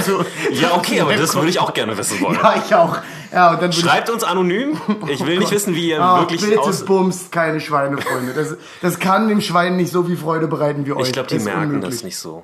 So. 0.05 0.23
ja, 0.51 0.75
okay, 0.75 0.99
aber 1.01 1.15
das 1.15 1.33
würde 1.33 1.49
ich 1.49 1.59
auch 1.59 1.73
gerne 1.73 1.97
wissen 1.97 2.21
wollen. 2.21 2.37
Ja, 2.41 2.61
ich 2.63 2.75
auch. 2.75 2.97
Ja, 3.31 3.49
und 3.51 3.55
dann 3.55 3.61
würde 3.63 3.69
ich 3.75 3.79
Schreibt 3.79 4.09
uns 4.11 4.23
anonym. 4.23 4.79
Ich 5.07 5.25
will 5.25 5.39
nicht 5.39 5.51
wissen, 5.51 5.73
wie 5.73 5.89
ihr 5.89 6.01
Ah, 6.01 6.19
wirklich 6.19 6.41
bitte 6.41 6.59
aus. 6.59 6.85
bumst 6.85 7.31
keine 7.31 7.59
Schweine, 7.59 7.97
Freunde. 7.97 8.33
Das, 8.33 8.55
das 8.81 8.99
kann 8.99 9.27
dem 9.29 9.41
Schwein 9.41 9.77
nicht 9.77 9.91
so 9.91 10.03
viel 10.03 10.17
Freude 10.17 10.47
bereiten 10.47 10.85
wie 10.85 10.91
euch. 10.91 11.07
Ich 11.07 11.13
glaube, 11.13 11.29
die 11.29 11.39
merken 11.39 11.61
unmöglich. 11.63 11.95
das 11.95 12.03
nicht 12.03 12.17
so. 12.17 12.43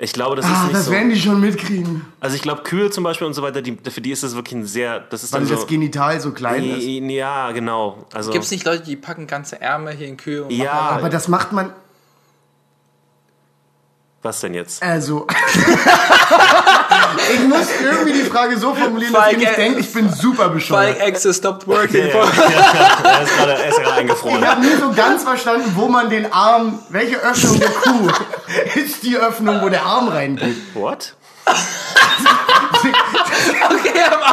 Ich 0.00 0.12
glaube, 0.12 0.36
das 0.36 0.44
Ah, 0.46 0.52
ist 0.52 0.62
nicht 0.64 0.74
das 0.76 0.84
so. 0.86 0.92
werden 0.92 1.10
die 1.10 1.20
schon 1.20 1.40
mitkriegen. 1.40 2.04
Also 2.20 2.36
ich 2.36 2.42
glaube, 2.42 2.62
Kühe 2.62 2.88
zum 2.90 3.02
Beispiel 3.02 3.26
und 3.26 3.34
so 3.34 3.42
weiter, 3.42 3.62
die, 3.62 3.76
für 3.90 4.00
die 4.00 4.12
ist 4.12 4.22
das 4.22 4.36
wirklich 4.36 4.54
ein 4.54 4.64
sehr, 4.64 5.00
das 5.00 5.24
ist 5.24 5.32
Weil 5.32 5.40
dann 5.40 5.48
so. 5.48 5.54
das 5.56 5.66
Genital 5.66 6.20
so 6.20 6.30
klein 6.32 6.64
ist. 6.70 6.84
ja, 6.86 7.50
genau. 7.50 8.06
Also 8.14 8.30
Gibt 8.30 8.44
es 8.44 8.50
nicht 8.52 8.64
Leute, 8.64 8.84
die 8.84 8.94
packen 8.94 9.26
ganze 9.26 9.60
Ärmel 9.60 9.94
hier 9.94 10.06
in 10.06 10.16
Kühe 10.16 10.44
und 10.44 10.52
Ja. 10.52 10.72
machen 10.72 10.98
Aber 10.98 11.08
das 11.08 11.26
macht 11.26 11.52
man. 11.52 11.72
Was 14.22 14.40
denn 14.40 14.54
jetzt? 14.54 14.82
Also. 14.82 15.26
ich 17.32 17.40
muss 17.40 17.68
irgendwie 17.80 18.12
die 18.12 18.24
Frage 18.24 18.58
so 18.58 18.74
formulieren, 18.74 19.12
dass 19.12 19.22
ihr 19.22 19.26
Falk, 19.30 19.38
nicht 19.38 19.56
denkt, 19.56 19.78
ich 19.80 19.92
bin 19.92 20.12
super 20.12 20.48
bescheuert. 20.48 21.00
Access 21.00 21.36
stopped 21.36 21.68
working. 21.68 22.08
Ja, 22.08 22.14
ja, 22.14 22.14
ja, 22.14 22.24
er 23.04 23.22
ist 23.22 23.36
gerade 23.36 23.52
er 23.52 23.68
ist 23.68 23.78
gerade 23.78 23.92
eingefroren. 23.92 24.42
Ich 24.42 24.48
habe 24.48 24.60
nie 24.60 24.74
so 24.74 24.90
ganz 24.92 25.22
verstanden, 25.22 25.72
wo 25.76 25.86
man 25.88 26.10
den 26.10 26.32
Arm, 26.32 26.80
welche 26.88 27.16
Öffnung 27.16 27.60
der 27.60 27.70
Kuh 27.70 28.08
ist 28.74 29.04
die 29.04 29.16
Öffnung, 29.16 29.62
wo 29.62 29.68
der 29.68 29.84
Arm 29.84 30.08
reingeht. 30.08 30.56
What? 30.74 31.14
Okay, 33.70 34.00
out. 34.02 34.27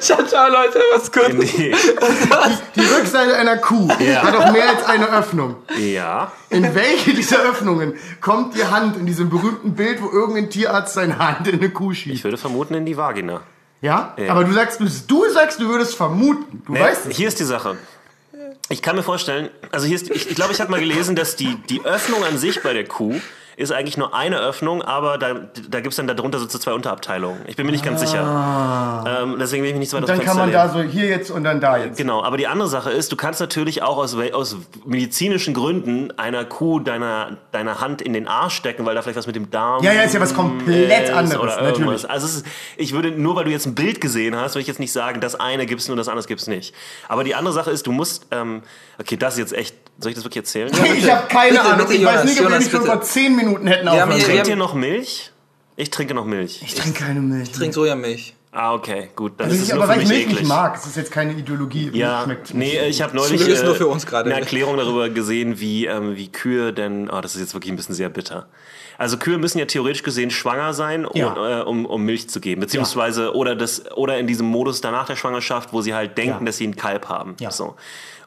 Ciao, 0.00 0.22
ciao, 0.24 0.48
Leute. 0.50 0.78
Was 0.94 1.10
gut. 1.12 1.34
Nee. 1.34 1.74
Die 2.76 2.80
Rückseite 2.80 3.36
einer 3.36 3.56
Kuh 3.58 3.88
Ja. 4.00 4.22
hat 4.22 4.36
auch 4.36 4.52
mehr 4.52 4.68
als 4.68 4.84
eine 4.86 5.08
Öffnung. 5.10 5.56
Ja. 5.78 6.32
In 6.50 6.74
welche 6.74 7.14
dieser 7.14 7.38
Öffnungen 7.42 7.94
kommt 8.20 8.54
die 8.56 8.64
Hand 8.64 8.96
in 8.96 9.06
diesem 9.06 9.28
berühmten 9.30 9.74
Bild, 9.74 10.02
wo 10.02 10.10
irgendein 10.10 10.50
Tierarzt 10.50 10.94
seine 10.94 11.18
Hand 11.18 11.48
in 11.48 11.56
eine 11.60 11.70
Kuh 11.70 11.92
schiebt? 11.92 12.14
Ich 12.16 12.24
würde 12.24 12.36
vermuten 12.38 12.74
in 12.74 12.86
die 12.86 12.96
Vagina. 12.96 13.40
Ja? 13.82 14.14
Ja. 14.16 14.32
Aber 14.32 14.44
du 14.44 14.52
sagst, 14.52 14.80
du, 14.80 14.84
du 15.06 15.28
sagst, 15.30 15.60
du 15.60 15.68
würdest 15.68 15.96
vermuten. 15.96 16.62
Du 16.66 16.72
Nee, 16.72 16.80
weißt 16.80 17.06
es. 17.06 17.16
hier 17.16 17.28
ist 17.28 17.38
die 17.40 17.44
Sache. 17.44 17.76
Ich 18.68 18.82
kann 18.82 18.96
mir 18.96 19.02
vorstellen, 19.04 19.48
also 19.70 19.86
hier 19.86 19.94
ist, 19.96 20.10
ich, 20.10 20.28
ich 20.28 20.34
glaube, 20.34 20.52
ich 20.52 20.60
habe 20.60 20.70
mal 20.70 20.80
gelesen, 20.80 21.14
dass 21.14 21.36
die, 21.36 21.54
die 21.68 21.84
Öffnung 21.84 22.24
an 22.24 22.36
sich 22.38 22.62
bei 22.62 22.72
der 22.72 22.84
Kuh 22.84 23.14
ist 23.56 23.72
eigentlich 23.72 23.96
nur 23.96 24.14
eine 24.14 24.38
Öffnung, 24.38 24.82
aber 24.82 25.16
da, 25.16 25.34
da 25.68 25.80
gibt 25.80 25.92
es 25.92 25.96
dann 25.96 26.06
darunter 26.06 26.38
so 26.38 26.46
zwei 26.46 26.74
Unterabteilungen. 26.74 27.40
Ich 27.46 27.56
bin 27.56 27.64
mir 27.64 27.72
nicht 27.72 27.84
ganz 27.84 28.00
sicher. 28.00 29.04
Ähm, 29.22 29.36
deswegen 29.40 29.62
will 29.62 29.70
ich 29.70 29.74
mich 29.74 29.80
nicht 29.80 29.90
so 29.90 29.96
weit 29.96 30.04
Ah. 30.04 30.06
Dann 30.08 30.20
kann 30.20 30.36
man 30.36 30.52
da 30.52 30.68
so 30.68 30.82
hier 30.82 31.06
jetzt 31.06 31.30
und 31.30 31.42
dann 31.42 31.60
da 31.60 31.78
jetzt. 31.78 31.96
Genau, 31.96 32.22
aber 32.22 32.36
die 32.36 32.46
andere 32.46 32.68
Sache 32.68 32.90
ist, 32.90 33.10
du 33.12 33.16
kannst 33.16 33.40
natürlich 33.40 33.82
auch 33.82 33.96
aus, 33.96 34.14
aus 34.32 34.56
medizinischen 34.84 35.54
Gründen 35.54 36.12
einer 36.18 36.44
Kuh 36.44 36.80
deiner, 36.80 37.38
deiner 37.52 37.80
Hand 37.80 38.02
in 38.02 38.12
den 38.12 38.28
Arsch 38.28 38.54
stecken, 38.54 38.84
weil 38.84 38.94
da 38.94 39.02
vielleicht 39.02 39.16
was 39.16 39.26
mit 39.26 39.36
dem 39.36 39.50
Darm 39.50 39.82
Ja, 39.82 39.92
ja, 39.92 40.02
ist 40.02 40.14
ja 40.14 40.20
was 40.20 40.34
komplett 40.34 41.10
anderes, 41.12 41.56
natürlich. 41.56 42.08
Also 42.08 42.26
es 42.26 42.36
ist, 42.36 42.46
ich 42.76 42.92
würde, 42.92 43.10
nur 43.10 43.36
weil 43.36 43.44
du 43.44 43.50
jetzt 43.50 43.66
ein 43.66 43.74
Bild 43.74 44.00
gesehen 44.02 44.36
hast, 44.36 44.54
würde 44.54 44.62
ich 44.62 44.68
jetzt 44.68 44.80
nicht 44.80 44.92
sagen, 44.92 45.20
das 45.20 45.34
eine 45.34 45.64
gibt's 45.64 45.88
nur, 45.88 45.96
das 45.96 46.08
andere 46.08 46.26
gibt's 46.26 46.46
nicht. 46.46 46.74
Aber 47.08 47.24
die 47.24 47.34
andere 47.34 47.54
Sache 47.54 47.70
ist, 47.70 47.86
du 47.86 47.92
musst, 47.92 48.26
ähm, 48.32 48.62
okay, 49.00 49.16
das 49.16 49.34
ist 49.34 49.38
jetzt 49.38 49.52
echt, 49.54 49.74
soll 49.98 50.10
ich 50.10 50.14
das 50.16 50.24
wirklich 50.24 50.38
erzählen? 50.44 50.70
Ich 50.96 51.10
habe 51.10 51.26
keine 51.28 51.50
Bitte, 51.50 51.62
Ahnung. 51.62 51.86
bitte, 51.86 51.94
ich 51.98 52.04
weiß 52.04 52.14
Jonas, 52.14 52.24
nicht, 52.24 52.40
ob 52.42 52.48
wir 52.50 52.58
nicht 52.58 52.70
schon 52.70 52.80
bitte. 52.82 52.92
vor 52.92 53.02
10 53.02 53.36
Minuten 53.36 53.66
hätten 53.66 53.88
aufhören 53.88 54.10
können. 54.10 54.22
Trinkt 54.22 54.48
ihr 54.48 54.56
noch 54.56 54.74
Milch? 54.74 55.32
Ich 55.76 55.90
trinke 55.90 56.14
noch 56.14 56.24
Milch. 56.24 56.62
Ich 56.62 56.74
trinke 56.74 57.04
keine 57.04 57.20
Milch. 57.20 57.50
Trink 57.52 57.74
Sojamilch. 57.74 58.34
Ah, 58.52 58.72
okay, 58.72 59.10
gut. 59.14 59.34
Dann 59.36 59.48
Das 59.48 59.56
ist 59.58 59.64
ist 59.64 59.68
es 59.68 59.74
nur 59.74 59.84
aber 59.84 59.92
für 59.92 59.98
weil 59.98 60.02
ich 60.04 60.08
mich 60.08 60.16
Milch 60.18 60.26
nicht 60.28 60.36
eklig. 60.38 60.48
mag. 60.48 60.74
Das 60.74 60.86
ist 60.86 60.96
jetzt 60.96 61.12
keine 61.12 61.32
Ideologie. 61.34 61.90
Ja, 61.92 62.22
Schmeckt 62.24 62.54
nee, 62.54 62.78
ich 62.88 63.02
habe 63.02 63.14
neulich 63.14 63.46
äh, 63.46 63.62
nur 63.62 63.74
für 63.74 63.86
uns 63.86 64.06
gerade. 64.06 64.30
eine 64.30 64.40
Erklärung 64.40 64.78
darüber 64.78 65.10
gesehen, 65.10 65.60
wie, 65.60 65.84
ähm, 65.84 66.16
wie 66.16 66.32
Kühe 66.32 66.72
denn, 66.72 67.10
oh, 67.10 67.20
das 67.20 67.34
ist 67.34 67.42
jetzt 67.42 67.52
wirklich 67.52 67.70
ein 67.70 67.76
bisschen 67.76 67.94
sehr 67.94 68.08
bitter. 68.08 68.48
Also 68.96 69.18
Kühe 69.18 69.36
müssen 69.36 69.58
ja 69.58 69.66
theoretisch 69.66 70.02
gesehen 70.02 70.30
schwanger 70.30 70.72
sein, 70.72 71.04
um, 71.04 71.20
Ja. 71.20 71.60
äh, 71.60 71.62
um, 71.64 71.84
um 71.84 72.02
Milch 72.02 72.30
zu 72.30 72.40
geben, 72.40 72.62
beziehungsweise 72.62 73.34
oder 73.34 73.54
das 73.54 73.90
oder 73.94 74.18
in 74.18 74.26
diesem 74.26 74.46
Modus 74.46 74.80
danach 74.80 75.04
der 75.04 75.16
Schwangerschaft, 75.16 75.74
wo 75.74 75.82
sie 75.82 75.92
halt 75.92 76.16
denken, 76.16 76.38
Ja. 76.40 76.44
dass 76.46 76.56
sie 76.56 76.66
ein 76.66 76.76
Kalb 76.76 77.10
haben. 77.10 77.36
Ja. 77.38 77.50
So. 77.50 77.74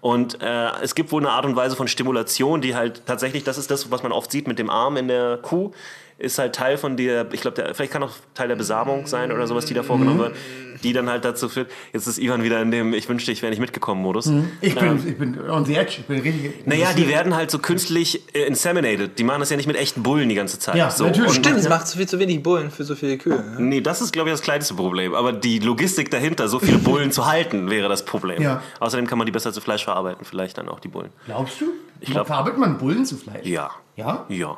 Und 0.02 0.42
äh, 0.42 0.70
es 0.82 0.96
gibt 0.96 1.12
wohl 1.12 1.22
eine 1.22 1.32
Art 1.32 1.46
und 1.46 1.56
Weise 1.56 1.76
von 1.76 1.88
Stimulation, 1.88 2.62
die 2.62 2.76
halt 2.76 3.06
tatsächlich, 3.06 3.44
das 3.44 3.58
ist 3.58 3.70
das, 3.70 3.92
was 3.92 4.04
man 4.04 4.12
oft 4.12 4.32
sieht 4.32 4.48
mit 4.48 4.58
dem 4.60 4.70
Arm 4.70 4.96
in 4.98 5.08
der 5.08 5.38
Kuh, 5.38 5.72
ist 6.20 6.38
halt 6.38 6.54
Teil 6.56 6.78
von 6.78 6.98
der, 6.98 7.32
ich 7.34 7.42
glaube, 7.42 7.64
vielleicht 7.74 7.92
kann 7.94 8.04
auch 8.04 8.12
Teil 8.34 8.50
der 8.50 8.56
Besamung 8.56 9.08
sein 9.08 9.32
oder 9.32 9.48
sowas, 9.48 9.66
die 9.66 9.74
da 9.74 9.84
vorgenommen 9.84 10.18
Mhm. 10.18 10.22
wird, 10.22 10.36
die 10.84 10.94
dann 10.94 11.10
halt 11.10 11.26
dazu 11.26 11.50
führt. 11.50 11.70
Jetzt 11.94 12.08
ist 12.08 12.18
Ivan 12.20 12.44
wieder 12.44 12.62
in 12.62 12.72
dem, 12.72 12.94
ich 12.94 13.08
wünschte, 13.10 13.32
ich 13.32 13.42
wäre 13.42 13.50
nicht 13.50 13.60
mitgekommen 13.60 14.02
Modus. 14.02 14.30
Ich 14.62 14.76
bin, 14.76 15.08
ich 15.08 15.18
bin 15.18 15.50
on 15.50 15.66
the 15.66 15.76
edge. 15.76 15.96
Ich 16.00 16.06
bin 16.06 16.20
richtig. 16.22 16.66
Naja, 16.66 16.90
die 16.96 17.08
werden 17.08 17.36
halt 17.36 17.52
so 17.52 17.60
künstlich 17.60 18.22
äh, 18.36 18.44
inseminated. 18.44 19.18
Die 19.20 19.24
machen 19.24 19.40
das 19.40 19.50
ja 19.50 19.58
nicht 19.58 19.68
mit 19.68 19.76
echten 19.78 20.04
Bullen 20.04 20.30
die 20.30 20.36
ganze 20.36 20.60
Zeit. 20.60 20.76
Ja, 20.76 20.90
so. 20.92 21.06
natürlich. 21.06 21.30
Und, 21.30 21.36
Stimmt, 21.36 21.58
es 21.58 21.68
macht 21.70 21.88
zu 21.88 21.98
viel 21.98 22.08
zu 22.08 22.20
wenig 22.20 22.44
Bullen 22.44 22.70
für 22.72 22.84
so 22.84 22.96
viele 22.96 23.18
Kühe. 23.18 23.36
ne? 23.36 23.56
Nee, 23.60 23.82
das 23.82 24.02
ist, 24.02 24.12
glaube 24.14 24.30
ich, 24.30 24.34
das 24.34 24.42
kleinste 24.42 24.74
Problem. 24.74 25.14
Aber 25.16 25.34
die 25.34 25.60
Logistik 25.60 26.12
dahinter, 26.12 26.48
so 26.48 26.60
viele 26.60 26.78
Bullen 26.78 27.12
zu 27.12 27.26
halten, 27.26 27.70
wäre 27.70 27.90
das 27.90 28.04
Problem. 28.06 28.42
Ja. 28.42 28.62
Außerdem 28.80 29.08
kann 29.08 29.18
man 29.18 29.26
die 29.26 29.32
besser 29.32 29.52
zu 29.54 29.62
Fleisch 29.62 29.84
verarbeiten, 29.86 30.26
vielleicht 30.26 30.58
dann 30.58 30.70
auch 30.70 30.80
die 30.80 30.88
Bullen. 30.90 31.10
Glaubst 31.26 31.60
du? 31.62 31.66
Ich 32.02 32.12
glaub- 32.12 32.28
Verarbeitet 32.28 32.60
man 32.60 32.78
Bullen 32.78 33.06
zu 33.06 33.18
Fleisch? 33.18 33.46
Ja. 33.46 33.72
Ja? 33.98 34.26
Ja. 34.30 34.58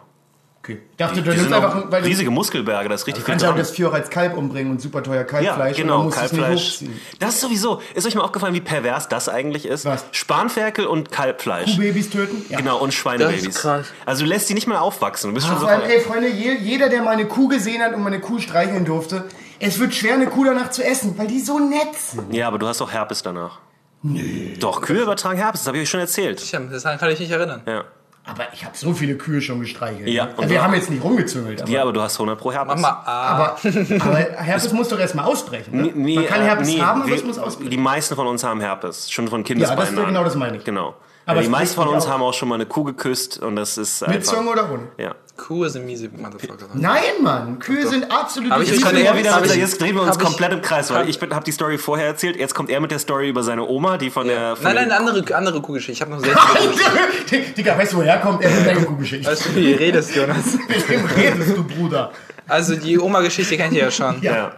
Okay. 0.64 0.78
Ich 0.92 0.98
dachte, 0.98 1.16
Die 1.16 1.22
du 1.24 1.32
nimmst 1.34 1.52
einfach, 1.52 1.92
weil 1.92 2.04
du 2.04 2.08
riesige 2.08 2.30
Muskelberge, 2.30 2.88
da 2.88 2.94
ist 2.94 3.08
richtig 3.08 3.24
du 3.24 3.26
viel 3.26 3.32
kannst 3.34 3.42
ja 3.44 3.50
auch 3.50 3.54
dran. 3.56 3.62
das 3.64 3.72
Vieh 3.72 3.86
auch 3.86 3.94
als 3.94 4.12
Kalb 4.12 4.38
umbringen 4.38 4.72
und 4.72 4.80
super 4.80 5.02
teuer 5.02 5.16
Ja, 5.18 5.24
Kalbfleisch. 5.24 5.76
und 5.78 5.82
genau, 5.84 6.04
du 6.04 6.10
Kalbfleisch. 6.12 6.84
Das 7.18 7.30
ist 7.34 7.42
sowieso. 7.42 7.82
Ist 7.96 8.06
euch 8.06 8.14
mal 8.14 8.22
aufgefallen, 8.22 8.54
wie 8.54 8.62
pervers 8.62 9.08
das 9.10 9.28
eigentlich 9.28 9.66
ist? 9.66 9.86
Was? 9.86 10.06
Spanferkel 10.12 10.86
und 10.86 11.12
Kalbfleisch. 11.12 11.76
Kuhbabys 11.76 12.12
töten? 12.12 12.46
Ja. 12.50 12.58
Genau, 12.60 12.78
und 12.78 12.94
Schweinebabys. 12.94 13.44
Das 13.44 13.56
ist 13.56 13.62
krass. 13.62 13.88
Also 14.06 14.24
du 14.24 14.30
lässt 14.30 14.50
die 14.50 14.54
nicht 14.54 14.68
mal 14.68 14.78
aufwachsen. 14.78 15.32
Du 15.32 15.34
bist 15.34 15.48
schon 15.48 15.58
Vor 15.58 15.68
so 15.68 15.74
allem, 15.74 15.90
ey, 15.90 16.00
Freunde, 16.02 16.30
je- 16.30 16.58
jeder, 16.60 16.90
der 16.90 17.02
mal 17.02 17.12
eine 17.12 17.26
Kuh 17.26 17.48
gesehen 17.48 17.82
hat 17.82 17.96
und 17.96 18.02
mal 18.04 18.08
eine 18.14 18.20
Kuh 18.22 18.38
streicheln 18.38 18.86
durfte, 18.86 19.24
es 19.60 19.80
wird 19.80 19.96
schwer, 19.96 20.14
eine 20.14 20.28
Kuh 20.28 20.44
danach 20.44 20.70
zu 20.70 20.84
essen, 20.84 21.18
weil 21.18 21.26
die 21.26 21.40
so 21.40 21.58
nett 21.58 21.96
sind. 21.98 22.34
Ja, 22.36 22.48
aber 22.48 22.60
du 22.60 22.68
hast 22.68 22.84
auch 22.84 22.92
Herpes 22.92 23.24
danach. 23.24 23.58
Nee. 24.04 24.58
Doch, 24.60 24.82
Kühe 24.82 25.02
übertragen 25.02 25.38
Herpes, 25.40 25.62
das 25.62 25.68
habe 25.70 25.78
ich 25.78 25.84
euch 25.84 25.90
schon 25.90 26.00
erzählt. 26.02 26.40
Stimmt, 26.40 26.72
das 26.72 26.84
kann 26.84 27.10
ich 27.10 27.20
nicht 27.20 27.32
erinnern. 27.32 27.62
Ja. 27.66 27.84
Aber 28.32 28.48
ich 28.54 28.64
habe 28.64 28.78
so 28.78 28.94
viele 28.94 29.16
Kühe 29.16 29.42
schon 29.42 29.60
gestreichelt. 29.60 30.08
Ja, 30.08 30.26
ne? 30.26 30.32
und 30.38 30.50
wir 30.50 30.64
haben 30.64 30.74
jetzt 30.74 30.90
nicht 30.90 31.04
rumgezüngelt. 31.04 31.62
Aber, 31.62 31.70
Ja, 31.72 31.82
aber 31.82 31.92
du 31.94 32.02
hast 32.02 32.16
100 32.16 32.40
pro 32.40 32.52
Herpes. 32.52 32.76
Mach 32.80 32.82
mal 32.82 33.04
ah. 33.06 33.28
aber, 33.36 33.58
aber 34.00 34.18
Herpes 34.18 34.72
muss 34.74 34.88
doch 34.90 35.00
erstmal 35.00 35.26
ausbrechen. 35.26 35.76
Ne? 35.82 35.92
Nee, 35.94 36.16
Man 36.16 36.26
kann 36.28 36.42
äh, 36.42 36.46
Herpes 36.46 36.68
nee, 36.70 36.82
haben, 36.82 37.02
aber 37.04 37.12
es 37.12 37.24
muss 37.24 37.38
ausbrechen. 37.38 37.70
Die 37.70 37.78
meisten 37.78 38.16
von 38.16 38.28
uns 38.28 38.44
haben 38.44 38.62
Herpes, 38.62 39.12
schon 39.12 39.28
von 39.28 39.44
Kindesbeinen 39.44 39.84
Ja, 39.84 39.92
das- 39.92 40.00
an. 40.00 40.06
genau 40.08 40.24
das 40.24 40.36
meine 40.36 40.58
ich. 40.58 40.64
Genau. 40.64 40.96
Aber 41.26 41.42
die 41.42 41.48
meisten 41.50 41.76
von 41.76 41.88
uns 41.88 42.08
haben 42.08 42.22
auch 42.24 42.34
schon 42.34 42.50
mal 42.50 42.56
eine 42.56 42.66
Kuh 42.66 42.84
geküsst 42.84 43.40
und 43.42 43.56
das 43.56 43.78
ist 43.78 44.02
Mit 44.02 44.10
einfach... 44.18 44.34
Zunge 44.34 44.50
oder 44.50 44.72
ohne? 44.72 44.88
Ja. 44.98 45.16
Kühe 45.38 45.70
sind 45.70 45.86
miese 45.86 46.10
Motherfucker. 46.10 46.66
Nein, 46.74 47.02
Mann. 47.22 47.58
Kühe 47.60 47.88
sind 47.88 48.12
absolut 48.12 48.52
Aber 48.52 48.64
ja 48.64 48.74
Ja, 48.74 49.18
wieder, 49.18 49.46
ich- 49.46 49.56
jetzt 49.56 49.80
drehen 49.82 49.96
wir 49.96 50.04
uns 50.04 50.18
ich- 50.18 50.22
komplett 50.24 50.52
im 50.52 50.62
Kreis, 50.62 50.92
weil 50.94 51.10
ich 51.10 51.20
habe 51.22 51.44
die 51.44 51.52
Story 51.52 51.78
vorher 51.78 52.08
erzählt, 52.08 52.36
jetzt 52.36 52.54
kommt 52.54 52.70
er 52.70 52.80
mit 52.80 52.92
der 52.92 53.00
Story 53.00 53.30
über 53.30 53.42
seine 53.44 53.64
Oma, 53.68 53.98
die 53.98 54.10
von 54.10 54.28
der... 54.28 54.56
Von 54.56 54.66
Nein, 54.66 54.76
nein, 54.76 54.92
eine 54.92 55.10
andere, 55.10 55.36
andere 55.36 55.62
Kuhgeschichte. 55.62 55.94
Ich 55.94 56.02
habe 56.02 56.12
noch 56.12 56.20
selbst. 57.30 57.58
Digga, 57.58 57.78
weißt 57.78 57.94
du, 57.94 57.98
woher 57.98 58.18
kommt? 58.20 58.44
Er 58.44 58.50
ist 58.52 58.68
eine 58.68 58.82
Kuhgeschichte. 58.84 59.32
Weißt 59.32 59.46
du, 59.48 59.56
wie 59.56 59.74
du 59.74 59.80
redest, 59.80 60.16
Jonas? 60.16 60.46
Mit 60.68 60.90
wem 60.90 61.06
redest 61.06 61.58
du, 61.58 61.64
Bruder? 61.64 62.12
Also 62.48 62.76
die 62.76 63.00
Oma-Geschichte 63.00 63.56
kennt 63.58 63.74
ihr 63.74 63.84
ja 63.86 63.92
schon. 63.92 64.22
Ja, 64.22 64.52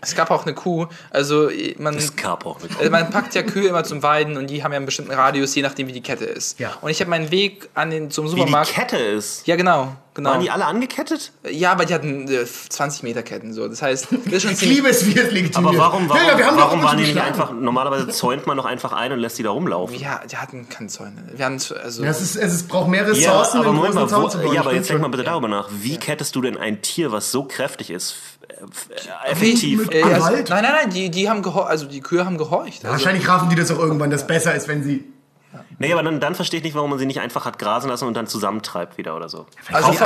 Es 0.00 0.14
gab 0.14 0.30
auch 0.30 0.44
eine 0.44 0.54
Kuh. 0.54 0.86
Also 1.10 1.50
man, 1.78 1.94
das 1.94 2.16
gab 2.16 2.46
auch 2.46 2.58
eine 2.60 2.68
Kuh. 2.68 2.78
also 2.78 2.90
man 2.90 3.10
packt 3.10 3.34
ja 3.34 3.42
Kühe 3.42 3.68
immer 3.68 3.84
zum 3.84 4.02
Weiden 4.02 4.36
und 4.36 4.48
die 4.48 4.62
haben 4.62 4.72
ja 4.72 4.76
einen 4.76 4.86
bestimmten 4.86 5.12
Radius, 5.12 5.54
je 5.54 5.62
nachdem 5.62 5.88
wie 5.88 5.92
die 5.92 6.02
Kette 6.02 6.24
ist. 6.24 6.58
Ja. 6.58 6.76
Und 6.80 6.90
ich 6.90 7.00
habe 7.00 7.10
meinen 7.10 7.30
Weg 7.30 7.68
an 7.74 7.90
den 7.90 8.10
zum 8.10 8.26
Wie 8.26 8.30
die 8.34 8.40
Supermarkt. 8.40 8.72
Kette 8.72 8.96
ist. 8.96 9.46
ja, 9.46 9.56
genau, 9.56 9.94
genau. 10.14 10.30
Waren 10.30 10.40
die 10.40 10.50
alle 10.50 10.66
angekettet? 10.66 11.32
ja, 11.50 11.72
aber 11.72 11.84
die 11.84 11.94
hatten 11.94 12.28
äh, 12.28 12.44
20 12.44 13.02
Meter 13.02 13.22
Ketten 13.22 13.52
so. 13.52 13.66
Das 13.68 13.82
heißt, 13.82 14.08
das 14.24 14.32
ist 14.32 14.42
schon 14.42 14.52
Ich 14.52 14.58
ziemlich. 14.58 14.76
liebe 14.78 14.88
es, 14.88 15.04
wie 15.06 15.18
es 15.18 15.30
legitimiert. 15.32 15.56
Aber 15.56 15.76
warum, 15.76 16.08
warum, 16.08 16.20
haben 16.22 16.38
doch 16.56 16.56
warum 16.56 16.82
waren 16.82 16.98
die 16.98 17.04
nicht 17.04 17.18
einfach... 17.20 17.52
Normalerweise 17.52 18.08
zäunt 18.08 18.46
man 18.46 18.56
doch 18.56 18.64
einfach 18.66 18.92
ein 18.92 19.12
und 19.12 19.18
lässt 19.18 19.38
die 19.38 19.42
da 19.42 19.50
rumlaufen. 19.50 19.98
Ja, 19.98 20.20
die 20.30 20.36
hatten 20.36 20.68
keine 20.68 20.88
Zäune. 20.88 21.24
Wir 21.34 21.44
hatten 21.44 21.60
also. 21.82 22.04
Das 22.04 22.20
ist, 22.20 22.36
es 22.36 22.52
ist, 22.54 22.68
braucht 22.68 22.88
mehr 22.88 23.02
Ja, 23.02 23.08
Ressourcen, 23.08 23.60
aber 23.60 23.72
Moment 23.72 23.94
großen 23.94 24.10
mal, 24.18 24.32
wo, 24.32 24.38
bauen. 24.38 24.54
ja, 24.54 24.60
aber 24.60 24.74
jetzt 24.74 24.88
denk 24.90 25.00
mal 25.00 25.08
bitte 25.08 25.24
darüber 25.24 25.48
nach. 25.48 25.68
Wie 25.72 25.96
kettest 25.96 26.36
du 26.36 26.40
denn 26.42 26.56
ein 26.56 26.82
Tier, 26.82 27.10
was 27.12 27.30
so 27.32 27.44
kräftig 27.44 27.90
ist, 27.90 28.14
äh, 28.37 28.37
effektiv? 29.26 29.88
äh, 29.90 30.02
also, 30.02 30.30
nein, 30.30 30.44
nein, 30.48 30.62
nein, 30.62 30.90
die, 30.90 31.10
die 31.10 31.28
haben 31.28 31.42
gehorcht, 31.42 31.70
also 31.70 31.86
die 31.86 32.00
Kühe 32.00 32.24
haben 32.24 32.38
gehorcht. 32.38 32.84
Also, 32.84 32.92
Wahrscheinlich 32.92 33.28
raffen 33.28 33.48
die 33.50 33.56
das 33.56 33.70
auch 33.70 33.78
irgendwann, 33.78 34.10
dass 34.10 34.26
besser 34.26 34.54
ist, 34.54 34.68
wenn 34.68 34.82
sie 34.82 35.04
Nee, 35.80 35.92
aber 35.92 36.02
dann, 36.02 36.18
dann 36.18 36.34
verstehe 36.34 36.58
ich 36.58 36.64
nicht, 36.64 36.74
warum 36.74 36.90
man 36.90 36.98
sie 36.98 37.06
nicht 37.06 37.20
einfach 37.20 37.44
hat 37.44 37.58
grasen 37.58 37.88
lassen 37.88 38.06
und 38.06 38.14
dann 38.14 38.26
zusammentreibt 38.26 38.98
wieder 38.98 39.14
oder 39.16 39.28
so. 39.28 39.46
Also 39.72 39.92
ich, 39.92 39.98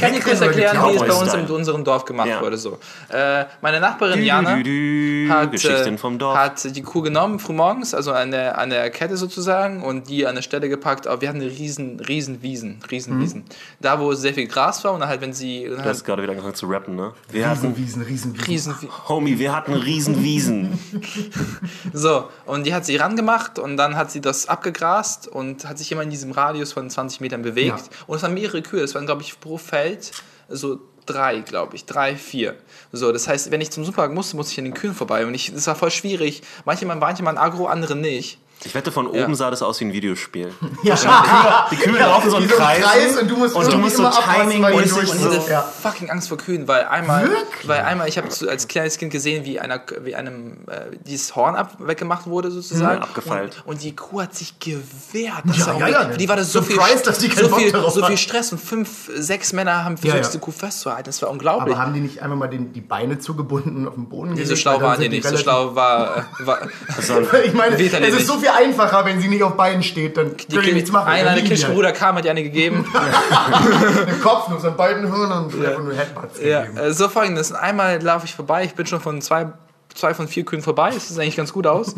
kann, 0.00 0.12
dir 0.14 0.20
kurz 0.20 0.40
erklären, 0.40 0.78
wie 0.88 0.96
es 0.96 1.02
bei 1.02 1.12
uns 1.12 1.34
in 1.34 1.46
unserem 1.46 1.84
Dorf 1.84 2.06
gemacht 2.06 2.28
Ja. 2.28 2.40
wurde. 2.40 2.56
So. 2.56 2.78
Äh, 3.10 3.44
meine 3.60 3.80
Nachbarin 3.80 4.22
Jana 4.22 4.56
hat, 4.56 4.66
äh, 4.66 6.18
hat 6.34 6.76
die 6.76 6.82
Kuh 6.82 7.02
genommen, 7.02 7.38
frühmorgens, 7.38 7.92
also 7.94 8.12
an 8.12 8.30
der, 8.30 8.58
an 8.58 8.70
der 8.70 8.88
Kette 8.90 9.16
sozusagen, 9.18 9.82
und 9.82 10.08
die 10.08 10.24
an 10.26 10.30
eine 10.32 10.42
Stelle 10.42 10.68
gepackt. 10.68 11.06
Aber 11.06 11.20
wir 11.20 11.28
hatten 11.28 11.40
eine 11.40 11.50
riesen, 11.50 12.00
riesen 12.00 12.42
Wiesen, 12.42 12.78
riesen 12.90 13.16
Mhm. 13.18 13.22
Wiesen. 13.22 13.44
Da, 13.80 14.00
wo 14.00 14.14
sehr 14.14 14.32
viel 14.32 14.46
Gras 14.46 14.82
war 14.84 14.92
und 14.92 15.00
dann 15.00 15.08
halt, 15.08 15.20
wenn 15.20 15.32
sie... 15.34 15.64
Dann 15.64 15.72
Du 15.72 15.78
halt 15.78 15.88
hast 15.88 16.04
gerade 16.04 16.22
wieder 16.22 16.32
angefangen 16.32 16.54
zu 16.54 16.66
rappen, 16.66 16.96
ne? 16.96 17.12
Wir 17.30 17.48
hatten, 17.48 17.66
Riesenwiesen, 17.74 18.02
Riesenwiesen. 18.02 18.72
riesen, 18.72 19.08
Homie, 19.08 19.38
wir 19.38 19.54
hatten 19.54 19.74
Riesenwiesen. 19.74 20.78
So, 21.92 22.28
und 22.46 22.66
die 22.66 22.74
hat 22.74 22.84
sie 22.84 22.96
rangemacht 22.96 23.58
und 23.58 23.76
dann 23.76 23.96
hat 23.96 24.10
sie 24.10 24.20
das 24.20 24.48
abgegrast 24.48 25.09
und 25.28 25.66
hat 25.66 25.78
sich 25.78 25.90
immer 25.92 26.02
in 26.02 26.10
diesem 26.10 26.32
Radius 26.32 26.72
von 26.72 26.88
20 26.88 27.20
Metern 27.20 27.42
bewegt. 27.42 27.78
Ja. 27.78 28.04
Und 28.06 28.16
es 28.16 28.22
waren 28.22 28.34
mehrere 28.34 28.62
Kühe, 28.62 28.82
es 28.82 28.94
waren, 28.94 29.06
glaube 29.06 29.22
ich, 29.22 29.38
pro 29.40 29.58
Feld 29.58 30.12
so 30.48 30.80
drei, 31.06 31.40
glaube 31.40 31.76
ich, 31.76 31.84
drei, 31.84 32.16
vier. 32.16 32.56
So, 32.92 33.12
das 33.12 33.28
heißt, 33.28 33.50
wenn 33.50 33.60
ich 33.60 33.70
zum 33.70 33.84
Supermarkt 33.84 34.14
musste, 34.14 34.36
musste 34.36 34.52
ich 34.52 34.58
an 34.58 34.64
den 34.64 34.74
Kühen 34.74 34.94
vorbei 34.94 35.26
und 35.26 35.34
ich, 35.34 35.52
das 35.52 35.66
war 35.66 35.74
voll 35.74 35.90
schwierig. 35.90 36.42
Manche 36.64 36.86
waren 36.88 36.98
manche 36.98 37.24
waren 37.24 37.38
agro, 37.38 37.66
andere 37.66 37.96
nicht. 37.96 38.38
Ich 38.62 38.74
wette, 38.74 38.92
von 38.92 39.06
oben 39.06 39.16
Ja. 39.18 39.34
sah 39.34 39.50
das 39.50 39.62
aus 39.62 39.80
wie 39.80 39.86
ein 39.86 39.92
Videospiel. 39.92 40.52
Ja, 40.82 41.66
Die 41.70 41.76
Kühe 41.76 41.98
laufen 41.98 42.30
so 42.30 42.36
einen 42.36 42.48
so 42.48 42.56
ein 42.56 42.60
Kreis. 42.60 42.82
Kreis 42.84 43.16
und 43.18 43.30
du 43.30 43.36
musst, 43.36 43.54
und 43.54 43.72
du 43.72 43.78
musst 43.78 43.96
so 43.96 44.08
Timing 44.10 44.64
Und 44.64 44.88
so- 44.88 45.00
ich 45.00 45.12
hatte 45.12 45.42
Ja. 45.50 45.62
fucking 45.62 46.10
Angst 46.10 46.28
vor 46.28 46.36
Kühen, 46.38 46.68
weil 46.68 46.84
einmal, 46.84 47.24
Wirklich? 47.30 47.68
weil 47.68 47.80
einmal, 47.82 48.08
ich 48.08 48.18
habe 48.18 48.28
als 48.48 48.68
kleines 48.68 48.98
Kind 48.98 49.12
gesehen, 49.12 49.44
wie 49.44 49.58
einer, 49.60 49.80
wie 50.02 50.14
einem 50.14 50.58
äh, 50.68 50.96
dieses 51.06 51.34
Horn 51.36 51.56
ab, 51.56 51.76
weggemacht 51.78 52.26
wurde 52.26 52.50
sozusagen. 52.50 52.96
Mhm, 52.98 53.02
abgefeilt. 53.02 53.62
Und, 53.64 53.74
und 53.76 53.82
die 53.82 53.96
Kuh 53.96 54.22
hat 54.22 54.34
sich 54.34 54.58
gewehrt. 54.58 55.42
Das 55.46 55.58
Ja, 55.58 55.66
war 55.68 55.78
ja, 55.80 55.88
ja. 55.88 56.04
Die 56.16 56.28
war 56.28 56.36
da 56.36 56.44
so 56.44 56.60
viel, 56.62 56.76
die 56.76 57.28
keinen 57.28 57.48
so 57.48 57.56
viel, 57.56 57.72
darauf 57.72 57.94
so 57.94 58.04
viel. 58.04 58.16
Stress 58.18 58.52
und 58.52 58.58
fünf, 58.60 59.10
sechs 59.16 59.52
Männer 59.52 59.84
haben 59.84 59.96
versucht, 59.96 60.14
Ja, 60.16 60.20
ja. 60.20 60.26
diese 60.26 60.38
Kuh 60.38 60.50
festzuhalten. 60.52 61.04
Das 61.06 61.22
war 61.22 61.30
unglaublich. 61.30 61.72
Aber 61.74 61.82
haben 61.82 61.94
die 61.94 62.00
nicht 62.00 62.20
einmal 62.22 62.38
mal 62.38 62.48
den, 62.48 62.72
die 62.72 62.80
Beine 62.82 63.18
zugebunden 63.18 63.76
und 63.78 63.88
auf 63.88 63.94
den 63.94 64.08
Boden 64.08 64.30
Nee, 64.30 64.34
gelegt? 64.42 64.48
so 64.50 64.56
schlau 64.56 64.80
waren 64.82 65.00
die 65.00 65.08
nicht. 65.08 65.26
So 65.26 65.36
schlau 65.38 65.74
war, 65.74 66.26
äh, 66.40 66.46
war 66.46 66.58
Ich 67.44 67.54
meine, 67.54 67.76
es 67.76 68.14
ist 68.16 68.26
so 68.26 68.38
viel 68.38 68.49
einfacher, 68.54 69.04
wenn 69.04 69.20
sie 69.20 69.28
nicht 69.28 69.42
auf 69.42 69.56
Beinen 69.56 69.82
steht, 69.82 70.16
dann 70.16 70.36
die 70.36 70.46
können 70.54 70.66
die 70.66 70.72
nichts 70.72 70.90
machen. 70.90 71.08
Einer, 71.08 71.24
der 71.24 71.34
die 71.34 71.40
halt. 71.40 71.48
Kirchenbruder 71.48 71.92
kam, 71.92 72.16
hat 72.16 72.24
die 72.24 72.30
eine 72.30 72.42
gegeben. 72.42 72.84
Im 74.08 74.20
Kopf 74.20 74.48
nur, 74.48 74.64
an 74.64 74.76
beiden 74.76 75.08
Hörnern 75.10 75.46
und 75.46 75.64
einfach 75.64 75.82
nur 75.82 75.94
Headbutts 75.94 76.40
ja, 76.42 76.62
gegeben. 76.62 76.78
äh, 76.78 76.92
so 76.92 77.08
folgendes. 77.08 77.52
Einmal 77.52 78.02
laufe 78.02 78.26
ich 78.26 78.34
vorbei, 78.34 78.64
ich 78.64 78.74
bin 78.74 78.86
schon 78.86 79.00
von 79.00 79.20
zwei, 79.20 79.46
zwei 79.94 80.14
von 80.14 80.28
vier 80.28 80.44
Kühen 80.44 80.62
vorbei. 80.62 80.90
Das 80.94 81.08
sieht 81.08 81.18
eigentlich 81.18 81.36
ganz 81.36 81.52
gut 81.52 81.66
aus. 81.66 81.94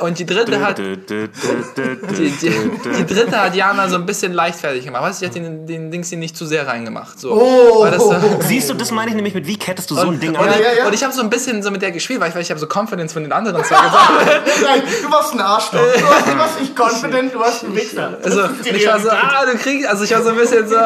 Und 0.00 0.18
die 0.18 0.26
dritte 0.26 0.60
hat, 0.60 0.78
die, 0.78 0.96
die, 0.96 1.30
die 1.78 3.06
dritte 3.06 3.40
hat 3.40 3.54
Jana 3.54 3.88
so 3.88 3.96
ein 3.96 4.06
bisschen 4.06 4.32
leichtfertig 4.32 4.84
gemacht. 4.84 5.02
Weißt 5.02 5.22
du, 5.22 5.28
die 5.28 5.30
hat 5.30 5.46
den, 5.46 5.66
den 5.66 5.90
Dings 5.90 6.08
hier 6.08 6.18
nicht 6.18 6.36
zu 6.36 6.46
sehr 6.46 6.66
reingemacht. 6.66 7.18
So. 7.20 7.32
Oh. 7.32 7.86
Das, 7.90 8.02
äh, 8.02 8.20
Siehst 8.40 8.70
du, 8.70 8.74
das 8.74 8.90
meine 8.90 9.10
ich 9.10 9.14
nämlich 9.14 9.34
mit, 9.34 9.46
wie 9.46 9.56
kettest 9.56 9.90
du 9.90 9.94
so 9.94 10.08
ein 10.08 10.20
Ding 10.20 10.30
und, 10.30 10.36
an? 10.36 10.46
Ja, 10.46 10.58
ja, 10.58 10.78
ja. 10.78 10.86
und 10.86 10.94
ich 10.94 11.02
habe 11.02 11.12
so 11.12 11.22
ein 11.22 11.30
bisschen 11.30 11.62
so 11.62 11.70
mit 11.70 11.82
der 11.82 11.92
gespielt, 11.92 12.20
weil 12.20 12.30
ich, 12.30 12.34
weil 12.34 12.42
ich 12.42 12.50
habe 12.50 12.60
so 12.60 12.66
Confidence 12.66 13.12
von 13.12 13.22
den 13.22 13.32
anderen 13.32 13.62
zwei 13.64 13.76
gesagt. 13.76 14.10
Nein, 14.62 14.82
du 15.02 15.10
warst 15.10 15.32
ein 15.32 15.40
Arschloch. 15.40 15.80
Du 15.80 16.04
warst, 16.04 16.26
du 16.26 16.38
warst 16.38 16.60
nicht 16.60 16.78
confident, 16.78 17.34
du 17.34 17.38
warst 17.38 17.64
ein 17.64 17.74
Wichser. 17.74 18.18
Also, 18.30 18.42
und 18.42 18.66
ich 18.66 18.86
war 18.86 19.00
so, 19.00 19.10
ah, 19.10 19.44
du 19.50 19.58
kriegst, 19.58 19.88
also 19.88 20.04
ich 20.04 20.12
war 20.12 20.22
so 20.22 20.30
ein 20.30 20.36
bisschen 20.36 20.68
so, 20.68 20.76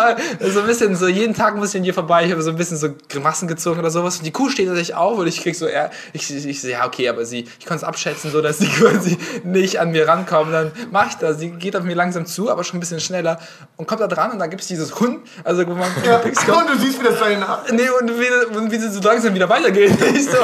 so 0.41 0.61
ein 0.61 0.67
bisschen 0.67 0.97
so, 0.97 1.09
jeden 1.09 1.35
Tag 1.35 1.57
muss 1.57 1.71
ich 1.71 1.77
an 1.77 1.83
dir 1.83 1.93
vorbei, 1.93 2.25
ich 2.25 2.33
habe 2.33 2.43
so 2.43 2.51
ein 2.51 2.57
bisschen 2.57 2.77
so 2.77 2.89
Grimassen 3.09 3.49
gezogen 3.49 3.81
oder 3.81 3.91
sowas. 3.91 4.19
Und 4.19 4.25
die 4.25 4.31
Kuh 4.31 4.49
steht 4.49 4.67
tatsächlich 4.67 4.97
auf 4.97 5.19
und 5.19 5.27
ich 5.27 5.43
krieg 5.43 5.55
so, 5.55 5.67
ich, 6.13 6.34
ich, 6.35 6.47
ich 6.47 6.63
ja, 6.63 6.87
okay, 6.87 7.09
aber 7.09 7.25
sie, 7.25 7.47
ich 7.59 7.67
konnte 7.67 7.83
es 7.83 7.85
abschätzen, 7.85 8.31
so, 8.31 8.41
dass 8.41 8.59
die 8.59 8.69
quasi 8.79 9.17
nicht 9.45 9.81
an 9.81 9.91
mir 9.93 10.07
rankommt. 10.09 10.53
Dann 10.53 10.73
mache 10.91 11.09
ich 11.11 11.15
das, 11.17 11.39
sie 11.39 11.51
geht 11.51 11.77
auf 11.77 11.85
mir 11.85 11.95
langsam 11.95 12.27
zu, 12.27 12.51
aber 12.51 12.65
schon 12.65 12.77
ein 12.79 12.81
bisschen 12.81 13.01
schneller 13.01 13.39
und 13.77 13.87
kommt 13.87 14.01
da 14.01 14.07
dran 14.07 14.33
und 14.33 14.39
dann 14.39 14.51
gibt 14.51 14.63
es 14.63 14.69
dieses 14.69 14.99
Hund, 15.01 15.21
also 15.45 15.67
wo 15.67 15.75
man 15.75 15.89
Ja, 16.05 16.19
Picks 16.19 16.45
kommt. 16.47 16.71
und 16.71 16.75
du 16.75 16.79
siehst, 16.85 17.01
wie 17.01 17.05
das 17.05 17.19
seine 17.19 17.39
Nach 17.41 17.61
Nee, 17.71 17.89
und 18.01 18.11
wie, 18.19 18.57
und 18.57 18.71
wie 18.71 18.79
sie 18.79 18.91
so 18.91 19.01
langsam 19.01 19.35
wieder 19.35 19.49
weitergeht. 19.49 19.93
So, 20.25 20.39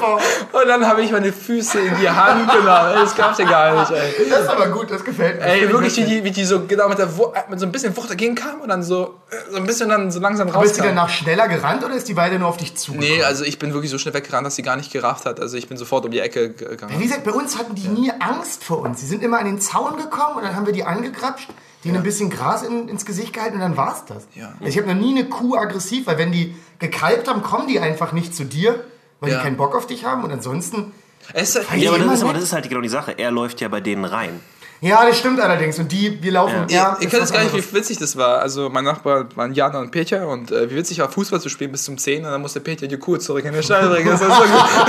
oh, 0.00 0.58
und 0.60 0.68
dann 0.68 0.86
habe 0.86 1.02
ich 1.02 1.10
meine 1.10 1.32
Füße 1.32 1.78
in 1.80 1.94
die 2.00 2.08
Hand 2.08 2.50
genommen. 2.50 2.94
Das 2.94 3.14
gab's 3.14 3.38
ja 3.38 3.44
gar 3.44 3.80
nicht, 3.80 3.90
ey. 3.90 4.28
Das 4.30 4.42
ist 4.42 4.48
aber 4.48 4.68
gut, 4.68 4.90
das 4.90 5.04
gefällt 5.04 5.38
mir. 5.40 5.46
Ey, 5.46 5.68
wirklich, 5.70 5.96
wie 5.96 6.04
die, 6.04 6.24
wie 6.24 6.30
die 6.30 6.44
so 6.44 6.64
genau 6.66 6.88
mit, 6.88 6.98
der 6.98 7.16
Wu- 7.16 7.32
mit 7.50 7.60
so 7.60 7.66
ein 7.66 7.72
bisschen 7.72 7.96
Wucht 7.96 8.10
dagegen 8.10 8.34
kam 8.34 8.60
und 8.60 8.68
dann 8.68 8.82
so, 8.82 9.20
äh, 9.30 9.50
so 9.52 9.56
ein 9.58 9.66
bisschen 9.66 9.88
dann 9.88 10.10
so 10.10 10.20
langsam 10.20 10.48
Aber 10.50 10.64
ist 10.64 10.76
die 10.76 10.80
rauskam. 10.80 10.94
danach 10.96 11.08
schneller 11.10 11.48
gerannt 11.48 11.84
oder 11.84 11.94
ist 11.94 12.08
die 12.08 12.16
weiter 12.16 12.38
nur 12.38 12.48
auf 12.48 12.56
dich 12.56 12.74
zugekommen? 12.76 13.08
Nee, 13.18 13.22
also 13.24 13.44
ich 13.44 13.58
bin 13.58 13.72
wirklich 13.74 13.90
so 13.90 13.98
schnell 13.98 14.14
weggerannt, 14.14 14.46
dass 14.46 14.56
sie 14.56 14.62
gar 14.62 14.76
nicht 14.76 14.92
gerafft 15.04 15.26
hat. 15.26 15.38
Also 15.40 15.56
ich 15.56 15.68
bin 15.68 15.76
sofort 15.76 16.04
um 16.06 16.10
die 16.10 16.20
Ecke 16.20 16.50
ge- 16.50 16.66
Wie 16.66 16.70
gegangen. 16.70 17.00
gesagt, 17.00 17.24
bei 17.24 17.32
uns 17.32 17.58
hatten 17.58 17.74
die 17.74 17.88
nie 17.88 18.10
Angst 18.18 18.64
vor 18.64 18.80
uns. 18.80 19.00
Sie 19.00 19.06
sind 19.06 19.22
immer 19.22 19.38
an 19.38 19.44
den 19.46 19.60
Zaun 19.60 19.96
gekommen 19.96 20.36
und 20.36 20.42
dann 20.44 20.56
haben 20.56 20.66
wir 20.66 20.72
die 20.72 20.84
angekrapscht, 20.84 21.48
denen 21.84 21.96
ein 21.96 22.02
bisschen 22.02 22.30
Gras 22.30 22.62
in, 22.62 22.88
ins 22.88 23.04
Gesicht 23.04 23.32
gehalten 23.34 23.54
und 23.56 23.60
dann 23.60 23.76
war's 23.76 24.04
das. 24.06 24.26
Ja. 24.34 24.52
Also 24.60 24.64
ich 24.64 24.78
habe 24.78 24.88
noch 24.92 25.00
nie 25.00 25.10
eine 25.18 25.28
Kuh 25.28 25.56
aggressiv, 25.56 26.06
weil 26.06 26.16
wenn 26.18 26.32
die 26.32 26.54
gekalbt 26.78 27.28
haben, 27.28 27.42
kommen 27.42 27.68
die 27.68 27.78
einfach 27.80 28.12
nicht 28.12 28.34
zu 28.34 28.44
dir, 28.44 28.82
weil 29.20 29.30
Ja. 29.30 29.36
die 29.38 29.42
keinen 29.42 29.56
Bock 29.56 29.74
auf 29.76 29.86
dich 29.86 30.04
haben 30.04 30.24
und 30.24 30.32
ansonsten... 30.32 30.92
Es, 31.32 31.54
Ja, 31.54 31.90
aber 31.90 31.98
das, 31.98 32.14
ist, 32.14 32.22
aber 32.22 32.32
das 32.34 32.42
ist 32.42 32.52
halt 32.52 32.68
genau 32.68 32.80
die 32.82 32.88
Sache. 32.88 33.12
Er 33.16 33.30
läuft 33.30 33.60
ja 33.62 33.68
bei 33.68 33.80
denen 33.80 34.04
rein. 34.04 34.40
Ja, 34.80 35.06
das 35.06 35.18
stimmt 35.18 35.40
allerdings 35.40 35.78
und 35.78 35.90
die, 35.90 36.22
wir 36.22 36.32
laufen... 36.32 36.66
Ja, 36.68 36.96
ihr 37.00 37.06
ist 37.06 37.10
könnt 37.10 37.22
es 37.24 37.32
gar 37.32 37.38
nicht, 37.40 37.52
anderes. 37.52 37.72
wie 37.72 37.76
witzig 37.78 37.98
das 37.98 38.16
war. 38.16 38.40
Also 38.40 38.68
mein 38.68 38.84
Nachbar 38.84 39.26
waren 39.34 39.54
Jana 39.54 39.78
und 39.80 39.90
Peter 39.90 40.28
und 40.28 40.50
äh, 40.50 40.70
wie 40.70 40.76
witzig 40.76 40.98
war 40.98 41.08
Fußball 41.10 41.40
zu 41.40 41.48
spielen 41.48 41.72
bis 41.72 41.84
zum 41.84 41.96
10 41.96 42.24
und 42.24 42.30
dann 42.30 42.40
musste 42.42 42.60
Peter 42.60 42.86
die 42.86 42.98
Kuh 42.98 43.16
zurück 43.16 43.44
in 43.44 43.52
den 43.54 43.62
Stall 43.62 43.88
bringen. 43.88 44.08
Das 44.08 44.20
war 44.20 44.36
so, 44.36 44.42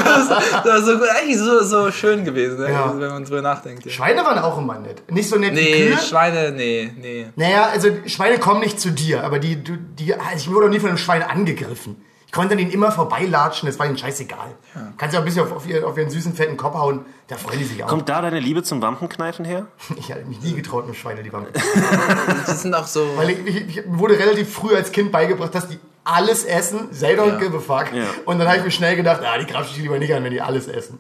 das, 0.04 0.28
das 0.64 0.66
war 0.66 0.82
so 0.82 0.92
eigentlich 1.18 1.38
so, 1.38 1.64
so 1.64 1.92
schön 1.92 2.26
gewesen, 2.26 2.60
ne? 2.60 2.72
Ja. 2.72 2.86
also, 2.88 3.00
wenn 3.00 3.10
man 3.10 3.24
drüber 3.24 3.42
nachdenkt. 3.42 3.86
Ja. 3.86 3.92
Schweine 3.92 4.24
waren 4.26 4.40
auch 4.40 4.58
immer 4.58 4.78
nett. 4.80 5.02
Nicht 5.12 5.30
so 5.30 5.38
nett 5.38 5.52
wie 5.52 5.56
Nee, 5.62 5.88
Kühe. 5.90 5.98
Schweine, 5.98 6.52
nee, 6.52 6.92
nee. 7.02 7.28
Naja, 7.36 7.70
also 7.72 7.88
Schweine 8.08 8.38
kommen 8.40 8.60
nicht 8.62 8.80
zu 8.80 8.92
dir, 8.92 9.24
aber 9.24 9.40
die, 9.40 9.64
du- 9.64 9.78
die, 9.78 10.14
also 10.14 10.36
ich 10.36 10.50
wurde 10.52 10.66
auch 10.66 10.70
nie 10.72 10.80
von 10.80 10.90
einem 10.90 10.98
Schwein 10.98 11.24
angegriffen. 11.24 12.04
Ich 12.26 12.32
konnte 12.32 12.54
an 12.54 12.58
denen 12.58 12.72
immer 12.72 12.92
vorbeilatschen, 12.92 13.68
das 13.68 13.80
war 13.80 13.86
ihnen 13.86 13.98
scheißegal. 13.98 14.56
Kannst 14.98 15.14
ja 15.14 15.20
ein 15.20 15.26
bisschen 15.26 15.44
auf, 15.44 15.52
auf, 15.54 15.68
ihren, 15.68 15.84
auf 15.86 15.98
ihren 15.98 16.10
süßen, 16.10 16.34
fetten 16.34 16.58
Kopf 16.58 16.76
hauen, 16.76 17.06
da 17.28 17.38
freuen 17.38 17.60
die 17.60 17.66
sich 17.66 17.84
auch. 17.84 17.88
Kommt 17.88 18.10
da 18.10 18.22
deine 18.22 18.40
Liebe 18.40 18.62
zum 18.64 18.82
Wampenkneifen 18.82 19.46
her? 19.46 19.68
Ich 19.98 20.12
habe 20.12 20.26
mich 20.26 20.42
nie 20.42 20.54
getraut, 20.54 20.88
mit 20.88 20.96
Schweine 20.98 21.24
die 21.24 21.32
Wampe. 21.32 21.52
Die 22.48 22.52
sind 22.52 22.74
auch 22.74 22.88
so. 22.88 23.08
Weil 23.16 23.30
ich, 23.32 23.46
ich, 23.46 23.78
ich 23.78 23.84
wurde 23.88 24.18
relativ 24.20 24.54
früh 24.54 24.76
als 24.76 24.92
Kind 24.92 25.12
beigebracht, 25.12 25.54
dass 25.56 25.68
die 25.68 25.80
alles 26.04 26.44
essen, 26.46 26.90
they 27.00 27.18
don't 27.18 27.30
Ja. 27.30 27.36
give 27.40 27.58
a 27.58 27.60
fuck. 27.60 27.92
Ja. 27.94 28.04
Und 28.26 28.38
dann 28.40 28.48
habe 28.48 28.58
ich 28.60 28.64
mir 28.66 28.72
schnell 28.72 28.96
gedacht, 28.96 29.22
ah, 29.24 29.38
die 29.40 29.46
grapsche 29.46 29.72
ich 29.72 29.78
lieber 29.82 29.98
nicht 29.98 30.14
an, 30.14 30.24
wenn 30.24 30.32
die 30.32 30.42
alles 30.42 30.68
essen. 30.68 31.00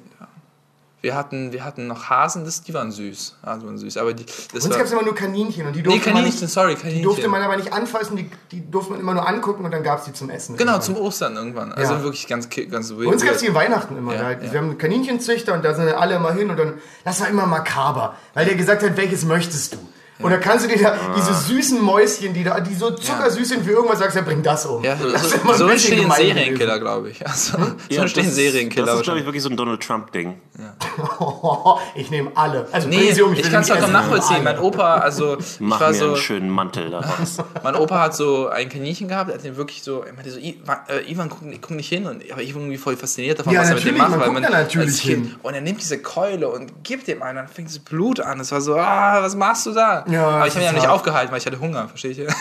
Wir 1.05 1.13
hatten, 1.13 1.51
wir 1.53 1.63
hatten 1.63 1.85
noch 1.85 2.09
Hasen, 2.09 2.45
das, 2.45 2.63
die 2.63 2.73
waren 2.73 2.91
süß. 2.91 3.35
Hasen 3.45 3.63
waren 3.67 3.77
süß, 3.77 3.95
aber 3.97 4.15
die, 4.15 4.25
das 4.51 4.65
Uns 4.65 4.75
gab 4.75 4.85
es 4.87 4.91
immer 4.91 5.03
nur 5.03 5.13
Kaninchen 5.13 5.67
und 5.67 5.73
die 5.75 5.81
Nee, 5.81 5.83
durfte 5.83 6.09
man 6.09 6.17
Kaninchen, 6.23 6.41
nicht, 6.41 6.51
sorry, 6.51 6.73
die 6.73 6.81
Kaninchen. 6.81 7.03
durfte 7.03 7.27
man 7.27 7.43
aber 7.43 7.57
nicht 7.57 7.71
anfassen, 7.71 8.17
die, 8.17 8.27
die 8.51 8.71
durfte 8.71 8.93
man 8.93 9.01
immer 9.01 9.13
nur 9.13 9.27
angucken 9.27 9.65
und 9.65 9.69
dann 9.71 9.83
gab 9.83 9.99
es 9.99 10.05
die 10.05 10.13
zum 10.13 10.31
Essen. 10.31 10.57
Genau, 10.57 10.71
Irgendwann. 10.71 10.95
zum 10.95 10.97
Ostern 11.05 11.35
irgendwann. 11.35 11.73
Also 11.73 11.93
Ja. 11.93 12.01
wirklich 12.01 12.25
ganz, 12.27 12.49
ganz 12.49 12.91
Bei 12.91 13.05
uns 13.05 13.23
gab 13.23 13.35
es 13.35 13.41
die 13.41 13.53
Weihnachten 13.53 13.95
immer. 13.95 14.15
Ja, 14.15 14.31
ja. 14.31 14.51
Wir 14.51 14.59
haben 14.59 14.79
Kaninchenzüchter 14.79 15.53
und 15.53 15.63
da 15.63 15.75
sind 15.75 15.87
alle 15.89 16.15
immer 16.15 16.33
hin 16.33 16.49
und 16.49 16.57
dann, 16.57 16.73
das 17.03 17.21
war 17.21 17.27
immer 17.27 17.45
makaber, 17.45 18.15
weil 18.33 18.45
der 18.47 18.55
gesagt 18.55 18.81
hat, 18.81 18.97
welches 18.97 19.25
möchtest 19.25 19.75
du? 19.75 19.77
Und 20.19 20.31
da 20.31 20.37
kannst 20.37 20.65
du 20.65 20.69
dir 20.69 20.81
da 20.81 20.95
diese 21.15 21.33
süßen 21.33 21.81
Mäuschen, 21.81 22.33
die 22.33 22.43
da, 22.43 22.59
die 22.61 22.73
so 22.73 22.91
zuckersüß 22.91 23.49
sind 23.49 23.65
für 23.65 23.71
irgendwas, 23.71 23.99
sagst, 23.99 24.15
ja, 24.15 24.21
bring 24.21 24.41
das 24.41 24.65
um. 24.65 24.81
Ja, 24.83 24.95
so, 24.95 25.11
Das 25.11 25.23
ist 25.25 25.41
so, 25.43 25.53
so 25.53 25.67
entstehen 25.67 26.09
Serienkiller, 26.09 26.79
glaube 26.79 27.09
ich. 27.09 27.25
Also, 27.27 27.57
so 27.89 28.01
entstehen 28.01 28.25
das, 28.25 28.35
Serienkiller. 28.35 28.85
Das 28.85 28.95
ist, 28.97 29.03
glaube 29.03 29.19
ich, 29.19 29.25
wirklich 29.25 29.43
so 29.43 29.49
ein 29.49 29.57
Donald 29.57 29.81
Trump-Ding. 29.83 30.35
gewesen. 30.53 30.71
ich 31.95 32.09
nehme 32.11 32.31
alle. 32.35 32.67
Also 32.71 32.87
Nee, 32.87 33.11
um, 33.21 33.33
ich 33.33 33.43
will 33.43 33.51
kann 33.51 33.61
es 33.61 33.67
vollkommen 33.69 33.93
nachvollziehen. 33.93 34.43
Mein. 34.43 34.59
Opa, 34.59 34.95
also 34.95 35.37
ich 35.39 35.59
Mach 35.59 35.79
war 35.79 35.89
mir 35.89 35.95
so, 35.95 36.05
einen 36.07 36.15
schönen 36.17 36.49
Mantel 36.49 36.91
daraus. 36.91 37.37
mein 37.63 37.75
Opa 37.75 37.99
hat 38.03 38.15
so 38.15 38.47
ein 38.47 38.69
Kaninchen 38.69 39.07
gehabt, 39.07 39.29
er 39.29 39.35
hat 39.35 39.43
den 39.43 39.57
wirklich 39.57 39.83
so, 39.83 40.01
er 40.03 40.13
meinte 40.13 40.31
so, 40.31 40.39
Ivan, 40.39 40.77
äh, 40.87 41.11
Ivan 41.11 41.29
guck, 41.29 41.41
guck 41.61 41.71
nicht 41.71 41.89
hin. 41.89 42.05
Und 42.05 42.23
aber 42.31 42.41
ich 42.41 42.53
war 42.53 42.61
irgendwie 42.61 42.77
voll 42.77 42.95
fasziniert 42.95 43.39
davon, 43.39 43.53
Ja, 43.53 43.61
was 43.61 43.69
er 43.69 43.75
mit 43.75 43.85
dem 43.85 43.97
macht. 43.97 44.11
man 44.11 44.19
weil 44.21 44.29
guckt 44.29 44.43
da 44.45 44.49
natürlich 44.49 45.01
hin. 45.01 45.35
Und 45.43 45.53
er 45.53 45.61
nimmt 45.61 45.81
diese 45.81 45.97
Keule 45.99 46.47
und 46.47 46.83
gibt 46.83 47.07
dem 47.07 47.21
einen, 47.21 47.35
dann 47.35 47.47
fängt 47.47 47.67
das 47.67 47.79
Blut 47.79 48.19
an. 48.19 48.39
Es 48.39 48.51
war 48.51 48.61
so, 48.61 48.75
ah, 48.75 49.21
was 49.21 49.35
machst 49.35 49.65
du 49.65 49.71
da? 49.71 50.04
Ja, 50.07 50.27
aber 50.27 50.47
ich 50.47 50.53
habe 50.53 50.63
ihn 50.63 50.67
ja 50.67 50.73
nicht 50.73 50.87
aufgehalten, 50.87 51.31
weil 51.31 51.39
ich 51.39 51.45
hatte 51.45 51.59
Hunger, 51.59 51.87
verstehe 51.87 52.11
ich? 52.11 52.17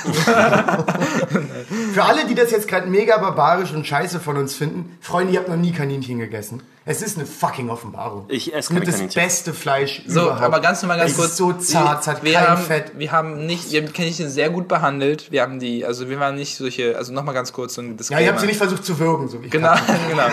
Für 1.94 2.04
alle, 2.04 2.26
die 2.26 2.34
das 2.34 2.50
jetzt 2.50 2.68
gerade 2.68 2.86
mega 2.88 3.16
barbarisch 3.18 3.72
und 3.72 3.86
scheiße 3.86 4.20
von 4.20 4.36
uns 4.36 4.54
finden, 4.54 4.98
Freunde, 5.00 5.32
ihr 5.32 5.38
habt 5.40 5.48
noch 5.48 5.56
nie 5.56 5.72
Kaninchen 5.72 6.18
gegessen. 6.18 6.62
Es 6.86 7.00
ist 7.00 7.16
eine 7.16 7.24
fucking 7.24 7.70
Offenbarung. 7.70 8.26
Ich 8.28 8.52
esse 8.52 8.74
mit 8.74 8.86
das 8.86 8.96
Kaninchen. 8.96 9.22
beste 9.22 9.54
Fleisch 9.54 10.02
So, 10.06 10.24
überhaupt. 10.24 10.42
aber 10.42 10.60
ganz 10.60 10.82
normal, 10.82 10.98
ganz 10.98 11.12
es 11.12 11.16
kurz. 11.16 11.30
ist 11.30 11.36
so 11.38 11.52
zart, 11.54 12.02
es 12.02 12.08
hat 12.08 12.22
wir 12.22 12.34
kein 12.34 12.46
haben, 12.46 12.62
Fett. 12.62 12.92
Wir 12.98 13.10
haben 13.10 13.46
nicht, 13.46 13.72
wir 13.72 13.80
haben 13.82 13.90
Kaninchen 13.94 14.28
sehr 14.28 14.50
gut 14.50 14.68
behandelt. 14.68 15.32
Wir 15.32 15.40
haben 15.40 15.58
die, 15.60 15.86
also 15.86 16.10
wir 16.10 16.20
waren 16.20 16.34
nicht 16.34 16.56
solche, 16.58 16.98
also 16.98 17.10
nochmal 17.14 17.32
ganz 17.34 17.54
kurz 17.54 17.72
so 17.74 17.80
ein 17.80 17.96
Ja, 18.10 18.20
ihr 18.20 18.28
habt 18.28 18.40
sie 18.40 18.46
nicht 18.46 18.58
versucht 18.58 18.84
zu 18.84 18.98
würgen, 18.98 19.28
so 19.28 19.40
wie 19.40 19.46
ich 19.46 19.50
Genau, 19.50 19.72
genau. 20.10 20.26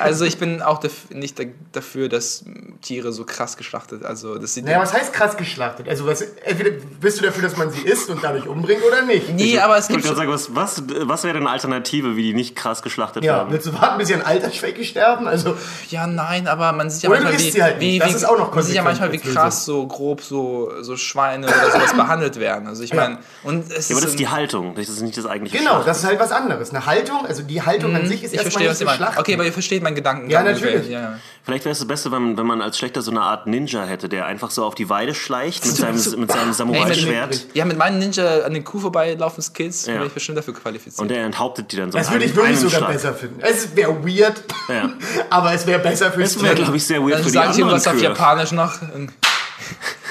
Also 0.00 0.24
ich 0.24 0.38
bin 0.38 0.62
auch 0.62 0.82
nicht 1.10 1.38
da- 1.38 1.44
dafür, 1.72 2.08
dass 2.08 2.42
Tiere 2.80 3.12
so 3.12 3.24
krass 3.24 3.58
geschlachtet. 3.58 4.02
Also 4.02 4.38
das 4.38 4.54
sieht 4.54 4.64
Naja, 4.64 4.80
was 4.80 4.94
heißt 4.94 5.12
krass 5.12 5.36
geschlachtet? 5.36 5.90
Also 5.90 6.06
was, 6.06 6.22
entweder 6.22 6.70
bist 7.00 7.20
du 7.20 7.24
dafür, 7.26 7.42
dass 7.42 7.58
man 7.58 7.70
sie 7.70 7.82
isst 7.82 8.08
und 8.08 8.24
dadurch 8.24 8.46
umbringt 8.48 8.82
oder 8.82 9.02
nicht? 9.02 9.28
Nee, 9.34 9.58
aber 9.58 9.76
es 9.76 9.90
Ich 9.90 9.96
gibt 9.96 10.08
wollte 10.08 10.24
gerade 10.24 10.38
schon, 10.38 10.54
sagen, 10.54 10.56
was, 10.56 10.86
was, 10.88 11.06
was 11.06 11.24
wäre 11.24 11.34
denn 11.34 11.42
eine 11.42 11.50
Alternative, 11.52 12.16
wie 12.16 12.22
die 12.22 12.32
nicht 12.34 12.56
krass 12.56 12.80
geschlachtet 12.80 13.24
Ja, 13.24 13.36
werden? 13.38 13.52
willst 13.52 13.66
du 13.66 13.74
warten, 13.74 13.98
bis 13.98 14.08
sie 14.08 14.14
an 14.14 14.22
Altersschwäche 14.22 14.84
sterben? 14.84 15.28
Also, 15.28 15.54
ja, 15.90 15.97
Ja, 15.98 16.06
nein, 16.06 16.46
aber 16.46 16.72
man 16.72 16.90
sieht 16.90 17.02
ja 17.02 17.10
Oder 17.10 17.22
manchmal, 17.22 17.40
wie, 17.54 17.62
halt 17.62 17.80
wie, 17.80 18.00
wie 18.00 18.10
ist 18.10 18.24
auch 18.24 18.38
noch 18.38 18.54
man 18.54 18.62
sieht 18.62 18.76
ja 18.76 18.82
manchmal, 18.84 19.10
wie 19.10 19.18
krass 19.18 19.64
so 19.64 19.84
grob 19.88 20.22
so, 20.22 20.70
so 20.80 20.96
Schweine 20.96 21.46
oder 21.48 21.70
sowas 21.72 21.92
behandelt 21.96 22.38
werden. 22.38 22.68
Also 22.68 22.84
ich 22.84 22.94
meine, 22.94 23.18
und 23.42 23.70
es 23.72 23.88
Ja, 23.88 23.96
aber 23.96 24.02
das 24.02 24.10
ist 24.10 24.20
die 24.20 24.28
Haltung, 24.28 24.76
das 24.76 24.88
ist 24.88 25.00
nicht 25.00 25.16
das 25.18 25.26
eigentliche 25.26 25.58
Genau, 25.58 25.70
Schlachten. 25.72 25.86
das 25.88 25.98
ist 25.98 26.04
halt 26.04 26.20
was 26.20 26.30
anderes. 26.30 26.70
Eine 26.70 26.86
Haltung, 26.86 27.26
also 27.26 27.42
die 27.42 27.62
Haltung 27.62 27.96
an 27.96 28.06
sich 28.06 28.22
ist 28.22 28.30
Mhm. 28.32 28.38
ich 28.38 28.44
erstmal 28.44 28.64
verstehe, 28.64 28.68
was 28.70 28.78
nicht 28.78 28.80
ihr 28.82 28.86
meint. 28.86 28.96
Schlacht. 28.98 29.18
Okay, 29.18 29.34
aber 29.34 29.44
ihr 29.44 29.52
versteht 29.52 29.82
meinen 29.82 29.96
Gedanken. 29.96 30.30
Ja, 30.30 30.42
natürlich. 30.44 30.88
Ja, 30.88 31.00
ja. 31.00 31.18
Vielleicht 31.48 31.64
wäre 31.64 31.72
es 31.72 31.78
das 31.78 31.88
Beste, 31.88 32.12
wenn, 32.12 32.36
wenn 32.36 32.44
man 32.44 32.60
als 32.60 32.76
Schlechter 32.76 33.00
so 33.00 33.10
eine 33.10 33.22
Art 33.22 33.46
Ninja 33.46 33.82
hätte, 33.82 34.10
der 34.10 34.26
einfach 34.26 34.50
so 34.50 34.66
auf 34.66 34.74
die 34.74 34.90
Weide 34.90 35.14
schleicht 35.14 35.64
mit 35.64 35.76
seinem, 35.76 35.94
mit 36.20 36.30
seinem 36.30 36.52
Samurai-Schwert. 36.52 37.46
ja, 37.54 37.64
mit 37.64 37.78
meinen 37.78 37.98
Ninja 37.98 38.40
an 38.44 38.52
den 38.52 38.64
Kuh 38.64 38.78
vorbeilaufen 38.80 39.42
Skills 39.42 39.86
Ja. 39.86 39.94
bin 39.96 40.08
ich 40.08 40.12
bestimmt 40.12 40.36
dafür 40.36 40.52
qualifiziert. 40.52 41.00
Und 41.00 41.08
der 41.10 41.24
enthauptet 41.24 41.72
die 41.72 41.76
dann 41.76 41.90
so 41.90 41.96
Das 41.96 42.08
in 42.08 42.12
würde 42.12 42.24
ich 42.26 42.36
wirklich 42.36 42.58
sogar 42.60 42.80
Schlag. 42.80 42.92
besser 42.92 43.14
finden. 43.14 43.40
Es 43.40 43.74
wäre 43.74 43.94
weird, 44.06 44.34
Ja. 44.68 44.90
aber 45.30 45.54
es 45.54 45.66
wäre 45.66 45.78
besser 45.78 46.12
fürs 46.12 46.34
Das 46.34 46.42
wäre, 46.42 46.54
glaube 46.54 46.76
ich, 46.76 46.84
sehr 46.86 47.00
weird 47.00 47.12
Dann 47.14 47.18
für 47.20 47.24
die 47.28 47.32
sage 47.32 47.46
ich 47.46 47.62
anderen 47.62 47.70
irgendwas 47.70 47.86
auf 47.86 47.92
Kühe. 47.94 48.02
Japanisch 48.02 48.52
noch. 48.52 48.72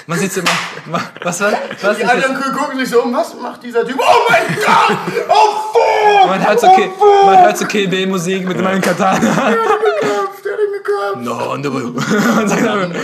Man 0.08 0.18
sieht 0.18 0.36
immer. 0.38 0.50
Was 1.22 1.40
war? 1.42 1.52
Was 1.84 1.98
Die 1.98 2.04
anderen? 2.04 2.36
Kühe 2.42 2.52
gucken 2.54 2.80
sich 2.80 2.90
so 2.90 3.04
um, 3.04 3.14
was 3.14 3.36
macht 3.40 3.62
dieser 3.62 3.86
Typ? 3.86 4.00
Oh 4.00 4.30
mein 4.30 4.56
Gott! 4.56 4.98
Oh, 5.30 5.72
fuck! 5.72 6.30
Man 6.30 6.48
hört 6.48 6.60
so, 6.60 6.72
Kill, 6.74 6.90
man 7.26 7.38
hört 7.44 7.58
so 7.60 7.66
Kill 7.68 7.88
Bill 7.90 8.08
Musik 8.08 8.48
mit 8.48 8.60
meinem 8.60 8.82
Katana. 8.82 9.56
No. 11.16 11.54
Und 11.54 11.64
sagt, 12.50 12.96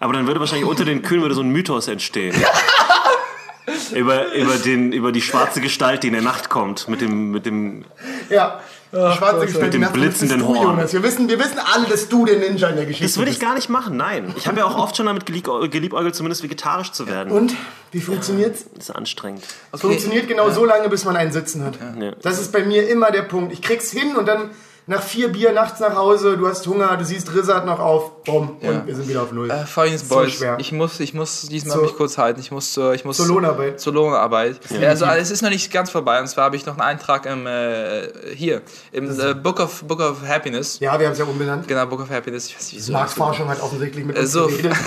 Aber 0.00 0.12
dann 0.12 0.26
würde 0.26 0.40
wahrscheinlich 0.40 0.68
unter 0.68 0.84
den 0.84 1.02
Kühen 1.02 1.22
würde 1.22 1.34
so 1.34 1.42
ein 1.42 1.50
Mythos 1.50 1.88
entstehen. 1.88 2.34
über, 3.94 4.32
über, 4.34 4.54
den, 4.56 4.92
über 4.92 5.12
die 5.12 5.22
schwarze 5.22 5.60
Gestalt, 5.60 6.02
die 6.02 6.08
in 6.08 6.14
der 6.14 6.22
Nacht 6.22 6.48
kommt, 6.48 6.88
mit 6.88 7.00
dem, 7.00 7.30
mit 7.30 7.46
dem 7.46 7.84
Ja. 8.28 8.60
Die 8.92 8.96
schwarze 9.16 9.46
Gestalt, 9.46 9.64
Mit 9.66 9.74
dem 9.74 9.80
Nacht, 9.82 9.92
blitzenden 9.92 10.38
bist 10.38 10.48
Horn. 10.48 10.62
Jonas. 10.66 10.92
Wir 10.92 11.02
wissen, 11.04 11.28
wir 11.28 11.38
wissen 11.38 11.60
alle, 11.72 11.86
dass 11.86 12.08
du 12.08 12.24
der 12.26 12.38
Ninja 12.40 12.66
in 12.70 12.74
der 12.74 12.86
Geschichte 12.86 13.04
Das 13.06 13.18
würde 13.18 13.30
ich 13.30 13.38
bist. 13.38 13.46
gar 13.48 13.54
nicht 13.54 13.68
machen, 13.68 13.96
nein. 13.96 14.34
Ich 14.36 14.48
habe 14.48 14.58
ja 14.58 14.64
auch 14.64 14.76
oft 14.76 14.96
schon 14.96 15.06
damit 15.06 15.26
gelieb- 15.26 15.70
geliebäugelt, 15.70 16.16
zumindest 16.16 16.42
vegetarisch 16.42 16.90
zu 16.90 17.06
werden. 17.06 17.30
Und? 17.30 17.54
Wie 17.92 18.00
funktioniert's? 18.00 18.64
Das 18.74 18.88
ist 18.88 18.96
anstrengend. 18.96 19.44
Es 19.70 19.82
funktioniert 19.82 20.26
genau 20.26 20.50
so 20.50 20.64
lange, 20.64 20.88
bis 20.88 21.04
man 21.04 21.16
einen 21.16 21.30
Sitzen 21.30 21.64
hat. 21.64 21.78
Ja. 22.00 22.12
Das 22.22 22.40
ist 22.40 22.50
bei 22.52 22.64
mir 22.64 22.88
immer 22.88 23.12
der 23.12 23.22
Punkt. 23.22 23.52
Ich 23.52 23.62
krieg's 23.62 23.92
hin 23.92 24.16
und 24.16 24.26
dann 24.26 24.50
nach 24.86 25.02
vier 25.02 25.28
Bier 25.30 25.52
nachts 25.52 25.78
nach 25.80 25.94
Hause, 25.94 26.36
du 26.36 26.48
hast 26.48 26.66
Hunger, 26.66 26.96
du 26.96 27.04
siehst 27.04 27.32
Rizzard 27.34 27.64
noch 27.64 27.78
auf, 27.78 28.24
bumm, 28.24 28.56
und 28.60 28.86
wir 28.86 28.96
sind 28.96 29.08
wieder 29.08 29.22
auf 29.22 29.30
Null. 29.32 29.50
Äh, 29.50 29.64
Folgendes, 29.66 30.08
So 30.08 30.14
Boys. 30.16 30.32
schwer. 30.32 30.56
ich 30.58 30.72
muss, 30.72 30.98
ich 31.00 31.14
muss 31.14 31.42
diesmal 31.42 31.76
So- 31.76 31.82
mich 31.82 31.96
kurz 31.96 32.18
halten. 32.18 32.40
Ich 32.40 32.50
muss 32.50 32.72
zur, 32.72 32.94
ich 32.94 33.04
muss 33.04 33.16
Zur 33.18 33.26
Lohnarbeit. 33.28 33.78
Zur 33.80 33.92
Lohnarbeit. 33.92 34.58
Ja. 34.70 34.88
also 34.88 35.04
es 35.06 35.30
ist 35.30 35.42
noch 35.42 35.50
nicht 35.50 35.72
ganz 35.72 35.90
vorbei. 35.90 36.20
Und 36.20 36.26
zwar 36.28 36.44
habe 36.44 36.56
ich 36.56 36.66
noch 36.66 36.72
einen 36.74 36.82
Eintrag 36.82 37.26
im 37.26 37.46
äh, 37.46 38.08
hier 38.34 38.62
im 38.92 39.10
äh, 39.20 39.34
Book 39.34 39.60
of 39.60 39.84
Book 39.84 40.00
of 40.00 40.18
Happiness. 40.26 40.80
Ja, 40.80 40.98
wir 40.98 41.06
haben 41.06 41.12
es 41.12 41.18
ja 41.18 41.24
umbenannt. 41.24 41.68
Genau, 41.68 41.86
Book 41.86 42.00
of 42.00 42.10
Happiness. 42.10 42.46
Ich 42.48 42.56
weiß 42.56 42.64
nicht 42.72 42.76
wieso. 42.76 42.92
Marx 42.92 43.12
Forschung 43.14 43.48
hat 43.48 43.60
offensichtlich 43.62 44.04
mit 44.04 44.16
Äh, 44.16 44.20
uns 44.20 44.32
so. 44.32 44.46
geredet. 44.48 44.72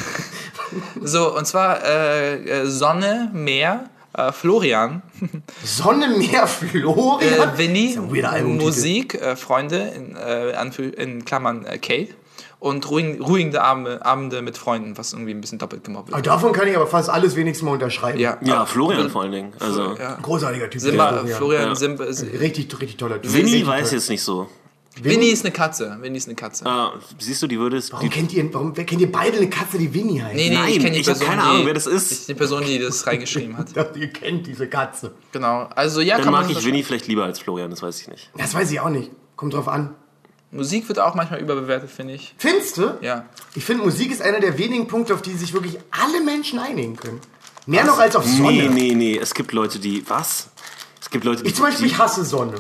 So 1.04 1.36
und 1.38 1.46
zwar 1.46 1.84
äh, 1.86 2.36
äh, 2.62 2.66
Sonne, 2.66 3.30
Meer, 3.32 3.90
äh, 4.16 4.32
Florian, 4.32 5.02
Sonne, 5.64 6.10
Meer, 6.18 6.48
Florian. 6.48 7.22
äh, 7.22 7.40
Albumtitel. 8.24 8.64
Musik, 8.66 9.16
äh, 9.16 9.36
Freunde 9.36 9.78
in, 9.96 10.16
äh, 10.16 11.02
in 11.02 11.26
Klammern 11.26 11.66
äh, 11.66 11.78
Kate 11.78 12.10
und 12.60 12.90
ruhig, 12.90 13.20
ruhige 13.20 13.62
Abende, 13.62 14.06
Abende 14.06 14.42
mit 14.42 14.58
Freunden, 14.58 14.98
was 14.98 15.12
irgendwie 15.14 15.34
ein 15.34 15.42
bisschen 15.42 15.60
doppelt 15.60 15.84
gemobbt 15.84 16.10
Aber 16.10 16.18
wird. 16.18 16.28
davon 16.28 16.54
kann 16.54 16.68
ich 16.68 16.76
aber 16.76 16.88
fast 16.88 17.10
alles 17.10 17.36
wenigstens 17.36 17.66
mal 17.66 17.72
unterschreiben. 17.74 18.20
Ja, 18.20 18.38
Ja, 18.42 18.66
Florian 18.66 19.10
vor 19.10 19.24
allen 19.24 19.32
Dingen. 19.34 19.54
Also, 19.60 19.96
Ja. 19.98 20.18
Großartiger 20.22 20.70
Typ. 20.70 20.80
Simba, 20.82 21.10
Florian, 21.10 21.38
Florian. 21.38 21.68
Ja. 21.70 21.76
Simba, 21.76 22.04
Richtig, 22.06 22.72
richtig 22.80 22.98
toller 22.98 23.22
Typ. 23.22 23.34
Winnie 23.34 23.44
Richtig 23.52 23.68
weiß 23.68 23.90
toll. 23.90 23.98
jetzt 23.98 24.10
nicht 24.10 24.24
so. 24.24 24.48
Winnie 25.02 25.30
ist 25.30 25.44
eine 25.44 25.52
Katze. 25.52 25.98
Winnie 26.02 26.18
ist 26.18 26.28
eine 26.28 26.36
Katze. 26.36 26.66
Ah, 26.68 26.94
siehst 27.18 27.42
du, 27.42 27.48
die 27.48 27.58
würde 27.60 27.78
es. 27.78 27.92
Warum 27.92 28.08
Die, 28.08 28.14
kennt 28.16 28.32
ihr, 28.34 28.54
warum 28.54 28.74
kennt 28.74 29.02
ihr 29.02 29.12
beide 29.12 29.38
eine 29.38 29.50
Katze, 29.50 29.78
die 29.80 29.92
Winnie 29.94 30.22
heißt? 30.22 30.36
Nee, 30.36 30.50
nee, 30.50 30.56
Nein, 30.56 30.70
ich 30.70 30.80
kenne 30.80 30.92
die 30.92 31.00
ich 31.00 31.08
hab 31.08 31.18
Person, 31.18 31.28
keine 31.28 31.42
die, 31.42 31.48
Ahnung, 31.48 31.66
wer 31.66 31.74
das 31.74 31.88
ist. 31.88 32.12
ich- 32.12 32.26
Die 32.28 32.34
Person, 32.36 32.64
die 32.64 32.78
das 32.80 33.08
reingeschrieben 33.08 33.58
hat. 33.58 33.68
Ich 33.70 33.74
dachte, 33.74 33.98
ihr 34.00 34.10
kennt 34.10 34.46
diese 34.46 34.68
Katze. 34.68 35.14
Genau. 35.32 35.68
Also 35.76 36.02
ja, 36.02 36.16
dann 36.18 36.26
kann 36.26 36.34
mag 36.34 36.50
ich 36.50 36.64
Winnie 36.64 36.84
vielleicht 36.84 37.08
lieber 37.08 37.24
als 37.24 37.40
Florian, 37.40 37.72
das 37.72 37.82
weiß 37.82 38.02
ich 38.02 38.08
nicht. 38.08 38.30
Das 38.38 38.54
weiß 38.54 38.70
ich 38.72 38.80
auch 38.82 38.90
nicht. 38.90 39.10
Kommt 39.36 39.54
drauf 39.56 39.68
an. 39.68 39.96
Musik 40.52 40.88
wird 40.88 41.00
auch 41.00 41.16
manchmal 41.16 41.40
überbewertet, 41.42 41.90
finde 41.90 42.14
ich. 42.14 42.36
Findest 42.38 42.78
du? 42.78 42.96
Ja. 43.02 43.26
Ich 43.56 43.66
finde, 43.66 43.84
Musik 43.84 44.12
ist 44.12 44.22
einer 44.22 44.40
der 44.40 44.60
wenigen 44.60 44.86
Punkte, 44.88 45.16
auf 45.16 45.24
die 45.24 45.34
sich 45.34 45.54
wirklich 45.54 45.80
alle 45.90 46.22
Menschen 46.24 46.60
einigen 46.60 46.96
können. 46.96 47.20
Mehr 47.66 47.84
noch 47.86 47.98
als 47.98 48.16
auf 48.16 48.26
Sonne. 48.26 48.52
Nee, 48.52 48.70
nee, 48.70 48.94
nee. 48.94 49.18
Es 49.18 49.34
gibt 49.34 49.52
Leute, 49.54 49.80
die. 49.80 50.08
Was? 50.08 50.50
Es 51.02 51.10
gibt 51.10 51.24
Leute, 51.24 51.42
die. 51.42 51.50
Ich 51.50 51.56
zum 51.56 51.66
Beispiel, 51.66 51.88
ich 51.88 51.94
die, 51.94 51.98
hasse 51.98 52.24
Sonne. 52.24 52.54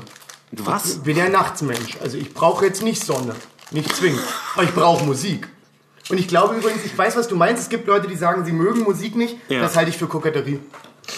Was? 0.60 0.96
Ich 0.96 1.02
bin 1.02 1.18
ja 1.18 1.30
Nachtsmensch. 1.30 1.98
Also 2.02 2.18
ich 2.18 2.34
brauche 2.34 2.66
jetzt 2.66 2.84
nicht 2.84 3.04
Sonne. 3.04 3.36
Nicht 3.72 3.96
zwingend. 3.96 4.22
Aber 4.54 4.64
ich 4.64 4.74
brauche 4.74 5.04
Musik. 5.04 5.48
Und 6.10 6.20
ich 6.20 6.28
glaube 6.28 6.56
übrigens, 6.56 6.84
ich 6.86 6.98
weiß, 6.98 7.16
was 7.16 7.28
du 7.28 7.36
meinst. 7.36 7.64
Es 7.64 7.70
gibt 7.70 7.88
Leute, 7.88 8.08
die 8.08 8.16
sagen, 8.16 8.46
sie 8.46 8.52
mögen 8.52 8.82
Musik 8.82 9.16
nicht. 9.16 9.38
Ja. 9.50 9.62
Das 9.62 9.76
halte 9.76 9.90
ich 9.90 9.98
für 9.98 10.08
Koketterie. 10.08 10.60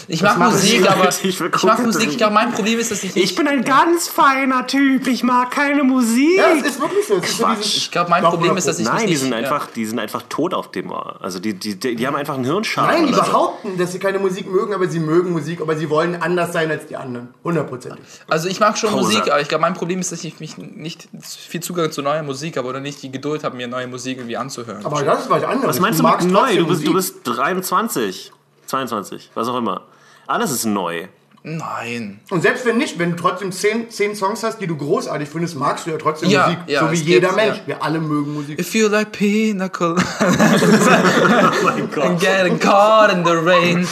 Ich 0.07 0.21
mag 0.21 0.37
machen 0.37 0.53
Musik, 0.53 0.81
die 0.81 0.89
aber 0.89 1.09
ich 1.23 1.23
ich, 1.23 1.63
mag 1.63 1.85
Musik. 1.85 2.09
Ich 2.09 2.17
glaube, 2.17 2.33
mein 2.33 2.51
Problem 2.51 2.79
ist, 2.79 2.91
dass 2.91 3.03
ich 3.03 3.15
nicht. 3.15 3.35
bin 3.35 3.47
ein 3.47 3.63
ganz 3.63 4.07
feiner 4.07 4.65
Typ. 4.67 5.07
Ich 5.07 5.23
mag 5.23 5.51
keine 5.51 5.83
Musik. 5.83 6.37
Ja, 6.37 6.49
es 6.57 6.65
ist 6.65 6.81
wirklich 6.81 7.05
so. 7.07 7.19
Quatsch. 7.19 7.77
Ich 7.77 7.91
glaube, 7.91 8.09
mein 8.09 8.23
Doch, 8.23 8.31
Problem 8.31 8.57
ist, 8.57 8.67
dass 8.67 8.79
ich 8.79 8.85
Nein, 8.85 9.01
die 9.01 9.05
nicht, 9.07 9.19
sind 9.19 9.31
ja. 9.31 9.37
einfach, 9.37 9.67
die 9.67 9.85
sind 9.85 9.99
einfach 9.99 10.23
tot 10.29 10.53
auf 10.53 10.71
dem 10.71 10.91
Ohr. 10.91 11.17
Also 11.21 11.39
die, 11.39 11.53
die, 11.53 11.75
die, 11.75 11.95
die 11.95 12.07
haben 12.07 12.15
einfach 12.15 12.35
einen 12.35 12.45
Hirnschaden. 12.45 12.91
Nein, 12.91 13.07
die 13.07 13.13
so. 13.13 13.21
behaupten, 13.21 13.77
dass 13.77 13.91
sie 13.91 13.99
keine 13.99 14.19
Musik 14.19 14.51
mögen, 14.51 14.73
aber 14.73 14.87
sie 14.87 14.99
mögen 14.99 15.31
Musik, 15.31 15.61
aber 15.61 15.75
sie 15.75 15.89
wollen 15.89 16.21
anders 16.21 16.53
sein 16.53 16.69
als 16.71 16.87
die 16.87 16.95
anderen. 16.95 17.33
Hundertprozentig. 17.43 18.03
Also 18.27 18.49
ich 18.49 18.59
mag 18.59 18.77
schon 18.77 18.91
Pause. 18.91 19.03
Musik, 19.03 19.31
aber 19.31 19.41
ich 19.41 19.47
glaube, 19.47 19.61
mein 19.61 19.73
Problem 19.73 19.99
ist, 19.99 20.11
dass 20.11 20.23
ich 20.23 20.39
mich 20.39 20.57
nicht 20.57 21.07
viel 21.21 21.61
Zugang 21.61 21.91
zu 21.91 22.01
neuer 22.01 22.23
Musik 22.23 22.57
habe 22.57 22.67
oder 22.67 22.79
nicht 22.79 23.01
die 23.03 23.11
Geduld 23.11 23.43
habe, 23.43 23.55
mir 23.55 23.67
neue 23.67 23.87
Musik 23.87 24.17
irgendwie 24.17 24.37
anzuhören. 24.37 24.85
Aber 24.85 25.03
das 25.03 25.23
ist 25.23 25.29
was 25.29 25.43
anderes. 25.43 25.75
Was 25.75 25.79
meinst 25.79 25.99
du, 25.99 26.03
mit 26.03 26.11
magst 26.11 26.27
neu? 26.27 26.55
Du 26.57 26.67
bist, 26.67 26.85
du 26.85 26.93
bist 26.93 27.15
23, 27.23 28.31
22, 28.67 29.31
was 29.33 29.47
auch 29.47 29.57
immer. 29.57 29.81
Alles 30.27 30.51
ist 30.51 30.65
neu. 30.65 31.07
Nein. 31.47 32.19
Und 32.31 32.41
selbst 32.41 32.65
wenn 32.65 32.77
nicht, 32.79 32.97
wenn 32.97 33.11
du 33.11 33.17
trotzdem 33.17 33.51
zehn, 33.51 33.91
zehn 33.91 34.15
Songs 34.15 34.41
hast, 34.41 34.57
die 34.61 34.65
du 34.65 34.75
großartig 34.75 35.29
findest, 35.29 35.55
magst 35.55 35.85
du 35.85 35.91
ja 35.91 35.97
trotzdem 35.99 36.29
Ja, 36.31 36.45
Musik. 36.47 36.59
ja, 36.65 36.79
so 36.79 36.91
wie 36.91 36.95
es 36.95 37.03
jeder 37.05 37.33
Mensch. 37.33 37.57
ja. 37.57 37.67
Wir 37.67 37.83
alle 37.83 37.99
mögen 37.99 38.33
Musik. 38.33 38.59
If 38.59 38.73
you 38.73 38.87
like 38.87 39.11
pina 39.11 39.69
colada 39.69 40.01
Oh 40.19 41.63
mein 41.63 41.81
and 41.83 41.93
Gott. 41.93 42.19
getting 42.19 42.59
caught 42.59 43.11
in 43.13 43.23
the 43.23 43.33
rain, 43.35 43.87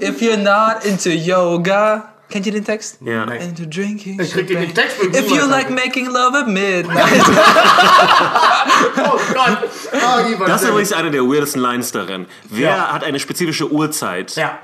if 0.00 0.20
you're 0.20 0.36
not 0.36 0.84
into 0.84 1.08
yoga. 1.10 2.11
Kennt 2.32 2.46
ihr 2.46 2.52
den 2.52 2.64
Text? 2.64 2.96
Ja. 3.02 3.24
Into 3.24 3.64
drinking. 3.66 4.18
Ich 4.18 4.32
krieg 4.32 4.46
den 4.48 4.74
Text, 4.74 4.98
will 5.00 5.10
If 5.14 5.30
you 5.30 5.46
like 5.46 5.68
making 5.70 6.06
love 6.06 6.36
at 6.36 6.48
midnight. 6.48 6.96
Oh 8.96 9.18
Gott. 9.34 9.58
Ivan, 9.92 10.48
Das 10.48 10.62
ist 10.62 10.68
übrigens 10.68 10.92
eine 10.92 11.10
der 11.10 11.22
weirdesten 11.22 11.60
Lines 11.60 11.92
darin. 11.92 12.26
Wer 12.48 12.68
Ja. 12.70 12.92
hat 12.92 13.04
eine 13.04 13.18
spezifische 13.20 13.70
Uhrzeit? 13.70 14.34
Ja. 14.36 14.58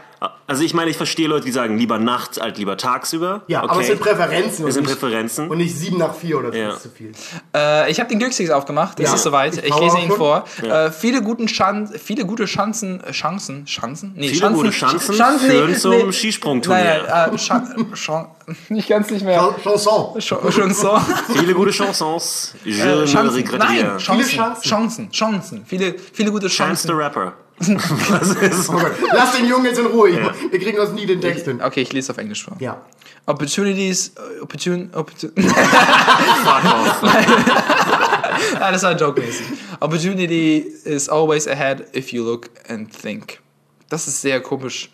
Also 0.46 0.62
ich 0.64 0.72
meine, 0.74 0.90
ich 0.90 0.96
verstehe 0.96 1.28
Leute, 1.28 1.44
die 1.44 1.52
sagen 1.52 1.76
lieber 1.78 1.98
nachts 1.98 2.38
als 2.38 2.58
lieber 2.58 2.76
tagsüber. 2.76 3.42
Ja, 3.46 3.62
okay. 3.62 3.70
aber 3.70 3.80
es 3.82 3.86
sind 3.88 4.00
Präferenzen. 4.00 4.64
und 4.64 4.68
Es 4.68 4.74
sind 4.74 4.86
nicht- 4.86 4.98
Präferenzen. 4.98 5.48
Und 5.48 5.58
nicht 5.58 5.76
sieben 5.76 5.98
nach 5.98 6.14
vier 6.14 6.38
oder 6.38 6.50
so. 6.52 6.58
Ja. 6.58 6.66
Das 6.68 6.76
ist 6.76 6.82
zu 6.84 6.88
viel. 6.90 7.12
Äh, 7.54 7.90
ich 7.90 8.00
habe 8.00 8.08
den 8.08 8.18
Glückskeks 8.18 8.50
aufgemacht. 8.50 8.98
Es 8.98 9.08
Ja. 9.10 9.14
ist 9.14 9.22
soweit. 9.22 9.56
Ich 9.58 9.64
Ich, 9.64 9.78
lese 9.78 9.98
ihn 9.98 10.08
schon. 10.08 10.16
vor. 10.16 10.44
Ja. 10.62 10.86
Äh, 10.86 10.92
viele, 10.92 11.22
guten 11.22 11.46
Chan 11.46 11.88
viele 12.02 12.24
gute 12.24 12.46
Chancen. 12.46 13.02
Äh, 13.04 13.12
Chancen? 13.12 13.66
Chancen? 13.66 14.12
Nee, 14.16 14.28
Viele 14.28 14.40
Chancen, 14.40 14.56
gute 14.56 14.70
Chancen 14.70 15.14
Sch- 15.14 15.38
führen 15.38 15.76
zum 15.76 16.12
Skisprungturnier. 16.12 17.04
Nein, 17.08 17.34
äh, 17.34 17.36
Chan 17.36 17.86
Chan 17.94 18.28
ich 18.70 18.88
kann 18.88 19.02
es 19.02 19.10
nicht 19.10 19.24
mehr. 19.24 19.38
Chan- 19.38 19.62
Chanson. 19.62 20.18
Ch- 20.18 20.50
Chanson. 20.50 21.00
Viele 21.34 21.52
gute 21.54 21.70
Chansons. 21.70 22.54
Je 22.64 22.80
Äh, 22.80 22.96
ne 22.96 23.04
Chancen. 23.04 23.44
Nein. 23.58 23.98
Chancen. 23.98 24.28
Chancen. 24.30 24.62
Chancen. 24.62 25.10
Chancen. 25.10 25.64
Viele, 25.66 25.94
viele 26.12 26.30
gute 26.30 26.48
Chance 26.48 26.82
the 26.82 26.88
Chancen. 26.88 26.96
Rapper. 26.96 27.32
Was 28.10 28.34
ist? 28.36 28.68
Oh. 28.70 28.80
Lass 29.12 29.36
den 29.36 29.46
Jungen 29.46 29.64
jetzt 29.66 29.78
in 29.78 29.86
Ruhe. 29.86 30.10
Wir 30.50 30.58
kriegen 30.60 30.78
uns 30.78 30.92
nie 30.92 31.06
den 31.06 31.20
Text 31.20 31.44
hin. 31.46 31.60
Okay, 31.60 31.82
ich 31.82 31.92
lese 31.92 32.12
auf 32.12 32.18
Englisch 32.18 32.44
vor. 32.44 32.56
Ja. 32.60 32.80
Opportunities, 33.26 34.12
äh, 34.16 34.40
opportun, 34.40 34.90
opportun. 34.94 35.32
Nein, 38.54 38.72
das 38.72 38.82
war 38.82 38.96
joke-mäßig. 38.96 39.46
Opportunity 39.80 40.58
is 40.84 41.08
always 41.08 41.46
ahead 41.48 41.84
if 41.94 42.12
you 42.12 42.24
look 42.24 42.48
and 42.68 42.90
think. 42.92 43.40
Das 43.88 44.06
ist 44.06 44.20
sehr 44.20 44.40
komisch. 44.40 44.90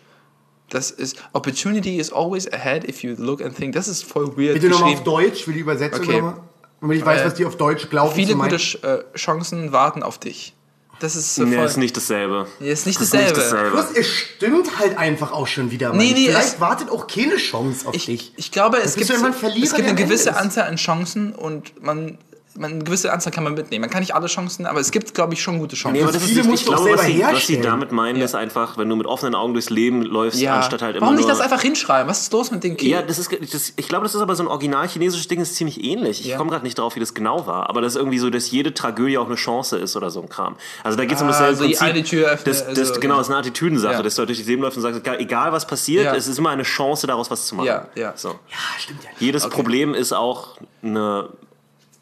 Das 0.69 0.89
ist 0.91 1.17
Opportunity 1.33 1.97
is 1.97 2.11
always 2.11 2.51
ahead 2.51 2.83
if 2.89 3.03
you 3.03 3.13
look 3.17 3.41
and 3.43 3.55
think. 3.55 3.73
Das 3.75 3.87
ist 3.87 4.03
voll 4.03 4.35
weird 4.35 4.55
Bitte 4.55 4.69
nochmal 4.69 4.93
auf. 4.93 5.03
Deutsch 5.03 5.43
für 5.43 5.53
die 5.53 5.59
Übersetzung 5.59 6.03
Okay. 6.03 6.15
nochmal. 6.21 6.37
Damit 6.81 6.97
ich 6.97 7.05
weiß, 7.05 7.21
Äh, 7.21 7.25
was 7.25 7.33
die 7.35 7.45
auf 7.45 7.55
Deutsch 7.57 7.89
glauben 7.89 8.13
Viele 8.13 8.35
gute 8.35 8.57
Sch 8.59 8.79
äh, 8.83 9.03
Chancen 9.15 9.71
warten 9.71 10.01
auf 10.03 10.17
dich. 10.17 10.54
Das 10.99 11.15
ist 11.15 11.35
so 11.35 11.43
Nee, 11.43 11.55
voll. 11.57 11.65
ist 11.65 11.77
nicht 11.77 11.95
dasselbe. 11.97 12.47
Nee, 12.59 12.71
ist 12.71 12.85
nicht 12.85 12.97
Das 12.99 13.07
ist 13.07 13.13
dasselbe. 13.13 13.37
nicht 13.39 13.51
dasselbe. 13.51 13.71
Plus, 13.71 13.85
es 13.97 14.07
stimmt 14.07 14.79
halt 14.79 14.97
einfach 14.97 15.31
auch 15.33 15.47
schon 15.47 15.69
wieder. 15.71 15.91
Nee, 15.93 16.05
Mann. 16.05 16.13
nee, 16.15 16.27
Vielleicht 16.27 16.47
es- 16.55 16.59
wartet 16.61 16.89
auch 16.89 17.07
keine 17.07 17.35
Chance 17.35 17.87
auf 17.87 17.95
Ich, 17.95 18.05
dich. 18.05 18.33
ich 18.37 18.51
glaube, 18.51 18.77
es 18.77 18.95
gibt, 18.95 19.09
es 19.09 19.73
gibt 19.73 19.87
eine 19.87 19.95
gewisse 19.95 20.29
ist. 20.29 20.35
Anzahl 20.37 20.67
an 20.69 20.77
Chancen 20.77 21.33
und 21.35 21.81
man 21.83 22.17
man, 22.57 22.71
eine 22.73 22.83
gewisse 22.83 23.11
Anzahl 23.11 23.31
kann 23.33 23.43
man 23.43 23.53
mitnehmen. 23.53 23.81
Man 23.81 23.89
kann 23.89 23.99
nicht 24.01 24.15
alle 24.15 24.27
Chancen, 24.27 24.65
aber 24.65 24.79
es 24.79 24.91
gibt, 24.91 25.13
glaube 25.13 25.33
ich, 25.33 25.41
schon 25.41 25.59
gute 25.59 25.75
Chancen. 25.75 25.97
Nee, 25.97 26.03
aber 26.03 26.11
das 26.11 26.23
ist 26.23 26.29
Ich 26.35 26.65
glaube, 26.65 26.83
was 26.83 26.83
selber 26.83 27.03
sie, 27.03 27.21
was 27.23 27.47
sie 27.47 27.61
damit 27.61 27.91
meinen, 27.91 28.17
Ja. 28.17 28.25
ist 28.25 28.35
einfach, 28.35 28.77
wenn 28.77 28.87
du 28.89 28.95
mit 28.95 29.07
offenen 29.07 29.35
Augen 29.35 29.53
durchs 29.53 29.69
Leben 29.69 30.01
läufst, 30.03 30.39
ja. 30.39 30.55
anstatt 30.55 30.81
halt 30.81 30.95
immer 30.95 31.05
Warum 31.07 31.15
nicht 31.15 31.25
nur... 31.27 31.31
das 31.35 31.41
einfach 31.41 31.61
hinschreiben? 31.61 32.09
Was 32.09 32.21
ist 32.21 32.33
los 32.33 32.51
mit 32.51 32.63
dem 32.63 32.77
Kind? 32.77 32.89
Ja, 32.91 33.01
das 33.01 33.19
ist, 33.19 33.29
das, 33.53 33.73
ich 33.75 33.87
glaube, 33.87 34.03
das 34.03 34.15
ist 34.15 34.21
aber 34.21 34.35
so 34.35 34.43
ein 34.43 34.47
original 34.47 34.87
chinesisches 34.87 35.27
Ding, 35.27 35.39
das 35.39 35.49
ist 35.51 35.55
ziemlich 35.57 35.83
ähnlich. 35.83 36.21
Ich 36.21 36.27
Ja. 36.27 36.37
komme 36.37 36.49
gerade 36.49 36.63
nicht 36.63 36.77
drauf, 36.79 36.95
wie 36.95 36.99
das 36.99 37.13
genau 37.13 37.45
war, 37.47 37.69
aber 37.69 37.81
das 37.81 37.93
ist 37.93 37.97
irgendwie 37.97 38.19
so, 38.19 38.29
dass 38.29 38.49
jede 38.51 38.73
Tragödie 38.73 39.17
auch 39.17 39.25
eine 39.27 39.35
Chance 39.35 39.77
ist 39.77 39.95
oder 39.95 40.09
so 40.09 40.21
ein 40.21 40.29
Kram. 40.29 40.55
Also 40.83 40.97
da 40.97 41.05
geht 41.05 41.15
es 41.17 41.21
um 41.21 41.27
Ah, 41.27 41.31
dasselbe 41.31 41.55
so 41.55 41.63
die 41.65 41.69
Prinzip. 41.73 41.87
eine 41.87 42.03
Tür 42.03 42.27
öffnen, 42.29 42.45
das, 42.55 42.65
das, 42.67 42.89
also, 42.89 42.99
genau, 42.99 43.17
das 43.17 43.27
ist 43.27 43.31
eine 43.31 43.39
Attitüdensache, 43.39 43.93
Ja. 43.95 44.01
dass 44.03 44.15
du 44.15 44.19
halt 44.19 44.29
durch 44.29 44.39
das 44.39 44.47
Leben 44.47 44.61
läufst 44.61 44.77
und 44.77 44.83
sagst, 44.83 44.99
egal, 45.01 45.19
egal 45.19 45.51
was 45.51 45.67
passiert, 45.67 46.05
Ja. 46.05 46.15
es 46.15 46.27
ist 46.27 46.37
immer 46.39 46.51
eine 46.51 46.63
Chance, 46.63 47.05
daraus 47.07 47.29
was 47.29 47.47
zu 47.47 47.55
machen. 47.55 47.65
Ja, 47.67 47.87
ja. 47.95 48.13
So. 48.15 48.29
Ja, 48.29 48.35
stimmt 48.79 49.03
ja. 49.03 49.09
Jedes 49.19 49.47
Problem 49.49 49.93
ist 49.93 50.13
auch 50.13 50.57
eine... 50.83 51.29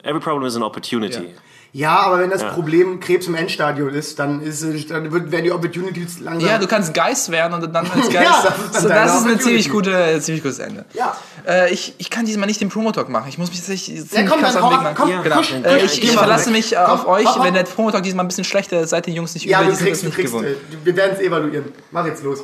Every 0.03 0.19
problem 0.19 0.45
is 0.47 0.55
an 0.55 0.63
opportunity. 0.63 1.15
Ja. 1.23 1.29
Ja, 1.75 1.99
aber 2.01 2.19
wenn 2.19 2.29
das 2.29 2.43
Ja. 2.43 2.49
Problem 2.49 2.99
Krebs 2.99 3.25
im 3.25 3.33
Endstadium 3.33 3.89
ist, 3.89 4.19
dann, 4.19 4.41
ist, 4.41 4.61
dann 4.91 5.11
wird, 5.11 5.31
werden 5.31 5.45
die 5.45 5.51
Opportunities 5.51 6.19
langsam. 6.19 6.47
Ja, 6.47 6.59
du 6.59 6.67
kannst 6.67 6.93
Geist 6.93 7.31
werden 7.31 7.51
und 7.55 7.73
dann 7.73 7.89
als 7.89 8.09
Geist. 8.11 8.13
Ja, 8.13 8.43
das 8.43 8.59
ist 8.59 8.73
dann 8.75 8.81
so, 8.83 8.89
das 8.89 9.15
ist 9.21 9.25
ein 9.27 9.39
ziemlich, 9.39 9.69
gute, 9.71 10.19
ziemlich 10.21 10.43
gutes 10.43 10.59
Ende. 10.59 10.85
Ja. 10.93 11.17
Äh, 11.47 11.73
ich, 11.73 11.95
ich 11.97 12.11
kann 12.11 12.27
diesmal 12.27 12.45
nicht 12.45 12.61
den 12.61 12.69
Promotalk 12.69 13.09
machen. 13.09 13.25
Ich 13.27 13.39
muss 13.39 13.49
mich 13.49 13.57
tatsächlich 13.57 13.97
Ja, 14.01 14.05
ziemlich 14.05 14.29
komm, 14.29 14.41
krass 14.41 14.55
auf 14.55 14.69
den 14.69 14.79
Weg 14.81 14.85
ab, 14.85 14.93
komm, 14.95 15.09
machen. 15.15 15.25
Ja, 15.31 15.35
push, 15.35 15.49
dann- 15.49 15.65
Äh, 15.65 15.79
push, 15.79 15.93
ich 15.97 16.03
ich 16.03 16.11
verlasse 16.11 16.45
weg. 16.47 16.53
mich 16.57 16.75
Komm, 16.75 16.91
auf 16.91 17.07
euch. 17.07 17.25
hau 17.25 17.39
ab. 17.39 17.43
Wenn 17.43 17.53
der 17.55 17.63
Promotalk 17.63 18.03
diesmal 18.03 18.25
ein 18.25 18.27
bisschen 18.27 18.43
schlechter 18.43 18.81
ist, 18.81 18.91
seid 18.91 19.07
ihr 19.07 19.13
Jungs 19.15 19.33
nicht 19.33 19.47
Ja, 19.47 19.61
übel. 19.63 19.71
du 19.71 19.71
die 19.71 19.77
sind 19.77 19.87
kriegst, 19.87 20.01
du 20.03 20.05
nicht 20.07 20.15
kriegst, 20.15 20.31
gewohnt. 20.33 20.45
äh, 20.45 20.55
wir 20.85 20.95
werden 20.95 21.13
es 21.15 21.21
evaluieren. 21.25 21.65
Mach 21.89 22.05
jetzt 22.05 22.23
los. 22.23 22.43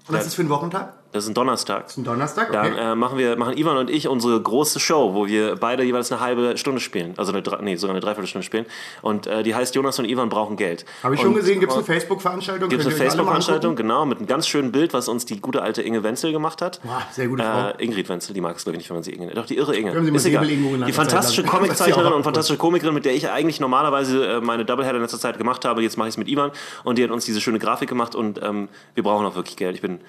Und 0.06 0.14
was 0.14 0.20
ist 0.20 0.26
das 0.26 0.34
für 0.36 0.42
ein 0.42 0.48
Wochentag? 0.48 0.92
Das 1.16 1.24
ist 1.24 1.30
ein 1.30 1.34
Donnerstag. 1.34 1.86
Ein 1.96 2.04
Donnerstag, 2.04 2.52
Dann 2.52 2.72
okay. 2.72 2.92
äh, 2.92 2.94
machen 2.94 3.18
wir, 3.18 3.36
machen 3.36 3.56
Ivan 3.56 3.76
und 3.76 3.90
ich 3.90 4.06
unsere 4.08 4.40
große 4.40 4.78
Show, 4.78 5.14
wo 5.14 5.26
wir 5.26 5.56
beide 5.56 5.82
jeweils 5.82 6.12
eine 6.12 6.20
halbe 6.20 6.56
Stunde 6.56 6.80
spielen. 6.80 7.14
Also 7.16 7.32
eine, 7.32 7.42
nee, 7.62 7.76
sogar 7.76 7.94
eine 7.94 8.00
Dreiviertelstunde 8.00 8.44
spielen. 8.44 8.66
Und 9.02 9.26
äh, 9.26 9.42
die 9.42 9.54
heißt 9.54 9.74
Jonas 9.74 9.98
und 9.98 10.04
Ivan 10.04 10.28
brauchen 10.28 10.56
Geld. 10.56 10.84
Habe 11.02 11.14
ich 11.14 11.20
schon 11.20 11.30
Und- 11.30 11.36
gesehen, 11.36 11.60
gibt 11.60 11.72
es 11.72 11.78
eine 11.78 11.86
Facebook-Veranstaltung? 11.86 12.68
Gibt 12.68 12.82
es 12.82 12.86
eine 12.86 12.96
Facebook-Veranstaltung, 12.96 13.76
genau, 13.76 14.06
mit 14.06 14.18
einem 14.18 14.26
ganz 14.26 14.46
schönen 14.46 14.72
Bild, 14.72 14.92
was 14.92 15.08
uns 15.08 15.24
die 15.24 15.40
gute 15.40 15.62
alte 15.62 15.82
Inge 15.82 16.02
Wenzel 16.02 16.32
gemacht 16.32 16.62
hat. 16.62 16.80
Boah, 16.82 17.02
sehr 17.10 17.28
gute 17.28 17.42
Frau. 17.42 17.68
Äh, 17.68 17.84
Ingrid 17.84 18.08
Wenzel, 18.08 18.34
die 18.34 18.40
mag 18.40 18.56
es 18.56 18.64
glaube 18.64 18.76
ich 18.76 18.80
nicht, 18.80 18.90
wenn 18.90 18.96
man 18.96 19.02
sie 19.02 19.12
Inge 19.12 19.26
nennt. 19.26 19.38
Doch, 19.38 19.46
die 19.46 19.56
irre 19.56 19.74
Inge. 19.74 19.92
Ist 19.92 20.26
egal. 20.26 20.46
Die 20.46 20.92
fantastische. 20.92 21.42
Comiczeichnerin 21.56 22.12
und 22.12 22.22
fantastische 22.24 22.58
Komikerin, 22.58 22.94
mit 22.94 23.04
der 23.04 23.14
ich 23.14 23.30
eigentlich 23.30 23.60
normalerweise 23.60 24.26
äh, 24.26 24.40
meine 24.40 24.64
Doubleheader 24.64 24.96
in 24.96 25.02
letzter 25.02 25.18
Zeit 25.18 25.38
gemacht 25.38 25.64
habe. 25.64 25.82
Jetzt 25.82 25.96
mache 25.96 26.08
ich 26.08 26.14
es 26.14 26.18
mit 26.18 26.28
Ivan 26.28 26.50
und 26.84 26.98
die 26.98 27.04
hat 27.04 27.10
uns 27.10 27.24
diese 27.24 27.40
schöne 27.40 27.58
Grafik 27.58 27.88
gemacht 27.88 28.14
und 28.14 28.42
ähm, 28.42 28.68
wir 28.94 29.02
brauchen 29.02 29.24
auch 29.26 29.34
wirklich 29.36 29.56
Geld. 29.56 29.74
Ich 29.76 29.82
bin, 29.82 30.00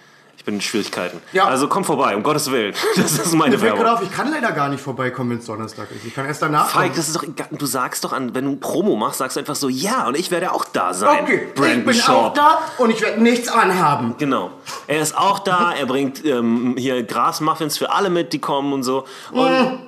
bin 0.47 0.55
in 0.55 0.61
Schwierigkeiten. 0.61 1.21
Ja. 1.33 1.45
Also 1.45 1.67
komm 1.67 1.83
vorbei, 1.83 2.15
um 2.15 2.23
Gottes 2.23 2.49
Willen. 2.51 2.73
Das 2.95 3.19
ist 3.19 3.33
meine 3.33 3.61
Werbung. 3.61 3.85
auf, 3.85 4.01
ich 4.01 4.11
kann 4.11 4.31
leider 4.31 4.51
gar 4.53 4.69
nicht 4.69 4.81
vorbeikommen, 4.81 5.31
wenn 5.31 5.37
es 5.39 5.45
Donnerstag 5.45 5.91
ist. 5.91 6.05
Ich 6.05 6.15
kann 6.15 6.25
erst 6.25 6.41
danach 6.41 6.69
Falk, 6.69 6.95
das 6.95 7.07
ist 7.07 7.15
doch 7.15 7.23
egal. 7.23 7.47
Du 7.51 7.65
sagst 7.65 8.03
doch 8.05 8.13
an, 8.13 8.33
wenn 8.33 8.45
du 8.45 8.55
Promo 8.55 8.95
machst, 8.95 9.19
sagst 9.19 9.35
du 9.35 9.41
einfach 9.41 9.55
so, 9.55 9.67
ja, 9.67 10.07
und 10.07 10.17
ich 10.17 10.31
werde 10.31 10.53
auch 10.53 10.65
da 10.65 10.93
sein. 10.93 11.19
Okay, 11.23 11.47
ich 11.49 11.53
Brandon 11.53 11.85
bin 11.85 11.93
Sharp. 11.93 12.17
auch 12.17 12.33
da 12.33 12.59
und 12.77 12.89
ich 12.89 13.01
werde 13.01 13.21
nichts 13.21 13.49
anhaben. 13.49 14.15
Genau. 14.17 14.51
Er 14.87 15.01
ist 15.01 15.17
auch 15.17 15.39
da, 15.39 15.73
er 15.73 15.85
bringt 15.85 16.23
ähm, 16.25 16.75
hier 16.77 17.03
Grasmuffins 17.03 17.77
für 17.77 17.91
alle 17.91 18.09
mit, 18.09 18.31
die 18.31 18.39
kommen 18.39 18.71
und 18.71 18.83
so. 18.83 19.05
Und 19.31 19.79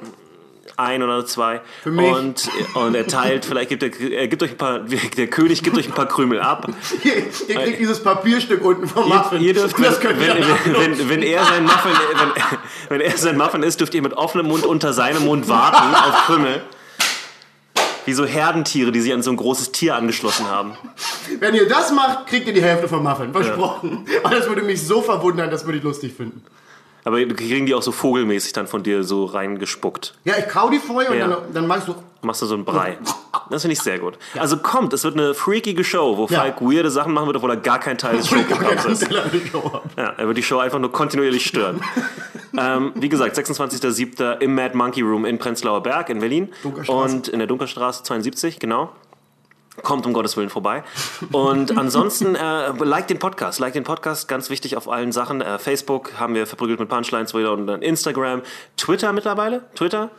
ein 0.80 1.04
oder 1.04 1.26
zwei. 1.26 1.62
Für 1.84 1.92
mich. 1.92 2.12
Und, 2.12 2.50
und 2.76 2.96
er 2.96 3.06
teilt, 3.08 3.46
vielleicht 3.46 3.70
gibt 3.70 3.84
er, 3.84 3.92
er 4.00 4.28
gibt 4.28 4.42
euch 4.42 4.52
ein 4.52 4.58
paar, 4.58 4.80
der 4.80 5.28
König 5.28 5.62
gibt 5.64 5.78
euch 5.78 5.88
ein 5.88 5.94
paar 5.94 6.08
Krümel 6.08 6.40
ab. 6.40 6.68
Ihr, 7.04 7.14
ihr 7.48 7.56
kriegt 7.64 7.80
dieses 7.80 8.02
Papierstück 8.02 8.64
unten 8.64 8.88
vom 8.88 9.08
Ihr, 9.08 9.16
Muffin. 9.16 9.42
ihr 9.42 9.54
dürft, 9.54 9.78
Und 9.78 9.84
wenn, 9.84 9.92
das 9.92 10.04
ihr 10.04 10.10
wenn, 10.20 10.76
wenn, 10.76 11.00
wenn, 11.00 11.10
wenn 11.10 11.22
er 11.24 11.46
sein 11.46 11.64
Muffin, 11.64 11.92
wenn, 11.92 12.44
wenn 12.90 13.02
er 13.02 13.18
sein 13.18 13.38
Muffin 13.38 13.64
isst, 13.64 13.80
dürft 13.80 13.94
ihr 13.94 14.02
mit 14.02 14.14
offenem 14.14 14.48
Mund 14.48 14.66
unter 14.66 14.94
seinem 14.94 15.26
Mund 15.26 15.48
warten 15.48 15.96
auf 15.96 16.26
Krümel. 16.26 16.62
Wie 18.06 18.14
so 18.14 18.26
Herdentiere, 18.26 18.92
die 18.92 19.02
sich 19.02 19.14
an 19.14 19.22
so 19.22 19.30
ein 19.30 19.38
großes 19.38 19.72
Tier 19.72 19.96
angeschlossen 19.96 20.48
haben. 20.48 20.72
Wenn 21.40 21.54
ihr 21.54 21.68
das 21.68 21.92
macht, 21.92 22.26
kriegt 22.28 22.48
ihr 22.48 22.54
die 22.54 22.64
Hälfte 22.64 22.88
vom 22.88 23.04
Muffin. 23.04 23.32
Versprochen. 23.34 24.06
Aber 24.24 24.36
das 24.36 24.48
würde 24.48 24.64
mich 24.64 24.82
so 24.82 25.02
verwundern, 25.02 25.52
das 25.52 25.66
würde 25.66 25.78
ich 25.78 25.84
lustig 25.84 26.14
finden. 26.16 26.44
Aber 27.10 27.26
kriegen 27.34 27.66
die 27.66 27.74
auch 27.74 27.82
so 27.82 27.92
vogelmäßig 27.92 28.54
dann 28.54 28.68
von 28.68 28.84
dir 28.84 29.04
so 29.04 29.26
reingespuckt. 29.26 30.14
Ja, 30.26 30.36
ich 30.38 30.48
kau 30.48 30.70
die 30.70 30.78
vorher 30.80 31.14
Ja. 31.16 31.26
und 31.26 31.32
dann, 31.32 31.54
dann 31.54 31.68
mach 31.68 31.78
ich 31.80 31.84
so. 31.86 31.96
machst 32.22 32.42
du 32.42 32.46
so 32.46 32.54
einen 32.54 32.66
Brei. 32.66 32.98
Das 33.50 33.64
finde 33.64 33.74
ich 33.74 33.80
sehr 33.82 33.98
gut. 33.98 34.20
Also 34.38 34.58
kommt, 34.58 34.94
es 34.94 35.04
wird 35.04 35.16
eine 35.16 35.34
freakige 35.34 35.84
Show, 35.84 36.18
wo 36.18 36.28
Ja. 36.28 36.42
Falk 36.42 36.62
weirde 36.62 36.92
Sachen 36.92 37.14
machen 37.14 37.26
wird, 37.26 37.38
obwohl 37.38 37.50
er 37.50 37.58
gar 37.58 37.80
kein 37.80 37.98
Teil 37.98 38.18
des 38.18 38.28
Showprogramms 38.28 38.86
ist. 38.86 39.10
Ja, 39.12 40.10
er 40.18 40.28
wird 40.28 40.38
die 40.38 40.44
Show 40.44 40.60
einfach 40.60 40.78
nur 40.78 40.92
kontinuierlich 40.92 41.46
stören. 41.46 41.82
ähm, 42.58 42.92
wie 42.96 43.10
gesagt, 43.10 43.36
26.07. 43.38 44.40
im 44.40 44.54
Mad 44.54 44.76
Monkey 44.78 45.02
Room 45.02 45.26
in 45.26 45.40
Prenzlauer 45.40 45.82
Berg 45.82 46.10
in 46.10 46.20
Berlin. 46.20 46.50
Und 46.88 47.28
in 47.28 47.40
der 47.40 47.48
Dunkerstraße 47.48 48.04
72, 48.04 48.60
genau. 48.60 48.92
Kommt 49.84 50.06
um 50.06 50.14
Gottes 50.14 50.38
Willen 50.38 50.50
vorbei. 50.50 50.84
Und 51.32 51.78
ansonsten, 51.78 52.36
äh, 52.36 52.72
like 52.84 53.08
den 53.08 53.20
Podcast. 53.20 53.60
Like 53.60 53.74
den 53.74 53.84
Podcast, 53.84 54.28
ganz 54.28 54.50
wichtig 54.50 54.78
auf 54.78 54.90
allen 54.90 55.12
Sachen. 55.12 55.42
Äh, 55.42 55.60
Facebook 55.60 56.20
haben 56.20 56.36
wir 56.36 56.48
verprügelt 56.48 56.80
mit 56.80 56.90
Punchlines 56.90 57.34
wieder 57.34 57.54
und 57.54 57.68
dann 57.68 57.82
Instagram. 57.82 58.42
Twitter 58.78 59.14
mittlerweile? 59.14 59.64
Twitter? 59.76 60.10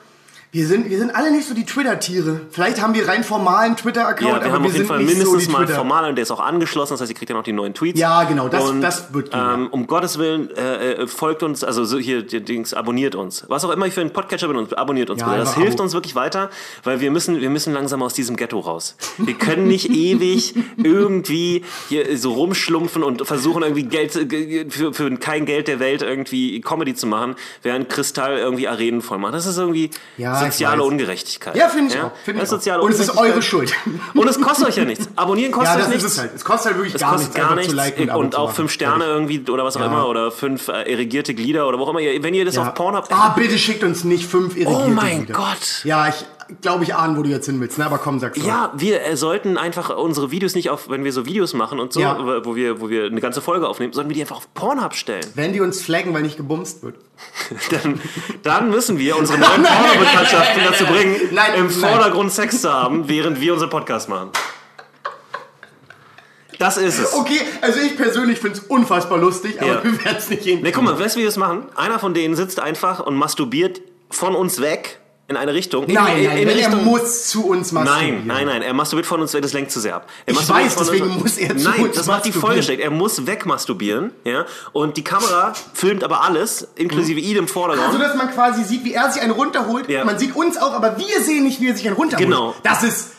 Wir 0.53 0.67
sind, 0.67 0.91
wir 0.91 0.99
sind 0.99 1.15
alle 1.15 1.31
nicht 1.31 1.47
so 1.47 1.55
die 1.55 1.65
Twitter-Tiere. 1.65 2.41
Vielleicht 2.51 2.83
haben 2.83 2.93
wir 2.93 3.07
rein 3.07 3.23
formalen 3.23 3.77
Twitter-Account, 3.77 4.29
Ja, 4.29 4.35
aber 4.35 4.45
wir 4.47 4.53
haben 4.53 4.65
wir 4.65 4.71
auf 4.71 4.75
jeden 4.75 4.87
Fall 4.89 4.99
so 4.99 5.05
mindestens 5.07 5.45
die 5.47 5.51
mal 5.53 5.59
Twitter. 5.65 5.79
formal 5.79 6.09
und 6.09 6.17
der 6.17 6.25
ist 6.25 6.33
auch 6.33 6.41
angeschlossen, 6.41 6.95
das 6.95 7.03
heißt, 7.03 7.11
ihr 7.13 7.17
kriegt 7.17 7.31
dann 7.31 7.37
auch 7.37 7.45
die 7.45 7.53
neuen 7.53 7.73
Tweets. 7.73 8.01
Ja, 8.01 8.25
genau, 8.25 8.49
das- 8.49 8.69
und, 8.69 8.81
das 8.81 9.15
wird 9.15 9.31
gehen, 9.31 9.41
ähm, 9.41 9.69
Um 9.71 9.87
Gottes 9.87 10.19
Willen, 10.19 10.51
äh, 10.57 10.95
äh, 10.95 11.07
folgt 11.07 11.45
uns, 11.45 11.63
also 11.63 11.85
so 11.85 11.99
hier, 11.99 12.23
die 12.23 12.41
Dings, 12.41 12.75
abonniert 12.75 13.15
uns. 13.15 13.45
Was 13.47 13.65
auch 13.65 13.71
immer 13.71 13.87
ihr 13.87 13.93
für 13.93 14.01
einen 14.01 14.11
Podcatcher 14.13 14.49
benutzt, 14.49 14.77
abonniert 14.77 15.09
uns 15.11 15.21
Ja, 15.21 15.29
bitte. 15.29 15.39
Das 15.39 15.55
hilft 15.55 15.75
Abo. 15.75 15.85
uns 15.85 15.93
wirklich 15.93 16.17
weiter, 16.17 16.51
weil 16.83 16.99
wir 17.01 17.13
müssen, 17.13 17.41
wir 17.41 17.51
müssen 17.51 17.73
langsam 17.73 18.03
aus 18.03 18.15
diesem 18.15 18.35
Ghetto 18.35 18.59
raus. 18.59 18.97
Wir 19.19 19.35
können 19.35 19.69
nicht 19.69 19.89
ewig 19.95 20.57
irgendwie 20.77 21.65
hier 21.89 22.19
so 22.19 22.33
rumschlumpfen 22.33 23.05
und 23.05 23.25
versuchen 23.25 23.63
irgendwie 23.63 23.85
Geld, 23.85 24.17
äh, 24.17 24.69
für, 24.69 24.93
für 24.95 25.17
kein 25.19 25.45
Geld 25.47 25.69
der 25.69 25.79
Welt 25.79 26.03
irgendwie 26.03 26.61
Comedy 26.61 26.97
zu 26.97 27.07
machen, 27.07 27.37
während 27.63 27.89
Kristall 27.89 28.37
irgendwie 28.39 28.67
Arenen 28.67 29.01
voll 29.01 29.19
macht. 29.19 29.35
Das 29.35 29.47
ist 29.47 29.57
irgendwie 29.57 29.91
Ja, 30.17 30.35
ich 30.35 30.39
soziale 30.47 30.80
weiß. 30.80 30.86
Ungerechtigkeit. 30.88 31.57
Ja, 31.57 31.68
finde 31.68 31.95
ich 31.95 32.01
auch. 32.01 32.11
Finde 32.24 32.41
das 32.41 32.49
ich 32.51 32.55
ist 32.55 32.61
soziale 32.62 32.80
auch. 32.80 32.84
Und 32.86 32.93
es 32.93 33.01
ist 33.01 33.16
eure 33.16 33.43
Schuld. 33.43 33.72
Und 34.14 34.28
es 34.28 34.41
kostet 34.41 34.68
euch 34.68 34.76
ja 34.76 34.84
nichts. 34.84 35.09
Abonnieren 35.16 35.53
kostet 35.53 35.76
Ja, 35.78 35.82
euch 35.84 35.88
nichts. 35.88 36.05
ist 36.05 36.12
es 36.12 36.18
halt. 36.18 36.32
Es 36.34 36.45
kostet 36.45 36.66
halt 36.72 36.76
wirklich 36.76 36.95
Es 36.95 37.01
gar 37.01 37.12
kostet 37.12 37.34
nichts, 37.34 37.47
gar 37.49 37.55
nichts 37.55 37.70
zu 37.70 37.76
liken 37.76 38.11
und, 38.11 38.16
und 38.16 38.36
auch 38.36 38.53
fünf 38.53 38.70
Sterne 38.72 39.05
irgendwie 39.05 39.45
oder 39.51 39.64
was 39.64 39.76
auch 39.76 39.80
Ja. 39.80 39.86
immer 39.86 40.09
oder 40.09 40.30
fünf 40.30 40.68
äh, 40.68 40.91
irrigierte 40.91 41.34
Glieder 41.34 41.66
oder 41.68 41.78
wo 41.78 41.84
auch 41.84 41.91
immer. 41.91 42.01
ihr- 42.01 42.22
Wenn 42.22 42.34
ihr 42.34 42.45
das 42.45 42.57
Ja. 42.57 42.62
auf 42.62 42.74
Pornhub... 42.74 43.07
Ah, 43.11 43.30
bitte 43.36 43.59
schickt 43.59 43.82
uns 43.84 44.05
nicht 44.05 44.26
fünf 44.26 44.57
irrigierte 44.57 44.84
oh 44.84 44.88
mein 44.88 45.20
Lieder. 45.20 45.34
Gott! 45.34 45.84
Ja, 45.84 46.09
ich 46.09 46.14
glaube, 46.61 46.85
ich 46.85 46.95
ahne, 46.95 47.17
wo 47.17 47.23
du 47.23 47.29
jetzt 47.31 47.47
hin 47.47 47.61
willst. 47.61 47.79
Ne? 47.79 47.87
Aber 47.87 47.99
komm, 47.99 48.19
sag's 48.19 48.39
mal. 48.39 48.47
Ja, 48.47 48.73
wir 48.77 49.03
äh, 49.05 49.17
sollten 49.17 49.57
einfach 49.59 49.97
unsere 49.97 50.31
Videos 50.31 50.55
nicht 50.55 50.71
auf, 50.71 50.89
wenn 50.91 51.05
wir 51.05 51.13
so 51.13 51.27
Videos 51.27 51.55
machen 51.55 51.81
und 51.81 51.93
so, 51.93 52.01
Ja. 52.01 52.45
wo 52.45 52.57
wir, 52.57 52.81
wo 52.81 52.89
wir 52.89 53.05
eine 53.07 53.21
ganze 53.21 53.41
Folge 53.41 53.69
aufnehmen, 53.69 53.93
sollten 53.93 54.11
wir 54.11 54.15
die 54.15 54.21
einfach 54.23 54.37
auf 54.37 54.53
Pornhub 54.55 54.95
stellen. 54.95 55.25
Wenn 55.35 55.53
die 55.53 55.61
uns 55.61 55.83
flaggen, 55.83 56.13
weil 56.15 56.23
nicht 56.23 56.37
gebumst 56.37 56.83
wird. 56.83 56.97
Dann, 57.71 58.01
dann 58.43 58.71
müssen 58.71 58.99
wir 58.99 59.17
unsere 59.17 59.39
neuen 59.39 59.63
Porno-Bekanntschaften 59.63 60.63
dazu 60.65 60.85
bringen, 60.87 61.17
Nein, 61.33 61.55
im 61.55 61.61
nein. 61.67 61.71
Vordergrund 61.71 62.33
Sex 62.33 62.63
zu 62.63 62.73
haben, 62.73 63.09
während 63.09 63.41
wir 63.41 63.53
unseren 63.53 63.71
Podcast 63.71 64.09
machen. 64.09 64.31
Das 66.59 66.77
ist 66.77 66.99
es. 66.99 67.15
Okay, 67.15 67.41
also 67.63 67.81
ich 67.81 67.97
persönlich 67.97 68.39
finde 68.39 68.59
es 68.59 68.65
unfassbar 68.65 69.19
lustig, 69.19 69.61
aber 69.63 69.71
Ja. 69.77 69.85
wir 69.85 70.05
werden 70.05 70.17
es 70.19 70.29
nicht 70.29 70.43
hinkriegen. 70.43 70.63
Ne, 70.63 70.73
guck 70.73 70.85
mal, 70.85 70.99
weißt 70.99 71.15
du, 71.17 71.19
wie 71.19 71.23
wir 71.23 71.29
das 71.29 71.39
machen? 71.39 71.65
Einer 71.75 71.99
von 71.99 72.13
denen 72.13 72.37
sitzt 72.37 72.61
einfach 72.61 73.01
und 73.01 73.17
masturbiert 73.17 73.81
von 74.11 74.35
uns 74.35 74.61
weg 74.61 75.00
in 75.31 75.37
eine 75.37 75.55
Richtung. 75.55 75.85
In, 75.87 75.95
Nein, 75.95 76.18
in, 76.18 76.24
nein, 76.24 76.39
in 76.39 76.49
wenn 76.49 76.59
er 76.59 76.66
Richtung, 76.66 76.85
muss 76.85 77.28
zu 77.28 77.47
uns 77.47 77.70
masturbieren. 77.70 78.26
Nein, 78.26 78.26
nein, 78.26 78.47
nein, 78.47 78.62
er 78.62 78.74
masturbiert 78.74 79.07
von 79.07 79.20
uns 79.20 79.31
das 79.33 79.53
lenkt 79.53 79.70
zu 79.70 79.78
sehr 79.81 79.95
ab. 79.95 80.11
Er 80.26 80.35
Ich 80.35 80.49
weiß, 80.49 80.74
deswegen 80.76 81.05
uns, 81.11 81.22
muss 81.22 81.39
er 81.39 81.57
zu 81.57 81.68
Nein, 81.70 81.85
uns 81.85 81.97
das 81.97 82.07
macht 82.07 82.24
die. 82.26 82.33
Folge 82.33 82.62
schlecht. 82.62 82.81
Er 82.81 82.91
muss 82.91 83.26
wegmasturbieren, 83.26 84.12
ja, 84.24 84.45
und 84.72 84.97
die 84.97 85.05
Kamera 85.05 85.55
filmt 85.72 86.03
aber 86.03 86.22
alles, 86.22 86.66
inklusive 86.74 87.20
ihn 87.20 87.37
im 87.37 87.49
Vordergrund. 87.49 87.93
So 87.93 87.99
dass 87.99 88.16
man 88.16 88.31
quasi 88.33 88.64
sieht, 88.64 88.85
wie 88.85 88.93
er 88.93 89.11
sich 89.12 89.22
einen 89.22 89.31
runterholt. 89.33 89.89
Ja. 89.89 90.05
Man 90.05 90.18
sieht 90.18 90.35
uns 90.35 90.59
auch, 90.59 90.72
aber 90.72 90.99
wir 90.99 91.20
sehen 91.22 91.45
nicht, 91.45 91.61
wie 91.61 91.68
er 91.68 91.76
sich 91.76 91.87
einen 91.87 91.97
runterholt. 91.97 92.26
Genau. 92.28 92.55
Das 92.64 92.83
ist, 92.83 93.11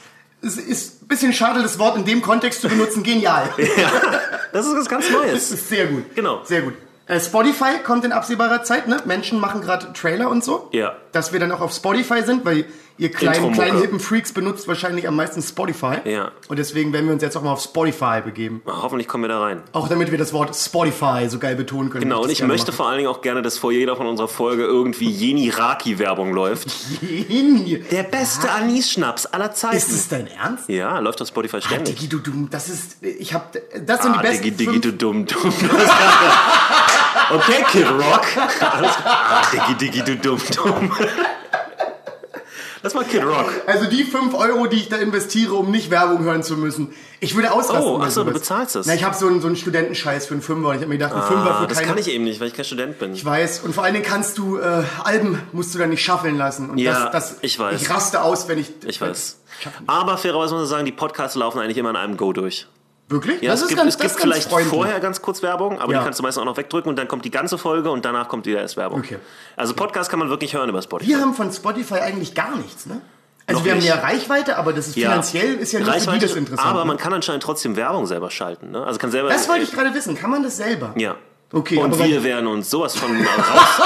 es 0.41 0.57
ist 0.57 1.03
ein 1.03 1.07
bisschen 1.07 1.31
schade, 1.31 1.61
das 1.61 1.79
Wort 1.79 1.95
in 1.95 2.03
dem 2.03 2.21
Kontext 2.21 2.61
zu 2.61 2.67
benutzen. 2.67 3.03
Genial. 3.03 3.49
das 4.51 4.65
ist 4.67 4.75
was 4.75 4.89
ganz 4.89 5.05
Das 5.05 5.13
Neues. 5.13 5.51
ist 5.51 5.69
sehr 5.69 5.85
gut. 5.87 6.13
Genau. 6.13 6.41
Sehr 6.43 6.61
gut. 6.63 6.73
Äh, 7.11 7.19
Spotify 7.19 7.79
kommt 7.83 8.05
in 8.05 8.13
absehbarer 8.13 8.63
Zeit, 8.63 8.87
ne? 8.87 9.01
Menschen 9.05 9.39
machen 9.39 9.59
gerade 9.61 9.91
Trailer 9.91 10.29
und 10.29 10.43
so. 10.45 10.69
Ja. 10.71 10.93
Dass 11.11 11.33
wir 11.33 11.41
dann 11.41 11.51
auch 11.51 11.59
auf 11.59 11.73
Spotify 11.73 12.21
sind, 12.23 12.45
weil 12.45 12.65
ihr 12.97 13.11
kleinen, 13.11 13.51
kleinen 13.51 13.79
hippen 13.81 13.99
Freaks 13.99 14.31
benutzt 14.31 14.67
wahrscheinlich 14.69 15.07
am 15.09 15.15
meisten 15.17 15.41
Spotify. 15.41 15.97
Ja. 16.05 16.31
Und 16.47 16.57
deswegen 16.57 16.93
werden 16.93 17.07
wir 17.07 17.13
uns 17.13 17.21
jetzt 17.21 17.35
auch 17.35 17.41
mal 17.41 17.51
auf 17.51 17.61
Spotify 17.61 18.21
begeben. 18.23 18.61
Hoffentlich 18.65 19.09
kommen 19.09 19.25
wir 19.25 19.27
da 19.27 19.41
rein. 19.41 19.61
Auch 19.73 19.89
damit 19.89 20.11
wir 20.11 20.17
das 20.17 20.31
Wort 20.31 20.55
Spotify 20.55 21.27
so 21.27 21.37
geil 21.37 21.55
betonen 21.55 21.89
können. 21.89 22.03
Genau, 22.03 22.21
und 22.21 22.29
das 22.29 22.39
ich 22.39 22.45
möchte 22.45 22.71
vor 22.71 22.87
allen 22.87 22.99
Dingen 22.99 23.09
auch 23.09 23.21
gerne, 23.21 23.41
dass 23.41 23.57
vor 23.57 23.73
jeder 23.73 23.97
von 23.97 24.05
unserer 24.07 24.29
Folge 24.29 24.63
irgendwie 24.63 25.09
Jeni 25.09 25.49
Raki-Werbung 25.49 26.31
läuft. 26.33 26.67
machen. 26.67 27.85
Der 27.91 28.03
beste 28.03 28.49
Anis-Schnaps 28.51 29.25
aller 29.25 29.51
Zeiten. 29.51 29.75
Ist 29.75 29.91
es 29.91 30.07
dein 30.07 30.27
Ernst? 30.27 30.69
ja, 30.69 30.97
läuft 30.99 31.21
auf 31.21 31.27
Spotify 31.27 31.57
Ah, 31.57 31.61
ständig. 31.61 31.95
Digi, 31.95 32.07
du 32.07 32.19
dumm, 32.19 32.47
das 32.49 32.69
ist, 32.69 33.03
ich 33.03 33.33
hab, 33.33 33.51
das 33.51 34.03
sind 34.03 34.13
die 34.13 34.19
Ah, 34.19 34.21
besten 34.21 34.43
Digi, 34.43 34.65
Digi, 34.65 34.79
du 34.79 34.93
dumm, 34.93 35.25
dumm. 35.25 35.53
okay, 37.33 37.65
Kid 37.71 37.87
Rock. 37.89 38.25
Alles 38.37 38.95
klar. 38.95 39.19
Ah, 39.29 39.41
Digi, 39.51 39.75
Digi, 39.91 40.03
du 40.03 40.15
dumm, 40.17 40.41
dumm. 40.55 40.91
Lass 42.83 42.95
mal 42.95 43.03
Kid 43.03 43.23
Rock. 43.23 43.51
Also 43.67 43.85
die 43.85 44.03
5 44.03 44.33
Euro, 44.33 44.65
die 44.65 44.77
ich 44.77 44.89
da 44.89 44.95
investiere, 44.97 45.53
um 45.53 45.69
nicht 45.69 45.91
Werbung 45.91 46.23
hören 46.23 46.41
zu 46.41 46.57
müssen. 46.57 46.93
Ich 47.19 47.35
würde 47.35 47.51
ausrasten. 47.51 47.85
Oh, 47.85 47.99
bei 47.99 48.05
ach 48.07 48.09
so, 48.09 48.23
du 48.23 48.31
bezahlst 48.31 48.73
das. 48.75 48.87
Na, 48.87 48.95
ich 48.95 49.03
habe 49.03 49.15
so 49.15 49.27
einen, 49.27 49.39
so 49.39 49.45
einen 49.45 49.55
Studentenscheiß 49.55 50.25
für 50.25 50.33
einen 50.33 50.41
Fünfer 50.41 50.69
und 50.69 50.75
ich 50.75 50.81
habe 50.81 50.89
mir 50.89 50.97
gedacht, 50.97 51.13
ein 51.13 51.21
Fünfer 51.21 51.55
Ah, 51.55 51.61
für 51.61 51.67
das 51.67 51.77
keine... 51.77 51.89
kann 51.89 51.97
ich 51.99 52.09
eben 52.11 52.23
nicht, 52.23 52.39
weil 52.39 52.47
ich 52.47 52.55
kein 52.55 52.65
Student 52.65 52.97
bin. 52.97 53.13
Ich 53.13 53.23
weiß. 53.23 53.59
Und 53.59 53.75
vor 53.75 53.83
allen 53.83 53.93
Dingen 53.93 54.05
kannst 54.05 54.39
du, 54.39 54.57
äh, 54.57 54.83
Alben 55.03 55.39
musst 55.51 55.75
du 55.75 55.77
dann 55.79 55.91
nicht 55.91 56.03
schaffeln 56.03 56.37
lassen. 56.39 56.71
Und 56.71 56.79
Ja, 56.79 57.09
das, 57.11 57.29
das, 57.29 57.37
ich 57.41 57.59
weiß. 57.59 57.79
Ich 57.79 57.89
raste 57.91 58.23
aus, 58.23 58.47
wenn 58.47 58.57
ich... 58.57 58.71
Ich 58.87 58.99
weiß. 58.99 59.37
Aber 59.85 60.17
fairerweise 60.17 60.53
muss 60.55 60.61
man 60.61 60.67
sagen, 60.69 60.85
die 60.85 60.91
Podcasts 60.91 61.35
laufen 61.35 61.59
eigentlich 61.59 61.77
immer 61.77 61.91
in 61.91 61.97
einem 61.97 62.17
Go 62.17 62.33
durch. 62.33 62.65
Wirklich? 63.11 63.41
Ja, 63.41 63.51
das 63.51 63.59
es 63.59 63.63
ist 63.63 63.67
gibt, 63.69 63.79
ganz, 63.81 63.93
es 63.93 63.97
das 63.97 64.11
gibt 64.13 64.21
vielleicht 64.21 64.49
freundlich. 64.49 64.69
vorher 64.73 64.99
ganz 64.99 65.21
kurz 65.21 65.43
Werbung, 65.43 65.79
aber 65.79 65.91
Ja. 65.93 65.99
die 65.99 66.03
kannst 66.05 66.19
du 66.19 66.23
meistens 66.23 66.41
auch 66.41 66.45
noch 66.45 66.57
wegdrücken 66.57 66.89
und 66.89 66.95
dann 66.97 67.07
kommt 67.07 67.25
die 67.25 67.31
ganze 67.31 67.57
Folge 67.57 67.91
und 67.91 68.05
danach 68.05 68.27
kommt 68.29 68.45
wieder 68.45 68.61
erst 68.61 68.77
Werbung. 68.77 68.99
Okay. 69.01 69.17
Also 69.57 69.73
Podcast 69.73 70.09
kann 70.09 70.19
man 70.19 70.29
wirklich 70.29 70.53
hören 70.55 70.69
über 70.69 70.81
Spotify. 70.81 71.09
Wir 71.11 71.19
haben 71.19 71.33
von 71.33 71.51
Spotify 71.51 71.95
eigentlich 71.95 72.33
gar 72.33 72.55
nichts, 72.55 72.85
ne? 72.85 73.01
Also 73.47 73.59
Noch 73.59 73.65
wir 73.65 73.75
nicht. 73.75 73.91
haben 73.91 73.99
ja 73.99 74.07
Reichweite, 74.07 74.57
aber 74.57 74.71
das 74.71 74.87
ist 74.87 74.93
finanziell 74.93 75.55
ist 75.55 75.71
ja 75.73 75.79
nur 75.79 75.87
für 75.87 75.93
die 75.93 75.97
Reichweite, 75.99 76.27
das 76.27 76.35
interessant. 76.35 76.69
Aber 76.69 76.81
ne? 76.81 76.85
man 76.85 76.97
kann 76.97 77.11
anscheinend 77.11 77.43
trotzdem 77.43 77.75
Werbung 77.75 78.05
selber 78.05 78.29
schalten. 78.29 78.71
Ne? 78.71 78.83
Also 78.85 78.99
kann 78.99 79.11
selber. 79.11 79.29
das 79.29 79.49
wollte 79.49 79.63
ich 79.63 79.71
gerade 79.71 79.93
wissen. 79.93 80.15
Kann 80.15 80.29
man 80.29 80.43
das 80.43 80.57
selber? 80.57 80.93
Ja. 80.95 81.15
Okay, 81.53 81.77
Und 81.77 81.99
wir 81.99 82.23
werden 82.23 82.47
uns 82.47 82.69
sowas 82.69 82.95
von 82.95 83.11
raus, 83.11 83.81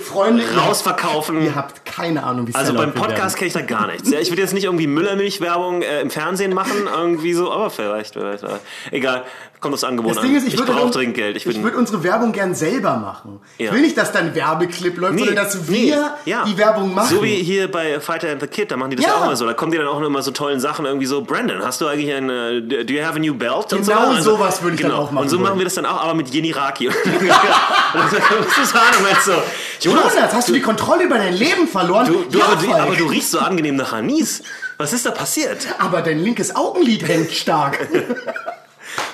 Freunde, 0.04 0.42
rausverkaufen. 0.56 1.42
ihr 1.44 1.54
habt 1.54 1.84
keine 1.84 2.24
Ahnung, 2.24 2.48
wie 2.48 2.54
Also 2.54 2.72
Sellout 2.72 2.86
beim 2.92 2.94
Podcast 2.94 3.36
kenne 3.36 3.46
ich 3.48 3.52
da 3.54 3.60
gar 3.60 3.86
nichts. 3.86 4.10
Ja, 4.10 4.18
ich 4.18 4.30
würde 4.30 4.42
jetzt 4.42 4.52
nicht 4.52 4.64
irgendwie 4.64 4.88
Müllermilch-Werbung 4.88 5.82
äh, 5.82 6.00
im 6.00 6.10
Fernsehen 6.10 6.52
machen, 6.54 6.88
irgendwie 6.92 7.32
so, 7.34 7.52
aber 7.52 7.70
vielleicht, 7.70 8.14
vielleicht, 8.14 8.40
vielleicht. 8.40 8.62
Egal, 8.90 9.22
kommt 9.60 9.74
aufs 9.74 9.84
Angebot 9.84 10.12
Das 10.12 10.18
an. 10.18 10.24
Ding 10.26 10.36
ist, 10.36 10.46
ich, 10.46 10.58
würde 10.58 10.72
brauche 10.72 10.82
dann- 10.82 10.92
Trinkgeld. 10.92 11.36
Ich 11.36 11.46
Ich, 11.46 11.62
würde 11.62 11.76
unsere 11.78 12.02
Werbung 12.02 12.32
gern 12.32 12.54
selber 12.54 12.96
machen. 12.96 13.40
Ja. 13.58 13.66
Ich 13.66 13.72
will 13.72 13.80
nicht, 13.82 13.96
dass 13.96 14.10
da 14.12 14.18
ein 14.18 14.34
Werbeclip 14.34 14.96
läuft, 14.98 15.18
sondern 15.18 15.36
dass 15.36 15.68
wir 15.70 16.14
ja. 16.26 16.44
die 16.44 16.58
Werbung 16.58 16.94
machen. 16.94 17.14
So 17.14 17.22
wie 17.22 17.36
hier 17.36 17.70
bei 17.70 17.98
Fighter 18.00 18.30
and 18.32 18.40
the 18.40 18.46
Kid, 18.46 18.70
da 18.72 18.76
machen 18.76 18.90
die 18.90 18.96
das 18.96 19.06
ja, 19.06 19.14
auch 19.14 19.24
immer 19.24 19.36
so. 19.36 19.46
Da 19.46 19.54
kommen 19.54 19.72
die 19.72 19.78
dann 19.78 19.86
auch 19.86 20.00
immer 20.02 20.20
so 20.22 20.32
tollen 20.32 20.60
Sachen, 20.60 20.84
irgendwie 20.84 21.06
so, 21.06 21.22
Brandon, 21.22 21.62
hast 21.64 21.80
du 21.80 21.86
eigentlich 21.86 22.12
ein, 22.12 22.28
äh, 22.28 22.84
do 22.84 22.92
you 22.92 23.02
have 23.02 23.14
a 23.16 23.18
new 23.18 23.34
belt? 23.34 23.72
Und 23.72 23.86
Genau 23.86 24.04
so, 24.06 24.10
Also, 24.16 24.36
sowas 24.36 24.62
würde 24.62 24.76
ich 24.76 24.82
dann 24.82 24.90
auch 24.90 25.10
machen 25.10 25.22
Und 25.24 25.28
so 25.30 25.38
machen 25.38 25.58
wir 25.58 25.64
das 25.64 25.74
dann 25.74 25.86
auch, 25.86 26.02
aber 26.02 26.14
mit 26.14 26.28
Jenny 26.34 26.50
Raki. 26.50 26.90
Du 27.04 28.64
sagen, 28.64 29.04
und 29.10 29.22
so, 29.22 29.32
Jonas, 29.80 30.14
Jonas, 30.14 30.32
hast 30.34 30.48
du 30.48 30.52
die 30.52 30.60
Kontrolle 30.60 31.04
über 31.04 31.18
dein 31.18 31.34
Leben 31.34 31.68
verloren? 31.68 32.06
du, 32.06 32.24
du, 32.24 32.38
ja, 32.38 32.46
aber, 32.46 32.56
du, 32.62 32.72
aber 32.74 32.96
du 32.96 33.06
riechst 33.06 33.30
so 33.30 33.38
angenehm 33.38 33.76
nach 33.76 33.92
Anis. 33.92 34.42
Was 34.78 34.92
ist 34.92 35.06
da 35.06 35.10
passiert? 35.10 35.66
Aber 35.78 36.02
dein 36.02 36.18
linkes 36.18 36.56
Augenlid 36.56 37.06
hängt 37.06 37.30
stark. 37.32 37.78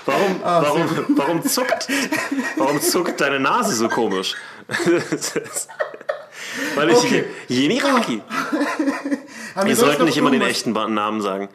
Warum, 0.06 0.40
Ah, 0.44 0.62
warum, 0.62 0.86
warum, 1.16 1.42
zuckt, 1.46 1.88
warum 2.56 2.80
zuckt 2.80 3.20
deine 3.20 3.38
Nase 3.38 3.74
so 3.74 3.88
komisch? 3.88 4.34
Weil 6.74 6.90
ich 6.90 6.96
Okay. 6.96 7.24
Jenny 7.48 7.78
Raki. 7.78 8.22
Haben 9.54 9.68
Wir 9.68 9.76
sonst 9.76 9.80
sollten 9.86 10.00
noch 10.00 10.06
nicht 10.06 10.16
immer 10.16 10.30
den 10.30 10.42
echten 10.42 10.72
Namen 10.72 11.20
sagen. 11.22 11.48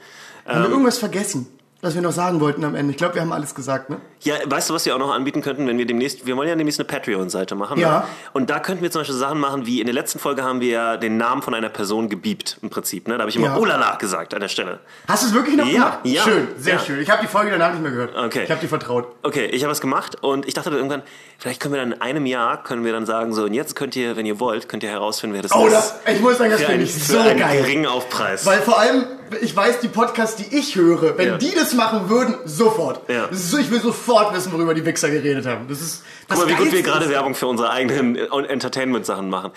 Haben 0.48 0.64
wir 0.64 0.70
irgendwas 0.70 0.98
vergessen, 1.00 1.48
was 1.86 1.96
wir 1.96 2.02
noch 2.02 2.12
sagen 2.12 2.40
wollten 2.42 2.64
am 2.66 2.76
Ende? 2.76 2.92
Ich 2.92 2.98
glaube, 2.98 3.14
wir 3.16 3.22
haben 3.22 3.32
alles 3.32 3.54
gesagt, 3.56 3.90
ne? 3.90 3.98
Ja, 4.22 4.36
weißt 4.46 4.70
du, 4.70 4.74
was 4.74 4.86
wir 4.86 4.96
auch 4.96 5.00
noch 5.00 5.14
anbieten 5.14 5.42
könnten, 5.42 5.68
wenn 5.68 5.78
wir 5.78 5.86
demnächst, 5.86 6.26
wir 6.26 6.36
wollen 6.36 6.50
ja 6.50 6.56
demnächst 6.56 6.80
eine 6.80 6.88
Patreon-Seite 6.88 7.54
machen. 7.56 7.80
Ja. 7.80 8.00
Ne? 8.00 8.04
Und 8.34 8.50
da 8.50 8.60
könnten 8.60 8.82
wir 8.82 8.90
zum 8.92 9.02
Beispiel 9.02 9.16
Sachen 9.16 9.40
machen, 9.40 9.66
wie 9.68 9.80
in 9.80 9.86
der 9.86 9.94
letzten 9.94 10.18
Folge 10.20 10.44
haben 10.44 10.60
wir 10.62 10.70
ja 10.70 10.98
den 10.98 11.18
Namen 11.18 11.42
von 11.44 11.54
einer 11.54 11.70
Person 11.70 12.10
gebiebt, 12.10 12.58
im 12.64 12.70
Prinzip. 12.72 13.08
Ne? 13.08 13.14
Da 13.16 13.20
habe 13.22 13.30
ich 13.30 13.36
immer 13.36 13.48
Ja. 13.48 13.58
Oh 13.58 13.66
la 13.66 13.76
la 13.78 13.96
gesagt 13.96 14.34
an 14.34 14.40
der 14.42 14.48
Stelle. 14.48 14.80
Hast 15.08 15.24
du 15.24 15.28
es 15.28 15.34
wirklich 15.36 15.56
noch 15.56 15.66
Ja, 15.68 15.72
gemacht? 15.74 16.00
ja, 16.04 16.24
Schön, 16.24 16.48
sehr 16.58 16.74
ja. 16.76 16.80
schön. 16.80 17.00
Ich 17.02 17.10
habe 17.10 17.22
die 17.22 17.28
Folge 17.28 17.52
danach 17.52 17.72
nicht 17.72 17.82
mehr 17.84 17.92
gehört. 17.92 18.16
Okay. 18.18 18.44
Ich 18.46 18.50
habe 18.52 18.60
die 18.62 18.68
vertraut. 18.68 19.08
Okay, 19.24 19.46
ich 19.46 19.62
habe 19.64 19.72
es 19.72 19.80
gemacht 19.80 20.18
und 20.24 20.48
ich 20.48 20.56
dachte 20.56 20.72
dann 20.72 20.80
irgendwann, 20.80 21.04
vielleicht 21.38 21.62
können 21.62 21.74
wir 21.76 21.82
dann 21.82 21.92
in 21.92 22.02
einem 22.02 22.26
Jahr, 22.26 22.64
können 22.64 22.84
wir 22.84 22.94
dann 22.94 23.06
sagen, 23.06 23.32
so, 23.34 23.44
und 23.44 23.54
jetzt 23.54 23.76
könnt 23.76 23.96
ihr, 23.96 24.16
wenn 24.18 24.26
ihr 24.26 24.40
wollt, 24.40 24.68
könnt 24.70 24.82
ihr 24.84 24.90
herausfinden, 24.90 25.36
wer 25.36 25.44
das 25.44 25.54
Oh, 25.54 25.68
ist. 25.68 25.74
das, 25.74 25.96
ich 26.08 26.20
muss 26.20 26.38
sagen, 26.40 26.50
das 26.50 26.62
finde 26.64 26.84
ich 26.84 26.94
so 27.08 27.20
einen 27.20 27.38
geil. 27.38 27.62
geringen 27.62 27.86
Aufpreis. 27.86 28.44
Weil 28.46 28.60
vor 28.62 28.80
allem, 28.80 29.04
ich 29.42 29.56
weiß, 29.56 29.80
die 29.80 29.88
Podcasts, 29.88 30.36
die 30.36 30.56
ich 30.58 30.76
höre, 30.76 31.18
wenn 31.18 31.28
Ja. 31.28 31.38
die 31.38 31.52
das 31.54 31.74
machen 31.74 32.10
würden, 32.10 32.36
sofort. 32.46 33.10
Ja. 33.10 33.28
Das 33.28 33.40
ist 33.40 33.52
so, 33.52 33.58
ich 33.58 33.70
will 33.72 33.82
sofort 33.82 34.34
wissen, 34.36 34.52
worüber 34.52 34.74
die 34.74 34.86
Wichser 34.86 35.10
geredet 35.10 35.46
haben. 35.46 35.68
Das 35.68 35.82
ist 35.82 36.04
das 36.28 36.38
Guck 36.40 36.48
mal, 36.48 36.54
wie 36.54 36.64
gut 36.64 36.72
wir 36.72 36.82
gerade 36.84 37.06
ist- 37.06 37.12
Werbung 37.12 37.36
für 37.36 37.48
unsere 37.48 37.70
eigenen 37.70 38.16
äh, 38.16 38.26
Entertainment-Sachen 38.48 39.30
machen. 39.30 39.52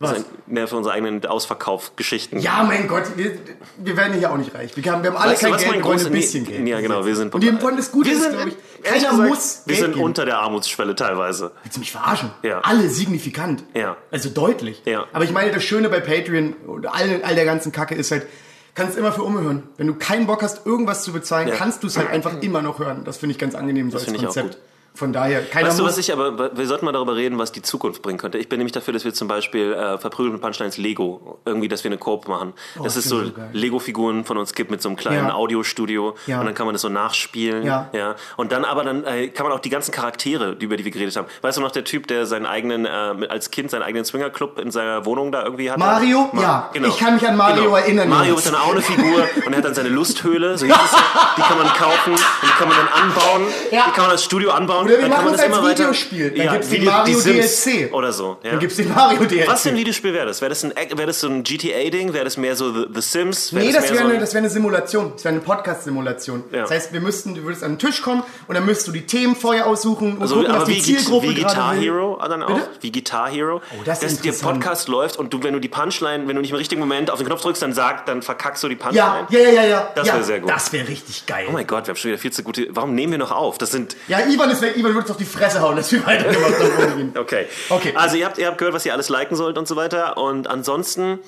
Was? 0.00 0.10
Also, 0.10 0.24
ne, 0.48 0.66
für 0.66 0.76
unsere 0.76 0.92
eigenen 0.94 1.24
Ausverkaufgeschichten. 1.24 2.40
Ja, 2.40 2.64
mein 2.64 2.88
Gott, 2.88 3.04
wir, 3.16 3.38
wir 3.78 3.96
werden 3.96 4.14
hier 4.18 4.32
auch 4.32 4.36
nicht 4.36 4.52
reich. 4.54 4.72
Wir 4.76 4.92
haben, 4.92 5.02
wir 5.04 5.10
haben 5.10 5.16
alle 5.16 5.32
Weißt 5.32 5.42
du, 5.42 5.46
kein 5.46 5.54
was 5.54 5.62
Geld, 5.62 5.84
wir 5.84 6.06
ein 6.06 6.12
bisschen 6.12 6.42
nee, 6.44 6.50
Geld. 6.50 6.68
Ja, 6.68 6.80
genau, 6.80 7.06
wir 7.06 7.14
sind. 7.14 7.32
Und 7.32 7.40
die 7.42 7.62
wollen 7.62 7.76
das 7.76 7.92
Gute 7.92 8.08
wir 8.10 8.16
ist, 8.16 8.22
sind, 8.22 8.32
glaube 8.32 8.48
ich, 8.50 8.82
keiner 8.82 9.10
gesagt, 9.10 9.28
muss 9.28 9.62
Wir 9.66 9.74
Geld 9.74 9.84
sind 9.84 9.92
geben. 9.94 10.04
unter 10.04 10.24
der 10.24 10.38
Armutsschwelle 10.40 10.96
teilweise. 10.96 11.52
Willst 11.62 11.76
du 11.76 11.80
mich 11.80 11.92
verarschen? 11.92 12.30
Ja. 12.42 12.58
Alle 12.62 12.88
signifikant. 12.88 13.62
Ja. 13.72 13.96
Also 14.10 14.30
deutlich. 14.30 14.82
Ja. 14.84 15.06
Aber 15.12 15.24
ich 15.24 15.30
meine, 15.30 15.52
das 15.52 15.62
Schöne 15.62 15.88
bei 15.88 16.00
Patreon 16.00 16.54
und 16.66 16.86
all, 16.86 17.20
all 17.22 17.34
der 17.36 17.44
ganzen 17.44 17.70
Kacke 17.70 17.94
ist 17.94 18.10
halt, 18.10 18.26
kannst 18.74 18.98
immer 18.98 19.12
für 19.12 19.22
umhören. 19.22 19.62
Wenn 19.76 19.86
du 19.86 19.94
keinen 19.94 20.26
Bock 20.26 20.42
hast, 20.42 20.66
irgendwas 20.66 21.02
zu 21.04 21.12
bezahlen, 21.12 21.48
Ja. 21.48 21.54
kannst 21.54 21.82
du 21.82 21.86
es 21.86 21.96
halt 21.96 22.10
einfach 22.10 22.40
immer 22.42 22.62
noch 22.62 22.78
hören. 22.78 23.02
Das 23.04 23.18
finde 23.18 23.32
ich 23.32 23.38
ganz 23.38 23.54
angenehm 23.54 23.90
so 23.90 23.98
als 23.98 24.08
ich 24.08 24.16
auch 24.18 24.22
Konzept. 24.24 24.58
Von 24.96 25.12
daher, 25.12 25.44
keiner 25.44 25.68
Weißt 25.68 25.80
du, 25.80 25.84
was 25.84 25.98
ich 25.98 26.12
aber, 26.12 26.56
wir 26.56 26.66
sollten 26.68 26.84
mal 26.84 26.92
darüber 26.92 27.16
reden, 27.16 27.36
was 27.36 27.50
die 27.50 27.62
Zukunft 27.62 28.00
bringen 28.00 28.16
könnte. 28.16 28.38
Ich 28.38 28.48
bin 28.48 28.58
nämlich 28.58 28.70
dafür, 28.72 28.94
dass 28.94 29.04
wir 29.04 29.12
zum 29.12 29.26
Beispiel 29.26 29.72
äh, 29.72 29.98
verprügelten 29.98 30.40
Punchlines 30.40 30.76
Lego, 30.78 31.38
irgendwie, 31.44 31.66
dass 31.66 31.82
wir 31.82 31.88
eine 31.90 31.98
Coop 31.98 32.28
machen. 32.28 32.52
dass 32.76 32.94
das 32.94 32.96
es 32.98 33.04
so 33.08 33.24
so. 33.24 33.32
Lego-Figuren 33.52 34.24
von 34.24 34.38
uns 34.38 34.54
gibt 34.54 34.70
mit 34.70 34.80
so 34.80 34.88
einem 34.88 34.94
kleinen 34.96 35.26
Ja. 35.28 35.34
Audiostudio 35.34 36.14
Ja. 36.28 36.38
und 36.38 36.46
dann 36.46 36.54
kann 36.54 36.66
man 36.66 36.74
das 36.74 36.82
so 36.82 36.88
nachspielen. 36.90 37.64
Ja. 37.66 37.88
ja. 37.92 38.14
Und 38.36 38.52
dann 38.52 38.64
aber 38.64 38.84
dann 38.84 39.02
äh, 39.02 39.28
kann 39.30 39.44
man 39.46 39.52
auch 39.52 39.58
die 39.58 39.68
ganzen 39.70 39.90
Charaktere, 39.90 40.52
über 40.60 40.76
die 40.76 40.84
wir 40.84 40.92
geredet 40.92 41.16
haben. 41.16 41.26
Weißt 41.42 41.56
du 41.58 41.60
noch, 41.62 41.72
der 41.72 41.82
Typ, 41.82 42.06
der 42.06 42.24
seinen 42.26 42.46
eigenen, 42.46 42.86
äh, 42.86 43.14
mit- 43.14 43.30
als 43.32 43.50
Kind 43.50 43.72
seinen 43.72 43.82
eigenen 43.82 44.04
Swingerclub 44.04 44.60
in 44.60 44.70
seiner 44.70 45.04
Wohnung 45.06 45.32
da 45.32 45.42
irgendwie 45.42 45.70
hatte? 45.72 45.80
Mario? 45.80 46.30
Ja. 46.40 46.70
Ich 46.72 46.98
kann 46.98 47.14
mich 47.14 47.26
an 47.26 47.36
Mario 47.36 47.74
erinnern, 47.74 48.08
Mario 48.08 48.36
ist 48.36 48.46
dann 48.46 48.54
auch 48.54 48.70
eine 48.70 48.80
Figur 48.82 49.26
und 49.44 49.52
er 49.52 49.56
hat 49.58 49.64
dann 49.64 49.74
seine 49.74 49.88
Lusthöhle, 49.88 50.56
so 50.56 50.66
hieß 50.66 50.74
es, 50.76 50.96
die 51.36 51.40
kann 51.42 51.58
man 51.58 51.66
kaufen 51.66 52.12
und 52.12 52.20
die 52.44 52.46
kann 52.58 52.68
man 52.68 52.76
dann 52.76 53.02
anbauen. 53.02 53.42
Die 53.72 53.76
kann 53.76 54.02
man 54.04 54.10
als 54.12 54.22
Studio 54.22 54.52
anbauen. 54.52 54.83
Oder 54.84 54.94
wir 54.94 55.00
dann 55.02 55.10
machen 55.10 55.32
das 55.32 55.40
als 55.40 55.46
immer 55.48 55.62
weiter- 55.62 55.70
Videospiel. 55.84 56.30
Dann 56.30 56.46
ja, 56.46 56.52
gibt's 56.52 56.68
den 56.68 56.80
Video- 56.80 56.90
Mario 56.92 57.20
die 57.20 57.32
DLC. 57.32 57.92
Oder 57.92 58.12
so. 58.12 58.36
Ja. 58.42 58.50
Dann 58.50 58.60
gibt's 58.60 58.76
den 58.76 58.88
Mario 58.94 59.24
DLC. 59.24 59.48
Was 59.48 59.62
für 59.62 59.68
ein 59.70 59.76
Videospiel 59.76 60.12
wäre 60.14 60.26
das? 60.26 60.40
Wäre 60.40 60.48
das 60.50 60.62
wäre 60.64 61.06
das 61.06 61.20
so 61.20 61.28
ein 61.28 61.42
GTA-Ding? 61.42 62.12
Wäre 62.12 62.24
das 62.24 62.36
mehr 62.36 62.56
so 62.56 62.72
The, 62.72 62.86
The 62.94 63.00
Sims? 63.00 63.52
Nee, 63.52 63.72
das 63.72 63.82
mehr 63.82 63.82
wäre 63.82 63.94
so 63.98 64.04
eine, 64.04 64.14
ein- 64.14 64.20
das 64.20 64.34
wär 64.34 64.38
eine 64.40 64.50
Simulation. 64.50 65.12
Das 65.14 65.24
wäre 65.24 65.34
eine 65.34 65.42
Podcast-Simulation. 65.42 66.44
Ja. 66.52 66.62
Das 66.62 66.70
heißt, 66.70 66.92
wir 66.92 67.00
müssten, 67.00 67.34
du 67.34 67.42
würdest 67.44 67.62
an 67.64 67.72
den 67.72 67.78
Tisch 67.78 68.02
kommen 68.02 68.22
und 68.48 68.54
dann 68.54 68.64
müsstest 68.66 68.88
du 68.88 68.92
die 68.92 69.06
Themen 69.06 69.36
vorher 69.36 69.66
aussuchen 69.66 70.14
und 70.16 70.22
also, 70.22 70.36
gucken, 70.36 70.52
was 70.54 70.64
die 70.64 70.82
Zielgruppe 70.82 71.30
wie 71.30 71.34
Guitar. 71.34 71.74
Hero 71.74 72.18
dann 72.28 72.42
auch? 72.42 72.54
Bitte? 72.54 72.68
Wie 72.80 72.92
Guitar 72.92 73.28
Hero? 73.30 73.56
Oh, 73.56 73.82
das 73.84 74.02
ist 74.02 74.24
Dass 74.26 74.38
der. 74.38 74.44
Podcast 74.48 74.88
läuft 74.88 75.16
und 75.18 75.32
du, 75.32 75.42
wenn 75.42 75.52
du 75.54 75.60
die 75.60 75.68
Punchline, 75.68 76.26
wenn 76.28 76.36
du 76.36 76.40
nicht 76.42 76.50
im 76.50 76.56
richtigen 76.56 76.80
Moment 76.80 77.10
auf 77.10 77.18
den 77.18 77.26
Knopf 77.26 77.42
drückst, 77.42 77.62
dann 77.62 77.72
sagt, 77.72 78.08
dann 78.08 78.22
verkackst 78.22 78.62
du 78.62 78.68
die 78.68 78.76
Punchline. 78.76 79.26
Ja, 79.30 79.38
ja, 79.38 79.50
ja, 79.50 79.64
ja. 79.64 79.92
Das 79.94 80.06
ja, 80.08 80.14
wär 80.14 80.22
sehr 80.24 80.40
gut. 80.40 80.50
Das 80.50 80.72
wäre 80.72 80.88
richtig 80.88 81.26
geil. 81.26 81.46
Oh 81.48 81.52
mein 81.52 81.66
Gott, 81.66 81.86
wir 81.86 81.90
haben 81.92 81.96
schon 81.96 82.10
wieder 82.10 82.18
viel 82.20 82.32
zu 82.32 82.42
gute. 82.42 82.66
Warum 82.70 82.94
nehmen 82.94 83.12
wir 83.12 83.18
noch 83.18 83.30
auf? 83.32 83.58
Das 83.58 83.70
sind. 83.70 83.96
ja, 84.08 84.20
Ivan 84.26 84.50
ist 84.50 84.62
weg. 84.62 84.73
Ivan 84.76 84.94
wird 84.94 85.04
uns 85.04 85.10
auf 85.10 85.16
die 85.16 85.24
Fresse 85.24 85.60
hauen, 85.60 85.76
dass 85.76 85.90
wir 85.92 86.04
weitergemacht 86.06 86.54
haben. 86.78 87.12
Okay. 87.18 87.46
Okay. 87.70 87.92
Also 87.96 88.16
ihr 88.16 88.26
habt, 88.26 88.38
ihr 88.38 88.46
habt 88.46 88.58
gehört, 88.58 88.74
was 88.74 88.84
ihr 88.86 88.92
alles 88.92 89.08
liken 89.08 89.36
sollt 89.36 89.56
und 89.58 89.66
so 89.68 89.76
weiter. 89.76 90.16
Und 90.16 90.46
ansonsten, 90.48 91.18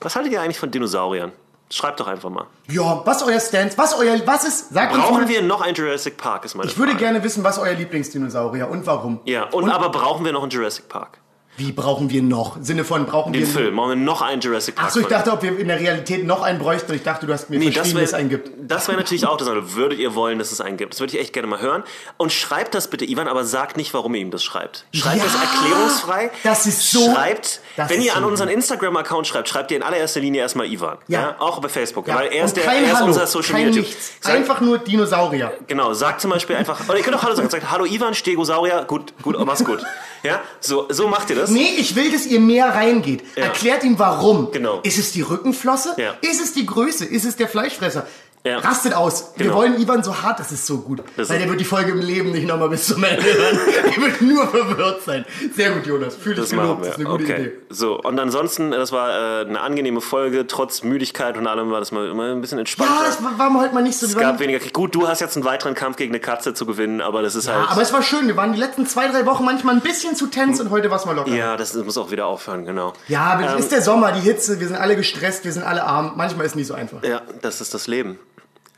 was 0.00 0.16
haltet 0.16 0.32
ihr 0.32 0.40
eigentlich 0.40 0.58
von 0.58 0.70
Dinosauriern? 0.70 1.32
Schreibt 1.70 1.98
doch 1.98 2.06
einfach 2.06 2.30
mal. 2.30 2.46
Ja, 2.68 3.02
was 3.04 3.22
euer 3.24 3.40
Stance? 3.40 3.76
Was 3.76 3.98
euer, 3.98 4.20
was 4.24 4.44
ist? 4.44 4.72
Sagt 4.72 4.94
uns 4.94 5.02
Brauchen 5.02 5.22
mal. 5.22 5.28
wir 5.28 5.42
noch 5.42 5.60
ein 5.62 5.74
Jurassic 5.74 6.16
Park, 6.16 6.44
ist 6.44 6.54
meine 6.54 6.70
Ich 6.70 6.78
würde 6.78 6.92
Frage. 6.92 7.04
gerne 7.04 7.24
wissen, 7.24 7.42
was 7.42 7.58
euer 7.58 7.74
Lieblingsdinosaurier 7.74 8.68
und 8.68 8.86
warum. 8.86 9.20
Ja, 9.24 9.44
und, 9.44 9.68
aber 9.70 9.88
brauchen 9.90 10.24
wir 10.24 10.30
noch 10.32 10.42
einen 10.42 10.50
Jurassic 10.50 10.88
Park? 10.88 11.18
Wie 11.56 11.72
brauchen 11.72 12.10
wir 12.10 12.22
noch? 12.22 12.56
Im 12.56 12.64
Sinne 12.64 12.84
von, 12.84 13.06
brauchen 13.06 13.32
Den 13.32 13.42
wir... 13.42 13.48
Film. 13.48 13.74
Machen 13.74 13.88
wir 13.90 13.96
noch 13.96 14.20
einen 14.22 14.40
Jurassic 14.40 14.74
Park. 14.74 14.88
Achso, 14.88 15.00
ich 15.00 15.06
dachte, 15.06 15.32
ob 15.32 15.42
wir 15.42 15.58
in 15.58 15.68
der 15.68 15.80
Realität 15.80 16.24
noch 16.26 16.42
einen 16.42 16.58
bräuchten. 16.58 16.92
Ich 16.94 17.02
dachte, 17.02 17.26
du 17.26 17.32
hast 17.32 17.48
mir 17.50 17.58
Nee, 17.58 17.66
das 17.66 17.74
verschriebenes 17.76 18.12
wäre 18.12 18.20
eingibt. 18.22 18.50
das 18.58 18.88
wär 18.88 18.96
natürlich 18.96 19.26
auch 19.26 19.36
das. 19.36 19.48
andere. 19.48 19.74
Würdet 19.74 19.98
ihr 19.98 20.14
wollen, 20.14 20.38
dass 20.38 20.52
es 20.52 20.60
einen 20.60 20.76
gibt? 20.76 20.92
Das 20.94 21.00
würde 21.00 21.14
ich 21.14 21.20
echt 21.20 21.32
gerne 21.32 21.46
mal 21.48 21.60
hören. 21.60 21.82
Und 22.18 22.32
schreibt 22.32 22.74
das 22.74 22.88
bitte, 22.88 23.04
Ivan, 23.04 23.28
aber 23.28 23.44
sagt 23.44 23.76
nicht, 23.76 23.94
warum 23.94 24.14
ihr 24.14 24.20
ihm 24.20 24.30
das 24.30 24.44
schreibt. 24.44 24.84
Schreibt 24.92 25.16
Ja, 25.18 25.24
das 25.24 25.34
erklärungsfrei. 25.34 26.30
das 26.42 26.66
ist 26.66 26.90
so- 26.90 27.12
Schreibt, 27.14 27.60
wenn 27.88 28.02
ihr 28.02 28.12
so 28.12 28.18
an 28.18 28.24
unseren. 28.24 28.48
Instagram-Account 28.48 29.26
schreibt, 29.26 29.48
schreibt 29.48 29.70
ihr 29.70 29.76
in 29.76 29.82
allererster 29.82 30.20
Linie 30.20 30.40
erstmal 30.42 30.66
Ivan. 30.66 30.98
Ja. 31.08 31.36
Auch 31.38 31.60
bei 31.60 31.68
Facebook. 31.68 32.06
Ja. 32.08 32.16
Weil 32.16 32.28
er 32.28 32.44
ist, 32.44 32.56
der, 32.56 32.64
er 32.64 32.82
ist 32.82 32.94
Hallo, 32.94 33.06
unser 33.06 33.26
Social 33.26 33.52
kein 33.56 33.66
Media. 33.66 33.80
nichts. 33.82 34.12
Sagt- 34.20 34.34
Einfach 34.36 34.60
nur 34.60 34.78
Dinosaurier. 34.78 35.52
Genau, 35.66 35.92
sagt 35.94 36.20
zum 36.20 36.30
Beispiel 36.30 36.56
einfach, 36.56 36.88
oder 36.88 36.98
ihr 36.98 37.04
könnt 37.04 37.16
auch 37.16 37.22
Hallo 37.22 37.34
sagen, 37.34 37.50
sagt 37.50 37.70
Hallo 37.70 37.84
Ivan, 37.84 38.14
Stegosaurier, 38.14 38.84
gut, 38.86 39.12
gut, 39.22 39.36
mach's 39.44 39.64
gut. 39.64 39.82
Ja, 40.22 40.40
so, 40.60 40.86
so 40.88 41.06
macht 41.08 41.30
ihr 41.30 41.36
das. 41.36 41.45
Nee, 41.50 41.74
ich 41.78 41.96
will, 41.96 42.10
dass 42.10 42.26
ihr 42.26 42.40
mehr 42.40 42.68
reingeht. 42.74 43.22
Erklärt 43.36 43.84
ihm 43.84 43.98
warum. 43.98 44.50
Genau. 44.52 44.80
Ist 44.82 44.98
es 44.98 45.12
die 45.12 45.22
Rückenflosse? 45.22 45.94
Ja. 45.96 46.14
Ist 46.20 46.40
es 46.40 46.52
die 46.52 46.66
Größe? 46.66 47.04
Ist 47.04 47.24
es 47.24 47.36
der 47.36 47.48
Fleischfresser? 47.48 48.06
Ja. 48.46 48.58
Rastet 48.60 48.94
aus. 48.94 49.32
Wir 49.36 49.46
Genau. 49.46 49.56
wollen 49.58 49.80
Ivan 49.80 50.02
so 50.02 50.22
hart, 50.22 50.38
das 50.38 50.52
ist 50.52 50.66
so 50.66 50.78
gut. 50.78 51.02
Das 51.16 51.28
Weil 51.28 51.40
der 51.40 51.48
wird 51.48 51.60
die 51.60 51.64
Folge 51.64 51.90
im 51.92 52.00
Leben 52.00 52.30
nicht 52.30 52.46
nochmal 52.46 52.68
bis 52.68 52.86
zum 52.86 53.02
Ende 53.02 53.22
hören. 53.24 53.58
der 53.84 54.02
wird 54.02 54.22
nur 54.22 54.46
verwirrt 54.46 55.02
sein. 55.02 55.24
Sehr 55.54 55.70
gut, 55.72 55.86
Jonas. 55.86 56.14
Fühl 56.14 56.34
dich 56.36 56.50
gelobt. 56.50 56.82
wir. 56.82 56.86
Das 56.86 56.88
ist 56.90 56.94
eine 57.00 57.04
gute 57.10 57.24
okay. 57.24 57.40
Idee. 57.42 57.52
So, 57.70 58.00
und 58.00 58.18
ansonsten, 58.20 58.70
das 58.70 58.92
war 58.92 59.10
äh, 59.42 59.46
eine 59.46 59.60
angenehme 59.60 60.00
Folge. 60.00 60.46
Trotz 60.46 60.82
Müdigkeit 60.84 61.36
und 61.36 61.46
allem 61.46 61.70
war 61.70 61.80
das 61.80 61.90
mal 61.92 62.08
immer 62.08 62.24
ein 62.32 62.40
bisschen 62.40 62.58
entspannter. 62.60 62.94
Ja, 63.02 63.08
es 63.08 63.22
war, 63.22 63.38
war 63.38 63.60
heute 63.60 63.74
mal 63.74 63.82
nicht 63.82 63.98
so. 63.98 64.06
es 64.06 64.14
wir 64.14 64.22
gab 64.22 64.38
weniger 64.38 64.60
Krieg. 64.60 64.72
Gut, 64.72 64.94
du 64.94 65.08
hast 65.08 65.20
jetzt 65.20 65.36
einen 65.36 65.44
weiteren 65.44 65.74
Kampf 65.74 65.96
gegen 65.96 66.12
eine 66.12 66.20
Katze 66.20 66.54
zu 66.54 66.66
gewinnen, 66.66 67.00
aber 67.00 67.22
das 67.22 67.34
ist 67.34 67.46
ja, 67.48 67.54
halt. 67.54 67.70
aber 67.72 67.82
es 67.82 67.92
war 67.92 68.02
schön. 68.02 68.28
Wir 68.28 68.36
waren 68.36 68.52
die 68.52 68.60
letzten 68.60 68.86
zwei, 68.86 69.08
drei 69.08 69.26
Wochen 69.26 69.44
manchmal 69.44 69.74
ein 69.74 69.80
bisschen 69.80 70.14
zu 70.14 70.28
tense 70.28 70.62
und 70.62 70.70
heute 70.70 70.88
war 70.90 70.98
es 70.98 71.04
mal 71.04 71.16
locker. 71.16 71.30
ja, 71.32 71.56
das 71.56 71.74
muss 71.74 71.98
auch 71.98 72.10
wieder 72.12 72.26
aufhören, 72.26 72.64
genau. 72.64 72.92
Ja, 73.08 73.22
aber 73.24 73.46
es 73.46 73.52
Ähm, 73.54 73.58
ist 73.58 73.72
der 73.72 73.82
Sommer, 73.82 74.12
die 74.12 74.20
Hitze, 74.20 74.60
wir 74.60 74.68
sind 74.68 74.76
alle 74.76 74.94
gestresst, 74.94 75.44
wir 75.44 75.52
sind 75.52 75.64
alle 75.64 75.82
arm. 75.84 76.12
Manchmal 76.16 76.46
ist 76.46 76.52
es 76.52 76.56
nicht 76.56 76.66
so 76.68 76.74
einfach. 76.74 77.02
Ja, 77.02 77.22
das 77.42 77.60
ist 77.60 77.74
das 77.74 77.88
Leben. 77.88 78.18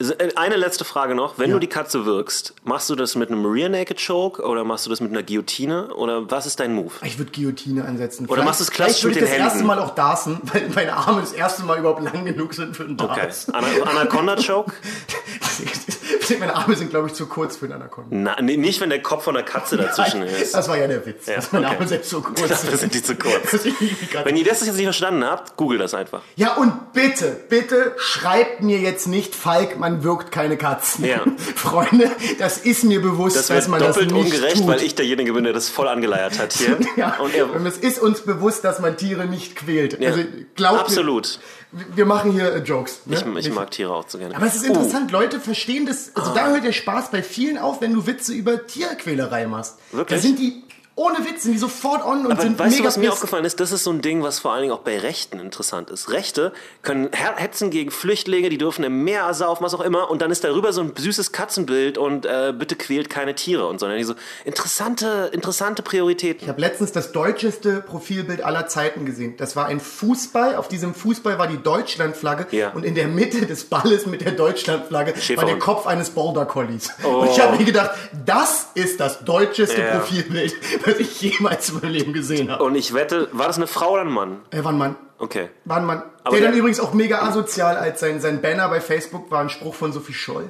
Äh, 0.00 0.28
Eine 0.36 0.56
letzte 0.56 0.84
Frage 0.84 1.14
noch. 1.16 1.38
Wenn 1.38 1.48
Ja. 1.50 1.54
du 1.54 1.60
die 1.60 1.66
Katze 1.66 2.04
wirkst, 2.06 2.54
machst 2.62 2.88
du 2.88 2.94
das 2.94 3.16
mit 3.16 3.30
einem 3.30 3.44
Rear 3.44 3.68
Naked 3.68 3.98
Choke 4.04 4.42
oder 4.42 4.62
machst 4.64 4.86
du 4.86 4.90
das 4.90 5.00
mit 5.00 5.10
einer 5.10 5.22
Guillotine 5.24 5.92
oder 5.94 6.30
was 6.30 6.46
ist 6.46 6.60
dein 6.60 6.72
Move? 6.74 6.92
Ich 7.02 7.18
würde 7.18 7.32
Guillotine 7.32 7.84
ansetzen. 7.84 8.26
Oder 8.26 8.44
machst 8.44 8.60
du 8.60 8.64
es 8.64 8.70
klassisch 8.70 9.00
Vielleicht 9.00 9.16
würde 9.16 9.20
mit 9.20 9.24
ich 9.24 9.30
den 9.30 9.38
das 9.38 9.44
erste 9.46 9.58
Händen? 9.58 9.66
Mal 9.66 9.78
auch 9.80 9.94
darsen, 9.94 10.40
weil 10.52 10.68
meine 10.74 10.92
Arme 10.96 11.20
das 11.20 11.32
erste 11.32 11.64
Mal 11.64 11.78
überhaupt 11.78 12.02
lang 12.02 12.24
genug 12.24 12.54
sind 12.54 12.76
für 12.76 12.84
einen 12.84 13.00
Okay. 13.00 13.22
Dars. 13.22 13.48
Ana 13.50 13.66
Anaconda 13.84 14.36
Choke? 14.36 14.72
meine 16.38 16.54
Arme 16.54 16.74
sind, 16.76 16.90
glaube 16.90 17.08
ich, 17.08 17.14
zu 17.14 17.26
kurz 17.26 17.56
für 17.56 17.66
einen 17.66 17.74
Anaconda. 17.74 18.08
Na, 18.10 18.36
nee, 18.42 18.56
nicht, 18.56 18.80
wenn 18.80 18.90
der 18.90 19.02
Kopf 19.02 19.24
von 19.24 19.34
der 19.34 19.42
Katze 19.44 19.76
dazwischen 19.76 20.22
ist. 20.22 20.54
Das 20.54 20.68
war 20.68 20.76
ja 20.78 20.86
der 20.86 21.04
Witz, 21.06 21.26
Ja, 21.26 21.36
dass 21.36 21.52
meine 21.52 21.66
okay. 21.66 21.76
Arme 21.76 21.88
selbst 21.88 22.10
so 22.10 22.20
kurz 22.20 22.40
Dafür 22.48 22.76
sind 22.78 22.94
die 22.94 23.02
zu 23.02 23.14
kurz. 23.16 23.58
Wenn 24.24 24.36
ihr 24.36 24.44
das 24.44 24.64
jetzt 24.64 24.74
nicht 24.76 24.84
verstanden 24.84 25.24
habt, 25.24 25.56
googelt 25.56 25.80
das 25.80 25.94
einfach. 25.94 26.22
Ja, 26.36 26.54
und 26.56 26.92
bitte, 26.92 27.36
bitte 27.48 27.92
schreibt 27.98 28.62
mir 28.62 28.78
jetzt 28.78 29.06
nicht, 29.06 29.34
Falk, 29.34 29.78
man 29.78 30.02
wirkt 30.04 30.32
keine 30.32 30.56
Katzen. 30.56 31.04
Ja. 31.04 31.20
Freunde, 31.54 32.10
das 32.38 32.58
ist 32.58 32.84
mir 32.84 33.00
bewusst, 33.02 33.36
Das 33.36 33.46
dass 33.48 33.68
man 33.68 33.80
das 33.80 33.94
doppelt 33.96 34.12
nicht 34.12 34.24
ungerecht, 34.32 34.56
tut. 34.58 34.66
weil 34.66 34.82
ich 34.82 34.94
derjenige 34.94 35.32
bin, 35.32 35.44
der 35.44 35.52
das 35.52 35.68
voll 35.68 35.88
angeleiert 35.88 36.38
hat 36.38 36.52
hier. 36.52 36.78
Ja, 36.96 37.16
Und 37.18 37.34
er, 37.34 37.52
und 37.52 37.66
es 37.66 37.76
ist 37.78 37.98
uns 38.00 38.20
bewusst, 38.22 38.64
dass 38.64 38.80
man 38.80 38.96
Tiere 38.96 39.26
nicht 39.26 39.56
quält. 39.56 40.00
ja, 40.00 40.10
Also 40.10 40.22
glaubt 40.56 40.80
absolut. 40.80 41.38
mir, 41.57 41.57
wir 41.70 42.06
machen 42.06 42.32
hier 42.32 42.52
äh, 42.52 42.58
Jokes. 42.58 43.02
Ne? 43.04 43.16
Ich, 43.16 43.46
ich 43.46 43.52
mag 43.52 43.70
Tiere 43.70 43.92
auch 43.92 44.08
so 44.08 44.18
gerne. 44.18 44.34
Aber 44.34 44.46
es 44.46 44.56
ist 44.56 44.64
interessant, 44.64 45.10
Leute 45.10 45.38
verstehen 45.38 45.86
das. 45.86 46.12
Also 46.14 46.34
da 46.34 46.48
hört 46.48 46.64
der 46.64 46.72
Spaß 46.72 47.10
bei 47.10 47.22
vielen 47.22 47.58
auf, 47.58 47.80
wenn 47.80 47.92
du 47.92 48.06
Witze 48.06 48.32
über 48.32 48.66
Tierquälerei 48.66 49.46
machst. 49.46 49.76
Wirklich? 49.92 50.18
Da 50.18 50.22
sind 50.22 50.38
die 50.38 50.62
ohne 50.98 51.18
Witz, 51.24 51.44
sind 51.44 51.52
die 51.52 51.58
sofort 51.58 52.04
on 52.04 52.26
und 52.26 52.32
Aber 52.32 52.42
sind 52.42 52.58
weißt 52.58 52.70
mega 52.72 52.82
du, 52.82 52.88
was 52.88 52.96
mir 52.96 53.12
aufgefallen 53.12 53.44
ist? 53.44 53.60
Das 53.60 53.72
ist 53.72 53.84
so 53.84 53.90
ein 53.90 54.00
Ding, 54.02 54.22
was 54.22 54.40
vor 54.40 54.52
allen 54.52 54.62
Dingen 54.62 54.72
auch 54.74 54.80
bei 54.80 54.98
Rechten 54.98 55.38
interessant 55.38 55.90
ist. 55.90 56.10
Rechte 56.10 56.52
können 56.82 57.08
hetzen 57.12 57.70
gegen 57.70 57.90
Flüchtlinge, 57.90 58.48
die 58.48 58.58
dürfen 58.58 58.84
im 58.84 59.04
Meer 59.04 59.32
saufen, 59.34 59.62
was 59.64 59.74
auch 59.74 59.80
immer, 59.80 60.10
und 60.10 60.20
dann 60.22 60.30
ist 60.30 60.44
darüber 60.44 60.72
so 60.72 60.80
ein 60.80 60.92
süßes 60.96 61.32
Katzenbild 61.32 61.98
und 61.98 62.26
äh, 62.26 62.52
bitte 62.56 62.74
quält 62.76 63.08
keine 63.10 63.34
Tiere 63.34 63.66
und 63.66 63.78
so. 63.80 63.86
Und 63.86 64.04
so 64.04 64.14
interessante, 64.44 65.30
interessante 65.32 65.82
Prioritäten. 65.82 66.42
Ich 66.42 66.48
habe 66.48 66.60
letztens 66.60 66.92
das 66.92 67.12
deutscheste 67.12 67.80
Profilbild 67.80 68.42
aller 68.42 68.66
Zeiten 68.66 69.06
gesehen. 69.06 69.36
Das 69.36 69.54
war 69.56 69.66
ein 69.66 69.80
Fußball. 69.80 70.56
Auf 70.56 70.68
diesem 70.68 70.94
Fußball 70.94 71.38
war 71.38 71.46
die 71.46 71.62
Deutschlandflagge 71.62 72.46
Ja. 72.56 72.70
und 72.70 72.84
in 72.84 72.94
der 72.94 73.06
Mitte 73.08 73.46
des 73.46 73.64
Balles 73.64 74.06
mit 74.06 74.22
der 74.22 74.32
Deutschlandflagge 74.32 75.14
war 75.36 75.44
der. 75.44 75.58
Kopf 75.58 75.86
eines 75.86 76.10
Border 76.10 76.44
Collies. 76.46 76.90
Und 77.04 77.30
ich 77.30 77.40
habe 77.40 77.56
mir 77.56 77.64
gedacht, 77.64 77.90
das 78.26 78.66
ist 78.74 78.98
das 79.00 79.24
deutscheste 79.24 79.76
Oh. 79.78 79.80
Ja. 79.84 79.98
Profilbild, 79.98 80.54
was 80.88 80.98
ich 80.98 81.20
jemals 81.20 81.68
in 81.70 81.76
meinem 81.80 81.92
Leben 81.92 82.12
gesehen 82.12 82.50
habe. 82.50 82.62
Und 82.64 82.74
ich 82.74 82.94
wette, 82.94 83.28
war 83.32 83.46
das 83.46 83.56
eine 83.56 83.66
Frau 83.66 83.92
oder 83.92 84.02
ein 84.02 84.10
Mann? 84.12 84.40
Er 84.50 84.64
war 84.64 84.72
ein 84.72 84.78
Mann. 84.78 84.96
Okay. 85.18 85.48
War 85.64 85.78
ein 85.78 85.84
Mann. 85.86 86.02
Aber 86.24 86.36
der 86.36 86.44
dann 86.44 86.52
der- 86.52 86.58
übrigens 86.60 86.80
auch 86.80 86.92
mega 86.94 87.22
asozial, 87.22 87.76
als 87.76 88.00
sein, 88.00 88.20
sein 88.20 88.40
Banner 88.40 88.68
bei 88.68 88.80
Facebook 88.80 89.30
war 89.30 89.40
ein 89.40 89.50
Spruch 89.50 89.74
von 89.74 89.92
Sophie 89.92 90.12
Scholl. 90.14 90.48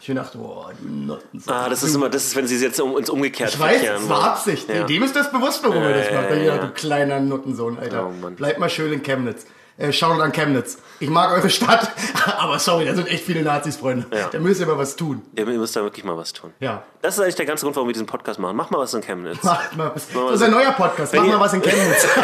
Ich 0.00 0.08
mir 0.08 0.14
dachte, 0.14 0.38
boah, 0.38 0.70
du 0.80 0.88
Notten. 0.88 1.42
Ah, 1.48 1.68
das 1.68 1.82
ist 1.82 1.92
immer, 1.94 2.08
das 2.08 2.24
ist, 2.26 2.36
wenn 2.36 2.46
sie 2.46 2.54
es 2.54 2.62
jetzt 2.62 2.80
um, 2.80 2.96
ins 2.96 3.10
Umgekehrte 3.10 3.54
Ich 3.54 3.58
weiß, 3.60 3.82
es 3.82 4.08
war. 4.08 4.22
Absicht. 4.32 4.68
Ja. 4.68 4.84
Dem 4.84 5.02
ist 5.02 5.16
das 5.16 5.32
bewusst, 5.32 5.60
warum 5.64 5.82
er 5.82 5.92
das 5.92 6.08
Ja, 6.08 6.20
macht. 6.20 6.30
ja, 6.30 6.36
Ja, 6.36 6.54
ja. 6.54 6.58
du 6.58 6.70
kleiner 6.70 7.18
Nuttensohn, 7.18 7.78
Alter. 7.80 8.06
Oh. 8.08 8.30
Bleib 8.36 8.58
mal 8.60 8.70
schön 8.70 8.92
in 8.92 9.02
Chemnitz. 9.02 9.44
Äh, 9.78 9.92
Shoutout 9.92 10.20
an 10.20 10.32
Chemnitz. 10.32 10.78
Ich 10.98 11.08
mag 11.08 11.30
eure 11.30 11.48
Stadt, 11.48 11.92
aber 12.38 12.58
sorry, 12.58 12.84
da 12.84 12.94
sind 12.94 13.06
echt 13.06 13.24
viele 13.24 13.42
Nazis, 13.42 13.76
Freunde. 13.76 14.06
Ja. 14.14 14.28
Da 14.28 14.40
müsst 14.40 14.60
ihr 14.60 14.66
mal 14.66 14.76
was 14.76 14.96
tun. 14.96 15.22
Ihr 15.36 15.46
müsst 15.46 15.76
da 15.76 15.82
wirklich 15.82 16.04
mal 16.04 16.16
was 16.16 16.32
tun. 16.32 16.52
Ja. 16.58 16.82
Das 17.00 17.14
ist 17.14 17.20
eigentlich 17.20 17.36
der 17.36 17.46
ganze 17.46 17.64
Grund, 17.64 17.76
warum 17.76 17.88
wir 17.88 17.92
diesen 17.92 18.06
Podcast 18.08 18.40
machen. 18.40 18.56
Mach 18.56 18.70
mal 18.70 18.78
was 18.80 18.92
in 18.92 19.02
Chemnitz. 19.02 19.42
Macht 19.44 19.76
mal 19.76 19.92
was. 19.94 20.12
mal 20.12 20.24
Das 20.32 20.40
ist 20.40 20.42
ein 20.42 20.50
neuer 20.50 20.72
Podcast. 20.72 21.12
Wenn 21.12 21.22
Mach 21.22 21.34
mal 21.34 21.40
was 21.40 21.52
in 21.52 21.62
Chemnitz. 21.62 22.08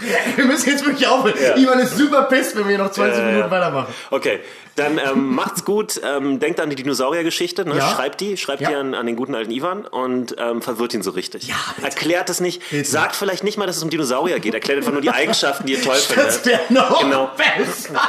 wir 0.36 0.44
müssen 0.44 0.70
jetzt 0.70 0.84
wirklich 0.86 1.06
aufhören. 1.06 1.34
Ja. 1.42 1.56
Ivan 1.56 1.78
ist 1.80 1.96
super 1.96 2.22
pisst, 2.24 2.56
wenn 2.56 2.68
wir 2.68 2.78
noch 2.78 2.90
20 2.90 3.18
Ja, 3.18 3.24
ja, 3.26 3.32
Minuten 3.32 3.50
weitermachen. 3.50 3.94
Okay, 4.10 4.40
dann 4.76 4.98
ähm, 4.98 5.34
macht's 5.34 5.64
gut. 5.64 6.00
Ähm, 6.04 6.38
denkt 6.40 6.60
an 6.60 6.70
die 6.70 6.76
Dinosaurier-Geschichte. 6.76 7.64
Ne? 7.68 7.76
Ja. 7.76 7.88
Schreibt 7.90 8.20
die, 8.20 8.36
schreibt 8.36 8.60
Ja. 8.62 8.68
die 8.70 8.74
an, 8.76 8.94
an 8.94 9.06
den 9.06 9.16
guten 9.16 9.34
alten 9.34 9.50
Ivan 9.50 9.84
und 9.86 10.36
ähm, 10.38 10.62
verwirrt 10.62 10.94
ihn 10.94 11.02
so 11.02 11.10
richtig. 11.10 11.48
Ja, 11.48 11.54
bitte. 11.76 11.88
Erklärt 11.88 12.30
es 12.30 12.40
nicht. 12.40 12.62
Bitte. 12.70 12.88
Sagt 12.88 13.16
vielleicht 13.16 13.44
nicht 13.44 13.58
mal, 13.58 13.66
dass 13.66 13.76
es 13.76 13.82
um 13.82 13.90
Dinosaurier 13.90 14.38
geht. 14.40 14.54
Erklärt 14.54 14.78
einfach 14.78 14.92
nur 14.92 15.00
die 15.02 15.10
Eigenschaften, 15.10 15.66
die 15.66 15.74
ihr 15.74 15.82
toll 15.82 15.96
Das 16.14 16.36
findet. 16.38 16.46
wäre 16.46 16.60
noch 16.70 17.00
Genau. 17.00 17.30
besser. 17.36 18.00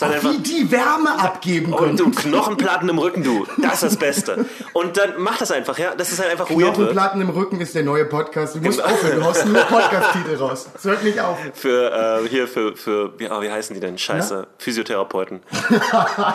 Einfach- 0.00 0.30
wie 0.32 0.38
die 0.38 0.70
Wärme 0.70 1.18
abgeben 1.18 1.72
Und 1.72 1.78
können. 1.78 1.96
du 1.96 2.10
Knochenplatten 2.10 2.88
im 2.88 2.98
Rücken, 2.98 3.22
du. 3.22 3.46
Das 3.62 3.74
ist 3.74 3.82
das 3.84 3.96
Beste. 3.96 4.44
Und 4.72 4.96
dann 4.96 5.14
mach 5.18 5.38
das 5.38 5.50
einfach, 5.50 5.78
ja. 5.78 5.94
Das 5.94 6.12
ist 6.12 6.20
halt 6.20 6.30
einfach 6.30 6.50
weird. 6.50 6.60
wird. 6.60 6.74
Knochenplatten 6.76 7.20
im 7.20 7.30
Rücken 7.30 7.60
ist 7.60 7.74
der 7.74 7.82
neue 7.84 8.04
Podcast. 8.04 8.54
Du 8.56 8.60
musst 8.60 8.78
Genau. 8.82 8.92
aufhören, 8.92 9.16
du 9.20 9.24
haust 9.24 9.46
nur 9.46 9.60
Podcast-Titel 9.62 10.34
raus. 10.36 10.68
Es 10.74 10.84
hört 10.84 11.02
nicht 11.04 11.13
auf. 11.20 11.38
Für, 11.54 12.20
äh, 12.24 12.28
hier, 12.28 12.46
für, 12.48 12.74
für, 12.76 13.18
wie, 13.18 13.28
oh, 13.30 13.40
wie 13.40 13.50
heißen 13.50 13.72
die 13.74 13.80
denn? 13.80 13.96
Scheiße. 13.98 14.46
Physiotherapeuten. 14.58 15.42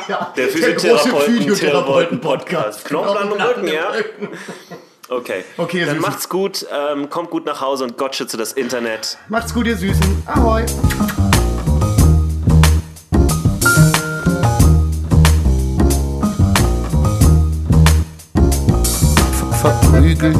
ja, 0.08 0.34
Der 0.36 0.48
Physiotherapeuten-Podcast. 0.48 2.86
Knochenplatten 2.86 3.32
im 3.34 3.42
Rücken, 3.42 3.68
ja. 3.68 3.92
Okay. 5.10 5.44
Okay, 5.58 5.80
Dann 5.80 5.88
Süßen. 5.96 6.02
macht's 6.02 6.30
gut, 6.30 6.66
ähm, 6.72 7.10
kommt 7.10 7.32
gut 7.32 7.46
nach 7.46 7.62
Hause 7.62 7.84
und 7.84 7.98
Gott 7.98 8.16
schütze 8.16 8.38
das 8.38 8.54
Internet. 8.54 9.18
Macht's 9.28 9.52
gut, 9.54 9.66
ihr 9.66 9.76
Süßen. 9.76 10.24
Ahoi. 10.28 10.66
verprügelt, 19.62 20.38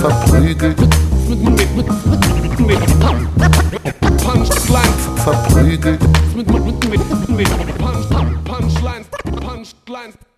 verprügelt. 0.00 0.76
Punchlines 4.24 5.08
verprügelt. 5.24 6.00
Punchlines, 8.46 9.06
Punchlines. 9.40 10.29